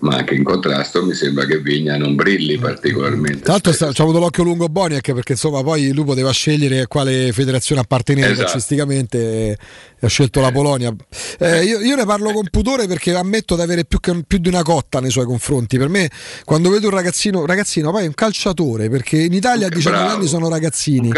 [0.00, 3.40] ma anche in contrasto mi sembra che Vigna non brilli particolarmente.
[3.40, 6.86] Tra l'altro ci ha avuto l'occhio lungo Boniek perché insomma poi lui poteva scegliere a
[6.86, 8.50] quale federazione appartenere Esatto.
[8.50, 9.58] calcisticamente e
[10.00, 10.94] ha scelto la Polonia.
[11.38, 14.48] Eh, io, io ne parlo con pudore perché ammetto di avere più, che- più di
[14.48, 15.78] una cotta nei suoi confronti.
[15.78, 16.10] Per me
[16.44, 20.18] quando vedo un ragazzino, ragazzino poi è un calciatore perché in Italia a 19 Bravo.
[20.18, 21.10] anni sono ragazzini.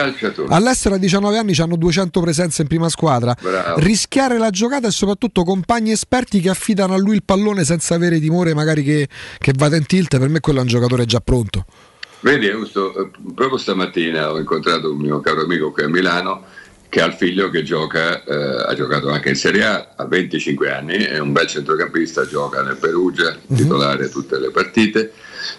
[0.49, 3.35] All'estero a 19 anni hanno 200 presenze in prima squadra.
[3.41, 3.81] Bravo.
[3.81, 8.21] Rischiare la giocata e soprattutto compagni esperti che affidano a lui il pallone senza avere
[8.21, 11.65] timore magari che, che vada in tilt, per me quello è un giocatore già pronto.
[12.21, 16.45] Vedi, Augusto, eh, proprio stamattina ho incontrato un mio caro amico qui a Milano
[16.89, 20.71] che ha il figlio che gioca, eh, ha giocato anche in Serie A, ha 25
[20.71, 25.13] anni, è un bel centrocampista, gioca nel Perugia, titolare tutte le partite,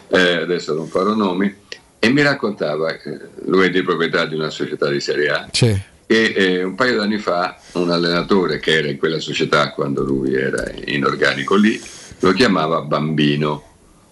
[0.08, 1.53] eh, adesso non farò nomi,
[2.00, 5.80] e mi raccontava, che lui è di proprietà di una società di Serie A, Sì.
[6.08, 10.34] e eh, un paio d'anni fa un allenatore che era in quella società quando lui
[10.34, 11.80] era in organico lì,
[12.20, 13.64] lo chiamava bambino.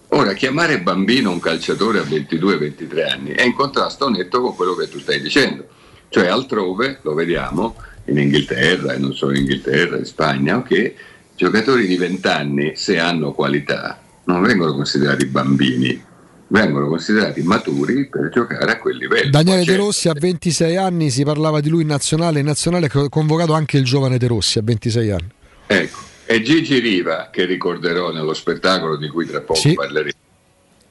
[0.08, 4.88] Ora, chiamare bambino un calciatore a 22-23 anni è in contrasto netto con quello che
[4.88, 5.66] tu stai dicendo.
[6.08, 7.74] Cioè altrove, lo vediamo,
[8.06, 10.94] in Inghilterra, e non solo in Inghilterra, in Spagna, che
[11.34, 16.02] giocatori di 20 anni, se hanno qualità, non vengono considerati bambini,
[16.48, 19.30] vengono considerati maturi per giocare a quel livello.
[19.30, 22.86] Daniele Poi De Rossi a 26 anni, si parlava di lui in nazionale, in nazionale
[22.86, 25.28] ha convocato anche il giovane De Rossi a 26 anni.
[25.66, 29.74] Ecco, e Gigi Riva, che ricorderò nello spettacolo di cui tra poco Sì.
[29.74, 30.14] parleremo,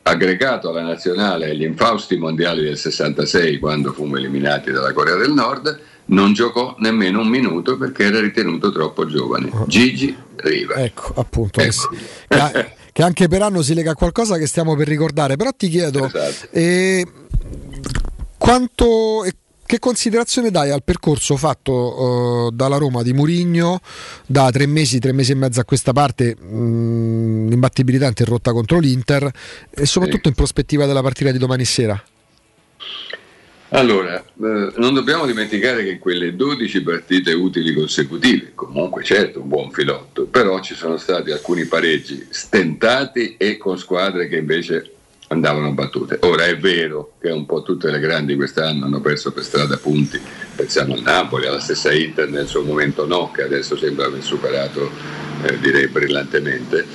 [0.03, 5.79] aggregato alla nazionale agli infausti mondiali del 66 quando fummo eliminati dalla Corea del Nord,
[6.07, 9.49] non giocò nemmeno un minuto perché era ritenuto troppo giovane.
[9.67, 10.75] Gigi Riva.
[10.75, 11.59] Ecco, appunto.
[11.61, 11.87] che si-
[12.27, 15.67] Che, che anche per anno si lega a qualcosa che stiamo per ricordare, però ti
[15.67, 16.47] chiedo Esatto.
[16.51, 17.05] eh,
[18.37, 19.23] quanto...
[19.23, 19.33] e
[19.67, 23.81] Che considerazione dai al percorso fatto eh, dalla Roma di Murigno
[24.27, 29.27] da tre mesi, tre mesi e mezzo a questa parte, mh, l'imbattibilità interrotta contro l'Inter
[29.71, 31.99] e soprattutto in prospettiva della partita di domani sera?
[33.69, 39.71] Allora, eh, non dobbiamo dimenticare che quelle 12 partite utili consecutive, comunque certo un buon
[39.71, 44.94] filotto, però ci sono stati alcuni pareggi stentati e con squadre che invece
[45.27, 46.19] andavano battute.
[46.21, 50.19] Ora è vero che un po' tutte le grandi quest'anno hanno perso per strada punti,
[50.55, 54.89] pensiamo al Napoli, alla stessa Inter nel suo momento no, che adesso sembra aver superato
[55.43, 56.85] eh, direi brillantemente.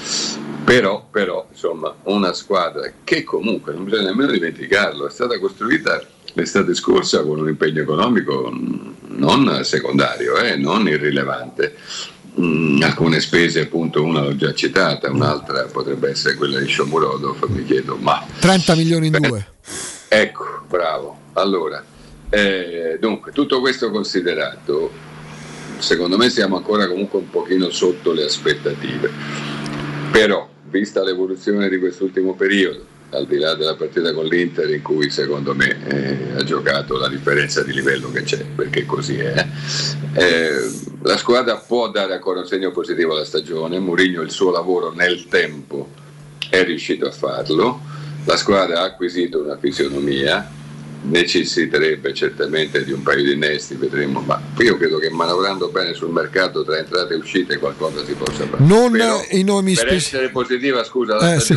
[0.64, 6.00] Però, però, insomma, una squadra che comunque, non bisogna nemmeno dimenticarlo, è stata costruita
[6.34, 11.74] l'estate scorsa con un impegno economico mh, non secondario, eh, non irrilevante.
[12.40, 17.64] Mm, alcune spese, appunto, una l'ho già citata, un'altra potrebbe essere quella di Shomurodov, mi
[17.66, 19.46] chiedo, ma 30 milioni in due.
[20.08, 21.18] Ecco, bravo.
[21.34, 21.84] Allora,
[22.30, 24.90] eh, dunque, tutto questo considerato,
[25.78, 29.10] secondo me siamo ancora comunque un pochino sotto le aspettative.
[30.10, 35.10] Però, vista l'evoluzione di quest'ultimo periodo, al di là della partita con l'Inter in cui
[35.10, 39.46] secondo me eh, ha giocato la differenza di livello che c'è, perché così è,
[40.14, 40.70] eh,
[41.02, 45.26] la squadra può dare ancora un segno positivo alla stagione, Mourinho il suo lavoro nel
[45.28, 45.90] tempo
[46.48, 47.80] è riuscito a farlo,
[48.24, 50.58] la squadra ha acquisito una fisionomia,
[51.02, 56.10] necessiterebbe certamente di un paio di innesti, vedremo, ma io credo che manovrando bene sul
[56.10, 58.62] mercato tra entrate e uscite qualcosa si possa fare.
[58.62, 61.54] Non Però, i nomi per speci- essere positiva, scusa, la Eh, sì.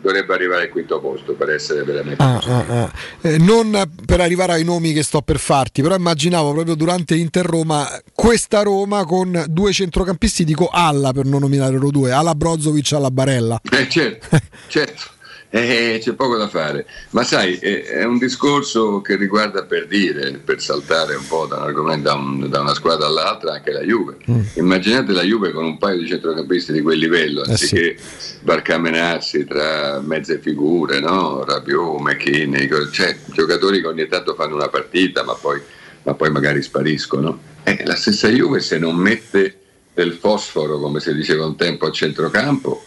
[0.00, 2.92] Dovrebbe arrivare al quinto posto per essere veramente Ah, ah, ah.
[3.20, 7.44] Eh, non per arrivare ai nomi che sto per farti, però immaginavo proprio durante Inter
[7.44, 12.92] Roma questa Roma con due centrocampisti, dico alla per non nominare loro due, alla Brozovic
[12.92, 13.60] alla Barella.
[13.70, 15.16] Eh, certo, certo.
[15.50, 20.32] Eh, c'è poco da fare, ma sai, eh, è un discorso che riguarda per dire,
[20.44, 23.80] per saltare un po' da, un argomento- da, un- da una squadra all'altra, anche la
[23.80, 24.16] Juve.
[24.56, 27.96] Immaginate la Juve con un paio di centrocampisti di quel livello, Eh, anziché
[28.42, 31.42] barcamenarsi tra mezze figure, no?
[31.44, 35.60] Rabiot, McKinney, cioè giocatori che ogni tanto fanno una partita, ma poi,
[36.02, 37.40] ma poi magari spariscono.
[37.62, 39.56] Eh, la stessa Juve se non mette
[39.94, 42.84] del fosforo, come si diceva un tempo, a centrocampo,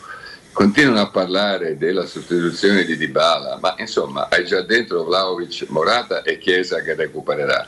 [0.51, 6.38] continuano a parlare della sostituzione di Dybala, ma insomma hai già dentro Vlaovic, Morata e
[6.38, 7.67] Chiesa che recupererà.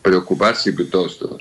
[0.00, 1.40] preoccuparsi piuttosto,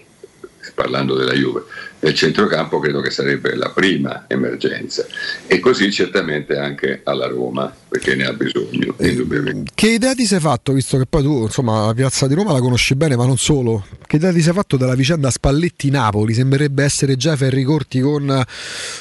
[0.74, 1.64] parlando della Juve,
[2.00, 5.06] del centrocampo credo che sarebbe la prima emergenza
[5.48, 9.72] e così certamente anche alla Roma perché ne ha bisogno indubbiamente.
[9.74, 12.60] Che idea ti sei fatto, visto che poi tu insomma la piazza di Roma la
[12.60, 13.85] conosci bene, ma non solo?
[14.06, 16.34] Che idea ti sei fatto della vicenda Spalletti-Napoli?
[16.34, 18.30] Sembrerebbe essere già Ferri Corti con,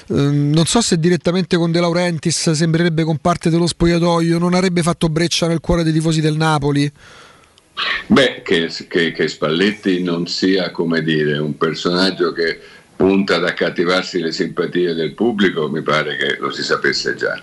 [0.08, 4.82] ehm, non so se direttamente con De Laurentiis, sembrerebbe con parte dello spogliatoio, non avrebbe
[4.82, 6.92] fatto breccia nel cuore dei tifosi del Napoli?
[8.06, 12.60] Beh, che, che- che Spalletti non sia come dire un personaggio che
[12.94, 17.42] punta ad accattivarsi le simpatie del pubblico, mi pare che lo si sapesse già.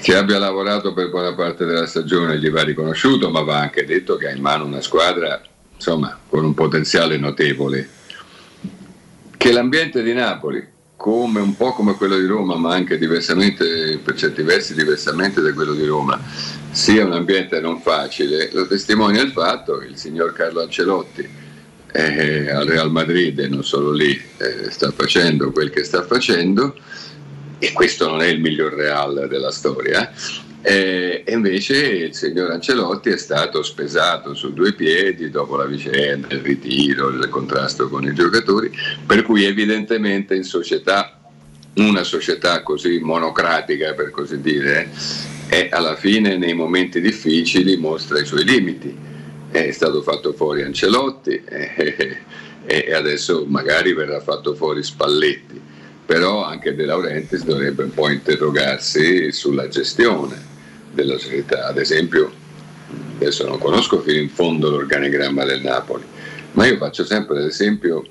[0.00, 4.16] Che abbia lavorato per buona parte della stagione gli va riconosciuto, ma va anche detto
[4.16, 5.42] che ha in mano una squadra
[5.74, 7.88] insomma, con un potenziale notevole.
[9.36, 10.66] Che l'ambiente di Napoli,
[11.04, 15.52] come un po' come quello di Roma, ma anche diversamente, per certi versi diversamente da
[15.52, 16.18] quello di Roma,
[16.70, 21.28] sia un ambiente non facile, lo testimonia il fatto che il signor Carlo Ancelotti
[21.92, 26.74] eh, al Real Madrid e non solo lì eh, sta facendo quel che sta facendo
[27.58, 30.10] e questo non è il miglior Real della storia
[30.66, 36.40] e invece il signor Ancelotti è stato spesato su due piedi dopo la vicenda, il
[36.40, 38.72] ritiro, il contrasto con i giocatori,
[39.04, 41.20] per cui evidentemente in società,
[41.74, 44.88] una società così monocratica per così dire,
[45.50, 48.96] e alla fine nei momenti difficili mostra i suoi limiti.
[49.50, 52.16] È stato fatto fuori Ancelotti eh,
[52.64, 55.60] e adesso magari verrà fatto fuori Spalletti,
[56.06, 60.52] però anche De Laurentiis dovrebbe un po' interrogarsi sulla gestione
[60.94, 61.66] della società.
[61.66, 62.32] Ad esempio,
[63.16, 66.04] adesso non conosco fino in fondo l'organigramma del Napoli,
[66.52, 68.04] ma io faccio sempre l'esempio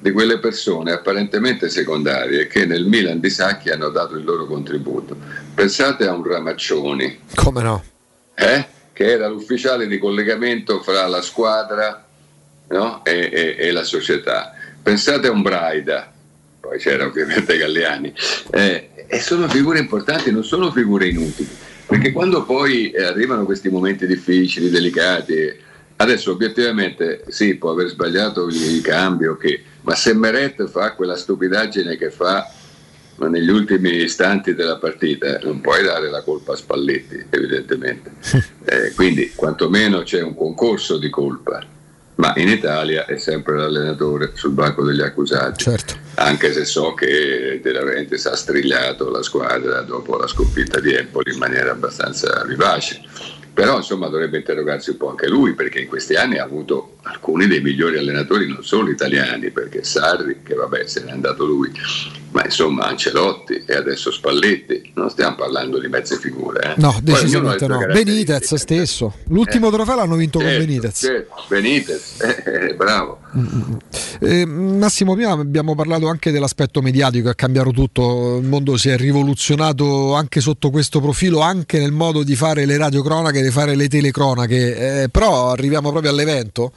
[0.00, 5.16] di quelle persone apparentemente secondarie che nel Milan di Sacchi hanno dato il loro contributo.
[5.54, 7.82] Pensate a un Ramaccioni, Come no?
[8.34, 8.66] eh?
[8.92, 12.04] che era l'ufficiale di collegamento fra la squadra
[12.68, 13.04] no?
[13.04, 14.54] e, e- e la società.
[14.80, 16.12] Pensate a un Braida,
[16.60, 18.12] poi c'era ovviamente Galliani,
[18.50, 21.48] eh, e sono figure importanti, non sono figure inutili,
[21.88, 25.50] perché quando poi eh, arrivano questi momenti difficili, delicati,
[25.96, 31.96] adesso obiettivamente sì, può aver sbagliato il, cambio, che- ma se Meret fa quella stupidaggine
[31.96, 32.52] che fa
[33.16, 38.12] ma negli ultimi istanti della partita non puoi dare la colpa a Spalletti, evidentemente.
[38.64, 41.64] Eh, quindi quantomeno c'è un concorso di colpa,
[42.18, 45.72] ma in Italia è sempre l'allenatore sul banco degli accusati.
[46.14, 51.32] Anche se so che De Laurentiis ha strigliato la squadra dopo la sconfitta di Empoli
[51.32, 53.02] in maniera abbastanza vivace.
[53.58, 57.48] Però insomma dovrebbe interrogarsi un po' anche lui perché in questi anni ha avuto alcuni
[57.48, 61.72] dei migliori allenatori non solo italiani, perché Sarri, che vabbè se n'è andato lui,
[62.30, 66.74] ma insomma Ancelotti e adesso Spalletti, non stiamo parlando di mezze figure.
[66.76, 66.80] eh.
[66.80, 67.78] No, decisamente no.
[67.78, 69.14] Benitez stesso.
[69.28, 70.98] L'ultimo trofeo l'hanno vinto con Certo, Benitez.
[70.98, 73.18] certo, Benitez, eh, eh, bravo.
[74.20, 78.88] Eh, Massimo, prima abbiamo parlato anche dell'aspetto mediatico che ha cambiato tutto, il mondo si
[78.88, 83.88] è rivoluzionato anche sotto questo profilo, anche nel modo di fare le radiocronache, fare le
[83.88, 86.72] telecronache, Eh, però arriviamo proprio all'evento.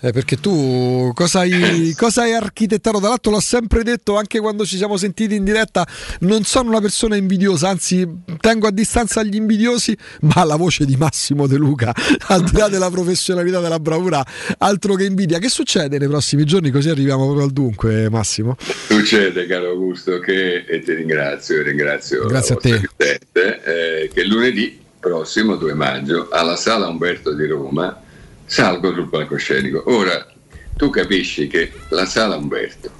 [0.00, 2.98] eh, perché tu cosa hai, cosa hai architettato?
[2.98, 5.86] Tra l'altro l'ho sempre detto anche quando ci siamo sentiti in diretta,
[6.20, 8.06] non sono una persona invidiosa, anzi
[8.40, 11.94] tengo a distanza gli invidiosi, ma la voce di Massimo De Luca,
[12.28, 14.22] al di là della professionalità, della bravura,
[14.58, 15.38] altro che invidia.
[15.38, 16.70] Che succede nei prossimi giorni?
[16.70, 18.54] Così arriviamo proprio al dunque, Massimo.
[18.88, 22.88] Succede, caro Augusto, che, e ti ringrazio, ringrazio Grazie a te.
[23.32, 28.02] eh, che lunedì prossimo, 2 maggio, alla Sala Umberto di Roma,
[28.44, 29.84] salgo sul palcoscenico.
[29.86, 30.26] Ora,
[30.76, 32.90] tu capisci che la Sala Umberto,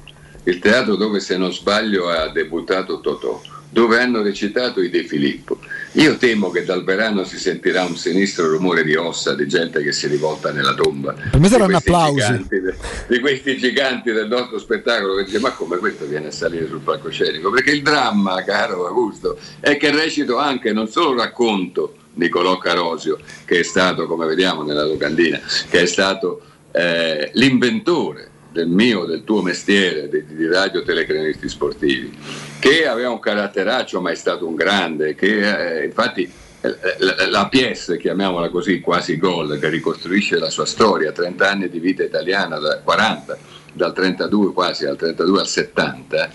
[0.45, 5.59] il teatro dove se non sbaglio ha debuttato Totò, dove hanno recitato i De Filippo.
[5.93, 9.93] Io temo che dal verano si sentirà un sinistro rumore di ossa, di gente che
[9.93, 11.13] si rivolta nella tomba.
[11.13, 12.21] Per me Di saranno questi applausi.
[12.21, 12.75] giganti de-
[13.09, 16.81] di questi giganti del nostro spettacolo che dice ma come questo viene a salire sul
[16.81, 17.51] palcoscenico?
[17.51, 23.61] Perché il dramma, caro Augusto, è che recito anche non solo racconto Nicolò Carosio, che
[23.61, 25.39] è stato, come vediamo nella locandina,
[25.69, 26.41] che è stato
[26.73, 32.17] eh, l'inventore del mio, del tuo mestiere di, di radio telecronisti sportivi,
[32.59, 37.49] che aveva un caratteraccio ma è stato un grande, che eh, infatti eh, la, la
[37.49, 42.59] PS, chiamiamola così, quasi gol, che ricostruisce la sua storia, 30 anni di vita italiana,
[42.59, 43.37] da 40,
[43.75, 46.31] dal 32 quasi al 32 al 70,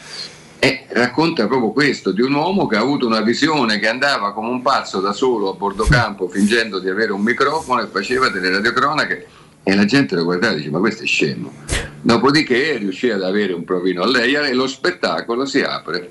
[0.60, 4.50] e racconta proprio questo, di un uomo che ha avuto una visione, che andava come
[4.50, 8.52] un pazzo da solo a bordo campo fingendo di avere un microfono e faceva delle
[8.52, 9.28] radiocronache
[9.64, 11.54] e la gente lo guardava e dice ma questo è scemo.
[12.02, 16.10] Dopodiché riuscì ad avere un provino a Leia e lo spettacolo si apre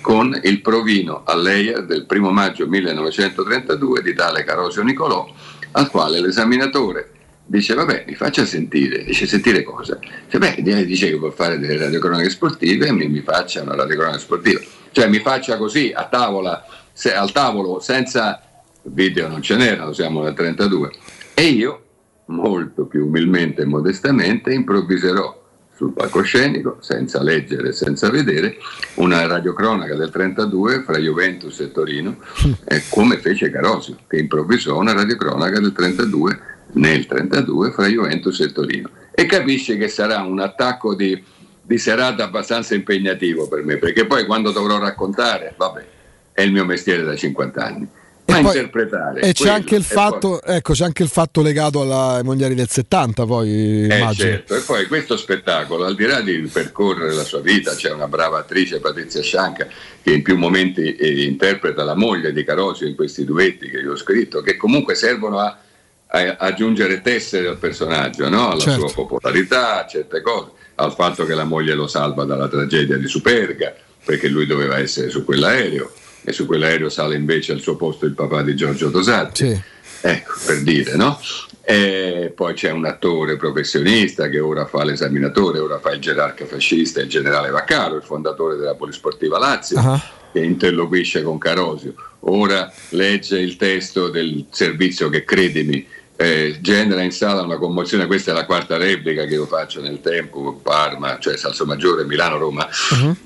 [0.00, 5.26] con il provino a Leia del primo maggio 1932 di tale Carosio Nicolò,
[5.72, 7.10] al quale l'esaminatore
[7.46, 9.98] dice vabbè mi faccia sentire, dice sentire cosa?
[9.98, 14.60] Dice beh dice che vuol fare delle radiocronache sportive mi, mi faccia una radiocronaca sportiva,
[14.92, 18.40] cioè mi faccia così a tavola, se- al tavolo senza
[18.82, 20.90] video non ce n'erano, siamo nel 32
[21.34, 21.82] e io
[22.26, 25.42] molto più umilmente e modestamente improvviserò
[25.74, 28.56] sul palcoscenico, senza leggere, senza vedere,
[28.94, 32.18] una radiocronaca del 32 fra Juventus e Torino,
[32.64, 36.40] eh, come fece Carosio, che improvvisò una radiocronaca del 32
[36.74, 38.88] nel 32 fra Juventus e Torino.
[39.12, 41.22] E capisce che sarà un attacco di,
[41.60, 45.86] di serata abbastanza impegnativo per me, perché poi quando dovrò raccontare, vabbè,
[46.32, 47.88] è il mio mestiere da 50 anni.
[48.26, 51.82] Ma poi- interpretare E c'è anche, il e fatto, ecco, c'è anche il fatto legato
[51.82, 56.20] alla- ai mondiali del 70, poi Eh, certo, e poi questo spettacolo, al di là
[56.22, 59.66] di percorrere la sua vita, c'è una brava attrice, Patrizia Scianca,
[60.02, 63.92] che in più momenti eh, interpreta la moglie di Carosio in questi duetti che io
[63.92, 65.58] ho scritto, che comunque servono a,
[66.06, 68.52] a aggiungere tessere al personaggio, no?
[68.52, 68.88] alla Certo.
[68.88, 73.06] sua popolarità, a certe cose, al fatto che la moglie lo salva dalla tragedia di
[73.06, 75.92] Superga, perché lui doveva essere su quell'aereo,
[76.24, 79.62] e su quell'aereo sale invece al suo posto il papà di Giorgio Tosatti.
[80.00, 81.18] Ecco, per dire, no?
[81.62, 87.00] E poi c'è un attore professionista che ora fa l'esaminatore, ora fa il gerarca fascista,
[87.00, 90.02] il generale Vaccaro, il fondatore della Polisportiva Lazio, Ah.
[90.30, 91.94] che interloquisce con Carosio.
[92.26, 95.86] Ora legge il testo del servizio che, credimi,
[96.16, 98.06] eh, genera in sala una commozione.
[98.06, 102.68] Questa è la quarta replica che io faccio nel tempo, Parma, cioè Salsomaggiore, Milano, Roma.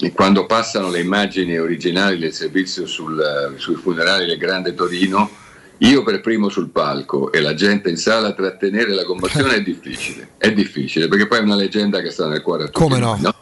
[0.00, 5.30] E quando passano le immagini originali del servizio sul- sui funerali del Grande Torino,
[5.78, 10.30] io per primo sul palco e la gente in sala trattenere la commozione è difficile,
[10.38, 13.20] è difficile perché poi è una leggenda che sta nel cuore a tutti Come noi,
[13.20, 13.34] no?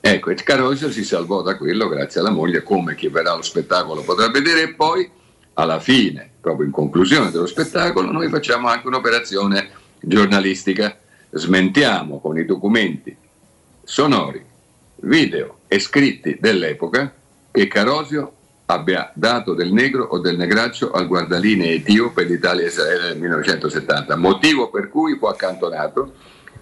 [0.00, 4.02] Ecco, e Carosio si salvò da quello grazie alla moglie, come chi verrà allo spettacolo
[4.02, 5.10] potrà vedere, e poi
[5.58, 9.70] alla fine, proprio in conclusione dello spettacolo, noi facciamo anche un'operazione
[10.00, 10.96] giornalistica,
[11.30, 13.14] smentiamo con i documenti
[13.82, 14.44] sonori,
[15.00, 17.12] video e scritti dell'epoca
[17.50, 18.32] che Carosio
[18.66, 24.16] abbia dato del negro o del negraccio al guardalinee etiope d'Italia e Israele nel 1970,
[24.16, 26.14] motivo per cui fu accantonato,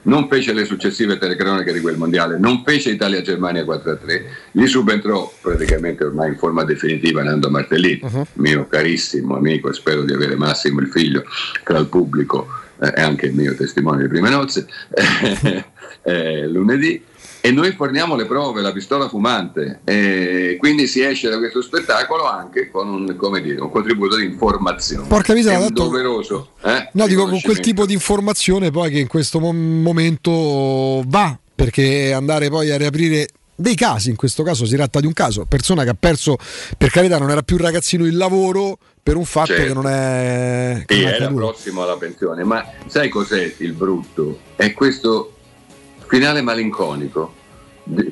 [0.07, 6.05] non fece le successive telecronache di quel mondiale, non fece Italia-Germania 4-3, gli subentrò praticamente
[6.05, 8.01] ormai in forma definitiva Nando Martellini,
[8.35, 11.25] mio carissimo amico, spero di avere Massimo il figlio
[11.62, 12.49] tra il pubblico
[12.81, 14.67] eh, e anche il mio testimone di prime nozze,
[16.02, 17.02] eh, lunedì.
[17.41, 22.25] E noi forniamo le prove, la pistola fumante, e quindi si esce da questo spettacolo
[22.25, 25.07] anche con un, come dire, un contributo di informazione.
[25.07, 26.51] Porca miseria, È doveroso.
[26.65, 31.39] eh, No, dico con quel tipo di informazione poi che in questo mo- momento va,
[31.55, 35.47] perché andare poi a riaprire dei casi, in questo caso si tratta di un caso,
[35.47, 36.37] persona che ha perso,
[36.77, 39.67] per carità non era più ragazzino il lavoro per un fatto Certo.
[39.67, 40.83] che non è...
[40.85, 44.41] che Sì, non è era prossimo alla pensione, ma sai cos'è il brutto?
[44.57, 45.36] È questo
[46.07, 47.44] finale malinconico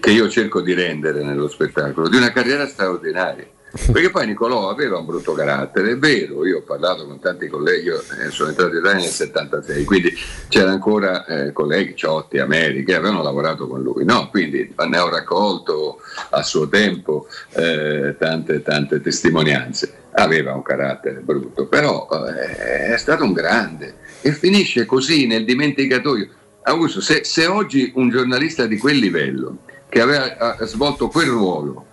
[0.00, 3.46] che io cerco di rendere nello spettacolo, di una carriera straordinaria.
[3.90, 7.86] Perché poi Nicolò aveva un brutto carattere, è vero, io ho parlato con tanti colleghi,
[7.86, 10.12] io eh, sono entrato in Italia nel 76, quindi
[10.48, 14.28] c'erano ancora eh, colleghi, Ciotti, Ameri, che avevano lavorato con lui, no?
[14.30, 15.98] Quindi ne ho raccolto
[16.30, 20.02] a suo tempo eh, tante, tante testimonianze.
[20.12, 26.28] Aveva un carattere brutto, però eh, è stato un grande e finisce così nel dimenticatoio.
[26.66, 31.86] Augusto, se, se oggi un giornalista di quel livello, che aveva svolto quel ruolo,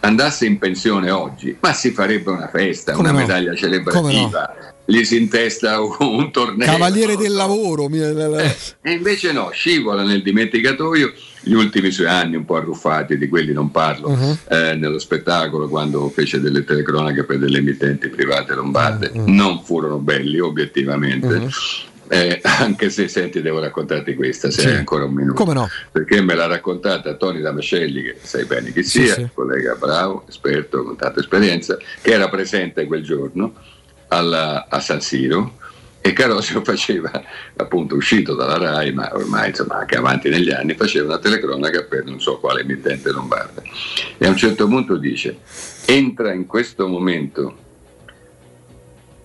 [0.00, 3.26] andasse in pensione oggi, ma si farebbe una festa, Come una no?
[3.26, 4.54] medaglia celebrativa,
[4.86, 6.66] gli si intesta un, un torneo.
[6.70, 7.88] Cavaliere del lavoro.
[7.88, 13.28] mi- E invece no, scivola nel dimenticatoio gli ultimi suoi anni un po' arruffati, di
[13.28, 14.38] quelli non parlo, Mhm.
[14.48, 19.10] eh, nello spettacolo quando fece delle telecronache per delle emittenti private lombarde.
[19.26, 21.38] Non furono belli obiettivamente.
[21.38, 21.48] Mhm.
[22.08, 24.66] Eh, anche se senti devo raccontarti questa se Sì.
[24.68, 25.68] hai ancora un minuto Come no?
[25.90, 29.28] perché me l'ha raccontata Tony Damascelli che sai bene chi Sì, sia sì.
[29.32, 33.54] collega bravo, esperto con tanta esperienza che era presente quel giorno
[34.08, 35.58] alla- a San Siro
[36.00, 37.10] e Carosio faceva
[37.56, 42.04] appunto uscito dalla RAI ma ormai insomma anche avanti negli anni faceva una telecronaca per
[42.04, 43.62] non so quale emittente lombarda
[44.18, 45.38] e a un certo punto dice
[45.86, 47.56] entra in questo momento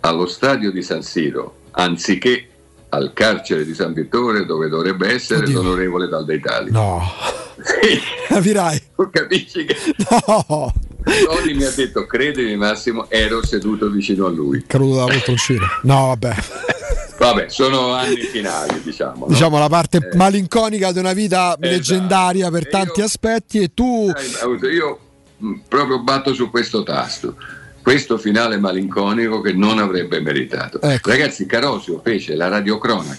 [0.02, 2.48] allo stadio di San Siro anziché
[2.90, 5.62] al carcere di San Vittore dove dovrebbe essere Oddio.
[5.62, 7.02] l'onorevole Daldeitali No,
[7.62, 8.82] Sì, capirai.
[8.96, 9.76] tu capisci che
[10.10, 10.74] No,
[11.26, 15.68] Tony mi ha detto credimi Massimo ero seduto vicino a lui caduto dalla poltroncina.
[15.84, 16.36] No, vabbè.
[17.20, 19.32] vabbè sono anni finali diciamo no?
[19.32, 20.16] Diciamo la parte Eh.
[20.16, 24.12] malinconica di una vita leggendaria per tanti aspetti e tu...
[24.72, 25.00] Io
[25.38, 27.36] mh, proprio batto su questo tasto
[27.82, 31.10] questo finale malinconico che non avrebbe meritato Ecco.
[31.10, 33.18] ragazzi Carosio fece la radiocronaca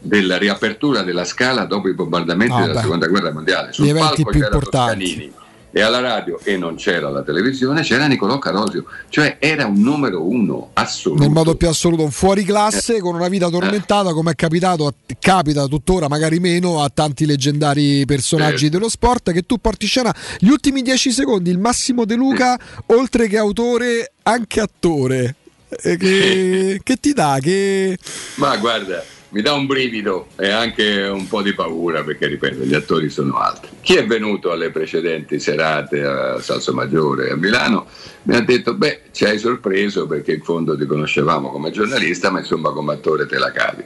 [0.00, 2.80] della riapertura della scala dopo i bombardamenti Ah, della beh.
[2.80, 3.72] seconda guerra mondiale.
[3.72, 5.04] Sul Gli palco più c'era importanti.
[5.04, 5.32] Toscanini
[5.76, 10.22] e alla radio e non c'era la televisione, c'era Nicolò Carosio, cioè era un numero
[10.24, 11.20] uno assoluto.
[11.20, 15.66] nel modo più assoluto un fuori classe con una vita tormentata come è capitato capita
[15.66, 18.76] tuttora magari meno a tanti leggendari personaggi Certo.
[18.76, 23.26] dello sport che tu porti scena gli ultimi dieci secondi il Massimo De Luca oltre
[23.26, 25.34] che autore anche attore.
[25.82, 27.98] Eh, che, che ti dà che
[28.36, 29.02] Ma guarda,
[29.34, 33.36] mi dà un brivido e anche un po' di paura perché, ripeto, gli attori sono
[33.38, 33.70] altri.
[33.80, 37.86] Chi è venuto alle precedenti serate a Salso Maggiore a Milano
[38.22, 42.38] mi ha detto, beh, ci hai sorpreso perché in fondo ti conoscevamo come giornalista, ma
[42.38, 43.82] insomma come attore te la cavi.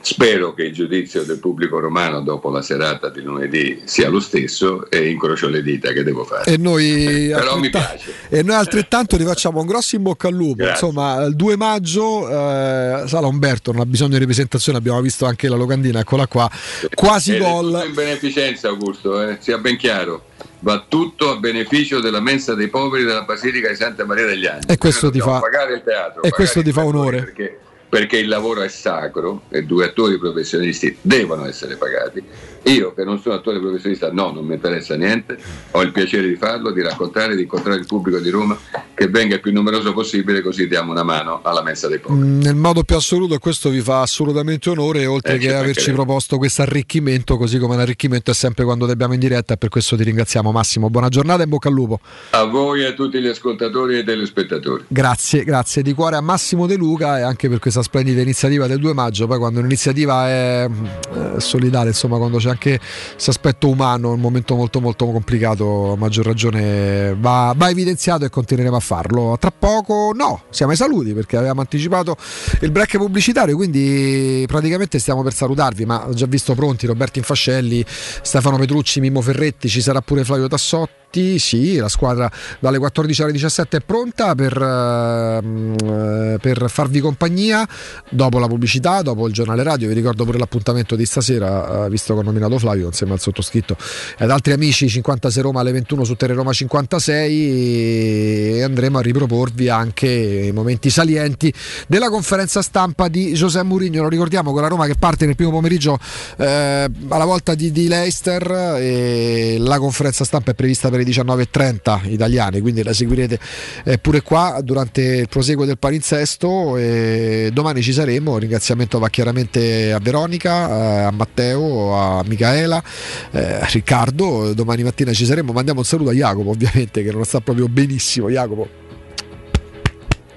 [0.00, 4.88] Spero che il giudizio del pubblico romano dopo la serata di lunedì sia lo stesso
[4.90, 6.50] e incrocio le dita che devo fare.
[6.50, 8.12] e noi, Però mi piace.
[8.28, 10.54] e noi altrettanto ti facciamo un grosso in bocca al lupo.
[10.64, 10.86] Grazie.
[10.86, 15.48] Insomma, il 2 maggio eh, Sala Umberto non ha bisogno di ripresentazione, abbiamo visto anche
[15.48, 16.48] la locandina, eccola qua.
[16.94, 17.82] Quasi Ed gol.
[17.86, 20.24] in beneficenza, Augusto, eh, sia ben chiaro.
[20.60, 24.72] Va tutto a beneficio della mensa dei poveri della Basilica di Santa Maria degli Angeli.
[24.72, 26.22] E questo ti fa- pagare il teatro.
[26.22, 27.18] e questo ti fa onore.
[27.22, 27.58] Perché,
[27.88, 32.24] perché il lavoro è sacro e due attori professionisti devono essere pagati.
[32.68, 35.38] Io, che non sono attore professionista, no, non mi interessa niente.
[35.70, 38.58] Ho il piacere di farlo, di raccontare, di incontrare il pubblico di Roma,
[38.92, 42.26] che venga il più numeroso possibile, così diamo una mano alla mensa dei poveri.
[42.26, 45.54] Mm, Nel modo più assoluto, e questo vi fa assolutamente onore, oltre Eh, che ci
[45.54, 49.70] averci proposto questo arricchimento, così come l'arricchimento è sempre quando ti abbiamo in diretta, per
[49.70, 50.90] questo ti ringraziamo Massimo.
[50.90, 52.00] Buona giornata e in bocca al lupo.
[52.30, 54.84] A voi e a tutti gli ascoltatori e telespettatori.
[54.88, 58.78] Grazie, grazie di cuore a Massimo De Luca e anche per questa splendida iniziativa del
[58.78, 59.26] 2 maggio.
[59.26, 60.68] Poi quando un'iniziativa è
[61.14, 65.96] eh, solidale, insomma, quando c'è anche questo aspetto umano, un momento molto molto complicato, a
[65.96, 69.36] maggior ragione va, va evidenziato e continueremo a farlo.
[69.38, 72.16] Tra poco no, siamo ai saluti perché avevamo anticipato
[72.60, 77.84] il break pubblicitario, quindi praticamente stiamo per salutarvi, ma ho già visto pronti Roberto Infascelli,
[77.86, 81.07] Stefano Petrucci, Mimmo Ferretti, ci sarà pure Flavio Tassotti.
[81.10, 82.30] Sì, la squadra
[82.60, 87.66] dalle 14 alle 17 è pronta per, ehm, eh, per farvi compagnia
[88.10, 89.88] dopo la pubblicità, dopo il giornale radio.
[89.88, 93.76] Vi ricordo pure l'appuntamento di stasera, eh, visto che ho nominato Flavio insieme al sottoscritto
[94.18, 99.70] ed altri amici 56 Roma alle 21 su Tele Roma 56 e andremo a riproporvi
[99.70, 101.52] anche i momenti salienti
[101.86, 104.02] della conferenza stampa di José Mourinho.
[104.02, 105.98] Lo ricordiamo con la Roma che parte nel primo pomeriggio
[106.36, 112.10] eh, alla volta di, di Leicester e la conferenza stampa è prevista per le 19.30
[112.10, 113.38] italiane, quindi la seguirete
[113.84, 118.32] eh, pure qua durante il proseguo del palinsesto e domani ci saremo.
[118.32, 122.82] Un ringraziamento va chiaramente a Veronica, eh, a Matteo, a Micaela,
[123.30, 124.54] eh, a Riccardo.
[124.54, 125.52] Domani mattina ci saremo.
[125.52, 128.28] Mandiamo un saluto a Jacopo, ovviamente, che non sta proprio benissimo.
[128.30, 128.87] Jacopo.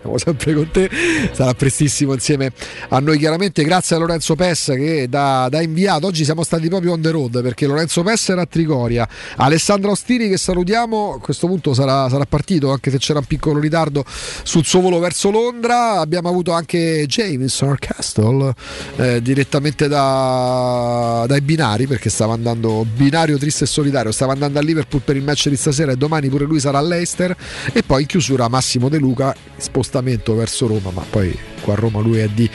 [0.02, 0.90] Siamo sempre con te,
[1.32, 2.52] sarà prestissimo insieme
[2.90, 3.64] a noi chiaramente.
[3.64, 6.08] Grazie a Lorenzo Pessa che da, da inviato.
[6.08, 9.08] Oggi siamo stati proprio on the road perché Lorenzo Pessa era a Trigoria.
[9.36, 13.60] Alessandro Ostini che salutiamo, a questo punto sarà, sarà partito anche se c'era un piccolo
[13.60, 16.00] ritardo sul suo volo verso Londra.
[16.00, 18.56] Abbiamo avuto anche James Castle
[18.96, 24.64] eh, direttamente da- dai binari perché stava andando binario triste e solitario, stava andando a
[24.64, 27.36] Liverpool per il match di stasera e domani pure lui sarà a Leicester
[27.72, 29.36] e poi in chiusura Massimo De Luca
[29.92, 32.50] spostamento verso Roma ma poi qua a Roma lui è di,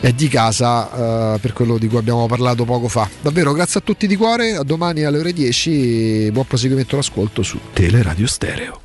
[0.00, 3.08] è di casa eh, per quello di cui abbiamo parlato poco fa.
[3.22, 7.58] Davvero grazie a tutti di cuore a domani alle ore 10 buon proseguimento l'ascolto su
[7.72, 8.78] Teleradio Stereo